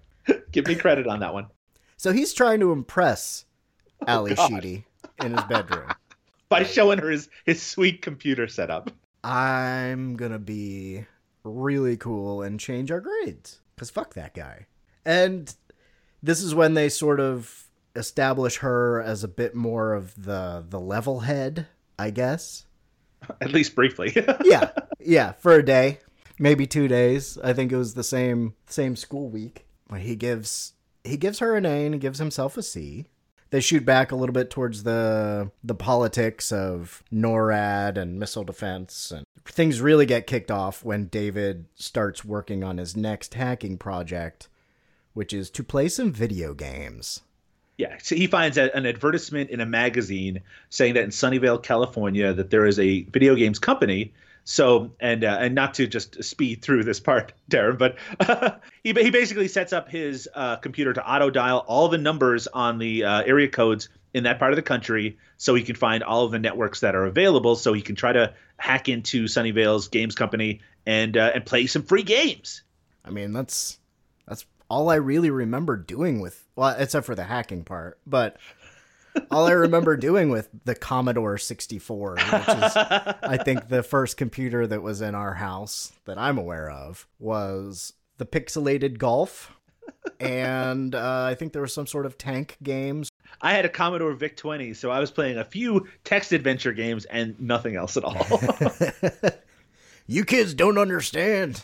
Give 0.51 0.67
me 0.67 0.75
credit 0.75 1.07
on 1.07 1.19
that 1.21 1.33
one. 1.33 1.47
so 1.97 2.11
he's 2.11 2.33
trying 2.33 2.59
to 2.59 2.71
impress 2.71 3.45
oh, 4.01 4.05
ally 4.07 4.33
God. 4.33 4.49
sheedy 4.49 4.85
in 5.23 5.31
his 5.35 5.43
bedroom 5.45 5.89
By 6.49 6.63
showing 6.63 6.99
her 6.99 7.09
his, 7.09 7.29
his 7.45 7.61
sweet 7.61 8.01
computer 8.01 8.47
setup. 8.47 8.91
I'm 9.23 10.15
gonna 10.15 10.39
be 10.39 11.05
really 11.43 11.97
cool 11.97 12.41
and 12.41 12.59
change 12.59 12.91
our 12.91 13.01
grades. 13.01 13.61
Cause 13.77 13.89
fuck 13.89 14.13
that 14.13 14.33
guy. 14.33 14.65
And 15.05 15.53
this 16.21 16.41
is 16.41 16.53
when 16.53 16.73
they 16.73 16.89
sort 16.89 17.19
of 17.19 17.68
establish 17.95 18.57
her 18.57 19.01
as 19.01 19.23
a 19.23 19.27
bit 19.27 19.55
more 19.55 19.93
of 19.93 20.13
the 20.23 20.63
the 20.67 20.79
level 20.79 21.21
head, 21.21 21.67
I 21.97 22.11
guess. 22.11 22.65
At 23.41 23.51
least 23.51 23.75
briefly. 23.75 24.15
Yeah. 24.43 24.71
Yeah, 24.99 25.33
for 25.33 25.53
a 25.53 25.65
day. 25.65 25.99
Maybe 26.37 26.65
two 26.65 26.87
days. 26.87 27.37
I 27.43 27.53
think 27.53 27.71
it 27.71 27.77
was 27.77 27.93
the 27.93 28.03
same 28.03 28.53
same 28.67 28.95
school 28.95 29.29
week. 29.29 29.65
But 29.87 30.01
he 30.01 30.15
gives 30.15 30.73
he 31.03 31.17
gives 31.17 31.39
her 31.39 31.55
an 31.55 31.65
A 31.65 31.85
and 31.85 31.93
he 31.93 31.99
gives 31.99 32.19
himself 32.19 32.57
a 32.57 32.63
C. 32.63 33.07
They 33.51 33.61
shoot 33.61 33.83
back 33.83 34.11
a 34.11 34.15
little 34.15 34.33
bit 34.33 34.49
towards 34.49 34.83
the 34.83 35.51
the 35.63 35.75
politics 35.75 36.51
of 36.51 37.03
NORAD 37.11 37.97
and 37.97 38.19
missile 38.19 38.43
defense 38.43 39.11
and 39.11 39.25
things 39.45 39.81
really 39.81 40.05
get 40.05 40.27
kicked 40.27 40.51
off 40.51 40.83
when 40.83 41.07
David 41.07 41.65
starts 41.75 42.23
working 42.23 42.63
on 42.63 42.77
his 42.77 42.95
next 42.95 43.33
hacking 43.33 43.77
project, 43.77 44.47
which 45.13 45.33
is 45.33 45.49
to 45.51 45.63
play 45.63 45.89
some 45.89 46.11
video 46.11 46.53
games. 46.53 47.21
Yeah, 47.79 47.95
so 48.01 48.13
he 48.13 48.27
finds 48.27 48.57
an 48.57 48.85
advertisement 48.85 49.51
in 49.51 49.61
a 49.61 49.65
magazine 49.65 50.41
saying 50.69 50.95
that 50.95 51.05
in 51.05 51.11
Sunnyvale, 51.11 51.63
California, 51.63 52.33
that 52.33 52.49
there 52.49 52.65
is 52.65 52.77
a 52.77 53.03
video 53.03 53.35
games 53.35 53.57
company. 53.57 54.11
So, 54.43 54.91
and 54.99 55.23
uh, 55.23 55.37
and 55.39 55.55
not 55.55 55.75
to 55.75 55.87
just 55.87 56.21
speed 56.21 56.61
through 56.61 56.83
this 56.83 56.99
part, 56.99 57.31
Daeron, 57.49 57.77
but 57.77 57.95
he 58.83 58.91
he 58.91 59.11
basically 59.11 59.47
sets 59.47 59.71
up 59.71 59.87
his 59.87 60.27
uh, 60.35 60.57
computer 60.57 60.91
to 60.91 61.09
auto 61.09 61.29
dial 61.29 61.63
all 61.69 61.87
the 61.87 61.97
numbers 61.97 62.47
on 62.47 62.79
the 62.79 63.05
uh, 63.05 63.21
area 63.21 63.47
codes 63.47 63.87
in 64.13 64.23
that 64.23 64.39
part 64.39 64.51
of 64.51 64.57
the 64.57 64.61
country, 64.61 65.17
so 65.37 65.55
he 65.55 65.63
can 65.63 65.77
find 65.77 66.03
all 66.03 66.25
of 66.25 66.31
the 66.33 66.39
networks 66.39 66.81
that 66.81 66.95
are 66.95 67.05
available, 67.05 67.55
so 67.55 67.71
he 67.71 67.81
can 67.81 67.95
try 67.95 68.11
to 68.11 68.33
hack 68.57 68.89
into 68.89 69.23
Sunnyvale's 69.23 69.87
games 69.87 70.15
company 70.15 70.59
and 70.85 71.15
uh, 71.15 71.31
and 71.33 71.45
play 71.45 71.65
some 71.65 71.83
free 71.83 72.03
games. 72.03 72.61
I 73.05 73.11
mean, 73.11 73.31
that's 73.31 73.79
that's 74.27 74.45
all 74.69 74.89
I 74.89 74.95
really 74.95 75.29
remember 75.29 75.75
doing 75.77 76.19
with 76.19 76.47
well, 76.55 76.75
except 76.77 77.05
for 77.05 77.15
the 77.15 77.23
hacking 77.23 77.63
part. 77.63 77.99
But 78.05 78.37
all 79.31 79.47
I 79.47 79.51
remember 79.51 79.97
doing 79.97 80.29
with 80.29 80.49
the 80.65 80.75
Commodore 80.75 81.37
64, 81.37 82.11
which 82.11 82.23
is, 82.23 82.27
I 82.37 83.39
think, 83.43 83.67
the 83.69 83.83
first 83.83 84.17
computer 84.17 84.67
that 84.67 84.81
was 84.81 85.01
in 85.01 85.15
our 85.15 85.33
house 85.33 85.93
that 86.05 86.17
I'm 86.17 86.37
aware 86.37 86.69
of, 86.69 87.07
was 87.17 87.93
the 88.17 88.25
pixelated 88.25 88.97
golf. 88.97 89.55
and 90.19 90.93
uh, 90.93 91.23
I 91.23 91.35
think 91.35 91.53
there 91.53 91.61
was 91.61 91.73
some 91.73 91.87
sort 91.87 92.05
of 92.05 92.17
tank 92.17 92.57
games. 92.61 93.09
I 93.41 93.53
had 93.53 93.65
a 93.65 93.69
Commodore 93.69 94.13
VIC 94.13 94.37
20, 94.37 94.73
so 94.73 94.91
I 94.91 94.99
was 94.99 95.11
playing 95.11 95.37
a 95.37 95.45
few 95.45 95.87
text 96.03 96.31
adventure 96.31 96.73
games 96.73 97.05
and 97.05 97.39
nothing 97.39 97.75
else 97.75 97.97
at 97.97 98.03
all. 98.03 98.41
you 100.07 100.25
kids 100.25 100.53
don't 100.53 100.77
understand. 100.77 101.63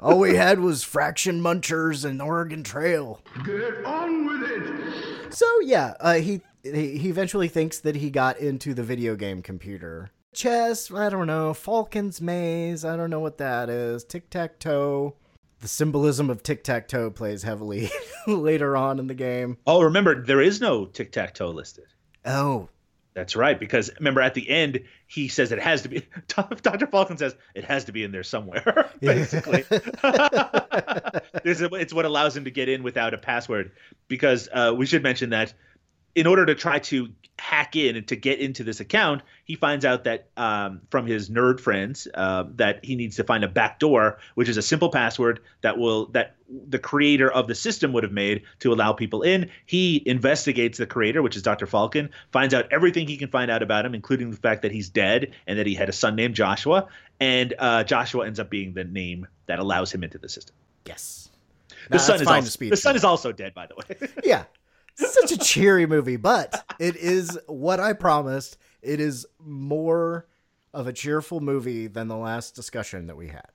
All 0.00 0.18
we 0.18 0.36
had 0.36 0.60
was 0.60 0.84
Fraction 0.84 1.40
Munchers 1.40 2.04
and 2.04 2.20
Oregon 2.20 2.62
Trail. 2.62 3.20
Get 3.44 3.84
on 3.84 4.26
with 4.26 4.50
it. 4.50 5.32
So 5.32 5.46
yeah, 5.60 5.94
uh, 6.00 6.14
he 6.14 6.42
he 6.62 7.08
eventually 7.08 7.48
thinks 7.48 7.78
that 7.80 7.96
he 7.96 8.10
got 8.10 8.38
into 8.38 8.74
the 8.74 8.82
video 8.82 9.16
game 9.16 9.42
computer. 9.42 10.10
Chess, 10.34 10.90
I 10.92 11.08
don't 11.08 11.26
know. 11.26 11.54
Falken's 11.54 12.20
Maze, 12.20 12.84
I 12.84 12.96
don't 12.96 13.08
know 13.08 13.20
what 13.20 13.38
that 13.38 13.70
is. 13.70 14.04
Tic 14.04 14.28
tac 14.28 14.58
toe. 14.58 15.16
The 15.60 15.68
symbolism 15.68 16.28
of 16.28 16.42
tic 16.42 16.62
tac 16.62 16.88
toe 16.88 17.10
plays 17.10 17.42
heavily 17.42 17.90
later 18.26 18.76
on 18.76 18.98
in 18.98 19.06
the 19.06 19.14
game. 19.14 19.56
Oh, 19.66 19.82
remember, 19.82 20.22
there 20.22 20.42
is 20.42 20.60
no 20.60 20.84
tic 20.84 21.12
tac 21.12 21.32
toe 21.34 21.48
listed. 21.50 21.86
Oh, 22.26 22.68
That's 23.16 23.34
right, 23.34 23.58
because 23.58 23.90
remember 23.98 24.20
at 24.20 24.34
the 24.34 24.46
end 24.46 24.82
he 25.06 25.28
says 25.28 25.50
it 25.50 25.58
has 25.58 25.80
to 25.82 25.88
be. 25.88 26.06
Doctor 26.28 26.86
Falken 26.86 27.18
says 27.18 27.34
it 27.54 27.64
has 27.64 27.86
to 27.86 27.92
be 27.92 28.04
in 28.04 28.12
there 28.12 28.22
somewhere. 28.22 28.90
Basically, 29.00 29.62
this 31.42 31.62
is, 31.62 31.68
it's 31.72 31.94
what 31.94 32.04
allows 32.04 32.36
him 32.36 32.44
to 32.44 32.50
get 32.50 32.68
in 32.68 32.82
without 32.82 33.14
a 33.14 33.18
password. 33.18 33.72
Because 34.06 34.50
uh, 34.52 34.74
we 34.76 34.84
should 34.84 35.02
mention 35.02 35.30
that 35.30 35.54
in 36.16 36.26
order 36.26 36.46
to 36.46 36.54
try 36.54 36.78
to 36.78 37.10
hack 37.38 37.76
in 37.76 37.94
and 37.96 38.08
to 38.08 38.16
get 38.16 38.40
into 38.40 38.64
this 38.64 38.80
account, 38.80 39.20
he 39.44 39.54
finds 39.54 39.84
out 39.84 40.04
that 40.04 40.28
um, 40.38 40.80
from 40.90 41.06
his 41.06 41.28
nerd 41.28 41.60
friends 41.60 42.08
uh, 42.14 42.44
that 42.54 42.82
he 42.82 42.96
needs 42.96 43.16
to 43.16 43.24
find 43.24 43.44
a 43.44 43.48
back 43.48 43.78
door, 43.78 44.18
which 44.34 44.48
is 44.48 44.56
a 44.56 44.62
simple 44.62 44.90
password 44.90 45.40
that 45.60 45.76
will 45.76 46.06
that 46.06 46.36
the 46.48 46.78
creator 46.78 47.30
of 47.30 47.48
the 47.48 47.54
system 47.54 47.92
would 47.92 48.02
have 48.02 48.12
made 48.12 48.42
to 48.60 48.72
allow 48.72 48.94
people 48.94 49.22
in. 49.22 49.50
He 49.66 50.02
investigates 50.06 50.78
the 50.78 50.86
creator, 50.86 51.20
which 51.20 51.36
is 51.36 51.42
Dr. 51.42 51.66
Falken, 51.66 52.08
finds 52.32 52.54
out 52.54 52.66
everything 52.72 53.06
he 53.06 53.18
can 53.18 53.28
find 53.28 53.50
out 53.50 53.62
about 53.62 53.84
him, 53.84 53.94
including 53.94 54.30
the 54.30 54.38
fact 54.38 54.62
that 54.62 54.72
he's 54.72 54.88
dead 54.88 55.32
and 55.46 55.58
that 55.58 55.66
he 55.66 55.74
had 55.74 55.90
a 55.90 55.92
son 55.92 56.16
named 56.16 56.34
Joshua. 56.34 56.88
And 57.20 57.52
uh, 57.58 57.84
Joshua 57.84 58.26
ends 58.26 58.40
up 58.40 58.48
being 58.48 58.72
the 58.72 58.84
name 58.84 59.26
that 59.46 59.58
allows 59.58 59.92
him 59.92 60.02
into 60.02 60.16
the 60.16 60.30
system. 60.30 60.54
Yes. 60.86 61.28
The 61.90 61.98
son 61.98 62.20
is 62.20 62.26
also, 62.26 62.48
speed 62.48 62.72
the 62.72 62.76
son 62.76 62.96
is 62.96 63.04
also 63.04 63.32
dead, 63.32 63.54
by 63.54 63.66
the 63.66 63.74
way. 63.74 64.08
yeah. 64.24 64.44
Such 64.96 65.32
a 65.32 65.38
cheery 65.38 65.86
movie, 65.86 66.16
but 66.16 66.64
it 66.78 66.96
is 66.96 67.38
what 67.46 67.80
I 67.80 67.92
promised. 67.92 68.56
It 68.82 69.00
is 69.00 69.26
more 69.38 70.26
of 70.72 70.86
a 70.86 70.92
cheerful 70.92 71.40
movie 71.40 71.86
than 71.86 72.08
the 72.08 72.16
last 72.16 72.54
discussion 72.54 73.06
that 73.08 73.16
we 73.16 73.28
had. 73.28 73.48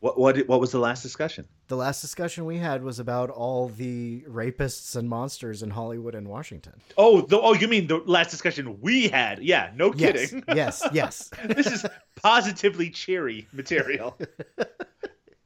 what 0.00 0.18
what 0.18 0.36
what 0.48 0.60
was 0.60 0.72
the 0.72 0.78
last 0.78 1.02
discussion? 1.02 1.46
The 1.68 1.76
last 1.76 2.00
discussion 2.02 2.44
we 2.44 2.58
had 2.58 2.82
was 2.82 2.98
about 2.98 3.30
all 3.30 3.68
the 3.68 4.24
rapists 4.28 4.94
and 4.96 5.08
monsters 5.08 5.62
in 5.62 5.70
Hollywood 5.70 6.14
and 6.14 6.28
Washington. 6.28 6.80
Oh, 6.98 7.22
the, 7.22 7.40
oh, 7.40 7.54
you 7.54 7.66
mean 7.68 7.86
the 7.86 7.98
last 8.04 8.30
discussion 8.30 8.78
we 8.80 9.08
had? 9.08 9.38
Yeah, 9.42 9.70
no 9.74 9.92
Yes, 9.94 10.30
kidding. 10.30 10.44
yes, 10.54 10.86
yes. 10.92 11.30
this 11.46 11.66
is 11.68 11.86
positively 12.16 12.90
cheery 12.90 13.46
material. 13.52 14.18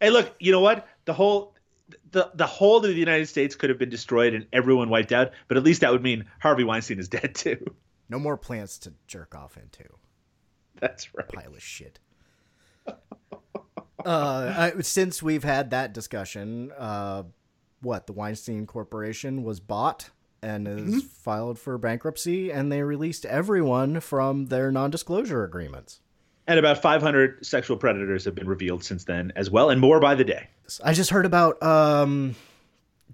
hey, 0.01 0.11
look, 0.11 0.35
you 0.41 0.51
know 0.53 0.61
what? 0.61 0.87
The 1.05 1.13
whole 1.15 1.55
the 2.11 2.31
the 2.35 2.47
whole 2.47 2.77
of 2.79 2.83
the 2.85 2.93
United 2.95 3.27
States 3.27 3.55
could 3.55 3.71
have 3.71 3.79
been 3.79 3.91
destroyed 3.91 4.35
and 4.35 4.47
everyone 4.53 4.89
wiped 4.89 5.13
out, 5.13 5.33
but 5.49 5.57
at 5.57 5.63
least 5.65 5.81
that 5.83 5.93
would 5.93 6.03
mean 6.03 6.25
Harvey 6.41 6.65
Weinstein 6.65 6.99
is 6.99 7.09
dead 7.09 7.35
too. 7.35 7.65
No 8.09 8.19
more 8.19 8.37
plants 8.37 8.79
to 8.79 8.93
jerk 9.07 9.35
off 9.35 9.57
into. 9.57 9.85
That's 10.81 11.15
right. 11.15 11.29
Pile 11.29 11.55
of 11.55 11.63
shit. 11.63 11.99
uh, 12.87 12.93
I, 14.05 14.73
since 14.83 15.23
we've 15.23 15.45
had 15.45 15.71
that 15.71 15.93
discussion, 15.93 16.73
uh, 16.77 17.25
what 17.81 18.07
the 18.07 18.13
Weinstein 18.13 18.67
Corporation 18.67 19.43
was 19.43 19.61
bought 19.61 20.11
and 20.43 20.69
is 20.69 20.81
Mm-hmm. 20.83 20.99
filed 20.99 21.59
for 21.59 21.79
bankruptcy, 21.79 22.51
and 22.53 22.71
they 22.71 22.83
released 22.83 23.25
everyone 23.25 24.01
from 24.01 24.47
their 24.47 24.71
non-disclosure 24.71 25.43
agreements. 25.45 26.01
And 26.49 26.59
about 26.59 26.81
500 26.81 27.45
sexual 27.45 27.77
predators 27.77 28.25
have 28.25 28.35
been 28.35 28.47
revealed 28.47 28.85
since 28.85 29.05
then 29.05 29.33
as 29.35 29.51
well, 29.51 29.71
and 29.71 29.81
more 29.81 29.99
by 29.99 30.15
the 30.15 30.25
day. 30.25 30.47
I 30.85 30.93
just 30.93 31.11
heard 31.11 31.27
about 31.27 31.61
um, 31.63 32.37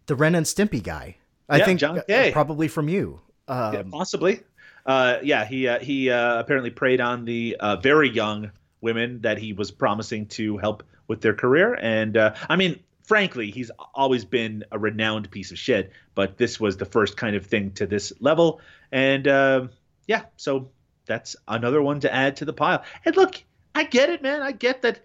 the 0.06 0.14
Ren 0.14 0.34
and 0.34 0.44
Stimpy 0.44 0.82
guy. 0.82 1.16
I 1.48 1.58
Yeah, 1.58 1.64
think 1.64 1.80
John 1.80 1.98
uh, 1.98 2.02
Kay. 2.02 2.30
probably 2.32 2.68
from 2.68 2.88
you. 2.88 3.20
Um, 3.48 3.74
yeah, 3.74 3.82
possibly. 3.90 4.40
Uh, 4.84 5.18
yeah, 5.22 5.44
he 5.44 5.68
uh, 5.68 5.78
he 5.78 6.10
uh, 6.10 6.40
apparently 6.40 6.70
preyed 6.70 7.00
on 7.00 7.24
the 7.24 7.56
uh, 7.60 7.76
very 7.76 8.10
young 8.10 8.50
women 8.80 9.20
that 9.22 9.38
he 9.38 9.52
was 9.52 9.70
promising 9.70 10.26
to 10.26 10.58
help 10.58 10.82
with 11.08 11.20
their 11.20 11.34
career, 11.34 11.74
and 11.74 12.16
uh, 12.16 12.34
I 12.48 12.56
mean, 12.56 12.80
frankly, 13.04 13.50
he's 13.50 13.70
always 13.94 14.24
been 14.24 14.64
a 14.72 14.78
renowned 14.78 15.30
piece 15.30 15.52
of 15.52 15.58
shit, 15.58 15.92
but 16.14 16.36
this 16.36 16.58
was 16.58 16.76
the 16.76 16.84
first 16.84 17.16
kind 17.16 17.36
of 17.36 17.46
thing 17.46 17.70
to 17.72 17.86
this 17.86 18.12
level, 18.20 18.60
and 18.90 19.28
uh, 19.28 19.68
yeah, 20.06 20.24
so 20.36 20.70
that's 21.06 21.36
another 21.48 21.82
one 21.82 22.00
to 22.00 22.12
add 22.12 22.36
to 22.36 22.44
the 22.44 22.52
pile. 22.52 22.82
And 23.04 23.16
look, 23.16 23.42
I 23.74 23.84
get 23.84 24.10
it, 24.10 24.22
man. 24.22 24.42
I 24.42 24.52
get 24.52 24.82
that 24.82 25.00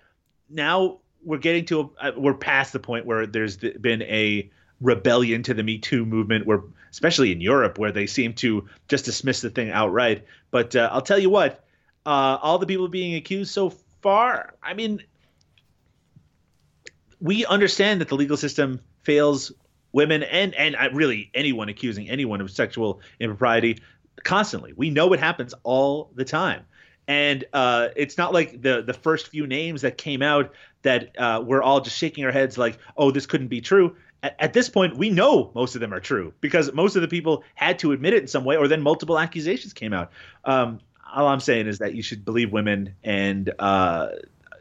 now 0.50 1.00
we're 1.24 1.38
getting 1.38 1.66
to 1.66 1.92
a, 2.02 2.08
uh, 2.08 2.12
we're 2.18 2.34
past 2.34 2.74
the 2.74 2.80
point 2.80 3.06
where 3.06 3.26
there's 3.26 3.58
been 3.58 4.02
a 4.04 4.50
rebellion 4.82 5.44
to 5.44 5.54
the 5.54 5.64
Me 5.64 5.78
Too 5.78 6.06
movement, 6.06 6.46
where 6.46 6.62
especially 6.92 7.32
in 7.32 7.42
Europe, 7.42 7.78
where 7.78 7.92
they 7.92 8.08
seem 8.08 8.34
to 8.36 8.68
just 8.88 9.06
dismiss 9.06 9.42
the 9.42 9.50
thing 9.50 9.72
outright. 9.72 10.26
But 10.52 10.76
uh, 10.76 10.90
I'll 10.92 11.02
tell 11.02 11.20
you 11.20 11.30
what, 11.30 11.66
uh, 12.06 12.38
all 12.42 12.58
the 12.58 12.66
people 12.66 12.88
being 12.88 13.16
accused 13.16 13.52
so 13.52 13.74
far, 14.02 14.54
I 14.64 14.74
mean, 14.74 15.04
we 17.20 17.46
understand 17.46 18.02
that 18.02 18.10
the 18.10 18.16
legal 18.16 18.38
system 18.38 18.80
fails 19.04 19.52
women 19.92 20.24
and 20.24 20.54
and 20.56 20.76
uh, 20.76 20.90
really 20.94 21.32
anyone 21.34 21.70
accusing 21.70 22.10
anyone 22.10 22.42
of 22.42 22.52
sexual 22.52 23.02
impropriety 23.20 23.80
constantly. 24.24 24.74
We 24.76 24.90
know 24.90 25.14
it 25.14 25.20
happens 25.20 25.54
all 25.64 26.12
the 26.16 26.26
time. 26.26 26.66
And 27.08 27.46
uh, 27.54 27.90
it's 27.96 28.18
not 28.18 28.34
like 28.34 28.62
the 28.62 28.82
the 28.82 28.94
first 28.94 29.30
few 29.30 29.48
names 29.48 29.82
that 29.82 29.98
came 29.98 30.22
out 30.22 30.54
that 30.82 31.18
uh, 31.18 31.42
we're 31.46 31.62
all 31.62 31.80
just 31.80 31.98
shaking 31.98 32.26
our 32.26 32.32
heads 32.32 32.58
like, 32.58 32.78
oh, 32.98 33.12
this 33.12 33.26
couldn't 33.26 33.48
be 33.48 33.62
true. 33.62 33.96
At, 34.24 34.36
at 34.40 34.54
this 34.54 34.68
point, 34.68 34.98
we 34.98 35.10
know 35.10 35.52
most 35.56 35.76
of 35.76 35.82
them 35.82 35.94
are 35.94 36.02
true 36.02 36.34
because 36.42 36.72
most 36.74 36.98
of 36.98 37.02
the 37.02 37.08
people 37.08 37.44
had 37.56 37.80
to 37.80 37.94
admit 37.94 38.14
it 38.14 38.24
in 38.24 38.28
some 38.28 38.44
way, 38.44 38.58
or 38.58 38.68
then 38.68 38.82
multiple 38.82 39.18
accusations 39.18 39.72
came 39.72 39.94
out. 39.94 40.12
Um, 40.44 40.80
all 41.16 41.28
I'm 41.28 41.40
saying 41.40 41.68
is 41.68 41.80
that 41.80 41.96
you 41.96 42.02
should 42.02 42.26
believe 42.26 42.52
women, 42.52 42.94
and 43.04 43.54
uh, 43.58 44.10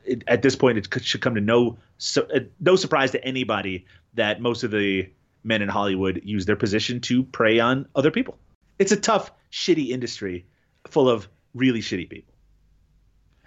it, 0.05 0.23
at 0.29 0.43
this 0.43 0.55
point, 0.55 0.79
it 0.79 1.03
should 1.03 1.21
come 1.21 1.35
to 1.35 1.41
no 1.41 1.79
su- 1.99 2.29
uh, 2.33 2.41
no 2.61 2.77
surprise 2.77 3.11
to 3.11 3.25
anybody 3.25 3.87
that 4.15 4.41
most 4.41 4.63
of 4.63 4.71
the 4.71 5.11
men 5.43 5.63
in 5.63 5.69
Hollywood 5.69 6.21
use 6.25 6.47
their 6.47 6.57
position 6.57 7.01
to 7.01 7.25
prey 7.25 7.59
on 7.59 7.87
other 7.97 8.13
people. 8.13 8.39
It's 8.79 8.93
a 8.93 8.97
tough, 8.97 9.33
shitty 9.51 9.89
industry 9.91 10.47
full 10.89 11.09
of 11.09 11.29
really 11.55 11.81
shitty 11.81 12.09
people. 12.09 12.35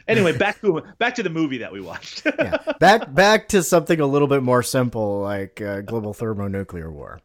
Anyway, 0.07 0.35
back 0.35 0.59
to 0.61 0.81
back 0.97 1.15
to 1.15 1.23
the 1.23 1.29
movie 1.29 1.59
that 1.59 1.71
we 1.71 1.81
watched. 1.81 2.23
back 2.79 3.13
back 3.13 3.47
to 3.49 3.61
something 3.61 3.99
a 3.99 4.07
little 4.07 4.27
bit 4.27 4.41
more 4.41 4.63
simple, 4.63 5.21
like 5.21 5.61
uh, 5.61 5.81
global 5.81 6.13
thermonuclear 6.13 6.89
war. 6.91 7.21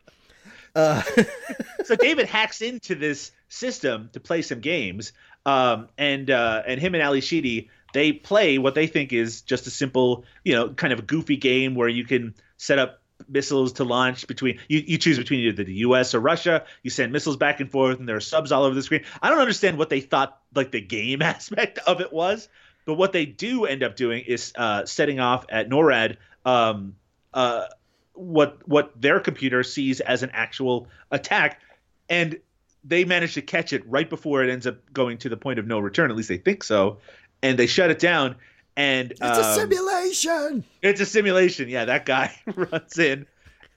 Uh, 0.74 1.02
so 1.84 1.96
David 1.96 2.26
hacks 2.26 2.61
into 2.61 2.94
this 2.94 3.32
system 3.48 4.11
to 4.12 4.20
play 4.20 4.42
some 4.42 4.61
games, 4.61 5.12
um, 5.46 5.88
and 5.96 6.30
uh, 6.30 6.62
and 6.66 6.78
him 6.78 6.94
and 6.94 7.02
Ally 7.02 7.20
Sheedy 7.20 7.70
they 7.94 8.12
play 8.12 8.59
what 8.59 8.74
they 8.74 8.88
think 8.88 9.12
is 9.12 9.40
just 9.40 9.66
a 9.68 9.70
simple, 9.70 10.24
you 10.44 10.52
know, 10.52 10.68
kind 10.68 10.92
of 10.92 11.07
goofy 11.07 11.36
game 11.36 11.76
where 11.76 11.88
you 11.88 12.05
can 12.05 12.34
set 12.59 12.78
up 12.78 13.00
missiles 13.28 13.74
to 13.74 13.84
launch 13.84 14.26
between 14.26 14.58
you, 14.68 14.82
you 14.86 14.98
choose 14.98 15.18
between 15.18 15.40
either 15.40 15.64
the 15.64 15.74
US 15.74 16.14
or 16.14 16.20
Russia. 16.20 16.64
You 16.82 16.90
send 16.90 17.12
missiles 17.12 17.36
back 17.36 17.60
and 17.60 17.70
forth, 17.70 17.98
and 17.98 18.08
there 18.08 18.16
are 18.16 18.20
subs 18.20 18.52
all 18.52 18.64
over 18.64 18.74
the 18.74 18.82
screen. 18.82 19.04
I 19.22 19.30
don't 19.30 19.40
understand 19.40 19.78
what 19.78 19.88
they 19.90 20.00
thought 20.00 20.40
like 20.54 20.70
the 20.70 20.80
game 20.80 21.22
aspect 21.22 21.78
of 21.86 22.00
it 22.00 22.12
was, 22.12 22.48
but 22.84 22.94
what 22.94 23.12
they 23.12 23.26
do 23.26 23.64
end 23.64 23.82
up 23.82 23.96
doing 23.96 24.24
is 24.26 24.52
uh, 24.56 24.84
setting 24.84 25.20
off 25.20 25.46
at 25.48 25.68
NORAD. 25.68 26.16
Um, 26.44 26.96
uh, 27.32 27.66
what 28.14 28.66
what 28.68 29.00
their 29.00 29.20
computer 29.20 29.62
sees 29.62 30.00
as 30.00 30.22
an 30.22 30.30
actual 30.32 30.88
attack, 31.10 31.60
and 32.08 32.38
they 32.84 33.04
manage 33.04 33.34
to 33.34 33.42
catch 33.42 33.72
it 33.72 33.82
right 33.88 34.08
before 34.08 34.44
it 34.44 34.50
ends 34.50 34.66
up 34.66 34.76
going 34.92 35.18
to 35.18 35.28
the 35.28 35.36
point 35.36 35.58
of 35.58 35.66
no 35.66 35.78
return. 35.78 36.10
At 36.10 36.16
least 36.16 36.28
they 36.28 36.38
think 36.38 36.62
so, 36.62 36.98
and 37.42 37.58
they 37.58 37.66
shut 37.66 37.90
it 37.90 37.98
down. 37.98 38.36
And 38.77 39.12
it's 39.12 39.20
a 39.20 39.45
um, 39.45 39.55
simulation. 39.55 40.64
It's 40.83 41.01
a 41.01 41.07
simulation. 41.07 41.68
Yeah, 41.68 41.85
that 41.85 42.07
guy 42.07 42.35
runs 42.55 42.99
in, 42.99 43.27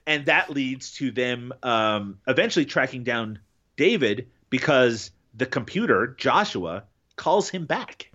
and 0.06 0.26
that 0.26 0.50
leads 0.50 0.92
to 0.94 1.10
them 1.10 1.52
um, 1.62 2.18
eventually 2.26 2.64
tracking 2.64 3.04
down 3.04 3.38
David 3.76 4.28
because 4.50 5.10
the 5.34 5.46
computer 5.46 6.16
Joshua 6.18 6.84
calls 7.16 7.48
him 7.48 7.66
back 7.66 8.10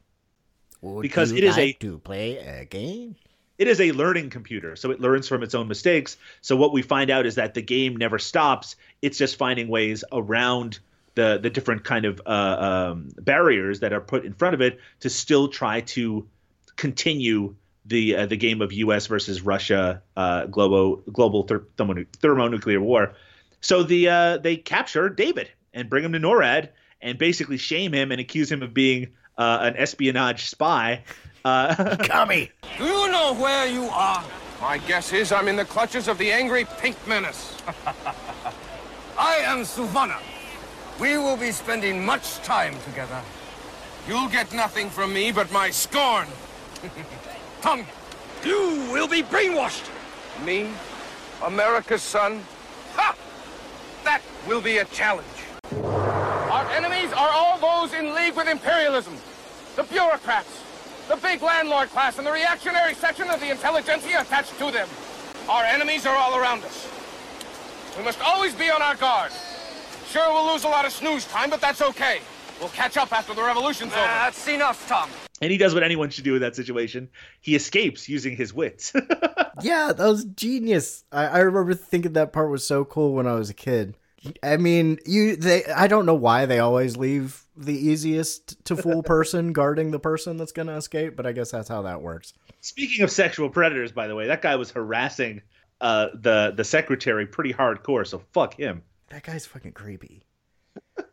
Would 0.81 1.01
because 1.01 1.31
it 1.31 1.43
is 1.43 1.55
like 1.55 1.75
a 1.75 1.79
to 1.79 1.99
play 1.99 2.37
a 2.37 2.65
game. 2.65 3.15
it 3.57 3.67
is 3.67 3.79
a 3.79 3.91
learning 3.93 4.29
computer, 4.29 4.75
so 4.75 4.91
it 4.91 4.99
learns 4.99 5.27
from 5.27 5.41
its 5.41 5.55
own 5.55 5.67
mistakes. 5.67 6.17
So 6.41 6.55
what 6.55 6.73
we 6.73 6.81
find 6.81 7.09
out 7.09 7.25
is 7.25 7.35
that 7.35 7.53
the 7.53 7.61
game 7.61 7.95
never 7.95 8.19
stops; 8.19 8.75
it's 9.01 9.17
just 9.17 9.37
finding 9.37 9.69
ways 9.69 10.03
around 10.11 10.79
the 11.15 11.39
the 11.41 11.49
different 11.49 11.83
kind 11.83 12.05
of 12.05 12.21
uh, 12.25 12.89
um, 12.91 13.09
barriers 13.17 13.79
that 13.79 13.93
are 13.93 14.01
put 14.01 14.25
in 14.25 14.33
front 14.33 14.53
of 14.53 14.61
it 14.61 14.79
to 15.01 15.09
still 15.09 15.47
try 15.47 15.81
to 15.81 16.27
continue 16.75 17.55
the 17.85 18.15
uh, 18.15 18.25
the 18.25 18.37
game 18.37 18.61
of 18.61 18.71
U.S. 18.73 19.07
versus 19.07 19.41
Russia 19.41 20.01
uh, 20.15 20.45
global 20.45 20.97
global 21.11 21.43
ther- 21.43 21.65
thermo- 21.77 22.05
thermonuclear 22.21 22.81
war. 22.81 23.13
So 23.61 23.83
the 23.83 24.09
uh, 24.09 24.37
they 24.37 24.57
capture 24.57 25.09
David 25.09 25.49
and 25.73 25.89
bring 25.89 26.03
him 26.03 26.13
to 26.13 26.19
NORAD 26.19 26.69
and 27.01 27.17
basically 27.17 27.57
shame 27.57 27.93
him 27.93 28.11
and 28.11 28.21
accuse 28.21 28.51
him 28.51 28.61
of 28.61 28.73
being 28.73 29.09
uh, 29.37 29.59
an 29.61 29.75
espionage 29.77 30.45
spy. 30.45 31.03
Uh, 31.43 31.97
Kami. 32.03 32.51
Do 32.77 32.85
you 32.85 33.11
know 33.11 33.33
where 33.33 33.67
you 33.67 33.83
are? 33.85 34.23
My 34.61 34.77
guess 34.77 35.11
is 35.11 35.31
I'm 35.31 35.49
in 35.49 35.57
the 35.57 35.65
clutches 35.65 36.07
of 36.07 36.17
the 36.17 36.31
angry 36.31 36.65
pink 36.77 36.95
menace. 37.05 37.57
I 39.17 39.35
am 39.37 39.59
Suvana. 39.59 40.19
We 40.99 41.17
will 41.17 41.37
be 41.37 41.51
spending 41.51 42.05
much 42.05 42.37
time 42.37 42.75
together. 42.85 43.21
You'll 44.07 44.29
get 44.29 44.53
nothing 44.53 44.89
from 44.89 45.13
me 45.13 45.31
but 45.31 45.51
my 45.51 45.69
scorn. 45.69 46.27
Come. 47.61 47.85
You 48.43 48.89
will 48.91 49.07
be 49.07 49.23
brainwashed. 49.23 49.89
Me? 50.45 50.69
America's 51.43 52.01
son? 52.01 52.43
Ha! 52.95 53.15
That 54.03 54.21
will 54.47 54.61
be 54.61 54.79
a 54.79 54.85
challenge. 54.85 55.27
Our 55.73 56.69
enemies 56.71 57.11
are 57.13 57.29
all 57.31 57.57
those 57.57 57.93
in 57.93 58.13
league 58.13 58.35
with 58.35 58.47
imperialism. 58.47 59.15
The 59.75 59.83
bureaucrats, 59.83 60.61
the 61.07 61.15
big 61.15 61.41
landlord 61.41 61.89
class, 61.89 62.17
and 62.17 62.27
the 62.27 62.31
reactionary 62.31 62.93
section 62.93 63.29
of 63.29 63.39
the 63.39 63.49
intelligentsia 63.49 64.21
attached 64.21 64.57
to 64.59 64.71
them. 64.71 64.87
Our 65.49 65.63
enemies 65.63 66.05
are 66.05 66.15
all 66.15 66.37
around 66.37 66.63
us. 66.63 66.87
We 67.97 68.03
must 68.03 68.21
always 68.21 68.55
be 68.55 68.69
on 68.69 68.81
our 68.81 68.95
guard. 68.95 69.31
Sure, 70.09 70.31
we'll 70.33 70.51
lose 70.51 70.63
a 70.63 70.67
lot 70.67 70.85
of 70.85 70.91
snooze 70.91 71.25
time, 71.25 71.49
but 71.49 71.61
that's 71.61 71.81
okay. 71.81 72.19
We'll 72.59 72.69
catch 72.69 72.97
up 72.97 73.11
after 73.11 73.33
the 73.33 73.41
revolution's 73.41 73.93
over. 73.93 74.01
That's 74.01 74.47
enough, 74.47 74.87
Tom. 74.87 75.09
And 75.43 75.51
he 75.51 75.57
does 75.57 75.73
what 75.73 75.83
anyone 75.83 76.09
should 76.09 76.23
do 76.23 76.35
in 76.35 76.41
that 76.41 76.55
situation. 76.55 77.09
He 77.41 77.53
escapes 77.53 78.07
using 78.07 78.35
his 78.35 78.53
wits. 78.53 78.93
Yeah, 79.61 79.93
that 79.93 80.07
was 80.07 80.25
genius. 80.25 81.03
I, 81.11 81.25
I 81.27 81.39
remember 81.39 81.75
thinking 81.75 82.13
that 82.13 82.33
part 82.33 82.49
was 82.49 82.65
so 82.65 82.83
cool 82.85 83.13
when 83.13 83.27
I 83.27 83.35
was 83.35 83.51
a 83.51 83.53
kid. 83.53 83.95
I 84.41 84.57
mean, 84.57 84.97
you 85.05 85.35
they 85.35 85.63
I 85.65 85.87
don't 85.87 86.07
know 86.07 86.15
why 86.15 86.47
they 86.47 86.57
always 86.57 86.97
leave 86.97 87.45
the 87.55 87.75
easiest 87.75 88.65
to 88.65 88.75
fool 88.75 89.03
person 89.15 89.53
guarding 89.53 89.91
the 89.91 89.99
person 89.99 90.37
that's 90.37 90.51
going 90.51 90.69
to 90.69 90.75
escape, 90.75 91.15
but 91.15 91.27
I 91.27 91.33
guess 91.33 91.51
that's 91.51 91.69
how 91.69 91.83
that 91.83 92.01
works. 92.01 92.33
Speaking 92.61 93.03
of 93.03 93.11
sexual 93.11 93.47
predators, 93.47 93.91
by 93.91 94.07
the 94.07 94.15
way, 94.15 94.25
that 94.25 94.41
guy 94.41 94.55
was 94.55 94.71
harassing 94.71 95.43
uh, 95.81 96.07
the 96.15 96.53
the 96.57 96.63
secretary 96.63 97.27
pretty 97.27 97.53
hardcore. 97.53 98.07
So 98.07 98.23
fuck 98.33 98.55
him. 98.55 98.81
That 99.09 99.21
guy's 99.21 99.45
fucking 99.45 99.73
creepy. 99.73 100.23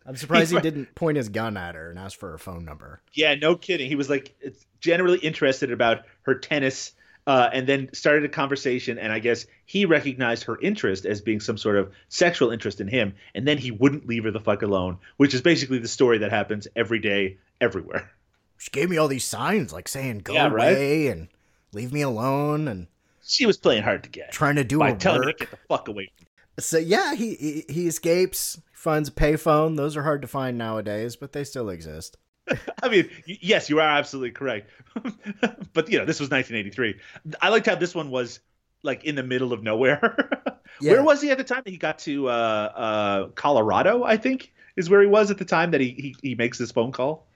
I'm 0.06 0.16
surprised 0.16 0.52
he 0.52 0.60
didn't 0.60 0.94
point 0.94 1.16
his 1.16 1.28
gun 1.28 1.56
at 1.56 1.74
her 1.74 1.90
and 1.90 1.98
ask 1.98 2.18
for 2.18 2.30
her 2.32 2.38
phone 2.38 2.64
number. 2.64 3.00
Yeah, 3.12 3.34
no 3.34 3.54
kidding. 3.56 3.88
He 3.88 3.94
was 3.94 4.10
like 4.10 4.34
generally 4.80 5.18
interested 5.18 5.70
about 5.70 6.04
her 6.22 6.34
tennis, 6.34 6.92
uh, 7.26 7.48
and 7.52 7.66
then 7.66 7.88
started 7.92 8.24
a 8.24 8.28
conversation. 8.28 8.98
And 8.98 9.12
I 9.12 9.18
guess 9.20 9.46
he 9.66 9.84
recognized 9.84 10.44
her 10.44 10.58
interest 10.60 11.04
as 11.06 11.20
being 11.20 11.38
some 11.40 11.56
sort 11.58 11.76
of 11.76 11.92
sexual 12.08 12.50
interest 12.50 12.80
in 12.80 12.88
him, 12.88 13.14
and 13.34 13.46
then 13.46 13.58
he 13.58 13.70
wouldn't 13.70 14.06
leave 14.08 14.24
her 14.24 14.30
the 14.30 14.40
fuck 14.40 14.62
alone. 14.62 14.98
Which 15.18 15.34
is 15.34 15.42
basically 15.42 15.78
the 15.78 15.88
story 15.88 16.18
that 16.18 16.30
happens 16.32 16.66
every 16.74 16.98
day, 16.98 17.36
everywhere. 17.60 18.10
She 18.58 18.70
gave 18.70 18.90
me 18.90 18.96
all 18.98 19.08
these 19.08 19.24
signs 19.24 19.72
like 19.72 19.86
saying 19.88 20.18
go 20.18 20.34
Yeah, 20.34 20.48
right? 20.48 20.72
away 20.72 21.06
and 21.08 21.28
leave 21.72 21.92
me 21.92 22.02
alone 22.02 22.68
and 22.68 22.88
She 23.22 23.46
was 23.46 23.56
playing 23.56 23.84
hard 23.84 24.02
to 24.04 24.10
get 24.10 24.32
trying 24.32 24.56
to 24.56 24.64
do 24.64 24.78
by 24.78 24.90
her 24.90 24.96
telling 24.98 25.20
me 25.20 25.26
work. 25.28 25.38
to 25.38 25.44
get 25.44 25.50
the 25.52 25.58
fuck 25.68 25.88
away. 25.88 26.10
So 26.58 26.78
yeah, 26.78 27.14
he, 27.14 27.34
he 27.34 27.64
he 27.68 27.86
escapes, 27.86 28.60
finds 28.72 29.08
a 29.08 29.12
payphone. 29.12 29.76
Those 29.76 29.96
are 29.96 30.02
hard 30.02 30.22
to 30.22 30.28
find 30.28 30.58
nowadays, 30.58 31.16
but 31.16 31.32
they 31.32 31.44
still 31.44 31.70
exist. 31.70 32.16
I 32.82 32.88
mean, 32.88 33.08
yes, 33.26 33.70
you 33.70 33.78
are 33.80 33.88
absolutely 33.88 34.32
correct. 34.32 34.70
but 35.72 35.90
you 35.90 35.98
know, 35.98 36.04
this 36.04 36.20
was 36.20 36.30
1983. 36.30 36.96
I 37.40 37.48
liked 37.48 37.66
how 37.66 37.74
this 37.74 37.94
one 37.94 38.10
was 38.10 38.40
like 38.82 39.04
in 39.04 39.14
the 39.14 39.22
middle 39.22 39.52
of 39.52 39.62
nowhere. 39.62 40.28
Yeah. 40.80 40.92
Where 40.92 41.02
was 41.02 41.20
he 41.20 41.30
at 41.30 41.36
the 41.36 41.44
time 41.44 41.62
that 41.64 41.70
he 41.70 41.76
got 41.76 41.98
to 42.00 42.28
uh, 42.28 42.30
uh, 42.30 43.28
Colorado? 43.34 44.02
I 44.04 44.16
think 44.16 44.54
is 44.76 44.88
where 44.88 45.02
he 45.02 45.06
was 45.06 45.30
at 45.30 45.36
the 45.36 45.44
time 45.44 45.72
that 45.72 45.80
he 45.80 45.90
he, 45.90 46.16
he 46.22 46.34
makes 46.36 46.56
this 46.56 46.70
phone 46.70 46.92
call. 46.92 47.26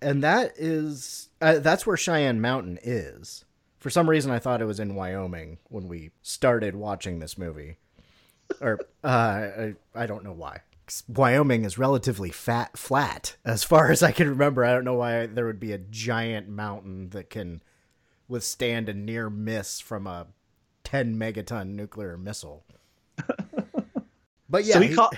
And 0.00 0.22
that 0.22 0.52
is 0.56 1.28
uh, 1.42 1.58
that's 1.58 1.86
where 1.86 1.98
Cheyenne 1.98 2.40
Mountain 2.40 2.78
is. 2.82 3.44
For 3.78 3.90
some 3.90 4.08
reason, 4.08 4.30
I 4.30 4.38
thought 4.38 4.62
it 4.62 4.66
was 4.66 4.80
in 4.80 4.94
Wyoming 4.94 5.58
when 5.64 5.88
we 5.88 6.12
started 6.22 6.76
watching 6.76 7.18
this 7.18 7.36
movie, 7.36 7.76
or 8.60 8.80
uh, 9.02 9.06
I, 9.08 9.74
I 9.94 10.06
don't 10.06 10.24
know 10.24 10.32
why. 10.32 10.60
Wyoming 11.08 11.64
is 11.64 11.78
relatively 11.78 12.30
fat, 12.30 12.76
flat, 12.76 13.36
as 13.44 13.64
far 13.64 13.90
as 13.90 14.02
I 14.02 14.12
can 14.12 14.28
remember. 14.28 14.64
I 14.64 14.72
don't 14.72 14.84
know 14.84 14.94
why 14.94 15.26
there 15.26 15.46
would 15.46 15.60
be 15.60 15.72
a 15.72 15.78
giant 15.78 16.48
mountain 16.48 17.08
that 17.10 17.30
can 17.30 17.62
withstand 18.28 18.88
a 18.88 18.94
near 18.94 19.30
miss 19.30 19.80
from 19.80 20.06
a 20.06 20.26
10 20.84 21.16
megaton 21.16 21.68
nuclear 21.68 22.18
missile. 22.18 22.64
But 24.48 24.66
yeah, 24.66 24.74
so 24.74 24.80
he, 24.82 24.88
he- 24.88 24.94
call, 24.94 25.10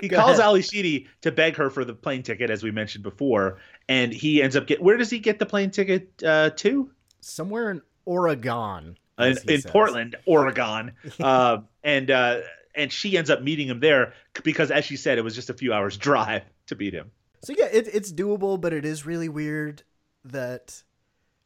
he 0.00 0.08
calls 0.08 0.38
ahead. 0.38 0.40
Ally 0.40 0.60
Sheedy 0.60 1.06
to 1.20 1.30
beg 1.30 1.56
her 1.56 1.68
for 1.68 1.84
the 1.84 1.92
plane 1.92 2.22
ticket, 2.22 2.48
as 2.48 2.62
we 2.62 2.70
mentioned 2.70 3.02
before, 3.04 3.58
and 3.90 4.10
he 4.10 4.42
ends 4.42 4.56
up 4.56 4.66
get. 4.66 4.82
Where 4.82 4.96
does 4.96 5.10
he 5.10 5.18
get 5.18 5.38
the 5.38 5.44
plane 5.44 5.70
ticket 5.70 6.10
uh, 6.24 6.50
to? 6.56 6.90
somewhere 7.20 7.70
in 7.70 7.82
Oregon. 8.06 8.96
in, 9.18 9.36
in. 9.46 9.62
Portland, 9.62 10.16
Oregon, 10.24 10.92
uh, 11.20 11.58
and 11.84 12.10
uh, 12.10 12.40
and 12.80 12.92
she 12.92 13.16
ends 13.16 13.30
up 13.30 13.42
meeting 13.42 13.68
him 13.68 13.80
there 13.80 14.14
because, 14.42 14.70
as 14.70 14.84
she 14.84 14.96
said, 14.96 15.18
it 15.18 15.22
was 15.22 15.34
just 15.34 15.50
a 15.50 15.54
few 15.54 15.72
hours 15.72 15.96
drive 16.08 16.42
to 16.66 16.74
meet 16.74 16.94
him. 16.94 17.10
So 17.42 17.54
yeah, 17.56 17.68
it, 17.72 17.88
it's 17.92 18.12
doable, 18.12 18.60
but 18.60 18.72
it 18.72 18.84
is 18.84 19.06
really 19.06 19.28
weird 19.28 19.82
that 20.24 20.82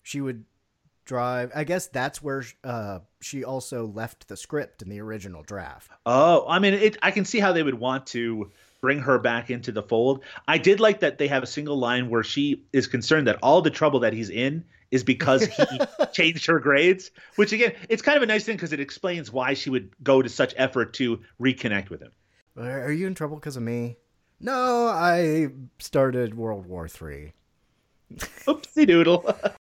she 0.02 0.20
would 0.20 0.44
drive. 1.04 1.52
I 1.54 1.64
guess 1.64 1.86
that's 1.86 2.22
where 2.22 2.44
uh, 2.62 3.00
she 3.20 3.44
also 3.44 3.86
left 3.86 4.28
the 4.28 4.36
script 4.36 4.82
in 4.82 4.88
the 4.88 5.00
original 5.00 5.42
draft. 5.42 5.90
Oh, 6.06 6.46
I 6.48 6.58
mean, 6.58 6.74
it, 6.74 6.96
I 7.02 7.10
can 7.10 7.24
see 7.24 7.38
how 7.38 7.52
they 7.52 7.62
would 7.62 7.78
want 7.78 8.06
to 8.08 8.50
bring 8.84 8.98
her 8.98 9.18
back 9.18 9.48
into 9.48 9.72
the 9.72 9.82
fold. 9.82 10.22
I 10.46 10.58
did 10.58 10.78
like 10.78 11.00
that 11.00 11.16
they 11.16 11.28
have 11.28 11.42
a 11.42 11.46
single 11.46 11.78
line 11.78 12.10
where 12.10 12.22
she 12.22 12.66
is 12.70 12.86
concerned 12.86 13.28
that 13.28 13.38
all 13.42 13.62
the 13.62 13.70
trouble 13.70 14.00
that 14.00 14.12
he's 14.12 14.28
in 14.28 14.62
is 14.90 15.02
because 15.02 15.46
he 15.46 15.64
changed 16.12 16.44
her 16.44 16.58
grades, 16.60 17.10
which 17.36 17.54
again, 17.54 17.72
it's 17.88 18.02
kind 18.02 18.18
of 18.18 18.22
a 18.22 18.26
nice 18.26 18.44
thing 18.44 18.56
because 18.56 18.74
it 18.74 18.80
explains 18.80 19.32
why 19.32 19.54
she 19.54 19.70
would 19.70 19.88
go 20.02 20.20
to 20.20 20.28
such 20.28 20.52
effort 20.58 20.92
to 20.92 21.18
reconnect 21.40 21.88
with 21.88 22.02
him. 22.02 22.12
Are 22.58 22.92
you 22.92 23.06
in 23.06 23.14
trouble 23.14 23.36
because 23.36 23.56
of 23.56 23.62
me? 23.62 23.96
No, 24.38 24.86
I 24.86 25.48
started 25.78 26.34
World 26.34 26.66
War 26.66 26.86
Three. 26.86 27.32
Oopsie 28.12 28.86
doodle. 28.86 29.34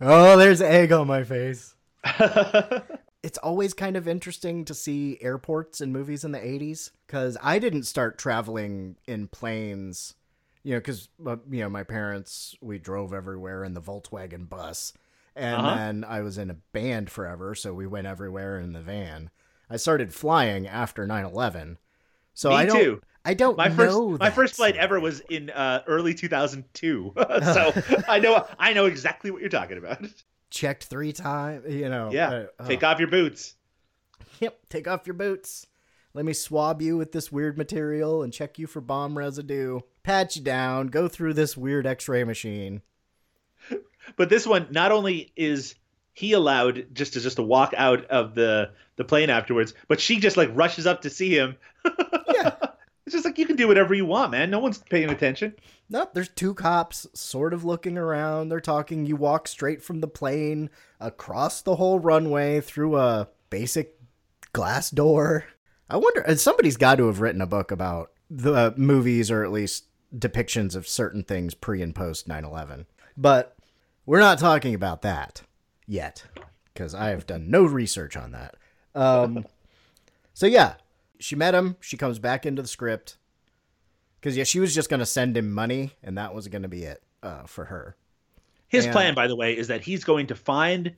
Oh, 0.00 0.36
there's 0.36 0.60
egg 0.60 0.90
on 0.90 1.06
my 1.06 1.22
face. 1.22 1.72
it's 3.24 3.38
always 3.38 3.72
kind 3.74 3.96
of 3.96 4.06
interesting 4.06 4.64
to 4.66 4.74
see 4.74 5.18
airports 5.20 5.80
in 5.80 5.92
movies 5.92 6.24
in 6.24 6.32
the 6.32 6.38
80s 6.38 6.90
because 7.06 7.36
I 7.42 7.58
didn't 7.58 7.84
start 7.84 8.18
traveling 8.18 8.96
in 9.06 9.28
planes, 9.28 10.14
you 10.62 10.74
know, 10.74 10.78
because, 10.78 11.08
you 11.50 11.60
know, 11.60 11.70
my 11.70 11.82
parents, 11.84 12.54
we 12.60 12.78
drove 12.78 13.12
everywhere 13.14 13.64
in 13.64 13.74
the 13.74 13.80
Volkswagen 13.80 14.48
bus. 14.48 14.92
And 15.36 15.56
Uh-huh. 15.56 15.74
then 15.76 16.04
I 16.04 16.20
was 16.20 16.38
in 16.38 16.50
a 16.50 16.54
band 16.72 17.10
forever, 17.10 17.54
so 17.54 17.74
we 17.74 17.86
went 17.86 18.06
everywhere 18.06 18.58
in 18.60 18.72
the 18.72 18.82
van. 18.82 19.30
I 19.70 19.76
started 19.78 20.14
flying 20.14 20.66
after 20.68 21.06
9 21.06 21.24
11. 21.24 21.78
So 22.34 22.50
Me 22.50 22.56
I 22.56 22.66
don't, 22.66 22.80
too. 22.80 23.02
I 23.24 23.34
don't 23.34 23.56
my 23.56 23.70
first 23.70 23.96
know. 23.96 24.16
my 24.20 24.30
first 24.30 24.54
flight 24.56 24.76
ever 24.76 25.00
was 25.00 25.20
in 25.30 25.48
uh, 25.50 25.82
early 25.86 26.14
2002 26.14 27.12
so 27.42 27.72
i 28.08 28.18
know 28.18 28.46
i 28.58 28.72
know 28.74 28.84
exactly 28.86 29.30
what 29.30 29.40
you're 29.40 29.48
talking 29.48 29.78
about 29.78 30.04
checked 30.54 30.84
three 30.84 31.12
times, 31.12 31.72
you 31.72 31.88
know. 31.88 32.10
yeah 32.12 32.44
uh, 32.58 32.66
take 32.66 32.82
oh. 32.82 32.88
off 32.88 32.98
your 32.98 33.08
boots 33.08 33.54
Yep, 34.40 34.58
take 34.68 34.88
off 34.88 35.06
your 35.06 35.14
boots. 35.14 35.66
Let 36.12 36.24
me 36.24 36.32
swab 36.32 36.80
you 36.80 36.96
with 36.96 37.12
this 37.12 37.32
weird 37.32 37.58
material 37.58 38.22
and 38.22 38.32
check 38.32 38.58
you 38.58 38.66
for 38.66 38.80
bomb 38.80 39.18
residue. 39.18 39.80
Pat 40.02 40.36
you 40.36 40.42
down, 40.42 40.88
go 40.88 41.08
through 41.08 41.34
this 41.34 41.56
weird 41.56 41.86
x 41.86 42.08
ray 42.08 42.24
machine. 42.24 42.82
but 44.16 44.28
this 44.28 44.46
one 44.46 44.68
not 44.70 44.92
only 44.92 45.32
is 45.36 45.74
he 46.12 46.32
allowed 46.32 46.86
just 46.92 47.14
to 47.14 47.20
just 47.20 47.36
to 47.36 47.42
walk 47.42 47.74
out 47.76 48.04
of 48.06 48.34
the 48.34 48.70
the 48.96 49.04
plane 49.04 49.30
afterwards 49.30 49.74
but 49.88 50.00
she 50.00 50.20
just 50.20 50.36
like 50.36 50.50
rushes 50.52 50.86
up 50.86 51.00
to 51.02 51.10
see 51.10 51.30
him 51.36 51.56
Yeah. 52.34 52.53
Just 53.14 53.24
like 53.24 53.38
you 53.38 53.46
can 53.46 53.56
do 53.56 53.66
whatever 53.66 53.94
you 53.94 54.04
want 54.04 54.30
man 54.30 54.50
no 54.50 54.58
one's 54.58 54.78
paying 54.78 55.08
attention 55.10 55.54
Nope, 55.90 56.14
there's 56.14 56.30
two 56.30 56.54
cops 56.54 57.06
sort 57.12 57.52
of 57.52 57.64
looking 57.64 57.98
around. 57.98 58.48
They're 58.48 58.60
talking. 58.60 59.04
You 59.06 59.16
walk 59.16 59.46
straight 59.46 59.82
from 59.82 60.00
the 60.00 60.08
plane 60.08 60.70
across 60.98 61.60
the 61.60 61.76
whole 61.76 61.98
runway 61.98 62.60
through 62.60 62.96
a 62.96 63.28
basic 63.50 63.98
glass 64.52 64.90
door. 64.90 65.44
I 65.90 65.98
wonder, 65.98 66.24
somebody's 66.36 66.78
got 66.78 66.96
to 66.96 67.06
have 67.06 67.20
written 67.20 67.42
a 67.42 67.46
book 67.46 67.70
about 67.70 68.12
the 68.30 68.72
movies 68.76 69.30
or 69.30 69.44
at 69.44 69.52
least 69.52 69.84
depictions 70.16 70.74
of 70.74 70.88
certain 70.88 71.22
things 71.22 71.54
pre 71.54 71.82
and 71.82 71.94
post 71.94 72.26
9 72.26 72.44
11. 72.44 72.86
But 73.16 73.56
we're 74.06 74.20
not 74.20 74.38
talking 74.38 74.74
about 74.74 75.02
that 75.02 75.42
yet 75.86 76.24
because 76.72 76.94
I 76.94 77.10
have 77.10 77.26
done 77.26 77.50
no 77.50 77.64
research 77.64 78.16
on 78.16 78.32
that. 78.32 78.56
Um, 78.94 79.44
so, 80.32 80.46
yeah, 80.46 80.74
she 81.18 81.36
met 81.36 81.54
him. 81.54 81.76
She 81.80 81.96
comes 81.96 82.18
back 82.18 82.44
into 82.46 82.62
the 82.62 82.68
script 82.68 83.16
Because 84.20 84.36
yeah, 84.36 84.44
she 84.44 84.60
was 84.60 84.74
just 84.74 84.88
gonna 84.88 85.06
send 85.06 85.36
him 85.36 85.52
money, 85.52 85.92
and 86.02 86.16
that 86.18 86.34
was 86.34 86.48
gonna 86.48 86.68
be 86.68 86.84
it 86.84 87.02
uh, 87.22 87.44
for 87.44 87.66
her. 87.66 87.96
His 88.68 88.84
And- 88.86 88.92
plan, 88.92 89.14
by 89.14 89.26
the 89.28 89.36
way, 89.36 89.56
is 89.56 89.68
that 89.68 89.82
he's 89.82 90.04
going 90.04 90.26
to 90.28 90.34
find 90.34 90.92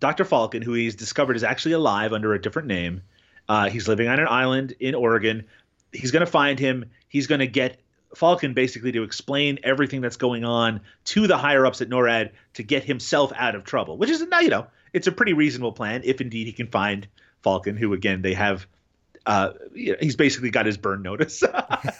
Dr. 0.00 0.24
Falken, 0.24 0.64
who 0.64 0.72
he's 0.72 0.96
discovered 0.96 1.36
is 1.36 1.44
actually 1.44 1.72
alive 1.72 2.12
under 2.12 2.34
a 2.34 2.40
different 2.40 2.66
name. 2.68 3.02
Uh, 3.48 3.68
he's 3.68 3.86
living 3.86 4.08
on 4.08 4.18
an 4.18 4.26
island 4.28 4.74
in 4.80 4.94
Oregon. 4.94 5.44
He's 5.92 6.10
going 6.10 6.24
to 6.24 6.30
find 6.30 6.58
him. 6.58 6.86
He's 7.08 7.26
going 7.28 7.38
to 7.40 7.46
get 7.46 7.78
Falken 8.16 8.54
basically 8.54 8.90
to 8.92 9.04
explain 9.04 9.58
everything 9.62 10.00
that's 10.00 10.16
going 10.16 10.44
on 10.44 10.80
to 11.04 11.26
the 11.26 11.36
higher 11.38 11.64
ups 11.64 11.80
at 11.80 11.88
NORAD 11.88 12.30
to 12.54 12.62
get 12.62 12.82
himself 12.84 13.32
out 13.36 13.54
of 13.54 13.62
trouble, 13.64 13.96
which 13.96 14.10
is, 14.10 14.20
now 14.22 14.40
you 14.40 14.48
know, 14.50 14.66
it's 14.92 15.06
a 15.06 15.12
pretty 15.12 15.32
reasonable 15.34 15.72
plan 15.72 16.02
if 16.04 16.20
indeed 16.20 16.46
he 16.46 16.52
can 16.52 16.66
find 16.66 17.06
Falken, 17.44 17.78
who, 17.78 17.92
again, 17.92 18.22
they 18.22 18.34
have. 18.34 18.66
Uh, 19.26 19.52
he's 19.74 20.16
basically 20.16 20.50
got 20.50 20.66
his 20.66 20.76
burn 20.76 21.02
notice. 21.02 21.42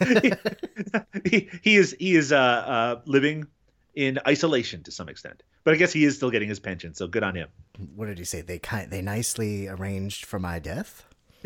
he, 1.24 1.48
he 1.62 1.76
is 1.76 1.94
he 1.98 2.14
is 2.16 2.32
uh, 2.32 2.36
uh, 2.36 3.00
living 3.06 3.46
in 3.94 4.18
isolation 4.26 4.82
to 4.84 4.90
some 4.90 5.08
extent. 5.08 5.42
But 5.64 5.74
I 5.74 5.76
guess 5.76 5.92
he 5.92 6.04
is 6.04 6.16
still 6.16 6.30
getting 6.30 6.48
his 6.48 6.58
pension, 6.58 6.94
so 6.94 7.06
good 7.06 7.22
on 7.22 7.36
him. 7.36 7.48
What 7.94 8.06
did 8.06 8.18
he 8.18 8.24
say? 8.24 8.40
They 8.40 8.58
kind 8.58 8.90
they 8.90 9.02
nicely 9.02 9.68
arranged 9.68 10.24
for 10.24 10.38
my 10.38 10.58
death. 10.58 11.04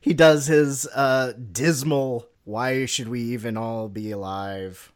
he 0.00 0.14
does 0.14 0.46
his 0.46 0.86
uh, 0.94 1.34
dismal 1.52 2.28
"Why 2.44 2.86
should 2.86 3.08
we 3.08 3.20
even 3.20 3.56
all 3.56 3.88
be 3.88 4.10
alive?" 4.10 4.92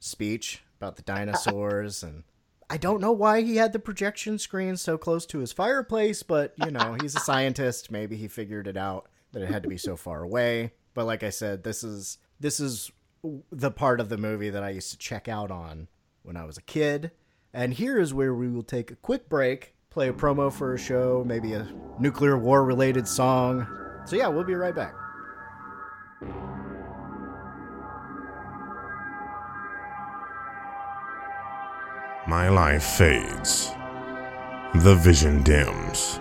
speech 0.00 0.62
about 0.78 0.96
the 0.96 1.02
dinosaurs, 1.02 2.02
and 2.02 2.24
I 2.72 2.78
don't 2.78 3.02
know 3.02 3.12
why 3.12 3.42
he 3.42 3.56
had 3.56 3.74
the 3.74 3.78
projection 3.78 4.38
screen 4.38 4.78
so 4.78 4.96
close 4.96 5.26
to 5.26 5.40
his 5.40 5.52
fireplace, 5.52 6.22
but 6.22 6.54
you 6.56 6.70
know 6.70 6.94
he's 7.02 7.14
a 7.14 7.20
scientist. 7.20 7.90
Maybe 7.90 8.16
he 8.16 8.28
figured 8.28 8.66
it 8.66 8.78
out 8.78 9.10
that 9.32 9.42
it 9.42 9.50
had 9.50 9.62
to 9.64 9.68
be 9.68 9.76
so 9.76 9.94
far 9.94 10.22
away. 10.22 10.72
But 10.94 11.04
like 11.04 11.22
I 11.22 11.28
said, 11.28 11.64
this 11.64 11.84
is 11.84 12.16
this 12.40 12.60
is 12.60 12.90
the 13.50 13.70
part 13.70 14.00
of 14.00 14.08
the 14.08 14.16
movie 14.16 14.48
that 14.48 14.62
I 14.62 14.70
used 14.70 14.90
to 14.90 14.96
check 14.96 15.28
out 15.28 15.50
on 15.50 15.88
when 16.22 16.34
I 16.34 16.46
was 16.46 16.56
a 16.56 16.62
kid. 16.62 17.10
And 17.52 17.74
here 17.74 18.00
is 18.00 18.14
where 18.14 18.32
we 18.32 18.48
will 18.48 18.62
take 18.62 18.90
a 18.90 18.96
quick 18.96 19.28
break, 19.28 19.74
play 19.90 20.08
a 20.08 20.14
promo 20.14 20.50
for 20.50 20.72
a 20.72 20.78
show, 20.78 21.22
maybe 21.26 21.52
a 21.52 21.68
nuclear 21.98 22.38
war 22.38 22.64
related 22.64 23.06
song. 23.06 23.66
So, 24.06 24.16
yeah, 24.16 24.28
we'll 24.28 24.44
be 24.44 24.54
right 24.54 24.74
back. 24.74 24.94
My 32.26 32.48
life 32.48 32.84
fades. 32.84 33.72
The 34.76 34.94
vision 34.94 35.42
dims. 35.42 36.20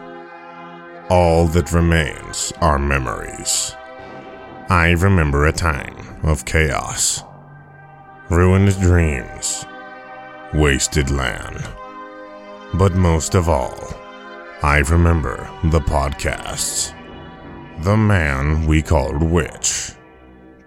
All 1.12 1.46
that 1.50 1.72
remains 1.72 2.52
are 2.60 2.80
memories. 2.80 3.76
I 4.68 4.96
remember 4.98 5.46
a 5.46 5.52
time 5.52 6.20
of 6.24 6.44
chaos, 6.44 7.24
ruined 8.32 8.80
dreams, 8.80 9.64
wasted 10.56 11.12
land. 11.12 11.70
But 12.74 12.96
most 12.96 13.36
of 13.36 13.48
all, 13.48 13.94
I 14.64 14.80
remember 14.80 15.48
the 15.66 15.82
podcasts. 15.82 16.96
The 17.84 17.98
man 17.98 18.66
we 18.66 18.82
called 18.82 19.22
Witch. 19.22 19.92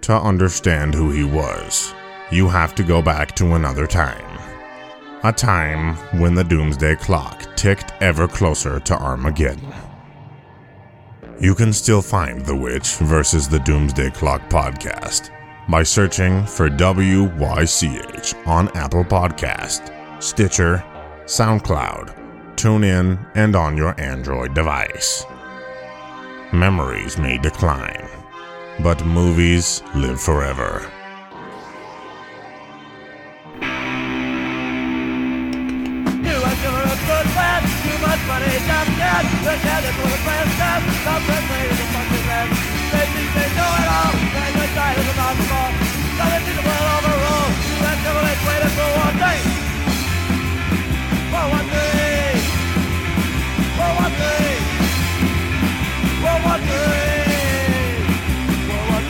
To 0.03 0.13
understand 0.13 0.95
who 0.95 1.11
he 1.11 1.25
was, 1.25 1.93
you 2.31 2.49
have 2.49 2.77
to 2.77 2.85
go 2.85 3.03
back 3.03 3.35
to 3.37 3.55
another 3.55 3.89
time. 3.89 4.34
A 5.25 5.33
time 5.33 5.95
when 6.21 6.35
the 6.35 6.45
doomsday 6.45 6.97
clock 6.97 7.57
ticked 7.57 7.95
ever 8.03 8.29
closer 8.29 8.79
to 8.81 8.95
Armageddon. 8.95 9.73
You 11.41 11.55
can 11.55 11.73
still 11.73 12.03
find 12.03 12.45
The 12.45 12.55
Witch 12.55 12.97
versus 12.97 13.49
the 13.49 13.59
Doomsday 13.61 14.11
Clock 14.11 14.43
podcast 14.51 15.31
by 15.71 15.83
searching 15.83 16.45
for 16.45 16.69
WYCH 16.69 18.47
on 18.47 18.69
Apple 18.77 19.03
Podcast, 19.03 19.91
Stitcher, 20.23 20.85
SoundCloud, 21.25 22.55
TuneIn, 22.57 23.19
and 23.35 23.57
on 23.57 23.79
your 23.79 23.99
Android 23.99 24.53
device. 24.53 25.25
Memories 26.53 27.17
may 27.17 27.39
decline, 27.39 28.07
but 28.81 29.03
movies 29.07 29.83
live 29.95 30.21
forever. 30.21 30.94
Money, 38.27 38.57
dumb 38.69 38.89
cat. 38.97 39.25
The 39.45 39.53
the 39.65 39.75
the 39.85 39.93
fucking. 41.93 42.29
They 42.93 43.07
think 43.13 43.31
they 43.37 43.49
know 43.57 43.73
it 43.81 43.89
all, 43.97 44.15
the 44.35 45.45
fall. 45.51 45.71
So 46.17 46.25
they 46.31 46.41
think 46.45 46.57
the 46.59 46.65
world 46.69 47.05
for 48.77 48.91
one 49.05 49.17
day. 49.25 49.41
For 51.33 51.45
one 51.57 51.69
day. 51.75 52.33
For 53.77 53.91
one 54.03 54.15
day. 54.23 54.49
For 56.23 56.37
one 56.51 56.63
day. 56.71 57.05
One. 58.95 59.05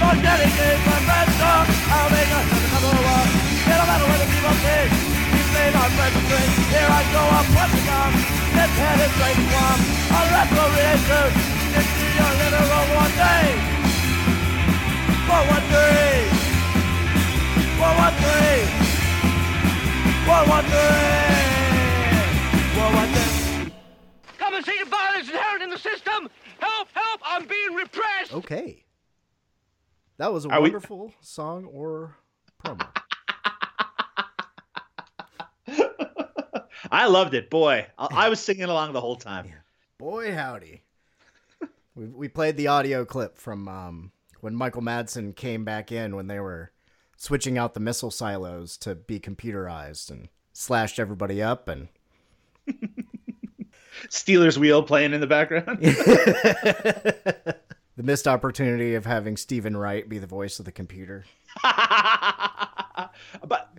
Don't 0.00 0.20
dedicate 0.22 0.80
my 0.86 0.98
best 1.08 1.32
song, 1.40 1.66
I'll 1.94 2.10
make 2.10 2.32
us 2.38 2.46
another 2.56 2.94
one. 3.14 3.28
Get 3.66 3.78
a 3.80 3.86
matter 3.90 4.06
where 4.06 4.20
the 4.22 4.28
people 4.32 4.54
say, 4.64 5.05
we 5.66 5.72
played 5.72 5.82
our 5.82 5.90
friends 5.90 6.16
straight. 6.26 6.52
Here 6.70 6.86
I 6.88 7.02
go 7.10 7.22
up, 7.38 7.46
what's 7.56 7.72
the 7.74 7.82
gun? 7.86 8.12
Let's 8.54 8.76
head 8.78 8.98
it 9.02 9.10
straight 9.18 9.40
from 9.50 9.76
a 10.14 10.20
retro 10.30 10.64
reaction. 10.78 11.26
Into 11.76 12.06
your 12.16 12.32
literal 12.40 12.86
one 12.94 13.14
day. 13.18 13.46
For 15.26 15.42
one 15.54 15.66
day. 15.74 16.14
For 17.76 17.92
one 17.98 18.16
day. 18.22 18.54
For 20.26 20.40
one 20.54 20.66
day. 20.70 21.34
For 22.74 22.88
one 22.94 23.12
day. 23.12 23.72
Come 24.38 24.54
and 24.54 24.64
see 24.64 24.78
the 24.78 24.88
violence 24.88 25.28
inherent 25.28 25.62
in 25.64 25.70
the 25.70 25.78
system. 25.78 26.28
Help, 26.60 26.88
help, 26.94 27.20
I'm 27.24 27.46
being 27.46 27.74
repressed. 27.74 28.32
Okay. 28.34 28.84
That 30.18 30.32
was 30.32 30.46
a 30.46 30.48
Are 30.48 30.60
we- 30.60 30.70
wonderful 30.70 31.12
song 31.20 31.64
or 31.66 32.16
promo. 32.64 32.86
I 36.90 37.06
loved 37.06 37.34
it, 37.34 37.50
boy. 37.50 37.86
I, 37.98 38.08
I 38.10 38.28
was 38.28 38.40
singing 38.40 38.64
along 38.64 38.92
the 38.92 39.00
whole 39.00 39.16
time. 39.16 39.52
Boy, 39.98 40.32
howdy. 40.34 40.82
we, 41.94 42.06
we 42.06 42.28
played 42.28 42.56
the 42.56 42.68
audio 42.68 43.04
clip 43.04 43.38
from 43.38 43.68
um, 43.68 44.12
when 44.40 44.54
Michael 44.54 44.82
Madsen 44.82 45.34
came 45.34 45.64
back 45.64 45.90
in 45.90 46.16
when 46.16 46.26
they 46.26 46.40
were 46.40 46.72
switching 47.16 47.56
out 47.58 47.74
the 47.74 47.80
missile 47.80 48.10
silos 48.10 48.76
to 48.78 48.94
be 48.94 49.18
computerized 49.18 50.10
and 50.10 50.28
slashed 50.52 50.98
everybody 50.98 51.42
up 51.42 51.68
and 51.68 51.88
Stealers 54.10 54.58
Wheel 54.58 54.82
playing 54.82 55.12
in 55.12 55.20
the 55.20 55.26
background. 55.26 55.80
the 55.82 57.56
missed 57.96 58.28
opportunity 58.28 58.94
of 58.94 59.06
having 59.06 59.36
Steven 59.36 59.76
Wright 59.76 60.08
be 60.08 60.18
the 60.18 60.26
voice 60.26 60.58
of 60.58 60.64
the 60.64 60.72
computer. 60.72 61.24
but 63.46 63.70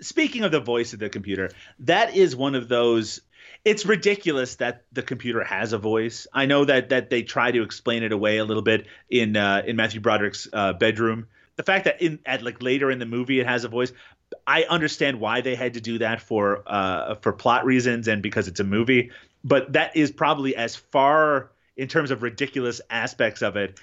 speaking 0.00 0.44
of 0.44 0.52
the 0.52 0.60
voice 0.60 0.92
of 0.92 0.98
the 0.98 1.08
computer, 1.08 1.50
that 1.80 2.16
is 2.16 2.34
one 2.34 2.54
of 2.54 2.68
those. 2.68 3.20
It's 3.64 3.84
ridiculous 3.84 4.56
that 4.56 4.84
the 4.92 5.02
computer 5.02 5.42
has 5.42 5.72
a 5.72 5.78
voice. 5.78 6.26
I 6.32 6.46
know 6.46 6.64
that 6.64 6.90
that 6.90 7.10
they 7.10 7.22
try 7.22 7.50
to 7.50 7.62
explain 7.62 8.02
it 8.02 8.12
away 8.12 8.38
a 8.38 8.44
little 8.44 8.62
bit 8.62 8.86
in 9.10 9.36
uh, 9.36 9.62
in 9.66 9.76
Matthew 9.76 10.00
Broderick's 10.00 10.48
uh, 10.52 10.72
bedroom. 10.74 11.26
The 11.56 11.64
fact 11.64 11.86
that 11.86 12.00
in 12.00 12.20
at 12.24 12.42
like 12.42 12.62
later 12.62 12.90
in 12.90 12.98
the 12.98 13.06
movie 13.06 13.40
it 13.40 13.46
has 13.46 13.64
a 13.64 13.68
voice, 13.68 13.92
I 14.46 14.62
understand 14.64 15.20
why 15.20 15.40
they 15.40 15.54
had 15.54 15.74
to 15.74 15.80
do 15.80 15.98
that 15.98 16.20
for 16.20 16.62
uh, 16.66 17.16
for 17.16 17.32
plot 17.32 17.64
reasons 17.64 18.08
and 18.08 18.22
because 18.22 18.48
it's 18.48 18.60
a 18.60 18.64
movie. 18.64 19.10
But 19.44 19.72
that 19.72 19.96
is 19.96 20.10
probably 20.10 20.56
as 20.56 20.76
far 20.76 21.50
in 21.76 21.88
terms 21.88 22.10
of 22.10 22.22
ridiculous 22.22 22.80
aspects 22.90 23.42
of 23.42 23.56
it. 23.56 23.80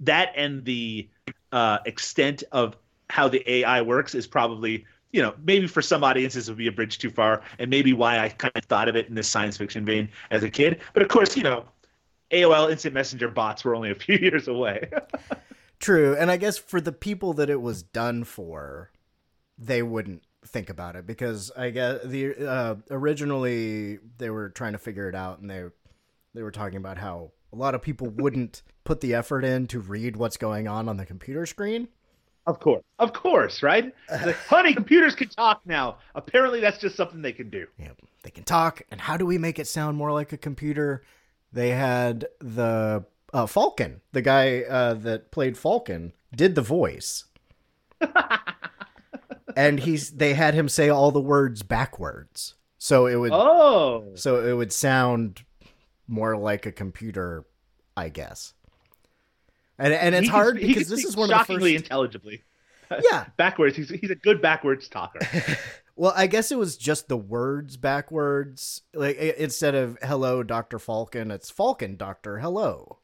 That 0.00 0.32
and 0.36 0.64
the 0.64 1.08
uh, 1.52 1.78
extent 1.86 2.44
of 2.52 2.76
how 3.10 3.28
the 3.28 3.48
AI 3.50 3.82
works 3.82 4.14
is 4.14 4.26
probably, 4.26 4.84
you 5.12 5.22
know, 5.22 5.34
maybe 5.44 5.66
for 5.66 5.82
some 5.82 6.04
audiences 6.04 6.48
it 6.48 6.52
would 6.52 6.58
be 6.58 6.66
a 6.66 6.72
bridge 6.72 6.98
too 6.98 7.10
far, 7.10 7.42
and 7.58 7.70
maybe 7.70 7.92
why 7.92 8.18
I 8.18 8.28
kind 8.28 8.52
of 8.54 8.64
thought 8.64 8.88
of 8.88 8.96
it 8.96 9.08
in 9.08 9.14
this 9.14 9.28
science 9.28 9.56
fiction 9.56 9.84
vein 9.84 10.08
as 10.30 10.42
a 10.42 10.50
kid. 10.50 10.80
But 10.92 11.02
of 11.02 11.08
course, 11.08 11.36
you 11.36 11.42
know, 11.42 11.64
AOL 12.30 12.70
Instant 12.70 12.94
Messenger 12.94 13.28
bots 13.28 13.64
were 13.64 13.74
only 13.74 13.90
a 13.90 13.94
few 13.96 14.16
years 14.16 14.48
away. 14.48 14.90
True, 15.80 16.16
and 16.18 16.30
I 16.30 16.36
guess 16.36 16.58
for 16.58 16.80
the 16.80 16.92
people 16.92 17.34
that 17.34 17.48
it 17.48 17.62
was 17.62 17.82
done 17.82 18.24
for, 18.24 18.90
they 19.56 19.82
wouldn't 19.82 20.22
think 20.44 20.70
about 20.70 20.96
it 20.96 21.06
because 21.06 21.52
I 21.56 21.70
guess 21.70 22.00
the 22.04 22.34
uh, 22.34 22.76
originally 22.90 23.98
they 24.18 24.30
were 24.30 24.48
trying 24.48 24.72
to 24.72 24.78
figure 24.78 25.08
it 25.08 25.14
out, 25.14 25.38
and 25.38 25.48
they 25.48 25.64
they 26.34 26.42
were 26.42 26.50
talking 26.50 26.78
about 26.78 26.98
how 26.98 27.30
a 27.52 27.56
lot 27.56 27.74
of 27.74 27.82
people 27.82 28.08
wouldn't 28.08 28.62
put 28.84 29.00
the 29.00 29.14
effort 29.14 29.44
in 29.44 29.66
to 29.68 29.80
read 29.80 30.16
what's 30.16 30.36
going 30.36 30.66
on 30.66 30.88
on 30.88 30.96
the 30.96 31.06
computer 31.06 31.46
screen. 31.46 31.88
Of 32.48 32.60
course, 32.60 32.82
of 32.98 33.12
course, 33.12 33.62
right? 33.62 33.94
Like, 34.10 34.34
honey, 34.48 34.72
computers 34.72 35.14
can 35.14 35.28
talk 35.28 35.60
now. 35.66 35.98
Apparently, 36.14 36.60
that's 36.60 36.78
just 36.78 36.96
something 36.96 37.20
they 37.20 37.32
can 37.32 37.50
do. 37.50 37.66
They 38.22 38.30
can 38.30 38.44
talk, 38.44 38.80
and 38.90 39.00
how 39.00 39.16
do 39.18 39.26
we 39.26 39.36
make 39.36 39.58
it 39.58 39.66
sound 39.66 39.98
more 39.98 40.12
like 40.12 40.32
a 40.32 40.38
computer? 40.38 41.02
They 41.52 41.70
had 41.70 42.26
the 42.40 43.04
uh, 43.34 43.46
Falken, 43.46 44.00
the 44.12 44.22
guy 44.22 44.62
uh, 44.62 44.94
that 44.94 45.30
played 45.30 45.56
Falken, 45.56 46.12
did 46.34 46.54
the 46.54 46.62
voice. 46.62 47.24
and 49.56 49.80
he's 49.80 50.12
they 50.12 50.34
had 50.34 50.54
him 50.54 50.68
say 50.68 50.88
all 50.88 51.10
the 51.10 51.20
words 51.20 51.62
backwards. 51.62 52.54
So 52.78 53.06
it 53.06 53.16
would 53.16 53.32
Oh. 53.32 54.12
so 54.14 54.44
it 54.46 54.54
would 54.54 54.72
sound 54.72 55.44
more 56.06 56.36
like 56.36 56.64
a 56.64 56.72
computer, 56.72 57.44
I 57.96 58.08
guess. 58.08 58.54
And 59.78 59.92
and 59.92 60.14
it's 60.14 60.26
He 60.26 60.30
hard 60.30 60.58
he 60.58 60.68
because 60.68 60.88
this 60.88 61.04
is 61.04 61.16
one 61.16 61.32
of 61.32 61.38
the 61.46 61.54
first 61.54 61.66
intelligibly. 61.66 62.42
Yeah. 63.10 63.26
backwards. 63.36 63.76
He's 63.76 63.90
he's 63.90 64.10
a 64.10 64.14
good 64.14 64.40
backwards 64.40 64.88
talker. 64.88 65.20
Well, 65.98 66.12
I 66.14 66.28
guess 66.28 66.52
it 66.52 66.58
was 66.58 66.76
just 66.76 67.08
the 67.08 67.16
words 67.16 67.76
backwards. 67.76 68.82
Like 68.94 69.16
instead 69.16 69.74
of 69.74 69.98
"Hello, 70.00 70.44
Doctor 70.44 70.78
Falken," 70.78 71.32
it's 71.32 71.50
"Falken, 71.50 71.98
Doctor, 71.98 72.38
hello." 72.38 72.98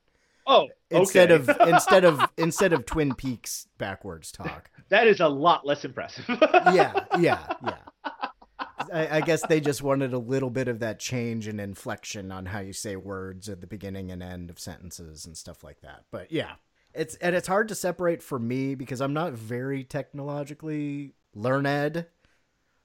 Oh, 0.47 0.63
okay. 0.63 0.71
Instead 0.91 1.33
of 1.33 1.51
instead 1.67 2.05
of 2.05 2.23
instead 2.39 2.73
of 2.73 2.87
Twin 2.87 3.13
Peaks 3.17 3.67
backwards 3.79 4.31
talk. 4.31 4.71
that 4.91 5.09
is 5.09 5.19
a 5.19 5.27
lot 5.27 5.67
less 5.67 5.85
impressive. 5.85 6.25
Yeah, 6.29 7.05
yeah, 7.19 7.45
yeah. 7.67 7.79
I, 8.95 9.17
I 9.17 9.21
guess 9.21 9.43
they 9.47 9.61
just 9.61 9.83
wanted 9.83 10.13
a 10.13 10.19
little 10.19 10.51
bit 10.51 10.69
of 10.69 10.79
that 10.79 11.01
change 11.01 11.49
in 11.49 11.59
inflection 11.59 12.31
on 12.31 12.47
how 12.47 12.61
you 12.61 12.73
say 12.73 12.95
words 12.95 13.49
at 13.49 13.61
the 13.61 13.67
beginning 13.67 14.13
and 14.13 14.23
end 14.23 14.51
of 14.51 14.61
sentences 14.61 15.27
and 15.27 15.37
stuff 15.37 15.65
like 15.65 15.81
that. 15.81 16.05
But 16.13 16.31
yeah, 16.31 16.53
it's 16.95 17.17
and 17.17 17.35
it's 17.35 17.49
hard 17.49 17.69
to 17.69 17.75
separate 17.75 18.23
for 18.23 18.39
me 18.39 18.77
because 18.77 19.01
I'm 19.01 19.13
not 19.13 19.33
very 19.33 19.83
technologically 19.83 21.15
learned, 21.35 22.07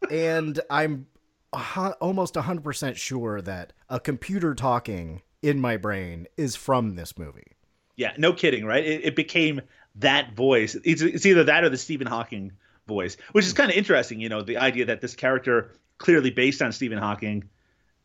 and 0.09 0.59
I'm 0.69 1.07
almost 1.53 2.33
100% 2.33 2.95
sure 2.95 3.41
that 3.41 3.73
a 3.87 3.99
computer 3.99 4.55
talking 4.55 5.21
in 5.41 5.61
my 5.61 5.77
brain 5.77 6.27
is 6.37 6.55
from 6.55 6.95
this 6.95 7.17
movie. 7.17 7.53
Yeah, 7.95 8.13
no 8.17 8.33
kidding, 8.33 8.65
right? 8.65 8.83
It, 8.83 9.05
it 9.05 9.15
became 9.15 9.61
that 9.95 10.33
voice. 10.33 10.75
It's, 10.83 11.01
it's 11.01 11.25
either 11.25 11.43
that 11.43 11.63
or 11.63 11.69
the 11.69 11.77
Stephen 11.77 12.07
Hawking 12.07 12.53
voice, 12.89 13.15
which 13.31 13.45
is 13.45 13.53
kind 13.53 13.71
of 13.71 13.77
interesting. 13.77 14.19
You 14.19 14.27
know, 14.27 14.41
the 14.41 14.57
idea 14.57 14.85
that 14.85 14.99
this 14.99 15.15
character 15.15 15.71
clearly 15.97 16.31
based 16.31 16.61
on 16.61 16.73
Stephen 16.73 16.97
Hawking, 16.97 17.49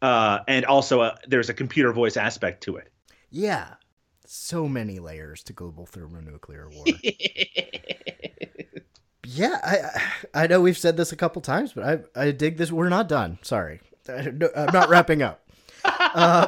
uh, 0.02 0.40
and 0.46 0.64
also 0.66 1.00
a, 1.00 1.18
there's 1.26 1.48
a 1.48 1.54
computer 1.54 1.92
voice 1.92 2.16
aspect 2.16 2.64
to 2.64 2.76
it. 2.76 2.92
Yeah. 3.30 3.74
So 4.26 4.68
many 4.68 5.00
layers 5.00 5.42
to 5.44 5.52
global 5.52 5.86
thermonuclear 5.86 6.68
war. 6.70 6.84
yeah, 9.26 9.58
I 9.62 10.42
I 10.42 10.46
know 10.46 10.60
we've 10.60 10.78
said 10.78 10.96
this 10.96 11.12
a 11.12 11.16
couple 11.16 11.42
times, 11.42 11.72
but 11.72 11.84
I 11.84 11.98
I 12.28 12.30
dig 12.30 12.56
this. 12.56 12.72
We're 12.72 12.88
not 12.88 13.08
done. 13.08 13.38
Sorry, 13.42 13.80
no, 14.08 14.48
I'm 14.56 14.72
not 14.72 14.88
wrapping 14.88 15.22
up. 15.22 15.40
Uh, 16.14 16.46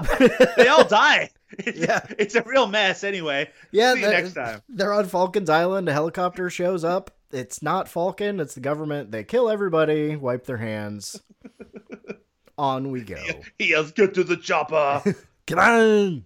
they 0.56 0.68
all 0.68 0.86
die. 0.86 1.28
It's, 1.58 1.78
yeah, 1.78 2.00
it's 2.18 2.36
a 2.36 2.42
real 2.42 2.68
mess. 2.68 3.02
Anyway, 3.02 3.50
yeah, 3.72 3.94
see 3.94 4.00
you 4.00 4.08
next 4.08 4.34
time. 4.34 4.62
They're 4.68 4.92
on 4.92 5.06
Falken's 5.06 5.50
Island. 5.50 5.88
A 5.88 5.92
helicopter 5.92 6.48
shows 6.48 6.84
up. 6.84 7.10
It's 7.32 7.62
not 7.62 7.86
Falken. 7.86 8.40
It's 8.40 8.54
the 8.54 8.60
government. 8.60 9.10
They 9.10 9.24
kill 9.24 9.48
everybody. 9.48 10.16
Wipe 10.16 10.46
their 10.46 10.56
hands. 10.56 11.20
on 12.58 12.90
we 12.90 13.02
go. 13.02 13.22
He 13.58 13.70
yells, 13.70 13.92
"Get 13.92 14.14
to 14.14 14.24
the 14.24 14.36
chopper! 14.36 15.14
Come 15.46 15.58
on!" 15.58 16.24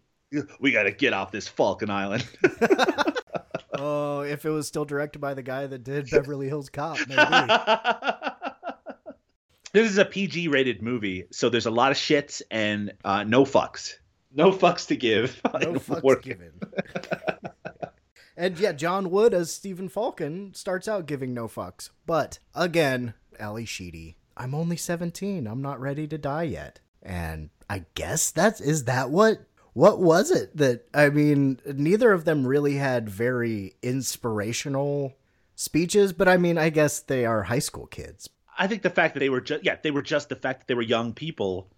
We 0.60 0.70
got 0.70 0.84
to 0.84 0.92
get 0.92 1.12
off 1.12 1.32
this 1.32 1.48
Falken 1.48 1.90
Island." 1.90 2.26
Oh, 3.82 4.20
if 4.20 4.44
it 4.44 4.50
was 4.50 4.66
still 4.68 4.84
directed 4.84 5.20
by 5.20 5.32
the 5.32 5.42
guy 5.42 5.66
that 5.66 5.82
did 5.84 6.10
Beverly 6.10 6.48
Hills 6.48 6.68
Cop, 6.68 6.98
maybe. 7.08 7.20
this 9.72 9.90
is 9.90 9.96
a 9.96 10.04
PG 10.04 10.48
rated 10.48 10.82
movie, 10.82 11.24
so 11.30 11.48
there's 11.48 11.64
a 11.64 11.70
lot 11.70 11.90
of 11.90 11.96
shits 11.96 12.42
and 12.50 12.92
uh, 13.06 13.24
no 13.24 13.44
fucks. 13.44 13.94
No 14.34 14.52
fucks 14.52 14.88
to 14.88 14.96
give. 14.96 15.40
No 15.44 15.74
fucks 15.74 16.22
given. 16.22 16.52
And 18.40 18.58
yeah, 18.58 18.72
John 18.72 19.10
Wood 19.10 19.34
as 19.34 19.52
Stephen 19.52 19.90
Falken 19.90 20.56
starts 20.56 20.88
out 20.88 21.04
giving 21.04 21.34
no 21.34 21.46
fucks. 21.46 21.90
But 22.06 22.38
again, 22.54 23.12
Ally 23.38 23.64
Sheedy, 23.64 24.16
I'm 24.34 24.54
only 24.54 24.78
17. 24.78 25.46
I'm 25.46 25.60
not 25.60 25.78
ready 25.78 26.06
to 26.06 26.16
die 26.16 26.44
yet. 26.44 26.80
And 27.02 27.50
I 27.68 27.84
guess 27.94 28.30
that's 28.30 28.62
is 28.62 28.84
that 28.84 29.10
what 29.10 29.44
what 29.74 30.00
was 30.00 30.30
it 30.30 30.56
that 30.56 30.86
I 30.94 31.10
mean, 31.10 31.60
neither 31.66 32.12
of 32.12 32.24
them 32.24 32.46
really 32.46 32.76
had 32.76 33.10
very 33.10 33.74
inspirational 33.82 35.12
speeches, 35.54 36.14
but 36.14 36.26
I 36.26 36.38
mean, 36.38 36.56
I 36.56 36.70
guess 36.70 36.98
they 36.98 37.26
are 37.26 37.42
high 37.42 37.58
school 37.58 37.88
kids. 37.88 38.30
I 38.58 38.66
think 38.68 38.80
the 38.80 38.88
fact 38.88 39.12
that 39.12 39.20
they 39.20 39.28
were 39.28 39.42
just 39.42 39.66
yeah, 39.66 39.76
they 39.82 39.90
were 39.90 40.00
just 40.00 40.30
the 40.30 40.36
fact 40.36 40.60
that 40.60 40.66
they 40.66 40.74
were 40.74 40.80
young 40.80 41.12
people 41.12 41.68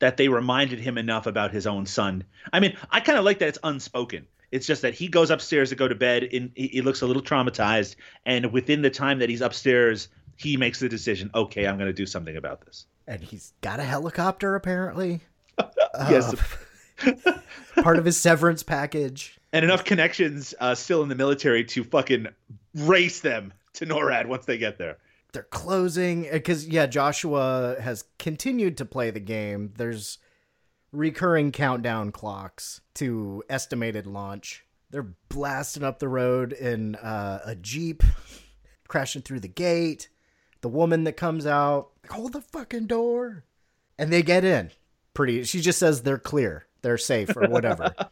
that 0.00 0.16
they 0.16 0.28
reminded 0.28 0.80
him 0.80 0.98
enough 0.98 1.28
about 1.28 1.52
his 1.52 1.68
own 1.68 1.86
son. 1.86 2.24
I 2.52 2.58
mean, 2.58 2.76
I 2.90 2.98
kind 2.98 3.20
of 3.20 3.24
like 3.24 3.38
that 3.38 3.50
it's 3.50 3.58
unspoken. 3.62 4.26
It's 4.50 4.66
just 4.66 4.82
that 4.82 4.94
he 4.94 5.08
goes 5.08 5.30
upstairs 5.30 5.68
to 5.70 5.74
go 5.76 5.88
to 5.88 5.94
bed 5.94 6.22
and 6.32 6.50
he, 6.54 6.68
he 6.68 6.80
looks 6.82 7.02
a 7.02 7.06
little 7.06 7.22
traumatized 7.22 7.96
and 8.24 8.52
within 8.52 8.82
the 8.82 8.90
time 8.90 9.18
that 9.18 9.28
he's 9.28 9.40
upstairs, 9.40 10.08
he 10.36 10.56
makes 10.56 10.80
the 10.80 10.88
decision, 10.88 11.30
"Okay, 11.34 11.66
I'm 11.66 11.76
going 11.76 11.88
to 11.88 11.92
do 11.92 12.06
something 12.06 12.36
about 12.36 12.64
this." 12.64 12.86
And 13.06 13.22
he's 13.22 13.52
got 13.60 13.80
a 13.80 13.84
helicopter 13.84 14.54
apparently. 14.54 15.20
Yes. 16.10 16.34
Uh, 17.04 17.40
part 17.82 17.96
of 17.98 18.04
his 18.04 18.16
severance 18.20 18.62
package. 18.62 19.38
And 19.52 19.64
enough 19.64 19.84
connections 19.84 20.54
uh, 20.60 20.74
still 20.74 21.02
in 21.02 21.08
the 21.08 21.14
military 21.14 21.64
to 21.64 21.82
fucking 21.82 22.28
race 22.74 23.20
them 23.20 23.52
to 23.74 23.86
NORAD 23.86 24.26
once 24.26 24.44
they 24.44 24.58
get 24.58 24.78
there. 24.78 24.98
they're 25.32 25.42
closing 25.44 26.22
because 26.30 26.66
yeah 26.68 26.86
joshua 26.86 27.76
has 27.80 28.04
continued 28.18 28.76
to 28.78 28.84
play 28.84 29.10
the 29.10 29.20
game 29.20 29.72
there's 29.76 30.18
recurring 30.92 31.52
countdown 31.52 32.12
clocks 32.12 32.80
to 32.94 33.42
estimated 33.48 34.06
launch. 34.06 34.64
They're 34.90 35.14
blasting 35.28 35.84
up 35.84 35.98
the 35.98 36.08
road 36.08 36.52
in 36.52 36.94
uh, 36.96 37.40
a 37.44 37.54
jeep 37.54 38.02
crashing 38.88 39.22
through 39.22 39.40
the 39.40 39.48
gate 39.48 40.08
the 40.60 40.68
woman 40.68 41.04
that 41.04 41.12
comes 41.16 41.46
out 41.46 41.90
hold 42.10 42.32
the 42.32 42.40
fucking 42.40 42.86
door. 42.86 43.44
And 43.98 44.12
they 44.12 44.22
get 44.22 44.44
in. 44.44 44.70
Pretty 45.14 45.44
she 45.44 45.60
just 45.60 45.78
says 45.78 46.02
they're 46.02 46.18
clear 46.18 46.66
they're 46.82 46.98
safe 46.98 47.36
or 47.36 47.48
whatever. 47.48 47.94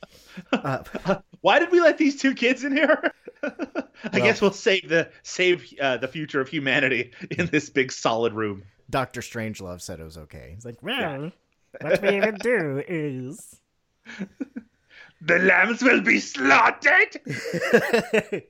Uh, 0.53 0.83
Why 1.41 1.59
did 1.59 1.71
we 1.71 1.81
let 1.81 1.97
these 1.97 2.21
two 2.21 2.35
kids 2.35 2.63
in 2.63 2.77
here? 2.77 3.13
I 3.43 4.21
guess 4.21 4.41
we'll 4.41 4.51
save 4.53 4.89
the 4.89 5.11
save 5.23 5.73
uh, 5.81 5.97
the 5.97 6.09
future 6.09 6.41
of 6.41 6.49
humanity 6.49 7.13
in 7.31 7.47
this 7.47 7.71
big 7.71 7.91
solid 7.91 8.35
room. 8.35 8.63
dr 8.91 9.19
strangelove 9.21 9.81
said 9.81 9.99
it 9.99 10.05
was 10.05 10.19
okay. 10.19 10.53
He's 10.55 10.65
like 10.65 10.83
Well, 10.83 11.33
what 11.81 12.03
we 12.03 12.21
will 12.21 12.33
do 12.33 12.83
is. 12.87 13.61
The 15.21 15.39
lambs 15.39 15.83
will 15.83 16.03
be 16.03 16.21
slaughtered. 16.21 17.21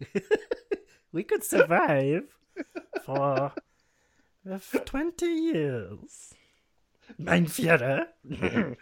we 1.12 1.22
could 1.22 1.44
survive 1.44 2.24
for 3.04 3.52
20 4.44 5.26
years. 5.26 6.34
Mein 7.18 7.46
Führer. 7.46 8.08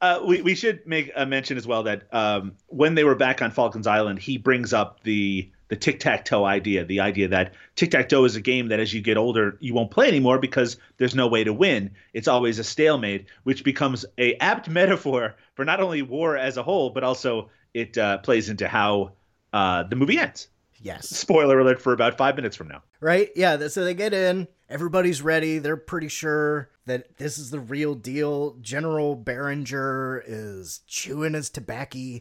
uh, 0.00 0.20
we 0.26 0.42
we 0.42 0.54
should 0.54 0.86
make 0.86 1.12
a 1.14 1.24
mention 1.24 1.56
as 1.56 1.66
well 1.66 1.84
that 1.84 2.12
um, 2.12 2.54
when 2.66 2.94
they 2.96 3.04
were 3.04 3.14
back 3.14 3.40
on 3.40 3.52
Falken's 3.52 3.86
Island, 3.86 4.18
he 4.18 4.38
brings 4.38 4.72
up 4.72 5.02
the 5.04 5.50
the 5.68 5.76
tic 5.76 6.00
tac 6.00 6.24
toe 6.24 6.44
idea, 6.44 6.84
the 6.84 7.00
idea 7.00 7.28
that 7.28 7.54
tic 7.76 7.90
tac 7.90 8.08
toe 8.08 8.24
is 8.24 8.36
a 8.36 8.40
game 8.40 8.68
that 8.68 8.80
as 8.80 8.92
you 8.92 9.00
get 9.00 9.16
older 9.16 9.56
you 9.60 9.74
won't 9.74 9.90
play 9.90 10.08
anymore 10.08 10.38
because 10.38 10.76
there's 10.96 11.14
no 11.14 11.28
way 11.28 11.44
to 11.44 11.52
win. 11.52 11.90
It's 12.14 12.28
always 12.28 12.58
a 12.58 12.64
stalemate, 12.64 13.26
which 13.44 13.64
becomes 13.64 14.04
a 14.18 14.34
apt 14.36 14.68
metaphor 14.80 15.36
for 15.54 15.64
not 15.64 15.80
only 15.80 16.02
war 16.02 16.36
as 16.36 16.56
a 16.56 16.62
whole, 16.62 16.90
but 16.90 17.04
also 17.04 17.50
it 17.74 17.96
uh, 17.98 18.18
plays 18.18 18.48
into 18.48 18.66
how 18.66 19.12
uh, 19.52 19.82
the 19.84 19.96
movie 19.96 20.18
ends. 20.18 20.48
yes 20.80 21.08
Spoiler 21.08 21.58
alert 21.60 21.80
for 21.80 21.92
about 21.92 22.16
five 22.16 22.36
minutes 22.36 22.56
from 22.56 22.68
now. 22.68 22.82
right? 23.00 23.30
Yeah, 23.36 23.68
so 23.68 23.84
they 23.84 23.94
get 23.94 24.14
in, 24.14 24.48
everybody's 24.68 25.22
ready. 25.22 25.58
They're 25.58 25.76
pretty 25.76 26.08
sure 26.08 26.70
that 26.86 27.18
this 27.18 27.38
is 27.38 27.50
the 27.50 27.60
real 27.60 27.94
deal. 27.94 28.56
General 28.60 29.14
Beringer 29.16 30.22
is 30.26 30.80
chewing 30.86 31.34
his 31.34 31.50
tobacco 31.50 32.20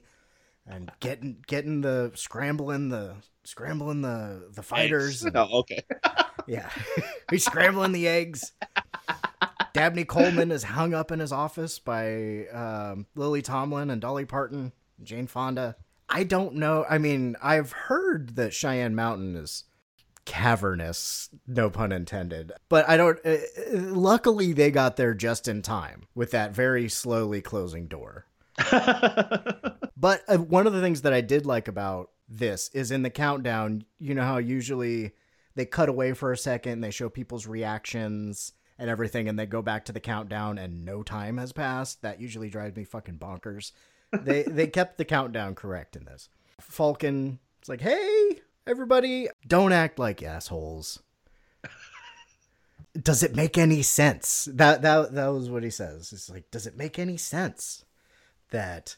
and 0.67 0.91
getting 0.99 1.37
getting 1.47 1.81
the 1.81 2.11
scrambling 2.15 2.89
the 2.89 3.15
scrambling 3.43 4.01
the 4.01 4.49
the 4.53 4.61
fighters. 4.63 5.23
and- 5.23 5.35
Oh, 5.37 5.59
okay. 5.59 5.83
yeah, 6.47 6.69
he's 7.31 7.45
scrambling 7.45 7.91
the 7.93 8.07
eggs. 8.07 8.51
Dabney 9.73 10.05
Coleman 10.05 10.51
is 10.51 10.63
hung 10.63 10.93
up 10.93 11.11
in 11.11 11.19
his 11.19 11.31
office 11.31 11.77
by 11.77 12.47
um, 12.47 13.05
Lily 13.15 13.41
Tomlin 13.43 13.89
and 13.91 14.01
Dolly 14.01 14.25
Parton, 14.25 14.71
Jane 15.03 15.27
Fonda. 15.27 15.75
I 16.09 16.23
don't 16.23 16.55
know. 16.55 16.83
I 16.89 16.97
mean, 16.97 17.35
I've 17.43 17.71
heard 17.73 18.37
that 18.37 18.53
Cheyenne 18.53 18.95
Mountain 18.95 19.35
is 19.35 19.65
cavernous, 20.25 21.29
no 21.47 21.69
pun 21.69 21.91
intended. 21.91 22.51
But 22.69 22.87
I 22.89 22.97
don't. 22.97 23.19
Uh, 23.25 23.29
uh, 23.31 23.37
luckily, 23.73 24.53
they 24.53 24.71
got 24.71 24.95
there 24.97 25.13
just 25.13 25.47
in 25.47 25.61
time 25.61 26.03
with 26.15 26.31
that 26.31 26.53
very 26.55 26.89
slowly 26.89 27.41
closing 27.41 27.87
door. 27.87 28.25
but 29.97 30.23
uh, 30.27 30.37
one 30.37 30.67
of 30.67 30.73
the 30.73 30.81
things 30.81 31.03
that 31.03 31.13
I 31.13 31.21
did 31.21 31.45
like 31.45 31.67
about 31.67 32.09
this 32.27 32.69
is 32.73 32.91
in 32.91 33.03
the 33.03 33.09
countdown, 33.09 33.85
you 33.99 34.15
know 34.15 34.23
how 34.23 34.37
usually 34.37 35.11
they 35.55 35.65
cut 35.65 35.89
away 35.89 36.13
for 36.13 36.31
a 36.31 36.37
second, 36.37 36.81
they 36.81 36.91
show 36.91 37.09
people's 37.09 37.47
reactions 37.47 38.53
and 38.79 38.89
everything, 38.89 39.27
and 39.27 39.37
they 39.37 39.45
go 39.45 39.61
back 39.61 39.85
to 39.85 39.91
the 39.91 39.99
countdown 39.99 40.57
and 40.57 40.85
no 40.85 41.03
time 41.03 41.37
has 41.37 41.51
passed? 41.51 42.01
That 42.01 42.19
usually 42.19 42.49
drives 42.49 42.75
me 42.75 42.83
fucking 42.83 43.19
bonkers. 43.19 43.71
they 44.11 44.43
they 44.47 44.67
kept 44.67 44.97
the 44.97 45.05
countdown 45.05 45.55
correct 45.55 45.95
in 45.95 46.05
this. 46.05 46.29
Falken 46.61 47.37
is 47.61 47.69
like, 47.69 47.81
"Hey, 47.81 48.39
everybody, 48.65 49.29
don't 49.47 49.71
act 49.71 49.99
like 49.99 50.23
assholes." 50.23 50.99
Does 52.99 53.21
it 53.21 53.35
make 53.35 53.59
any 53.59 53.83
sense? 53.83 54.49
That 54.51 54.81
that 54.81 55.13
that 55.13 55.27
was 55.27 55.51
what 55.51 55.61
he 55.61 55.69
says. 55.69 56.11
It's 56.11 56.31
like, 56.31 56.49
does 56.49 56.65
it 56.65 56.75
make 56.75 56.97
any 56.97 57.17
sense 57.17 57.85
that 58.51 58.95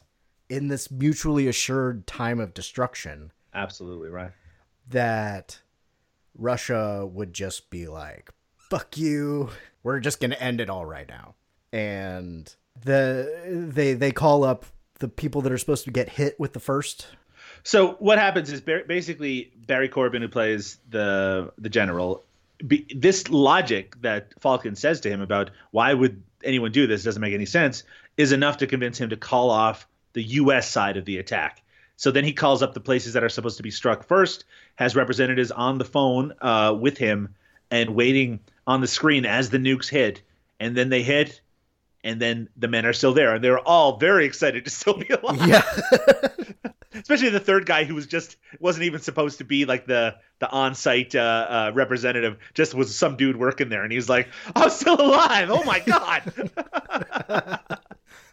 in 0.49 0.67
this 0.67 0.89
mutually 0.91 1.47
assured 1.47 2.07
time 2.07 2.39
of 2.39 2.53
destruction, 2.53 3.31
Absolutely 3.53 4.09
right. 4.09 4.31
that 4.89 5.59
Russia 6.37 7.05
would 7.05 7.33
just 7.33 7.69
be 7.69 7.87
like, 7.87 8.31
"Fuck 8.57 8.97
you. 8.97 9.49
We're 9.83 9.99
just 9.99 10.19
going 10.19 10.31
to 10.31 10.41
end 10.41 10.61
it 10.61 10.69
all 10.69 10.85
right 10.85 11.07
now." 11.07 11.35
And 11.71 12.53
the 12.83 13.67
they 13.71 13.93
they 13.93 14.11
call 14.11 14.43
up 14.43 14.65
the 14.99 15.07
people 15.07 15.41
that 15.41 15.51
are 15.51 15.57
supposed 15.57 15.85
to 15.85 15.91
get 15.91 16.09
hit 16.09 16.39
with 16.39 16.53
the 16.53 16.59
first 16.59 17.07
So 17.63 17.93
what 17.99 18.17
happens 18.19 18.51
is 18.51 18.61
basically 18.61 19.51
Barry 19.67 19.89
Corbin, 19.89 20.21
who 20.21 20.27
plays 20.27 20.77
the 20.89 21.51
the 21.57 21.69
general, 21.69 22.23
be, 22.65 22.85
this 22.95 23.29
logic 23.29 24.01
that 24.01 24.39
Falken 24.39 24.77
says 24.77 25.01
to 25.01 25.09
him 25.09 25.21
about 25.21 25.51
why 25.71 25.93
would 25.93 26.23
anyone 26.43 26.71
do 26.71 26.87
this 26.87 27.03
doesn't 27.03 27.21
make 27.21 27.33
any 27.33 27.45
sense 27.45 27.83
is 28.19 28.33
enough 28.33 28.57
to 28.57 28.67
convince 28.67 28.99
him 28.99 29.09
to 29.09 29.15
call 29.15 29.49
off 29.49 29.87
the 30.11 30.21
U.S. 30.21 30.69
side 30.69 30.97
of 30.97 31.05
the 31.05 31.19
attack. 31.19 31.63
So 31.95 32.11
then 32.11 32.25
he 32.25 32.33
calls 32.33 32.61
up 32.61 32.73
the 32.73 32.81
places 32.81 33.13
that 33.13 33.23
are 33.23 33.29
supposed 33.29 33.55
to 33.57 33.63
be 33.63 33.71
struck 33.71 34.05
first, 34.05 34.43
has 34.75 34.93
representatives 34.93 35.51
on 35.51 35.77
the 35.77 35.85
phone 35.85 36.33
uh, 36.41 36.75
with 36.77 36.97
him, 36.97 37.33
and 37.71 37.95
waiting 37.95 38.41
on 38.67 38.81
the 38.81 38.87
screen 38.87 39.25
as 39.25 39.49
the 39.49 39.57
nukes 39.57 39.87
hit, 39.87 40.21
and 40.59 40.75
then 40.75 40.89
they 40.89 41.01
hit, 41.01 41.39
and 42.03 42.21
then 42.21 42.49
the 42.57 42.67
men 42.67 42.85
are 42.85 42.91
still 42.91 43.13
there, 43.13 43.35
and 43.35 43.41
they're 43.41 43.57
all 43.57 43.95
very 43.95 44.25
excited 44.25 44.65
to 44.65 44.69
still 44.69 44.97
be 44.97 45.07
alive. 45.23 45.47
Yeah. 45.47 45.63
Especially 46.93 47.29
the 47.29 47.39
third 47.39 47.65
guy 47.65 47.85
who 47.85 47.95
was 47.95 48.05
just 48.05 48.35
wasn't 48.59 48.83
even 48.83 48.99
supposed 48.99 49.37
to 49.37 49.45
be 49.45 49.63
like 49.63 49.85
the 49.87 50.15
the 50.39 50.49
on-site 50.49 51.15
uh, 51.15 51.47
uh, 51.49 51.71
representative, 51.73 52.37
just 52.53 52.73
was 52.73 52.93
some 52.93 53.15
dude 53.15 53.37
working 53.37 53.69
there, 53.69 53.83
and 53.83 53.91
he 53.93 53.97
was 53.97 54.09
like, 54.09 54.27
"I'm 54.55 54.69
still 54.69 54.99
alive! 54.99 55.49
Oh 55.49 55.63
my 55.63 55.79
god!" 55.79 56.33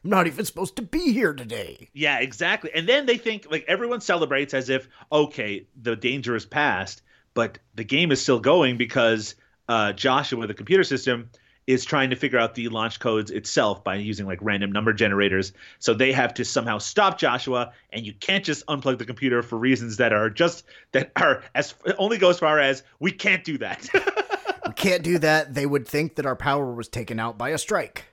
I'm 0.07 0.11
not 0.11 0.29
even 0.29 0.45
supposed 0.45 0.77
to 0.77 0.83
be 0.83 1.13
here 1.13 1.35
today. 1.35 1.89
Yeah, 1.93 2.21
exactly. 2.21 2.71
And 2.73 2.89
then 2.89 3.07
they 3.07 3.19
think 3.19 3.49
like 3.51 3.65
everyone 3.67 4.01
celebrates 4.01 4.55
as 4.55 4.71
if 4.71 4.89
okay, 5.11 5.67
the 5.83 5.97
danger 5.97 6.37
is 6.37 6.47
past, 6.47 7.03
but 7.35 7.59
the 7.75 7.83
game 7.83 8.13
is 8.13 8.23
still 8.23 8.39
going 8.39 8.77
because 8.77 9.35
uh, 9.69 9.93
Joshua, 9.95 10.47
the 10.47 10.55
computer 10.55 10.85
system, 10.85 11.31
is 11.67 11.85
trying 11.85 12.11
to 12.11 12.17
figure 12.17 12.39
out 12.39 12.55
the 12.55 12.69
launch 12.69 13.01
codes 13.01 13.33
itself 13.33 13.83
by 13.83 13.97
using 13.97 14.27
like 14.27 14.39
random 14.43 14.71
number 14.71 14.93
generators. 14.93 15.53
So 15.81 15.93
they 15.93 16.13
have 16.13 16.35
to 16.35 16.45
somehow 16.45 16.79
stop 16.79 17.19
Joshua, 17.19 17.73
and 17.93 18.07
you 18.07 18.13
can't 18.13 18.45
just 18.45 18.65
unplug 18.67 18.99
the 18.99 19.07
computer 19.07 19.43
for 19.43 19.59
reasons 19.59 19.97
that 19.97 20.13
are 20.13 20.31
just 20.31 20.63
that 20.93 21.11
are 21.17 21.43
as 21.53 21.75
only 21.99 22.19
go 22.19 22.31
as 22.31 22.39
far 22.39 22.61
as 22.61 22.85
we 23.01 23.11
can't 23.11 23.43
do 23.43 23.59
that. 23.59 23.89
we 24.69 24.73
can't 24.75 25.03
do 25.03 25.19
that. 25.19 25.53
They 25.55 25.67
would 25.67 25.89
think 25.89 26.15
that 26.15 26.27
our 26.27 26.37
power 26.37 26.73
was 26.73 26.87
taken 26.87 27.19
out 27.19 27.37
by 27.37 27.49
a 27.49 27.59
strike. 27.59 28.05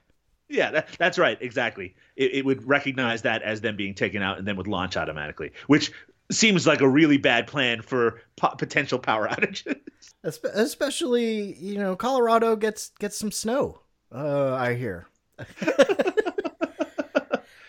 Yeah, 0.48 0.70
that, 0.72 0.88
that's 0.98 1.18
right. 1.18 1.38
Exactly. 1.40 1.94
It, 2.16 2.34
it 2.34 2.44
would 2.44 2.66
recognize 2.66 3.22
that 3.22 3.42
as 3.42 3.60
them 3.60 3.76
being 3.76 3.94
taken 3.94 4.22
out 4.22 4.38
and 4.38 4.46
then 4.46 4.56
would 4.56 4.66
launch 4.68 4.96
automatically, 4.96 5.52
which 5.66 5.90
seems 6.30 6.66
like 6.66 6.80
a 6.80 6.88
really 6.88 7.16
bad 7.16 7.46
plan 7.46 7.82
for 7.82 8.20
po- 8.36 8.54
potential 8.56 8.98
power 8.98 9.28
outages. 9.30 9.78
Especially, 10.22 11.54
you 11.54 11.78
know, 11.78 11.96
Colorado 11.96 12.56
gets 12.56 12.90
gets 12.98 13.16
some 13.16 13.30
snow. 13.30 13.80
Uh, 14.12 14.54
I 14.54 14.74
hear. 14.74 15.06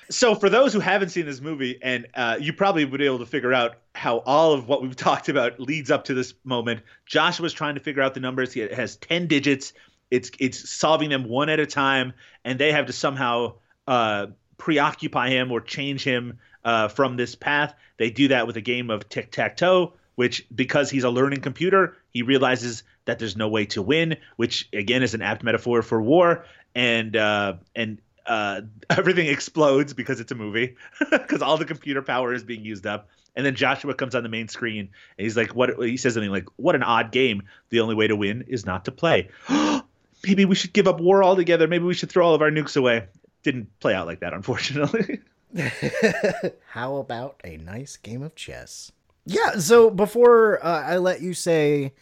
So, 0.09 0.35
for 0.35 0.49
those 0.49 0.71
who 0.71 0.79
haven't 0.79 1.09
seen 1.09 1.25
this 1.25 1.41
movie, 1.41 1.79
and 1.81 2.07
uh, 2.13 2.37
you 2.39 2.53
probably 2.53 2.85
would 2.85 2.99
be 2.99 3.05
able 3.05 3.19
to 3.19 3.25
figure 3.25 3.53
out 3.53 3.77
how 3.95 4.19
all 4.19 4.53
of 4.53 4.67
what 4.67 4.81
we've 4.81 4.95
talked 4.95 5.29
about 5.29 5.59
leads 5.59 5.89
up 5.89 6.05
to 6.05 6.13
this 6.13 6.33
moment. 6.43 6.81
Joshua's 7.05 7.53
trying 7.53 7.75
to 7.75 7.81
figure 7.81 8.01
out 8.01 8.13
the 8.13 8.19
numbers. 8.19 8.53
He 8.53 8.61
has 8.61 8.97
ten 8.97 9.27
digits. 9.27 9.73
It's 10.11 10.31
it's 10.39 10.69
solving 10.69 11.09
them 11.09 11.27
one 11.27 11.49
at 11.49 11.59
a 11.59 11.65
time, 11.65 12.13
and 12.43 12.59
they 12.59 12.71
have 12.71 12.87
to 12.87 12.93
somehow 12.93 13.55
uh, 13.87 14.27
preoccupy 14.57 15.29
him 15.29 15.51
or 15.51 15.61
change 15.61 16.03
him 16.03 16.39
uh, 16.63 16.87
from 16.87 17.17
this 17.17 17.35
path. 17.35 17.73
They 17.97 18.09
do 18.09 18.29
that 18.29 18.47
with 18.47 18.57
a 18.57 18.61
game 18.61 18.89
of 18.89 19.07
tic 19.09 19.31
tac 19.31 19.57
toe, 19.57 19.93
which 20.15 20.45
because 20.53 20.89
he's 20.89 21.03
a 21.03 21.09
learning 21.09 21.41
computer, 21.41 21.95
he 22.11 22.21
realizes 22.21 22.83
that 23.05 23.19
there's 23.19 23.37
no 23.37 23.47
way 23.47 23.65
to 23.67 23.81
win, 23.81 24.17
which 24.35 24.69
again 24.73 25.03
is 25.03 25.13
an 25.13 25.21
apt 25.21 25.43
metaphor 25.43 25.81
for 25.81 26.01
war. 26.01 26.45
And 26.73 27.15
uh, 27.15 27.53
and 27.75 27.99
uh, 28.25 28.61
everything 28.89 29.27
explodes 29.27 29.93
because 29.93 30.19
it's 30.19 30.31
a 30.31 30.35
movie, 30.35 30.75
because 31.11 31.41
all 31.41 31.57
the 31.57 31.65
computer 31.65 32.01
power 32.01 32.33
is 32.33 32.43
being 32.43 32.65
used 32.65 32.85
up. 32.85 33.09
And 33.37 33.45
then 33.45 33.55
Joshua 33.55 33.93
comes 33.93 34.15
on 34.15 34.23
the 34.23 34.29
main 34.29 34.47
screen 34.47 34.89
and 35.17 35.23
he's 35.23 35.35
like, 35.35 35.53
"What?" 35.53 35.77
He 35.83 35.97
says 35.97 36.13
something 36.13 36.31
like, 36.31 36.47
"What 36.55 36.75
an 36.75 36.83
odd 36.83 37.11
game. 37.11 37.43
The 37.69 37.81
only 37.81 37.95
way 37.95 38.07
to 38.07 38.15
win 38.15 38.45
is 38.47 38.65
not 38.65 38.85
to 38.85 38.91
play. 38.91 39.29
Maybe 40.25 40.45
we 40.45 40.55
should 40.55 40.73
give 40.73 40.87
up 40.87 40.99
war 40.99 41.23
altogether. 41.23 41.67
Maybe 41.67 41.85
we 41.85 41.93
should 41.93 42.09
throw 42.09 42.25
all 42.25 42.33
of 42.33 42.41
our 42.41 42.51
nukes 42.51 42.77
away." 42.77 43.07
Didn't 43.43 43.79
play 43.79 43.93
out 43.93 44.07
like 44.07 44.21
that, 44.21 44.33
unfortunately. 44.33 45.19
How 46.67 46.97
about 46.97 47.39
a 47.43 47.57
nice 47.57 47.97
game 47.97 48.21
of 48.23 48.35
chess? 48.35 48.91
Yeah. 49.25 49.57
So 49.57 49.89
before 49.89 50.63
uh, 50.65 50.81
I 50.83 50.97
let 50.97 51.21
you 51.21 51.33
say, 51.33 51.93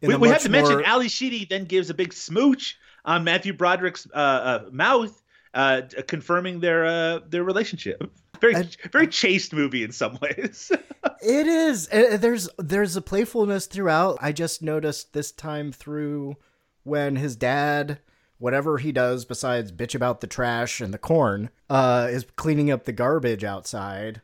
we 0.00 0.14
we 0.16 0.28
have 0.28 0.42
to 0.42 0.48
mention 0.48 0.82
Ally 0.84 1.08
Sheedy 1.08 1.44
then 1.44 1.64
gives 1.64 1.90
a 1.90 1.94
big 1.94 2.12
smooch 2.12 2.78
on 3.04 3.24
Matthew 3.24 3.52
Broderick's 3.52 4.06
uh, 4.14 4.16
uh, 4.16 4.64
mouth, 4.70 5.22
uh, 5.54 5.82
confirming 6.06 6.60
their 6.60 6.84
uh, 6.84 7.20
their 7.28 7.44
relationship. 7.44 8.10
Very 8.40 8.68
very 8.90 9.06
chaste 9.06 9.52
movie 9.52 9.84
in 9.84 9.92
some 9.92 10.18
ways. 10.20 10.72
It 11.24 11.46
is. 11.46 11.88
Uh, 11.88 12.16
There's 12.16 12.48
there's 12.58 12.96
a 12.96 13.02
playfulness 13.02 13.66
throughout. 13.66 14.18
I 14.20 14.32
just 14.32 14.60
noticed 14.60 15.12
this 15.12 15.30
time 15.30 15.70
through 15.70 16.36
when 16.84 17.16
his 17.16 17.36
dad, 17.36 18.00
whatever 18.38 18.78
he 18.78 18.92
does 18.92 19.24
besides 19.24 19.70
bitch 19.72 19.94
about 19.94 20.20
the 20.20 20.26
trash 20.26 20.80
and 20.80 20.92
the 20.92 20.98
corn, 20.98 21.50
uh, 21.70 22.08
is 22.10 22.26
cleaning 22.36 22.70
up 22.70 22.84
the 22.84 22.92
garbage 22.92 23.44
outside, 23.44 24.20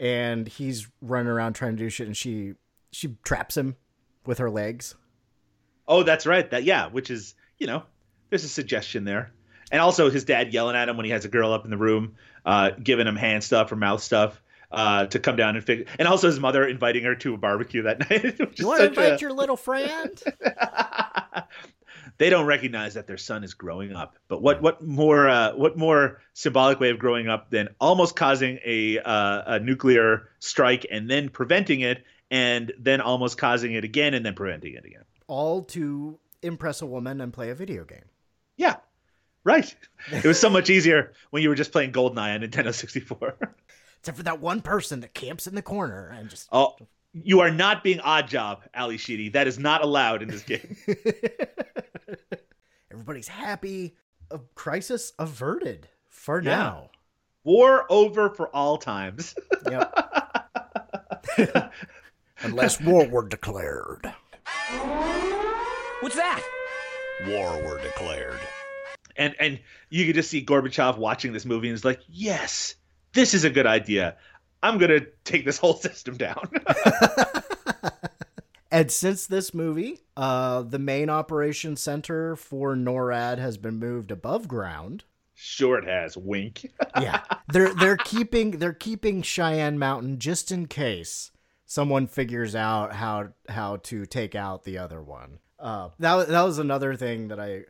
and 0.00 0.48
he's 0.48 0.88
running 1.00 1.28
around 1.28 1.52
trying 1.54 1.76
to 1.76 1.82
do 1.82 1.88
shit, 1.88 2.06
and 2.06 2.16
she 2.16 2.54
she 2.90 3.16
traps 3.24 3.56
him 3.56 3.76
with 4.26 4.38
her 4.38 4.50
legs. 4.50 4.94
oh, 5.88 6.02
that's 6.02 6.26
right. 6.26 6.50
That 6.50 6.64
yeah, 6.64 6.88
which 6.88 7.10
is 7.10 7.34
you 7.58 7.66
know 7.66 7.82
there's 8.30 8.44
a 8.44 8.48
suggestion 8.48 9.04
there, 9.04 9.32
and 9.70 9.80
also 9.80 10.10
his 10.10 10.24
dad 10.24 10.52
yelling 10.52 10.76
at 10.76 10.88
him 10.88 10.96
when 10.96 11.04
he 11.04 11.12
has 11.12 11.24
a 11.24 11.28
girl 11.28 11.52
up 11.52 11.64
in 11.64 11.70
the 11.70 11.76
room, 11.76 12.16
uh, 12.46 12.70
giving 12.82 13.06
him 13.06 13.16
hand 13.16 13.44
stuff 13.44 13.70
or 13.72 13.76
mouth 13.76 14.02
stuff. 14.02 14.42
Uh, 14.74 15.04
to 15.04 15.18
come 15.18 15.36
down 15.36 15.54
and 15.54 15.62
fix, 15.62 15.90
and 15.98 16.08
also 16.08 16.28
his 16.28 16.40
mother 16.40 16.66
inviting 16.66 17.04
her 17.04 17.14
to 17.14 17.34
a 17.34 17.36
barbecue 17.36 17.82
that 17.82 17.98
night. 18.10 18.38
You 18.58 18.66
want 18.66 18.80
to 18.80 18.86
such 18.86 18.96
a- 18.96 19.04
invite 19.04 19.20
your 19.20 19.30
little 19.34 19.58
friend? 19.58 20.18
they 22.22 22.30
don't 22.30 22.46
recognize 22.46 22.94
that 22.94 23.08
their 23.08 23.16
son 23.16 23.42
is 23.42 23.54
growing 23.54 23.96
up. 23.96 24.16
But 24.28 24.40
what 24.40 24.62
what 24.62 24.80
more 24.80 25.28
uh, 25.28 25.56
what 25.56 25.76
more 25.76 26.20
symbolic 26.34 26.78
way 26.78 26.90
of 26.90 27.00
growing 27.00 27.26
up 27.26 27.50
than 27.50 27.70
almost 27.80 28.14
causing 28.14 28.60
a 28.64 29.00
uh, 29.00 29.54
a 29.54 29.58
nuclear 29.58 30.28
strike 30.38 30.86
and 30.88 31.10
then 31.10 31.30
preventing 31.30 31.80
it, 31.80 32.04
and 32.30 32.72
then 32.78 33.00
almost 33.00 33.38
causing 33.38 33.72
it 33.72 33.82
again 33.82 34.14
and 34.14 34.24
then 34.24 34.34
preventing 34.34 34.74
it 34.74 34.84
again. 34.84 35.02
All 35.26 35.64
to 35.64 36.20
impress 36.42 36.80
a 36.80 36.86
woman 36.86 37.20
and 37.20 37.32
play 37.32 37.50
a 37.50 37.56
video 37.56 37.84
game. 37.84 38.04
Yeah, 38.56 38.76
right. 39.42 39.74
It 40.12 40.24
was 40.24 40.38
so 40.38 40.48
much 40.48 40.70
easier 40.70 41.14
when 41.30 41.42
you 41.42 41.48
were 41.48 41.56
just 41.56 41.72
playing 41.72 41.90
GoldenEye 41.90 42.36
on 42.36 42.42
Nintendo 42.42 42.72
64. 42.72 43.36
Except 43.98 44.16
for 44.16 44.22
that 44.22 44.38
one 44.38 44.60
person 44.60 45.00
that 45.00 45.12
camps 45.12 45.48
in 45.48 45.56
the 45.56 45.62
corner 45.62 46.14
and 46.16 46.30
just 46.30 46.48
oh, 46.52 46.76
you 47.14 47.40
are 47.40 47.50
not 47.50 47.82
being 47.84 48.00
odd 48.00 48.28
job, 48.28 48.62
Ally 48.74 48.96
Sheedy. 48.96 49.28
That 49.30 49.46
is 49.46 49.58
not 49.58 49.82
allowed 49.82 50.22
in 50.22 50.28
this 50.28 50.42
game. 50.42 50.76
everybody's 52.90 53.28
happy. 53.28 53.96
A 54.30 54.38
crisis 54.54 55.12
averted 55.18 55.88
for 56.08 56.40
Yeah. 56.42 56.50
now. 56.56 56.90
War 57.44 57.84
over 57.90 58.30
for 58.30 58.48
all 58.54 58.78
times. 58.78 59.34
Yep. 59.68 59.92
Unless 62.42 62.80
war 62.80 63.06
were 63.06 63.26
declared. 63.28 64.12
What's 66.00 66.16
that? 66.16 66.42
War 67.26 67.62
were 67.62 67.80
declared. 67.82 68.38
and 69.16 69.34
and 69.38 69.60
you 69.90 70.06
could 70.06 70.14
just 70.14 70.30
see 70.30 70.44
Gorbachev 70.44 70.96
watching 70.98 71.32
this 71.32 71.44
movie 71.44 71.68
and 71.68 71.74
is 71.74 71.84
like, 71.84 72.00
yes, 72.08 72.74
this 73.12 73.34
is 73.34 73.44
a 73.44 73.50
good 73.50 73.66
idea. 73.66 74.16
I'm 74.62 74.78
gonna 74.78 75.00
take 75.24 75.44
this 75.44 75.58
whole 75.58 75.74
system 75.88 76.16
down. 76.16 76.48
And 78.70 78.90
since 78.90 79.26
this 79.26 79.52
movie, 79.52 80.00
uh, 80.16 80.62
the 80.62 80.78
main 80.78 81.10
operation 81.10 81.76
center 81.76 82.36
for 82.36 82.74
NORAD 82.74 83.36
has 83.36 83.58
been 83.58 83.78
moved 83.78 84.10
above 84.10 84.48
ground. 84.48 85.04
sure, 85.34 85.76
it 85.78 85.84
has. 85.86 86.16
Wink. 86.16 86.72
Yeah, 87.00 87.20
they're 87.52 87.74
they're 87.74 87.96
keeping 87.98 88.52
they're 88.52 88.72
keeping 88.72 89.20
Cheyenne 89.22 89.78
Mountain 89.78 90.18
just 90.20 90.50
in 90.52 90.66
case 90.68 91.30
someone 91.66 92.06
figures 92.06 92.54
out 92.54 92.94
how 92.94 93.28
how 93.48 93.76
to 93.84 94.06
take 94.06 94.34
out 94.34 94.64
the 94.64 94.78
other 94.78 95.02
one. 95.02 95.38
Uh, 95.58 95.88
that 95.98 96.28
that 96.28 96.42
was 96.42 96.58
another 96.58 96.96
thing 96.96 97.28
that 97.28 97.40
I 97.40 97.64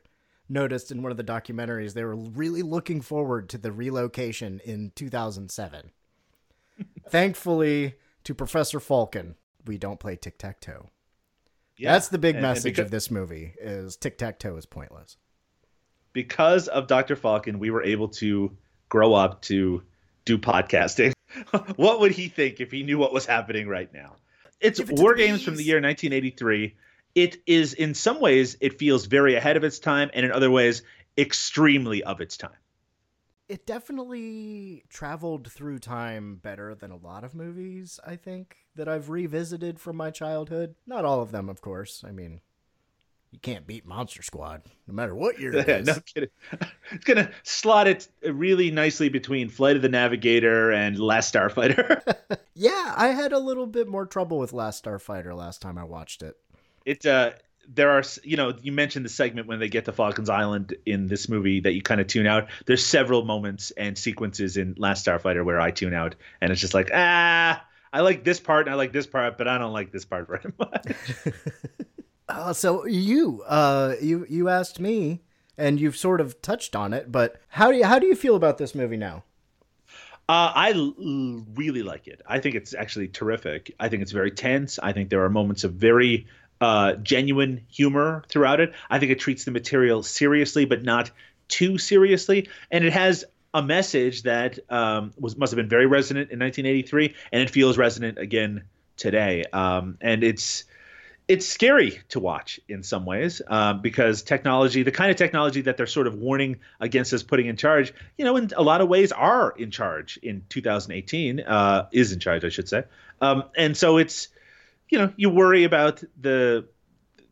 noticed 0.49 0.91
in 0.93 1.03
one 1.03 1.11
of 1.11 1.17
the 1.17 1.25
documentaries 1.25 1.95
they 1.95 2.05
were 2.05 2.15
really 2.17 2.63
looking 2.63 3.01
forward 3.01 3.49
to 3.51 3.59
the 3.59 3.73
relocation 3.73 4.61
in 4.65 4.93
2007. 4.95 5.91
Thankfully, 7.09 7.95
to 8.25 8.35
Professor 8.35 8.81
Falken, 8.81 9.35
we 9.67 9.79
don't 9.79 10.01
play 10.01 10.17
tic 10.17 10.39
tac 10.39 10.61
toe. 10.61 10.91
Yeah, 11.77 11.93
That's 11.93 12.09
the 12.09 12.19
big 12.19 12.37
and- 12.37 12.45
and 12.45 12.55
message 12.55 12.75
because- 12.75 12.85
of 12.87 12.91
this 12.91 13.11
movie: 13.11 13.55
is 13.61 13.97
tic 13.97 14.19
tac 14.19 14.39
toe 14.39 14.57
is 14.57 14.67
pointless. 14.67 15.17
because 16.13 16.69
of 16.69 16.87
Dr. 16.89 17.17
Falken, 17.17 17.57
we 17.59 17.71
were 17.71 17.83
able 17.83 18.09
to 18.09 18.55
grow 18.91 19.15
up 19.15 19.41
to 19.43 19.83
do 20.27 20.37
podcasting. 20.37 21.13
what 21.77 22.01
would 22.01 22.13
he 22.13 22.29
think 22.29 22.61
if 22.61 22.71
he 22.71 22.83
knew 22.83 22.99
what 22.99 23.13
was 23.15 23.25
happening 23.25 23.67
right 23.67 23.91
now? 23.95 24.17
It's 24.61 24.79
War 24.91 25.15
Games 25.15 25.43
from 25.43 25.57
the 25.57 25.65
year 25.65 25.81
1983. 25.81 26.77
It 27.15 27.39
is, 27.47 27.73
in 27.75 27.95
some 27.95 28.21
ways, 28.21 28.57
it 28.61 28.79
feels 28.79 29.07
very 29.07 29.35
ahead 29.35 29.57
of 29.57 29.65
its 29.65 29.79
time, 29.79 30.11
and 30.15 30.25
in 30.27 30.33
other 30.33 30.51
ways, 30.51 30.83
extremely 31.19 32.03
of 32.05 32.21
its 32.21 32.37
time. 32.37 32.51
It 33.49 33.67
definitely 33.67 34.85
traveled 34.89 35.51
through 35.53 35.81
time 35.81 36.37
better 36.37 36.75
than 36.75 36.91
a 36.91 36.97
lot 36.97 37.23
of 37.25 37.35
movies, 37.35 38.01
I 38.07 38.17
think, 38.17 38.57
that 38.77 38.89
I've 38.89 39.11
revisited 39.11 39.79
from 39.79 39.97
my 39.97 40.11
childhood. 40.11 40.75
Not 40.87 41.05
all 41.05 41.21
of 41.21 41.33
them, 41.33 41.49
of 41.51 41.61
course. 41.61 42.03
I 42.07 42.13
mean, 42.13 42.41
you 43.31 43.39
can't 43.41 43.67
beat 43.67 43.85
Monster 43.85 44.23
Squad, 44.23 44.63
no 44.87 44.95
matter 44.95 45.15
what 45.15 45.39
year 45.39 45.55
it 45.57 45.69
is. 45.69 45.87
no 45.87 45.97
kidding. 46.15 46.31
It's 46.93 47.05
gonna 47.05 47.31
slot 47.43 47.89
it 47.89 48.09
really 48.23 48.71
nicely 48.71 49.09
between 49.09 49.49
Flight 49.49 49.77
of 49.77 49.83
the 49.83 49.89
Navigator 49.89 50.71
and 50.73 50.99
Last 50.99 51.33
Starfighter. 51.35 52.03
Yeah, 52.55 52.93
I 52.97 53.09
had 53.09 53.33
a 53.33 53.39
little 53.39 53.67
bit 53.67 53.89
more 53.89 54.05
trouble 54.05 54.39
with 54.39 54.53
Last 54.53 54.85
Starfighter 54.85 55.35
last 55.35 55.63
time 55.63 55.79
I 55.79 55.85
watched 55.85 56.23
it. 56.23 56.37
it 56.85 57.05
uh 57.07 57.33
there 57.69 57.91
are 57.91 58.03
you 58.23 58.37
know 58.37 58.55
you 58.63 58.73
mentioned 58.73 59.05
the 59.05 59.11
segment 59.11 59.47
when 59.47 59.59
they 59.59 59.69
get 59.69 59.85
to 59.85 59.93
Falken's 59.93 60.31
island 60.31 60.75
in 60.85 61.07
this 61.07 61.29
movie 61.29 61.61
that 61.61 61.73
you 61.73 61.83
kind 61.83 62.01
of 62.01 62.07
tune 62.07 62.27
out 62.27 62.49
there's 62.67 62.85
several 62.85 63.25
moments 63.25 63.71
and 63.73 63.97
sequences 63.97 64.57
in 64.57 64.75
last 64.79 65.07
starfighter 65.07 65.45
where 65.45 65.61
i 65.61 65.71
tune 65.71 65.95
out 65.95 66.15
and 66.41 66.51
it's 66.51 66.61
just 66.61 66.75
like 66.75 66.91
ah 66.93 67.65
i 67.93 68.01
like 68.01 68.25
this 68.25 68.41
part 68.41 68.67
and 68.67 68.75
i 68.75 68.77
like 68.77 68.93
this 68.93 69.07
part 69.07 69.39
but 69.39 69.47
i 69.47 69.59
don't 69.59 69.73
like 69.73 69.93
this 69.93 70.05
part 70.05 70.27
very 70.29 70.53
much 70.59 70.85
Uh, 72.29 72.53
so 72.53 72.87
you, 72.87 73.43
uh, 73.47 73.95
you, 74.01 74.25
you 74.29 74.49
asked 74.49 74.81
me, 74.81 75.21
and 75.59 75.79
you've 75.81 75.97
sort 75.97 76.21
of 76.21 76.41
touched 76.41 76.75
on 76.75 76.95
it, 76.95 77.13
but 77.13 77.41
how 77.49 77.71
do 77.71 77.77
you 77.77 77.85
how 77.85 77.99
do 77.99 78.07
you 78.07 78.17
feel 78.17 78.37
about 78.37 78.57
this 78.59 78.75
movie 78.75 78.97
now? 78.97 79.25
Uh, 80.29 80.51
I 80.55 80.73
l- 80.73 80.95
really 81.55 81.83
like 81.83 82.07
it. 82.07 82.23
I 82.27 82.39
think 82.39 82.55
it's 82.55 82.75
actually 82.75 83.09
terrific. 83.09 83.75
I 83.79 83.89
think 83.89 84.03
it's 84.03 84.13
very 84.13 84.31
tense. 84.31 84.79
I 84.83 84.93
think 84.93 85.11
there 85.11 85.23
are 85.25 85.29
moments 85.29 85.65
of 85.65 85.75
very 85.75 86.27
uh, 86.63 86.95
genuine 86.95 87.61
humor 87.69 88.23
throughout 88.29 88.61
it. 88.61 88.73
I 88.89 89.01
think 89.01 89.11
it 89.11 89.19
treats 89.19 89.45
the 89.45 89.51
material 89.51 90.05
seriously, 90.05 90.65
but 90.65 90.85
not 90.85 91.11
too 91.49 91.77
seriously. 91.77 92.49
And 92.71 92.85
it 92.85 92.93
has 92.93 93.25
a 93.53 93.61
message 93.61 94.23
that 94.23 94.61
um, 94.71 95.13
was 95.19 95.37
must 95.37 95.51
have 95.51 95.57
been 95.57 95.69
very 95.69 95.87
resonant 95.87 96.31
in 96.31 96.39
1983, 96.39 97.17
and 97.33 97.43
it 97.43 97.51
feels 97.51 97.77
resonant 97.77 98.19
again 98.19 98.63
today. 98.97 99.45
Um, 99.53 99.99
and 100.01 100.23
it's 100.23 100.63
it's 101.27 101.47
scary 101.47 102.01
to 102.11 102.21
watch 102.21 102.61
in 102.69 102.85
some 102.85 103.07
ways 103.07 103.43
um, 103.49 103.83
because 103.83 104.23
technology, 104.23 104.85
the 104.85 104.93
kind 104.93 105.11
of 105.11 105.17
technology 105.17 105.63
that 105.63 105.77
they're 105.77 105.87
sort 105.87 106.07
of 106.07 106.15
warning 106.15 106.61
against 106.79 107.13
us 107.13 107.25
putting 107.25 107.47
in 107.47 107.57
charge, 107.57 107.93
you 108.17 108.25
know, 108.25 108.37
in 108.37 108.51
a 108.57 108.63
lot 108.63 108.81
of 108.81 108.89
ways 108.89 109.11
are 109.11 109.53
in 109.57 109.73
charge 109.73 110.17
in 110.23 110.45
2018, 110.49 111.41
uh, 111.41 111.89
is 111.91 112.13
in 112.13 112.21
charge, 112.21 112.45
I 112.45 112.51
should 112.51 112.69
say. 112.69 112.85
Um, 113.21 113.45
and 113.57 113.77
so 113.77 113.99
it's, 113.99 114.29
you 114.93 114.99
know, 114.99 115.13
you 115.17 115.31
worry 115.31 115.65
about 115.65 116.03
the 116.21 116.67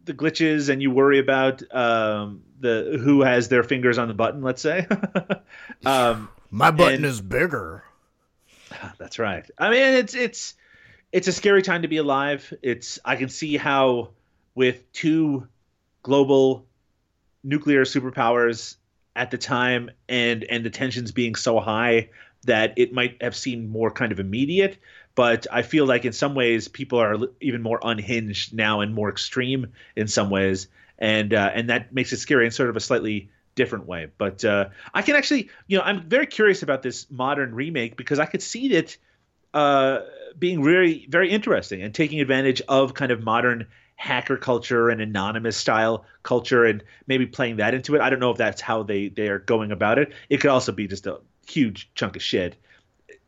the 0.07 0.15
glitches 0.15 0.71
and 0.71 0.81
you 0.81 0.91
worry 0.91 1.19
about 1.19 1.63
um, 1.75 2.43
the 2.59 2.99
who 3.05 3.21
has 3.21 3.49
their 3.49 3.63
fingers 3.63 3.99
on 3.99 4.09
the 4.09 4.15
button, 4.15 4.41
let's 4.43 4.63
say. 4.63 4.87
um, 5.87 6.31
My 6.51 6.71
button 6.71 6.97
and- 6.97 7.05
is 7.05 7.21
bigger. 7.21 7.85
that's 8.99 9.19
right. 9.19 9.49
I 9.59 9.71
mean, 9.71 9.83
it's 9.83 10.15
it's 10.15 10.55
it's 11.13 11.29
a 11.29 11.33
scary 11.33 11.61
time 11.61 11.83
to 11.83 11.89
be 11.89 11.99
alive. 11.99 12.53
It's 12.63 12.99
I 13.05 13.17
can 13.17 13.29
see 13.29 13.59
how 13.59 14.11
with 14.55 14.91
two 14.93 15.47
global 16.03 16.65
nuclear 17.45 17.83
superpowers 17.85 18.77
at 19.15 19.31
the 19.31 19.39
time 19.39 19.91
and 20.09 20.45
and 20.45 20.65
the 20.65 20.71
tensions 20.71 21.13
being 21.13 21.35
so 21.35 21.61
high 21.61 22.09
that 22.45 22.73
it 22.79 22.91
might 22.91 23.23
have 23.23 23.37
seemed 23.37 23.69
more 23.69 23.91
kind 23.91 24.13
of 24.13 24.19
immediate 24.21 24.79
but 25.15 25.47
i 25.53 25.63
feel 25.63 25.87
like 25.87 26.05
in 26.05 26.13
some 26.13 26.35
ways 26.35 26.69
people 26.69 26.99
are 27.01 27.17
even 27.41 27.63
more 27.63 27.81
unhinged 27.83 28.55
now 28.55 28.81
and 28.81 28.95
more 28.95 29.09
extreme 29.09 29.69
in 29.97 30.09
some 30.09 30.31
ways 30.31 30.69
and 30.99 31.33
uh, 31.33 31.51
and 31.55 31.71
that 31.71 31.93
makes 31.93 32.13
it 32.13 32.19
scary 32.19 32.45
in 32.45 32.51
sort 32.51 32.69
of 32.69 32.77
a 32.77 32.81
slightly 32.81 33.31
different 33.55 33.87
way 33.87 34.09
but 34.19 34.45
uh, 34.45 34.69
i 34.95 35.03
can 35.03 35.17
actually 35.17 35.49
you 35.67 35.77
know 35.77 35.85
i'm 35.85 36.09
very 36.09 36.27
curious 36.27 36.63
about 36.63 36.83
this 36.83 37.11
modern 37.11 37.55
remake 37.55 37.97
because 37.97 38.19
i 38.19 38.27
could 38.27 38.43
see 38.43 38.73
it 38.73 38.97
uh, 39.53 40.01
being 40.39 40.63
very 40.63 41.07
very 41.09 41.31
interesting 41.31 41.83
and 41.83 41.95
taking 41.95 42.21
advantage 42.21 42.63
of 42.69 42.95
kind 42.95 43.11
of 43.11 43.23
modern 43.23 43.67
hacker 44.01 44.39
culture 44.39 44.89
and 44.89 45.03
anonymous 45.03 45.59
style 45.59 46.07
culture 46.23 46.65
and 46.65 46.83
maybe 47.07 47.27
playing 47.27 47.57
that 47.57 47.75
into 47.75 47.95
it. 47.95 48.01
I 48.01 48.09
don't 48.09 48.19
know 48.19 48.31
if 48.31 48.39
that's 48.39 48.63
how 48.63 48.83
they 48.83 49.09
they 49.09 49.29
are 49.29 49.39
going 49.39 49.73
about 49.73 49.99
it. 49.99 50.15
It 50.31 50.39
could 50.41 50.49
also 50.49 50.73
be 50.73 50.89
just 50.89 51.07
a 51.07 51.21
huge 51.47 51.91
chunk 51.95 52.17
of 52.17 52.23
shit. 52.23 52.57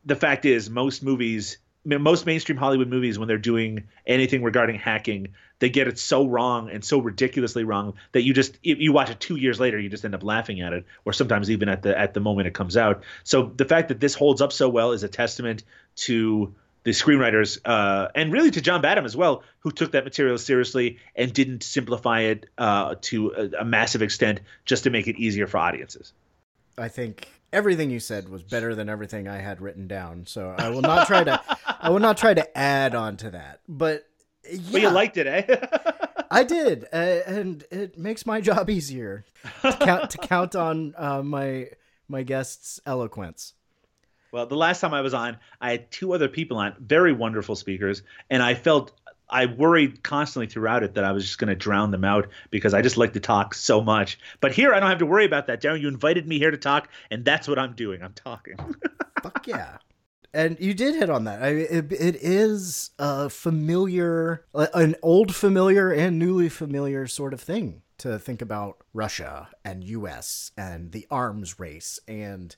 The 0.06 0.16
fact 0.16 0.46
is, 0.46 0.70
most 0.70 1.02
movies, 1.02 1.58
most 1.84 2.26
mainstream 2.26 2.58
Hollywood 2.58 2.88
movies, 2.88 3.18
when 3.18 3.28
they're 3.28 3.38
doing 3.38 3.84
anything 4.06 4.42
regarding 4.42 4.76
hacking, 4.76 5.28
they 5.58 5.68
get 5.68 5.88
it 5.88 5.98
so 5.98 6.26
wrong 6.26 6.70
and 6.70 6.84
so 6.84 6.98
ridiculously 6.98 7.64
wrong 7.64 7.94
that 8.12 8.22
you 8.22 8.34
just 8.34 8.58
you 8.62 8.92
watch 8.92 9.10
it 9.10 9.20
two 9.20 9.36
years 9.36 9.60
later, 9.60 9.78
you 9.78 9.88
just 9.88 10.04
end 10.04 10.14
up 10.14 10.22
laughing 10.22 10.60
at 10.60 10.72
it, 10.72 10.84
or 11.04 11.12
sometimes 11.12 11.50
even 11.50 11.68
at 11.68 11.82
the 11.82 11.98
at 11.98 12.14
the 12.14 12.20
moment 12.20 12.48
it 12.48 12.54
comes 12.54 12.76
out. 12.76 13.02
So 13.24 13.52
the 13.56 13.64
fact 13.64 13.88
that 13.88 14.00
this 14.00 14.14
holds 14.14 14.40
up 14.40 14.52
so 14.52 14.68
well 14.68 14.92
is 14.92 15.02
a 15.02 15.08
testament 15.08 15.64
to 15.96 16.54
the 16.84 16.90
screenwriters 16.90 17.58
uh, 17.64 18.08
and 18.14 18.32
really 18.32 18.50
to 18.50 18.60
John 18.60 18.82
Badham 18.82 19.04
as 19.04 19.16
well, 19.16 19.44
who 19.60 19.70
took 19.70 19.92
that 19.92 20.04
material 20.04 20.38
seriously 20.38 20.98
and 21.14 21.32
didn't 21.32 21.62
simplify 21.62 22.22
it 22.22 22.46
uh, 22.58 22.96
to 23.02 23.32
a, 23.32 23.60
a 23.60 23.64
massive 23.64 24.02
extent 24.02 24.40
just 24.64 24.84
to 24.84 24.90
make 24.90 25.06
it 25.06 25.16
easier 25.16 25.46
for 25.46 25.58
audiences. 25.58 26.12
I 26.76 26.88
think 26.88 27.28
everything 27.52 27.90
you 27.90 28.00
said 28.00 28.28
was 28.28 28.42
better 28.42 28.74
than 28.74 28.88
everything 28.88 29.28
I 29.28 29.38
had 29.38 29.60
written 29.60 29.86
down. 29.86 30.26
So 30.26 30.54
I 30.56 30.68
will 30.70 30.82
not 30.82 31.06
try 31.06 31.24
to 31.24 31.40
I 31.80 31.90
will 31.90 32.00
not 32.00 32.16
try 32.16 32.34
to 32.34 32.58
add 32.58 32.94
on 32.94 33.16
to 33.18 33.30
that. 33.30 33.60
But 33.68 34.06
yeah, 34.50 34.58
But 34.72 34.82
you 34.82 34.90
liked 34.90 35.16
it, 35.16 35.26
eh? 35.26 35.66
I 36.30 36.44
did, 36.44 36.86
uh, 36.92 36.96
and 37.26 37.62
it 37.70 37.98
makes 37.98 38.24
my 38.24 38.40
job 38.40 38.70
easier 38.70 39.26
to 39.60 39.72
count 39.72 40.10
to 40.10 40.18
count 40.18 40.56
on 40.56 40.94
uh, 40.96 41.22
my 41.22 41.68
my 42.08 42.22
guests' 42.22 42.80
eloquence. 42.86 43.54
Well, 44.32 44.46
the 44.46 44.56
last 44.56 44.80
time 44.80 44.94
I 44.94 45.02
was 45.02 45.12
on, 45.12 45.36
I 45.60 45.72
had 45.72 45.90
two 45.90 46.14
other 46.14 46.28
people 46.28 46.56
on, 46.56 46.74
very 46.80 47.12
wonderful 47.12 47.54
speakers, 47.54 48.02
and 48.30 48.42
I 48.42 48.54
felt 48.54 48.92
I 49.32 49.46
worried 49.46 50.02
constantly 50.02 50.46
throughout 50.46 50.82
it 50.82 50.94
that 50.94 51.04
I 51.04 51.12
was 51.12 51.24
just 51.24 51.38
going 51.38 51.48
to 51.48 51.56
drown 51.56 51.90
them 51.90 52.04
out 52.04 52.28
because 52.50 52.74
I 52.74 52.82
just 52.82 52.98
like 52.98 53.14
to 53.14 53.20
talk 53.20 53.54
so 53.54 53.80
much. 53.80 54.18
But 54.40 54.52
here, 54.52 54.74
I 54.74 54.80
don't 54.80 54.90
have 54.90 54.98
to 54.98 55.06
worry 55.06 55.24
about 55.24 55.46
that, 55.46 55.62
Daeron. 55.62 55.80
You 55.80 55.88
invited 55.88 56.28
me 56.28 56.38
here 56.38 56.50
to 56.50 56.58
talk, 56.58 56.88
and 57.10 57.24
that's 57.24 57.48
what 57.48 57.58
I'm 57.58 57.74
doing. 57.74 58.02
I'm 58.02 58.12
talking. 58.12 58.56
Fuck 59.22 59.46
yeah. 59.46 59.78
And 60.34 60.58
you 60.60 60.74
did 60.74 60.94
hit 60.94 61.10
on 61.10 61.24
that. 61.24 61.42
I, 61.42 61.48
it, 61.48 61.92
it 61.92 62.16
is 62.16 62.90
a 62.98 63.28
familiar, 63.28 64.44
an 64.54 64.96
old 65.02 65.34
familiar 65.34 65.90
and 65.90 66.18
newly 66.18 66.48
familiar 66.48 67.06
sort 67.06 67.34
of 67.34 67.40
thing 67.40 67.82
to 67.98 68.18
think 68.18 68.42
about 68.42 68.78
Russia 68.92 69.48
and 69.64 69.84
U.S. 69.84 70.52
and 70.56 70.92
the 70.92 71.06
arms 71.10 71.58
race 71.58 72.00
and 72.08 72.56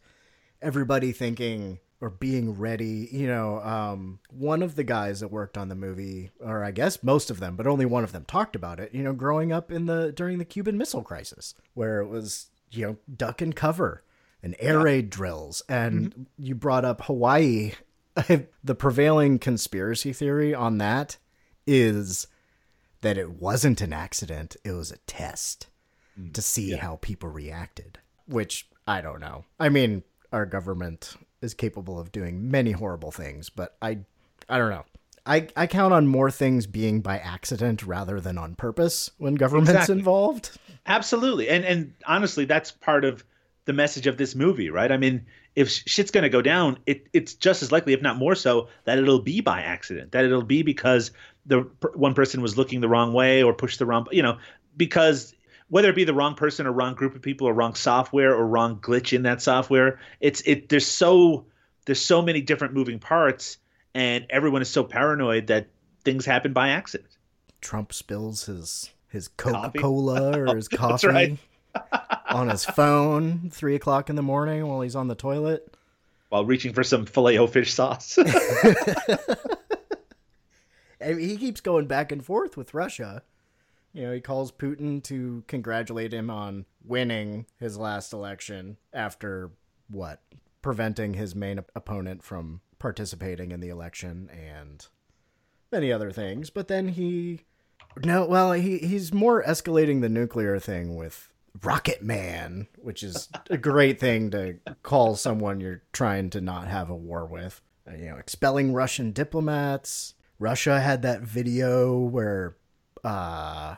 everybody 0.62 1.12
thinking 1.12 1.78
or 2.04 2.10
being 2.10 2.58
ready. 2.58 3.08
You 3.10 3.26
know, 3.26 3.60
um, 3.60 4.18
one 4.28 4.62
of 4.62 4.76
the 4.76 4.84
guys 4.84 5.20
that 5.20 5.28
worked 5.28 5.56
on 5.56 5.70
the 5.70 5.74
movie, 5.74 6.30
or 6.38 6.62
I 6.62 6.70
guess 6.70 7.02
most 7.02 7.30
of 7.30 7.40
them, 7.40 7.56
but 7.56 7.66
only 7.66 7.86
one 7.86 8.04
of 8.04 8.12
them 8.12 8.26
talked 8.26 8.54
about 8.54 8.78
it. 8.78 8.94
You 8.94 9.02
know, 9.02 9.14
growing 9.14 9.52
up 9.52 9.72
in 9.72 9.86
the 9.86 10.12
during 10.12 10.36
the 10.36 10.44
Cuban 10.44 10.76
Missile 10.76 11.02
Crisis, 11.02 11.54
where 11.72 12.00
it 12.00 12.08
was 12.08 12.50
you 12.70 12.86
know 12.86 12.96
duck 13.16 13.40
and 13.40 13.56
cover 13.56 14.04
and 14.42 14.54
air 14.58 14.80
raid 14.80 15.08
drills, 15.08 15.62
and 15.66 16.26
you 16.38 16.54
brought 16.54 16.84
up 16.84 17.04
Hawaii. 17.04 17.72
the 18.62 18.74
prevailing 18.76 19.40
conspiracy 19.40 20.12
theory 20.12 20.54
on 20.54 20.78
that 20.78 21.16
is 21.66 22.28
that 23.00 23.18
it 23.18 23.40
wasn't 23.40 23.80
an 23.80 23.94
accident; 23.94 24.56
it 24.62 24.72
was 24.72 24.92
a 24.92 24.98
test 25.06 25.68
to 26.34 26.42
see 26.42 26.76
how 26.76 26.98
people 27.00 27.30
reacted. 27.30 27.98
Which 28.26 28.68
I 28.86 29.00
don't 29.00 29.20
know. 29.20 29.46
I 29.58 29.70
mean, 29.70 30.04
our 30.32 30.44
government 30.44 31.16
is 31.44 31.54
capable 31.54 31.98
of 32.00 32.10
doing 32.10 32.50
many 32.50 32.72
horrible 32.72 33.12
things, 33.12 33.50
but 33.50 33.76
I, 33.80 33.98
I 34.48 34.58
don't 34.58 34.70
know. 34.70 34.84
I, 35.26 35.48
I 35.56 35.66
count 35.66 35.94
on 35.94 36.06
more 36.06 36.30
things 36.30 36.66
being 36.66 37.00
by 37.00 37.18
accident 37.18 37.82
rather 37.84 38.20
than 38.20 38.36
on 38.36 38.56
purpose 38.56 39.10
when 39.18 39.36
government's 39.36 39.70
Exactly. 39.70 39.98
involved. 39.98 40.50
Absolutely, 40.86 41.48
and 41.48 41.64
and 41.64 41.94
honestly, 42.06 42.44
that's 42.44 42.70
part 42.70 43.04
of 43.04 43.24
the 43.64 43.72
message 43.72 44.06
of 44.06 44.18
this 44.18 44.34
movie, 44.34 44.68
right? 44.68 44.92
I 44.92 44.98
mean, 44.98 45.24
if 45.56 45.70
shit's 45.70 46.10
going 46.10 46.24
to 46.24 46.28
go 46.28 46.42
down, 46.42 46.78
it 46.84 47.06
it's 47.14 47.32
just 47.32 47.62
as 47.62 47.72
likely, 47.72 47.94
if 47.94 48.02
not 48.02 48.18
more 48.18 48.34
so, 48.34 48.68
that 48.84 48.98
it'll 48.98 49.22
be 49.22 49.40
by 49.40 49.62
accident. 49.62 50.12
That 50.12 50.26
it'll 50.26 50.42
be 50.42 50.62
because 50.62 51.10
the 51.46 51.60
one 51.94 52.12
person 52.12 52.42
was 52.42 52.58
looking 52.58 52.82
the 52.82 52.88
wrong 52.88 53.14
way 53.14 53.42
or 53.42 53.54
pushed 53.54 53.78
the 53.78 53.86
wrong, 53.86 54.06
you 54.10 54.22
know, 54.22 54.38
because 54.76 55.34
whether 55.74 55.90
it 55.90 55.96
be 55.96 56.04
the 56.04 56.14
wrong 56.14 56.36
person 56.36 56.68
or 56.68 56.72
wrong 56.72 56.94
group 56.94 57.16
of 57.16 57.22
people 57.22 57.48
or 57.48 57.52
wrong 57.52 57.74
software 57.74 58.32
or 58.32 58.46
wrong 58.46 58.76
glitch 58.76 59.12
in 59.12 59.24
that 59.24 59.42
software. 59.42 59.98
It's 60.20 60.40
it 60.42 60.68
there's 60.68 60.86
so 60.86 61.46
there's 61.84 62.00
so 62.00 62.22
many 62.22 62.42
different 62.42 62.74
moving 62.74 63.00
parts 63.00 63.58
and 63.92 64.24
everyone 64.30 64.62
is 64.62 64.70
so 64.70 64.84
paranoid 64.84 65.48
that 65.48 65.66
things 66.04 66.24
happen 66.24 66.52
by 66.52 66.68
accident. 66.68 67.10
Trump 67.60 67.92
spills 67.92 68.44
his 68.44 68.92
his 69.08 69.26
Coca 69.26 69.72
Cola 69.76 70.38
or 70.42 70.54
his 70.54 70.68
coffee 70.68 71.08
right. 71.08 71.36
on 72.28 72.50
his 72.50 72.64
phone 72.64 73.50
three 73.50 73.74
o'clock 73.74 74.08
in 74.08 74.14
the 74.14 74.22
morning 74.22 74.64
while 74.68 74.80
he's 74.80 74.94
on 74.94 75.08
the 75.08 75.16
toilet. 75.16 75.76
While 76.28 76.44
reaching 76.44 76.72
for 76.72 76.84
some 76.84 77.04
filet 77.04 77.36
o 77.38 77.48
fish 77.48 77.74
sauce. 77.74 78.16
I 81.00 81.14
mean, 81.14 81.28
he 81.28 81.36
keeps 81.36 81.60
going 81.60 81.88
back 81.88 82.12
and 82.12 82.24
forth 82.24 82.56
with 82.56 82.74
Russia. 82.74 83.24
You 83.94 84.08
know, 84.08 84.12
he 84.12 84.20
calls 84.20 84.50
Putin 84.52 85.02
to 85.04 85.44
congratulate 85.46 86.12
him 86.12 86.28
on 86.28 86.66
winning 86.84 87.46
his 87.58 87.78
last 87.78 88.12
election 88.12 88.76
after 88.92 89.52
what? 89.88 90.20
Preventing 90.62 91.14
his 91.14 91.34
main 91.34 91.60
op- 91.60 91.70
opponent 91.76 92.22
from 92.22 92.60
participating 92.80 93.52
in 93.52 93.60
the 93.60 93.68
election 93.68 94.28
and 94.30 94.86
many 95.70 95.92
other 95.92 96.10
things. 96.10 96.50
But 96.50 96.68
then 96.68 96.88
he 96.88 97.40
no, 98.04 98.26
well, 98.26 98.52
he 98.52 98.78
he's 98.78 99.12
more 99.12 99.42
escalating 99.44 100.00
the 100.00 100.08
nuclear 100.08 100.58
thing 100.58 100.96
with 100.96 101.32
Rocket 101.62 102.02
Man, 102.02 102.66
which 102.76 103.02
is 103.04 103.28
a 103.48 103.56
great 103.56 104.00
thing 104.00 104.30
to 104.32 104.58
call 104.82 105.14
someone 105.14 105.60
you're 105.60 105.82
trying 105.92 106.30
to 106.30 106.40
not 106.40 106.66
have 106.66 106.90
a 106.90 106.96
war 106.96 107.24
with. 107.24 107.60
You 107.90 108.10
know, 108.10 108.16
expelling 108.16 108.72
Russian 108.72 109.12
diplomats. 109.12 110.14
Russia 110.40 110.80
had 110.80 111.02
that 111.02 111.20
video 111.20 111.96
where 111.98 112.56
uh 113.04 113.76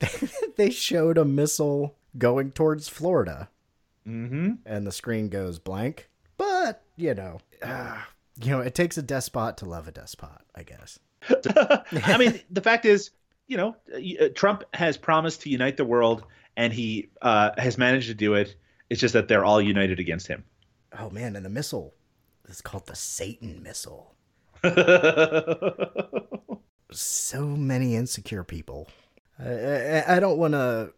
they 0.56 0.70
showed 0.70 1.18
a 1.18 1.24
missile 1.24 1.96
going 2.16 2.52
towards 2.52 2.88
Florida. 2.88 3.48
Mm-hmm. 4.06 4.52
And 4.64 4.86
the 4.86 4.92
screen 4.92 5.28
goes 5.28 5.58
blank. 5.58 6.08
But, 6.36 6.82
you 6.96 7.14
know, 7.14 7.40
uh, 7.62 7.98
you 8.42 8.50
know, 8.50 8.60
it 8.60 8.74
takes 8.74 8.96
a 8.96 9.02
despot 9.02 9.58
to 9.58 9.66
love 9.66 9.88
a 9.88 9.92
despot, 9.92 10.40
I 10.54 10.62
guess. 10.62 10.98
I 12.04 12.16
mean, 12.18 12.40
the 12.50 12.60
fact 12.60 12.84
is, 12.84 13.10
you 13.46 13.56
know, 13.56 13.76
uh, 13.94 14.28
Trump 14.34 14.64
has 14.74 14.96
promised 14.96 15.42
to 15.42 15.50
unite 15.50 15.76
the 15.76 15.84
world, 15.84 16.24
and 16.56 16.72
he 16.72 17.10
uh, 17.22 17.50
has 17.58 17.76
managed 17.78 18.08
to 18.08 18.14
do 18.14 18.34
it. 18.34 18.54
It's 18.88 19.00
just 19.00 19.14
that 19.14 19.26
they're 19.28 19.44
all 19.44 19.60
united 19.60 19.98
against 19.98 20.28
him. 20.28 20.44
Oh 20.98 21.10
man, 21.10 21.34
and 21.36 21.44
the 21.44 21.50
missile 21.50 21.94
is 22.48 22.60
called 22.60 22.86
the 22.86 22.94
Satan 22.96 23.62
missile. 23.62 24.14
so 26.90 27.46
many 27.46 27.96
insecure 27.96 28.44
people. 28.44 28.88
I, 29.38 29.48
I, 29.48 30.16
I 30.16 30.20
don't 30.20 30.38
want 30.38 30.52
to 30.54 30.92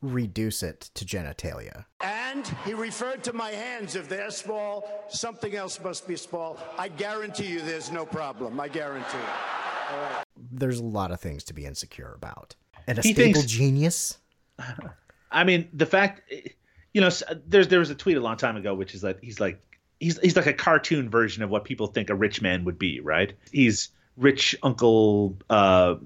reduce 0.00 0.62
it 0.62 0.90
to 0.94 1.04
genitalia. 1.04 1.84
And 2.00 2.46
he 2.64 2.74
referred 2.74 3.22
to 3.24 3.32
my 3.32 3.50
hands. 3.50 3.94
If 3.96 4.08
they're 4.08 4.30
small, 4.30 5.04
something 5.08 5.54
else 5.54 5.80
must 5.82 6.06
be 6.08 6.16
small. 6.16 6.58
I 6.78 6.88
guarantee 6.88 7.46
you 7.46 7.60
there's 7.60 7.90
no 7.92 8.04
problem. 8.04 8.58
I 8.60 8.68
guarantee 8.68 9.18
it. 9.18 9.92
All 9.92 9.98
right. 10.00 10.24
There's 10.50 10.78
a 10.80 10.84
lot 10.84 11.10
of 11.12 11.20
things 11.20 11.44
to 11.44 11.54
be 11.54 11.66
insecure 11.66 12.12
about. 12.14 12.56
And 12.86 12.98
a 12.98 13.02
He 13.02 13.12
stable 13.14 13.40
thinks- 13.40 13.52
genius. 13.52 14.18
I 15.30 15.44
mean, 15.44 15.68
the 15.72 15.86
fact, 15.86 16.30
you 16.92 17.00
know, 17.00 17.08
there's 17.46 17.68
there 17.68 17.78
was 17.78 17.90
a 17.90 17.94
tweet 17.94 18.16
a 18.16 18.20
long 18.20 18.36
time 18.36 18.56
ago, 18.56 18.74
which 18.74 18.94
is 18.94 19.00
that 19.00 19.18
he's 19.22 19.40
like 19.40 19.60
he's 19.98 20.18
he's 20.20 20.36
like 20.36 20.46
a 20.46 20.52
cartoon 20.52 21.08
version 21.08 21.42
of 21.42 21.48
what 21.48 21.64
people 21.64 21.86
think 21.86 22.10
a 22.10 22.14
rich 22.14 22.42
man 22.42 22.64
would 22.64 22.78
be, 22.78 23.00
right? 23.00 23.32
He's 23.50 23.88
rich 24.16 24.56
Uncle 24.62 25.36
uh, 25.48 25.96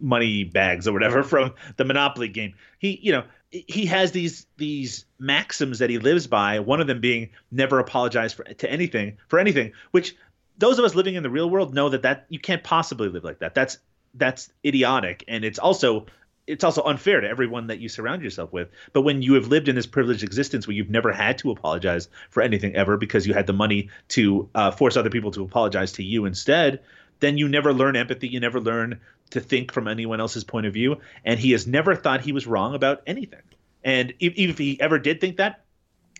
Money 0.00 0.44
Bags 0.44 0.86
or 0.86 0.92
whatever 0.92 1.22
from 1.22 1.54
the 1.76 1.84
Monopoly 1.84 2.28
game. 2.28 2.54
He, 2.78 2.98
you 3.02 3.12
know, 3.12 3.24
he 3.50 3.86
has 3.86 4.12
these 4.12 4.46
these 4.56 5.04
maxims 5.18 5.78
that 5.78 5.90
he 5.90 5.98
lives 5.98 6.26
by. 6.26 6.60
One 6.60 6.80
of 6.80 6.86
them 6.86 7.00
being 7.00 7.30
never 7.50 7.78
apologize 7.78 8.32
for 8.32 8.44
to 8.44 8.70
anything 8.70 9.18
for 9.28 9.38
anything, 9.38 9.72
which 9.90 10.16
those 10.58 10.78
of 10.78 10.84
us 10.84 10.94
living 10.94 11.14
in 11.14 11.22
the 11.22 11.30
real 11.30 11.48
world 11.48 11.74
know 11.74 11.88
that 11.90 12.02
that 12.02 12.26
you 12.28 12.38
can't 12.38 12.64
possibly 12.64 13.08
live 13.08 13.24
like 13.24 13.38
that. 13.38 13.54
That's 13.54 13.78
that's 14.14 14.50
idiotic, 14.64 15.24
and 15.28 15.44
it's 15.44 15.58
also 15.58 16.06
it's 16.46 16.64
also 16.64 16.82
unfair 16.82 17.20
to 17.20 17.28
everyone 17.28 17.66
that 17.66 17.80
you 17.80 17.88
surround 17.88 18.22
yourself 18.22 18.52
with. 18.52 18.68
But 18.92 19.02
when 19.02 19.20
you 19.20 19.34
have 19.34 19.48
lived 19.48 19.68
in 19.68 19.74
this 19.74 19.86
privileged 19.86 20.22
existence 20.22 20.66
where 20.66 20.76
you've 20.76 20.90
never 20.90 21.12
had 21.12 21.38
to 21.38 21.50
apologize 21.50 22.08
for 22.30 22.40
anything 22.40 22.74
ever 22.76 22.96
because 22.96 23.26
you 23.26 23.34
had 23.34 23.46
the 23.46 23.52
money 23.52 23.90
to 24.08 24.48
uh, 24.54 24.70
force 24.70 24.96
other 24.96 25.10
people 25.10 25.32
to 25.32 25.42
apologize 25.42 25.92
to 25.92 26.04
you 26.04 26.24
instead, 26.24 26.80
then 27.20 27.38
you 27.38 27.48
never 27.48 27.72
learn 27.72 27.96
empathy. 27.96 28.28
You 28.28 28.40
never 28.40 28.60
learn 28.60 29.00
to 29.30 29.40
think 29.40 29.72
from 29.72 29.88
anyone 29.88 30.20
else's 30.20 30.44
point 30.44 30.66
of 30.66 30.72
view. 30.72 31.00
And 31.24 31.38
he 31.38 31.52
has 31.52 31.66
never 31.66 31.94
thought 31.94 32.20
he 32.20 32.32
was 32.32 32.46
wrong 32.46 32.74
about 32.74 33.02
anything. 33.06 33.42
And 33.82 34.14
if, 34.20 34.34
if 34.36 34.58
he 34.58 34.80
ever 34.80 34.98
did 34.98 35.20
think 35.20 35.36
that, 35.36 35.64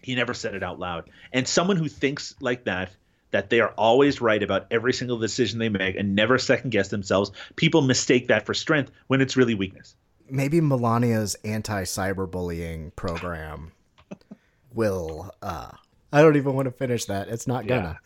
he 0.02 0.14
never 0.14 0.35
said 0.35 0.55
it 0.55 0.62
out 0.62 0.78
loud. 0.78 1.10
And 1.32 1.47
someone 1.47 1.77
who 1.77 1.89
thinks 1.89 2.35
like 2.40 2.64
that, 2.64 2.90
that 3.32 3.51
they 3.51 3.60
are 3.60 3.70
always 3.70 4.20
right 4.20 4.43
about 4.43 4.66
every 4.70 4.93
single 4.93 5.18
decision 5.18 5.59
they 5.59 5.68
make 5.68 5.97
and 5.97 6.14
never 6.14 6.39
second 6.39 6.70
guess 6.70 6.89
themselves, 6.89 7.32
people 7.56 7.82
mistake 7.82 8.28
that 8.28 8.47
for 8.47 8.55
strength 8.55 8.93
when 9.09 9.20
it's 9.20 9.36
really 9.36 9.55
weakness. 9.55 9.97
Maybe 10.28 10.60
Melania's 10.60 11.36
anti 11.44 11.85
cyberbullying 11.85 12.94
program 12.97 13.73
will. 14.73 15.32
uh 15.43 15.70
I 16.12 16.23
don't 16.23 16.36
even 16.36 16.55
want 16.55 16.66
to 16.66 16.73
finish 16.73 17.06
that. 17.06 17.28
It's 17.28 17.47
not 17.47 17.66
gonna. 17.66 17.98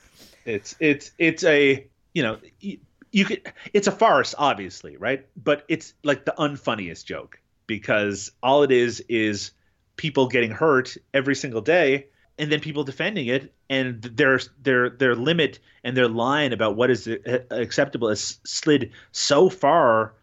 It's 0.44 0.74
it's 0.80 1.12
it's 1.18 1.44
a 1.44 1.86
you 2.14 2.22
know 2.22 2.38
you, 2.60 2.78
you 3.12 3.24
could 3.24 3.52
it's 3.72 3.86
a 3.86 3.92
farce 3.92 4.34
obviously 4.38 4.96
right? 4.96 5.26
But 5.36 5.64
it's 5.68 5.94
like 6.02 6.24
the 6.24 6.34
unfunniest 6.38 7.04
joke 7.04 7.40
because 7.66 8.32
all 8.42 8.62
it 8.62 8.72
is 8.72 9.00
is 9.08 9.52
people 9.96 10.28
getting 10.28 10.50
hurt 10.50 10.96
every 11.12 11.34
single 11.34 11.60
day 11.60 12.06
and 12.38 12.50
then 12.50 12.60
people 12.60 12.84
defending 12.84 13.26
it 13.26 13.52
and 13.68 14.02
their 14.02 14.40
their 14.62 14.90
their 14.90 15.14
limit 15.14 15.58
and 15.84 15.96
their 15.96 16.08
line 16.08 16.52
about 16.52 16.74
what 16.74 16.90
is 16.90 17.06
acceptable 17.50 18.08
has 18.08 18.40
slid 18.44 18.92
so 19.12 19.50
far 19.50 20.14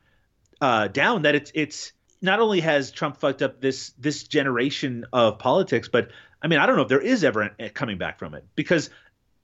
uh, 0.59 0.87
down 0.87 1.21
that 1.21 1.35
it's 1.35 1.51
it's 1.53 1.93
not 2.21 2.39
only 2.39 2.59
has 2.59 2.91
Trump 2.91 3.17
fucked 3.17 3.41
up 3.41 3.61
this 3.61 3.91
this 3.99 4.23
generation 4.23 5.05
of 5.13 5.37
politics, 5.37 5.87
but 5.87 6.09
I 6.41 6.47
mean 6.47 6.59
I 6.59 6.65
don't 6.65 6.75
know 6.75 6.81
if 6.81 6.87
there 6.87 6.99
is 6.99 7.23
ever 7.23 7.55
a, 7.59 7.69
coming 7.69 7.99
back 7.99 8.17
from 8.17 8.33
it 8.33 8.45
because 8.55 8.89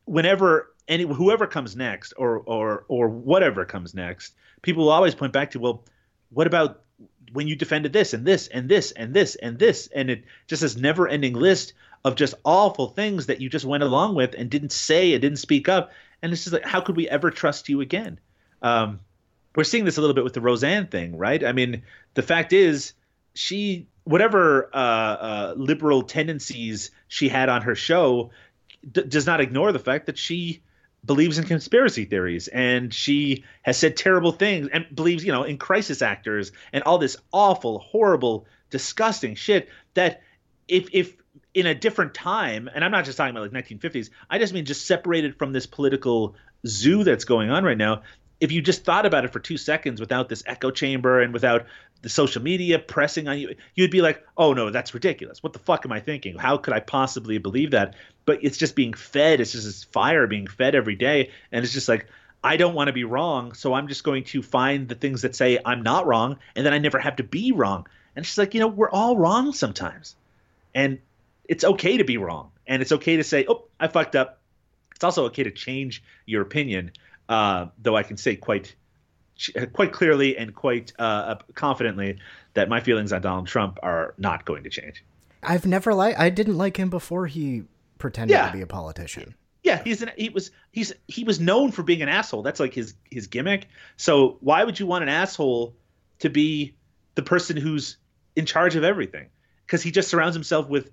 whenever 0.05 0.72
any 0.87 1.03
whoever 1.03 1.47
comes 1.47 1.75
next 1.75 2.13
or 2.17 2.37
or 2.39 2.85
or 2.87 3.07
whatever 3.09 3.65
comes 3.65 3.93
next, 3.93 4.35
people 4.61 4.85
will 4.85 4.91
always 4.91 5.15
point 5.15 5.33
back 5.33 5.51
to 5.51 5.59
well, 5.59 5.83
what 6.29 6.47
about 6.47 6.81
when 7.31 7.47
you 7.47 7.55
defended 7.55 7.93
this 7.93 8.13
and 8.13 8.25
this 8.25 8.47
and 8.47 8.69
this 8.69 8.91
and 8.91 9.13
this 9.13 9.35
and 9.35 9.57
this? 9.57 9.87
And 9.87 10.09
it 10.09 10.23
just 10.47 10.61
this 10.61 10.77
never 10.77 11.07
ending 11.07 11.33
list 11.33 11.73
of 12.03 12.15
just 12.15 12.35
awful 12.43 12.87
things 12.87 13.27
that 13.27 13.39
you 13.39 13.49
just 13.49 13.65
went 13.65 13.83
along 13.83 14.15
with 14.15 14.35
and 14.37 14.49
didn't 14.49 14.71
say 14.71 15.13
and 15.13 15.21
didn't 15.21 15.39
speak 15.39 15.69
up. 15.69 15.91
And 16.21 16.33
it's 16.33 16.43
just 16.43 16.53
like 16.53 16.65
how 16.65 16.81
could 16.81 16.95
we 16.95 17.07
ever 17.07 17.31
trust 17.31 17.69
you 17.69 17.81
again? 17.81 18.19
Um, 18.61 18.99
we're 19.55 19.63
seeing 19.63 19.85
this 19.85 19.97
a 19.97 20.01
little 20.01 20.15
bit 20.15 20.23
with 20.23 20.33
the 20.33 20.41
roseanne 20.41 20.87
thing 20.87 21.17
right? 21.17 21.43
I 21.43 21.51
mean 21.51 21.83
the 22.13 22.23
fact 22.23 22.53
is 22.53 22.93
she 23.33 23.87
whatever 24.03 24.69
uh, 24.73 24.77
uh, 24.77 25.53
liberal 25.55 26.03
tendencies 26.03 26.91
she 27.07 27.29
had 27.29 27.49
on 27.49 27.61
her 27.61 27.75
show 27.75 28.31
d- 28.89 29.03
does 29.03 29.25
not 29.25 29.41
ignore 29.41 29.71
the 29.71 29.79
fact 29.79 30.07
that 30.07 30.17
she 30.17 30.61
believes 31.05 31.37
in 31.37 31.45
conspiracy 31.45 32.05
theories 32.05 32.47
and 32.47 32.93
she 32.93 33.43
has 33.61 33.77
said 33.77 33.97
terrible 33.97 34.31
things 34.31 34.69
and 34.71 34.85
believes 34.93 35.25
you 35.25 35.31
know 35.31 35.43
in 35.43 35.57
crisis 35.57 36.01
actors 36.01 36.51
and 36.71 36.83
all 36.83 36.97
this 36.97 37.17
awful 37.31 37.79
horrible 37.79 38.45
disgusting 38.69 39.35
shit 39.35 39.67
that 39.95 40.21
if 40.67 40.87
if 40.93 41.15
in 41.53 41.65
a 41.65 41.75
different 41.75 42.13
time 42.13 42.69
and 42.73 42.85
i'm 42.85 42.91
not 42.91 43.05
just 43.05 43.17
talking 43.17 43.35
about 43.35 43.51
like 43.53 43.65
1950s 43.65 44.09
i 44.29 44.37
just 44.37 44.53
mean 44.53 44.65
just 44.65 44.85
separated 44.85 45.37
from 45.37 45.51
this 45.51 45.65
political 45.65 46.35
zoo 46.65 47.03
that's 47.03 47.25
going 47.25 47.49
on 47.49 47.63
right 47.63 47.77
now 47.77 48.01
if 48.39 48.51
you 48.51 48.61
just 48.61 48.83
thought 48.83 49.05
about 49.05 49.25
it 49.25 49.31
for 49.31 49.39
two 49.39 49.57
seconds 49.57 49.99
without 49.99 50.29
this 50.29 50.43
echo 50.45 50.71
chamber 50.71 51.21
and 51.21 51.33
without 51.33 51.65
the 52.01 52.09
social 52.09 52.41
media 52.41 52.79
pressing 52.79 53.27
on 53.27 53.39
you, 53.39 53.55
you'd 53.75 53.91
be 53.91 54.01
like, 54.01 54.25
oh 54.37 54.53
no, 54.53 54.69
that's 54.69 54.93
ridiculous. 54.93 55.41
What 55.41 55.53
the 55.53 55.59
fuck 55.59 55.85
am 55.85 55.91
I 55.91 56.01
thinking? 56.01 56.37
How 56.37 56.57
could 56.57 56.73
I 56.73 56.81
possibly 56.81 57.37
believe 57.37 57.71
that? 57.71 57.95
But 58.25 58.39
it's 58.43 58.57
just 58.57 58.75
being 58.75 58.93
fed. 58.93 59.39
It's 59.39 59.53
just 59.53 59.65
this 59.65 59.83
fire 59.85 60.27
being 60.27 60.47
fed 60.47 60.75
every 60.75 60.95
day. 60.95 61.31
And 61.51 61.63
it's 61.63 61.73
just 61.73 61.87
like, 61.87 62.07
I 62.43 62.57
don't 62.57 62.75
want 62.75 62.87
to 62.87 62.93
be 62.93 63.05
wrong. 63.05 63.53
So 63.53 63.73
I'm 63.73 63.87
just 63.87 64.03
going 64.03 64.25
to 64.25 64.43
find 64.43 64.89
the 64.89 64.95
things 64.95 65.21
that 65.21 65.35
say 65.35 65.59
I'm 65.63 65.81
not 65.81 66.05
wrong. 66.05 66.39
And 66.55 66.65
then 66.65 66.73
I 66.73 66.77
never 66.79 66.99
have 66.99 67.15
to 67.17 67.23
be 67.23 67.53
wrong. 67.53 67.87
And 68.15 68.25
just 68.25 68.37
like, 68.37 68.53
you 68.53 68.59
know, 68.59 68.67
we're 68.67 68.89
all 68.89 69.17
wrong 69.17 69.53
sometimes. 69.53 70.15
And 70.75 70.99
it's 71.47 71.63
okay 71.63 71.97
to 71.97 72.03
be 72.03 72.17
wrong. 72.17 72.51
And 72.67 72.81
it's 72.81 72.91
okay 72.91 73.17
to 73.17 73.23
say, 73.23 73.45
oh, 73.47 73.63
I 73.79 73.87
fucked 73.87 74.15
up. 74.15 74.39
It's 74.95 75.03
also 75.03 75.25
okay 75.25 75.43
to 75.43 75.51
change 75.51 76.03
your 76.25 76.41
opinion. 76.41 76.91
Uh, 77.29 77.67
though 77.81 77.95
I 77.95 78.03
can 78.03 78.17
say 78.17 78.35
quite 78.35 78.75
quite 79.73 79.91
clearly 79.93 80.37
and 80.37 80.53
quite 80.53 80.93
uh, 80.99 81.35
confidently 81.55 82.17
that 82.53 82.69
my 82.69 82.79
feelings 82.81 83.11
on 83.11 83.21
Donald 83.21 83.47
Trump 83.47 83.79
are 83.81 84.13
not 84.17 84.45
going 84.45 84.63
to 84.63 84.69
change. 84.69 85.03
I've 85.41 85.65
never 85.65 85.93
liked. 85.93 86.19
I 86.19 86.29
didn't 86.29 86.57
like 86.57 86.77
him 86.77 86.89
before 86.89 87.25
he 87.27 87.63
pretended 87.97 88.33
Yeah. 88.33 88.47
to 88.47 88.53
be 88.53 88.61
a 88.61 88.67
politician. 88.67 89.35
Yeah, 89.63 89.81
he's 89.83 90.01
an 90.01 90.11
he 90.17 90.29
was 90.29 90.51
he's 90.71 90.93
he 91.07 91.23
was 91.23 91.39
known 91.39 91.71
for 91.71 91.83
being 91.83 92.01
an 92.01 92.09
asshole. 92.09 92.43
That's 92.43 92.59
like 92.59 92.73
his 92.73 92.93
his 93.09 93.27
gimmick. 93.27 93.67
So 93.97 94.37
why 94.41 94.63
would 94.63 94.79
you 94.79 94.85
want 94.85 95.03
an 95.03 95.09
asshole 95.09 95.73
to 96.19 96.29
be 96.29 96.75
the 97.15 97.23
person 97.23 97.55
who's 97.57 97.97
in 98.35 98.45
charge 98.45 98.75
of 98.75 98.83
everything 98.83 99.27
because 99.65 99.81
he 99.81 99.91
just 99.91 100.09
surrounds 100.09 100.35
himself 100.35 100.67
with 100.67 100.91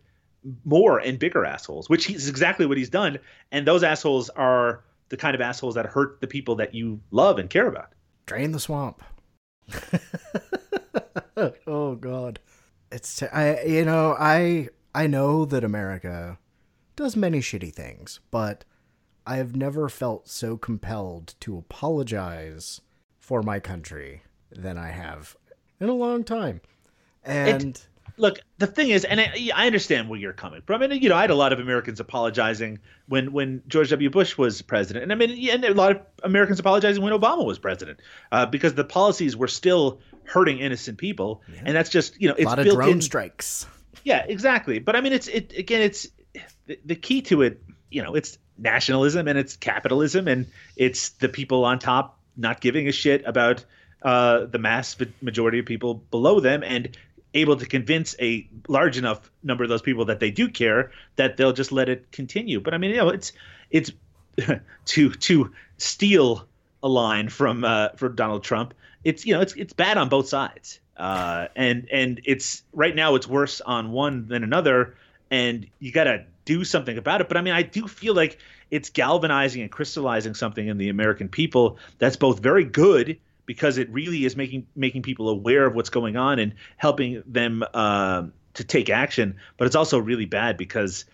more 0.64 0.98
and 0.98 1.18
bigger 1.18 1.44
assholes, 1.44 1.88
which 1.90 2.08
is 2.10 2.28
exactly 2.28 2.64
what 2.64 2.78
he's 2.78 2.90
done. 2.90 3.18
And 3.52 3.66
those 3.66 3.82
assholes 3.82 4.30
are 4.30 4.82
the 5.10 5.16
kind 5.16 5.34
of 5.34 5.40
assholes 5.40 5.74
that 5.74 5.86
hurt 5.86 6.20
the 6.20 6.26
people 6.26 6.54
that 6.56 6.74
you 6.74 7.00
love 7.10 7.38
and 7.38 7.50
care 7.50 7.66
about. 7.68 7.92
Drain 8.26 8.52
the 8.52 8.60
swamp. 8.60 9.02
oh 11.66 11.94
God, 11.96 12.40
it's 12.90 13.22
I 13.22 13.62
you 13.62 13.84
know 13.84 14.16
I 14.18 14.68
I 14.94 15.06
know 15.06 15.44
that 15.44 15.64
America 15.64 16.38
does 16.96 17.16
many 17.16 17.40
shitty 17.40 17.72
things, 17.72 18.20
but 18.30 18.64
I 19.26 19.36
have 19.36 19.54
never 19.54 19.88
felt 19.88 20.28
so 20.28 20.56
compelled 20.56 21.34
to 21.40 21.56
apologize 21.56 22.80
for 23.18 23.42
my 23.42 23.60
country 23.60 24.22
than 24.50 24.76
I 24.76 24.88
have 24.88 25.36
in 25.78 25.88
a 25.88 25.94
long 25.94 26.24
time. 26.24 26.60
And 27.22 27.76
It- 27.76 27.86
look, 28.16 28.40
the 28.58 28.66
thing 28.66 28.90
is, 28.90 29.04
and 29.04 29.20
I, 29.20 29.50
I 29.54 29.66
understand 29.66 30.08
where 30.08 30.18
you're 30.18 30.32
coming 30.32 30.62
from. 30.62 30.82
And 30.82 31.02
you 31.02 31.08
know, 31.08 31.16
I 31.16 31.22
had 31.22 31.30
a 31.30 31.34
lot 31.34 31.52
of 31.52 31.60
Americans 31.60 32.00
apologizing 32.00 32.78
when 33.08 33.32
when 33.32 33.62
George 33.68 33.90
W. 33.90 34.10
Bush 34.10 34.36
was 34.36 34.62
president, 34.62 35.04
and 35.04 35.12
I 35.12 35.14
mean, 35.14 35.50
and 35.50 35.64
a 35.64 35.74
lot 35.74 35.92
of 35.92 36.02
Americans 36.22 36.60
apologizing 36.60 37.02
when 37.02 37.12
Obama 37.12 37.44
was 37.44 37.58
president, 37.58 38.00
uh, 38.32 38.46
because 38.46 38.74
the 38.74 38.84
policies 38.84 39.36
were 39.36 39.48
still 39.48 40.00
hurting 40.24 40.58
innocent 40.58 40.98
people, 40.98 41.42
and 41.64 41.76
that's 41.76 41.90
just 41.90 42.20
you 42.20 42.28
know, 42.28 42.34
a 42.34 42.38
it's 42.38 42.46
lot 42.46 42.58
of 42.58 42.66
drone 42.66 42.90
in. 42.90 43.00
strikes. 43.02 43.66
Yeah, 44.04 44.24
exactly. 44.26 44.78
But 44.78 44.96
I 44.96 45.00
mean, 45.00 45.12
it's 45.12 45.28
it 45.28 45.52
again. 45.56 45.82
It's 45.82 46.08
the, 46.66 46.78
the 46.84 46.96
key 46.96 47.22
to 47.22 47.42
it. 47.42 47.62
You 47.90 48.02
know, 48.02 48.14
it's 48.14 48.38
nationalism 48.60 49.26
and 49.26 49.38
it's 49.38 49.56
capitalism 49.56 50.28
and 50.28 50.46
it's 50.76 51.10
the 51.10 51.28
people 51.28 51.64
on 51.64 51.78
top 51.78 52.18
not 52.36 52.60
giving 52.60 52.88
a 52.88 52.92
shit 52.92 53.24
about 53.26 53.64
uh, 54.02 54.46
the 54.46 54.58
mass 54.58 54.96
majority 55.20 55.58
of 55.58 55.66
people 55.66 55.94
below 55.94 56.40
them 56.40 56.62
and 56.62 56.96
able 57.34 57.56
to 57.56 57.66
convince 57.66 58.16
a 58.20 58.48
large 58.68 58.98
enough 58.98 59.30
number 59.42 59.62
of 59.64 59.70
those 59.70 59.82
people 59.82 60.06
that 60.06 60.20
they 60.20 60.30
do 60.30 60.48
care 60.48 60.90
that 61.16 61.36
they'll 61.36 61.52
just 61.52 61.72
let 61.72 61.88
it 61.88 62.10
continue. 62.12 62.60
But 62.60 62.74
I 62.74 62.78
mean, 62.78 62.90
you 62.90 62.96
know, 62.96 63.08
it's 63.08 63.32
it's 63.70 63.92
to 64.86 65.10
to 65.10 65.52
steal 65.78 66.46
a 66.82 66.88
line 66.88 67.28
from 67.28 67.64
uh, 67.64 67.90
from 67.96 68.14
Donald 68.16 68.44
Trump. 68.44 68.74
It's 69.04 69.24
you 69.24 69.34
know, 69.34 69.40
it's 69.40 69.54
it's 69.54 69.72
bad 69.72 69.96
on 69.98 70.08
both 70.08 70.28
sides. 70.28 70.80
Uh, 70.96 71.48
and 71.56 71.88
and 71.90 72.20
it's 72.24 72.62
right 72.72 72.94
now 72.94 73.14
it's 73.14 73.26
worse 73.26 73.60
on 73.62 73.90
one 73.90 74.28
than 74.28 74.44
another, 74.44 74.96
and 75.30 75.66
you 75.78 75.92
got 75.92 76.04
to 76.04 76.24
do 76.44 76.64
something 76.64 76.98
about 76.98 77.20
it. 77.20 77.28
But 77.28 77.36
I 77.36 77.42
mean, 77.42 77.54
I 77.54 77.62
do 77.62 77.88
feel 77.88 78.14
like 78.14 78.38
it's 78.70 78.90
galvanizing 78.90 79.62
and 79.62 79.70
crystallizing 79.70 80.34
something 80.34 80.66
in 80.66 80.78
the 80.78 80.90
American 80.90 81.28
people 81.28 81.78
that's 81.98 82.16
both 82.16 82.40
very 82.40 82.64
good 82.64 83.18
because 83.46 83.78
it 83.78 83.88
really 83.90 84.24
is 84.24 84.36
making 84.36 84.66
making 84.76 85.02
people 85.02 85.28
aware 85.28 85.66
of 85.66 85.74
what's 85.74 85.90
going 85.90 86.16
on 86.16 86.38
and 86.38 86.54
helping 86.76 87.22
them 87.26 87.62
um 87.74 88.32
to 88.54 88.64
take 88.64 88.90
action. 88.90 89.36
But 89.56 89.66
it's 89.66 89.76
also 89.76 89.98
really 89.98 90.26
bad 90.26 90.56
because 90.56 91.04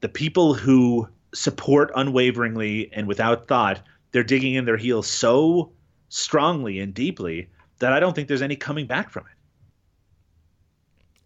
the 0.00 0.08
people 0.08 0.54
who 0.54 1.08
support 1.34 1.90
unwaveringly 1.94 2.90
and 2.92 3.06
without 3.06 3.46
thought, 3.46 3.80
they're 4.12 4.24
digging 4.24 4.54
in 4.54 4.64
their 4.64 4.76
heels 4.76 5.06
so 5.06 5.70
strongly 6.08 6.80
and 6.80 6.92
deeply 6.92 7.48
that 7.78 7.92
I 7.92 8.00
don't 8.00 8.14
think 8.14 8.26
there's 8.28 8.42
any 8.42 8.56
coming 8.56 8.86
back 8.86 9.10
from 9.10 9.24
it. 9.26 9.36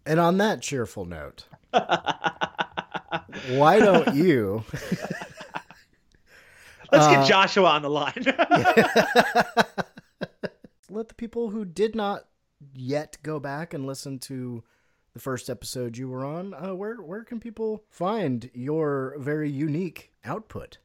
And 0.05 0.19
on 0.19 0.37
that 0.37 0.61
cheerful 0.61 1.05
note, 1.05 1.47
why 3.49 3.79
don't 3.79 4.13
you 4.15 4.63
Let's 6.91 7.07
Uh, 7.07 7.15
get 7.15 7.27
Joshua 7.27 7.69
on 7.71 7.81
the 7.81 7.89
line. 7.89 8.13
let 10.95 11.09
the 11.09 11.13
people 11.13 11.49
who 11.49 11.65
did 11.65 11.93
not 11.93 12.25
yet 12.73 13.17
go 13.21 13.39
back 13.39 13.73
and 13.73 13.85
listen 13.85 14.17
to 14.17 14.63
the 15.13 15.19
first 15.19 15.49
episode 15.49 15.97
you 15.97 16.09
were 16.09 16.25
on, 16.25 16.53
uh, 16.53 16.73
where 16.73 16.95
where 16.95 17.23
can 17.23 17.39
people 17.39 17.83
find 17.89 18.49
your 18.53 19.15
very 19.19 19.49
unique 19.49 20.11
output? 20.23 20.77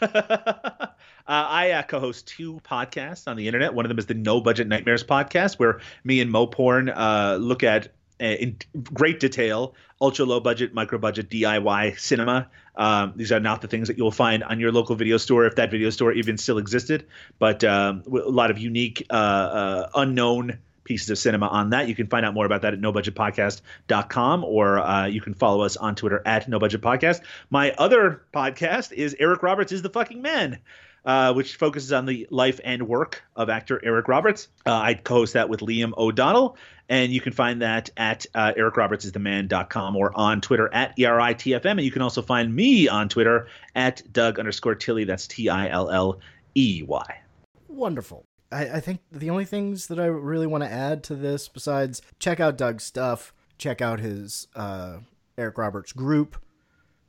Uh, 1.26 1.48
I 1.48 1.70
uh, 1.70 1.82
co-host 1.82 2.26
two 2.26 2.60
podcasts 2.70 3.26
on 3.26 3.38
the 3.38 3.46
internet. 3.46 3.72
One 3.72 3.86
of 3.86 3.88
them 3.88 3.98
is 3.98 4.04
the 4.04 4.12
No 4.12 4.42
Budget 4.42 4.68
Nightmares 4.68 5.02
podcast, 5.02 5.58
where 5.58 5.80
me 6.04 6.20
and 6.20 6.30
Mo 6.30 6.46
Porn 6.46 6.90
uh, 6.90 7.38
look 7.40 7.62
at 7.62 7.94
in 8.18 8.56
great 8.92 9.20
detail 9.20 9.74
ultra 10.00 10.24
low 10.24 10.40
budget, 10.40 10.74
micro 10.74 10.98
budget 10.98 11.30
DIY 11.30 11.98
cinema. 11.98 12.48
Um, 12.76 13.14
these 13.16 13.32
are 13.32 13.40
not 13.40 13.62
the 13.62 13.68
things 13.68 13.88
that 13.88 13.96
you'll 13.96 14.10
find 14.10 14.42
on 14.42 14.60
your 14.60 14.72
local 14.72 14.96
video 14.96 15.16
store, 15.16 15.46
if 15.46 15.56
that 15.56 15.70
video 15.70 15.90
store 15.90 16.12
even 16.12 16.36
still 16.36 16.58
existed. 16.58 17.06
But 17.38 17.64
um, 17.64 18.02
a 18.06 18.28
lot 18.28 18.50
of 18.50 18.58
unique, 18.58 19.06
uh, 19.10 19.14
uh, 19.14 19.88
unknown 19.94 20.58
pieces 20.82 21.08
of 21.08 21.16
cinema 21.16 21.46
on 21.46 21.70
that. 21.70 21.88
You 21.88 21.94
can 21.94 22.08
find 22.08 22.26
out 22.26 22.34
more 22.34 22.44
about 22.44 22.62
that 22.62 22.74
at 22.74 22.80
nobudgetpodcast.com 22.80 24.44
or 24.44 24.78
uh, 24.78 25.06
you 25.06 25.22
can 25.22 25.32
follow 25.32 25.62
us 25.62 25.78
on 25.78 25.94
Twitter 25.94 26.20
at 26.26 26.46
nobudgetpodcast. 26.46 27.22
My 27.48 27.72
other 27.72 28.22
podcast 28.34 28.92
is 28.92 29.16
Eric 29.18 29.42
Roberts 29.42 29.72
is 29.72 29.80
the 29.80 29.88
fucking 29.88 30.20
man. 30.20 30.58
Uh, 31.04 31.34
which 31.34 31.56
focuses 31.56 31.92
on 31.92 32.06
the 32.06 32.26
life 32.30 32.60
and 32.64 32.88
work 32.88 33.22
of 33.36 33.50
actor 33.50 33.78
Eric 33.84 34.08
Roberts. 34.08 34.48
Uh, 34.64 34.72
I 34.72 34.94
co-host 34.94 35.34
that 35.34 35.50
with 35.50 35.60
Liam 35.60 35.92
O'Donnell, 35.98 36.56
and 36.88 37.12
you 37.12 37.20
can 37.20 37.34
find 37.34 37.60
that 37.60 37.90
at 37.98 38.24
uh, 38.34 38.52
ericrobertsistheman.com 38.56 39.96
or 39.96 40.12
on 40.14 40.40
Twitter 40.40 40.72
at 40.72 40.96
ERITFM. 40.96 41.72
And 41.72 41.82
you 41.82 41.90
can 41.90 42.00
also 42.00 42.22
find 42.22 42.54
me 42.54 42.88
on 42.88 43.10
Twitter 43.10 43.48
at 43.74 44.02
Doug 44.14 44.38
underscore 44.38 44.74
Tilley. 44.74 45.04
That's 45.04 45.26
T 45.26 45.50
I 45.50 45.68
L 45.68 45.90
L 45.90 46.20
E 46.54 46.82
Y. 46.86 47.20
Wonderful. 47.68 48.24
I, 48.50 48.76
I 48.76 48.80
think 48.80 49.00
the 49.10 49.30
only 49.30 49.44
things 49.44 49.88
that 49.88 49.98
I 49.98 50.06
really 50.06 50.46
want 50.46 50.64
to 50.64 50.70
add 50.70 51.02
to 51.04 51.14
this, 51.14 51.48
besides 51.48 52.02
check 52.18 52.40
out 52.40 52.56
Doug's 52.56 52.84
stuff, 52.84 53.34
check 53.58 53.80
out 53.80 54.00
his 54.00 54.48
uh, 54.54 54.98
Eric 55.36 55.58
Roberts 55.58 55.92
group. 55.92 56.36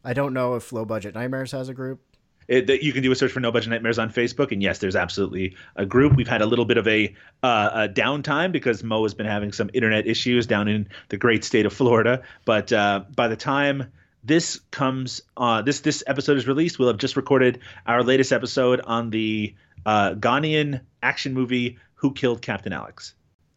I 0.03 0.13
don't 0.13 0.33
know 0.33 0.55
if 0.55 0.71
Low 0.71 0.85
Budget 0.85 1.15
Nightmares 1.15 1.51
has 1.51 1.69
a 1.69 1.73
group. 1.73 2.01
It, 2.47 2.67
that 2.67 2.83
you 2.83 2.93
can 2.93 3.01
do 3.01 3.11
a 3.11 3.15
search 3.15 3.31
for 3.31 3.39
No 3.39 3.51
Budget 3.51 3.71
Nightmares 3.71 3.97
on 3.97 4.11
Facebook, 4.11 4.51
and 4.51 4.61
yes, 4.61 4.79
there's 4.79 4.95
absolutely 4.95 5.55
a 5.75 5.85
group. 5.85 6.15
We've 6.15 6.27
had 6.27 6.41
a 6.41 6.45
little 6.45 6.65
bit 6.65 6.77
of 6.77 6.87
a, 6.87 7.13
uh, 7.41 7.69
a 7.73 7.89
downtime 7.89 8.51
because 8.51 8.83
Mo 8.83 9.03
has 9.03 9.13
been 9.13 9.25
having 9.25 9.51
some 9.51 9.69
internet 9.73 10.05
issues 10.05 10.45
down 10.45 10.67
in 10.67 10.87
the 11.09 11.17
great 11.17 11.43
state 11.43 11.65
of 11.65 11.73
Florida. 11.73 12.21
But 12.45 12.71
uh, 12.71 13.05
by 13.15 13.27
the 13.27 13.35
time 13.35 13.91
this 14.23 14.59
comes, 14.71 15.21
uh, 15.37 15.61
this 15.61 15.81
this 15.81 16.03
episode 16.05 16.37
is 16.37 16.47
released, 16.47 16.77
we'll 16.77 16.89
have 16.89 16.97
just 16.97 17.15
recorded 17.15 17.59
our 17.85 18.03
latest 18.03 18.31
episode 18.31 18.81
on 18.81 19.09
the 19.09 19.55
uh, 19.85 20.13
Ghanaian 20.13 20.81
action 21.01 21.33
movie 21.33 21.77
Who 21.95 22.13
Killed 22.13 22.41
Captain 22.41 22.73
Alex. 22.73 23.15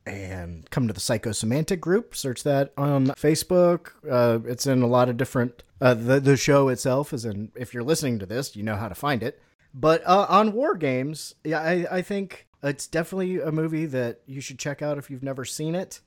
And 0.09 0.69
come 0.71 0.87
to 0.89 0.95
the 0.95 1.01
psychosemantic 1.01 1.81
group. 1.81 2.17
Search 2.17 2.43
that 2.45 2.73
on 2.77 3.09
facebook. 3.09 3.91
Uh, 4.09 4.41
it's 4.47 4.67
in 4.67 4.83
a 4.83 4.87
lot 4.87 5.09
of 5.09 5.17
different 5.17 5.63
uh, 5.81 5.95
the, 5.95 6.21
the 6.21 6.37
show 6.37 6.69
itself 6.69 7.13
is 7.13 7.25
in 7.25 7.53
if 7.55 7.73
you're 7.75 7.85
listening 7.85 8.19
to 8.19 8.27
this 8.27 8.57
you 8.57 8.63
know 8.63 8.77
how 8.77 8.89
to 8.89 8.95
find 8.95 9.23
it. 9.23 9.41
But 9.75 10.03
uh, 10.07 10.27
on 10.29 10.53
WarGames 10.53 11.35
yeah 11.45 11.61
I, 11.61 11.87
I 11.91 12.03
think 12.03 12.47
it's 12.63 12.87
definitely 12.87 13.41
a 13.41 13.53
movie 13.53 13.87
that 13.87 14.21
you 14.27 14.41
should 14.41 14.59
check 14.59 14.83
out 14.83 14.99
if 14.99 15.11
you've 15.11 15.23
never 15.23 15.45
seen 15.45 15.75
it. 15.75 16.01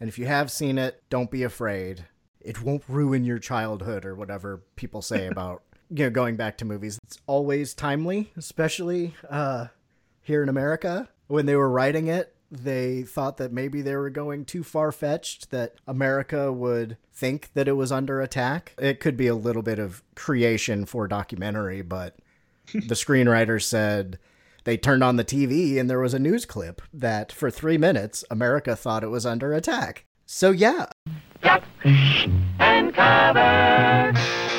And 0.00 0.08
if 0.08 0.18
you 0.18 0.26
have 0.26 0.50
seen 0.50 0.78
it 0.78 1.02
don't 1.10 1.30
be 1.30 1.42
afraid. 1.42 2.06
It 2.40 2.62
won't 2.62 2.84
ruin 2.88 3.24
your 3.24 3.38
childhood 3.38 4.04
or 4.04 4.14
whatever 4.14 4.62
people 4.76 5.02
say 5.02 5.26
about 5.30 5.62
you 5.90 6.04
know 6.04 6.10
going 6.10 6.36
back 6.36 6.58
to 6.58 6.64
movies. 6.64 6.98
It's 7.04 7.18
always 7.26 7.74
timely 7.74 8.32
especially 8.36 9.14
uh 9.30 9.68
here 10.22 10.42
in 10.42 10.48
America. 10.48 11.08
When 11.28 11.46
they 11.46 11.56
were 11.56 11.68
writing 11.68 12.06
it, 12.06 12.34
they 12.50 13.02
thought 13.02 13.36
that 13.36 13.52
maybe 13.52 13.82
they 13.82 13.96
were 13.96 14.10
going 14.10 14.44
too 14.44 14.62
far 14.62 14.92
fetched, 14.92 15.50
that 15.50 15.74
America 15.86 16.52
would 16.52 16.96
think 17.12 17.52
that 17.54 17.68
it 17.68 17.72
was 17.72 17.92
under 17.92 18.20
attack. 18.20 18.74
It 18.78 19.00
could 19.00 19.16
be 19.16 19.26
a 19.26 19.34
little 19.34 19.62
bit 19.62 19.78
of 19.78 20.02
creation 20.14 20.84
for 20.86 21.06
documentary, 21.06 21.82
but 21.82 22.16
the 22.72 22.94
screenwriter 22.94 23.62
said 23.62 24.18
they 24.64 24.76
turned 24.76 25.04
on 25.04 25.16
the 25.16 25.24
TV 25.24 25.78
and 25.78 25.88
there 25.88 26.00
was 26.00 26.14
a 26.14 26.18
news 26.18 26.46
clip 26.46 26.82
that 26.92 27.32
for 27.32 27.50
three 27.50 27.78
minutes, 27.78 28.24
America 28.30 28.76
thought 28.76 29.04
it 29.04 29.08
was 29.08 29.26
under 29.26 29.52
attack. 29.52 30.04
So, 30.26 30.50
yeah. 30.50 30.86
and 32.58 32.94
cover. 32.94 34.57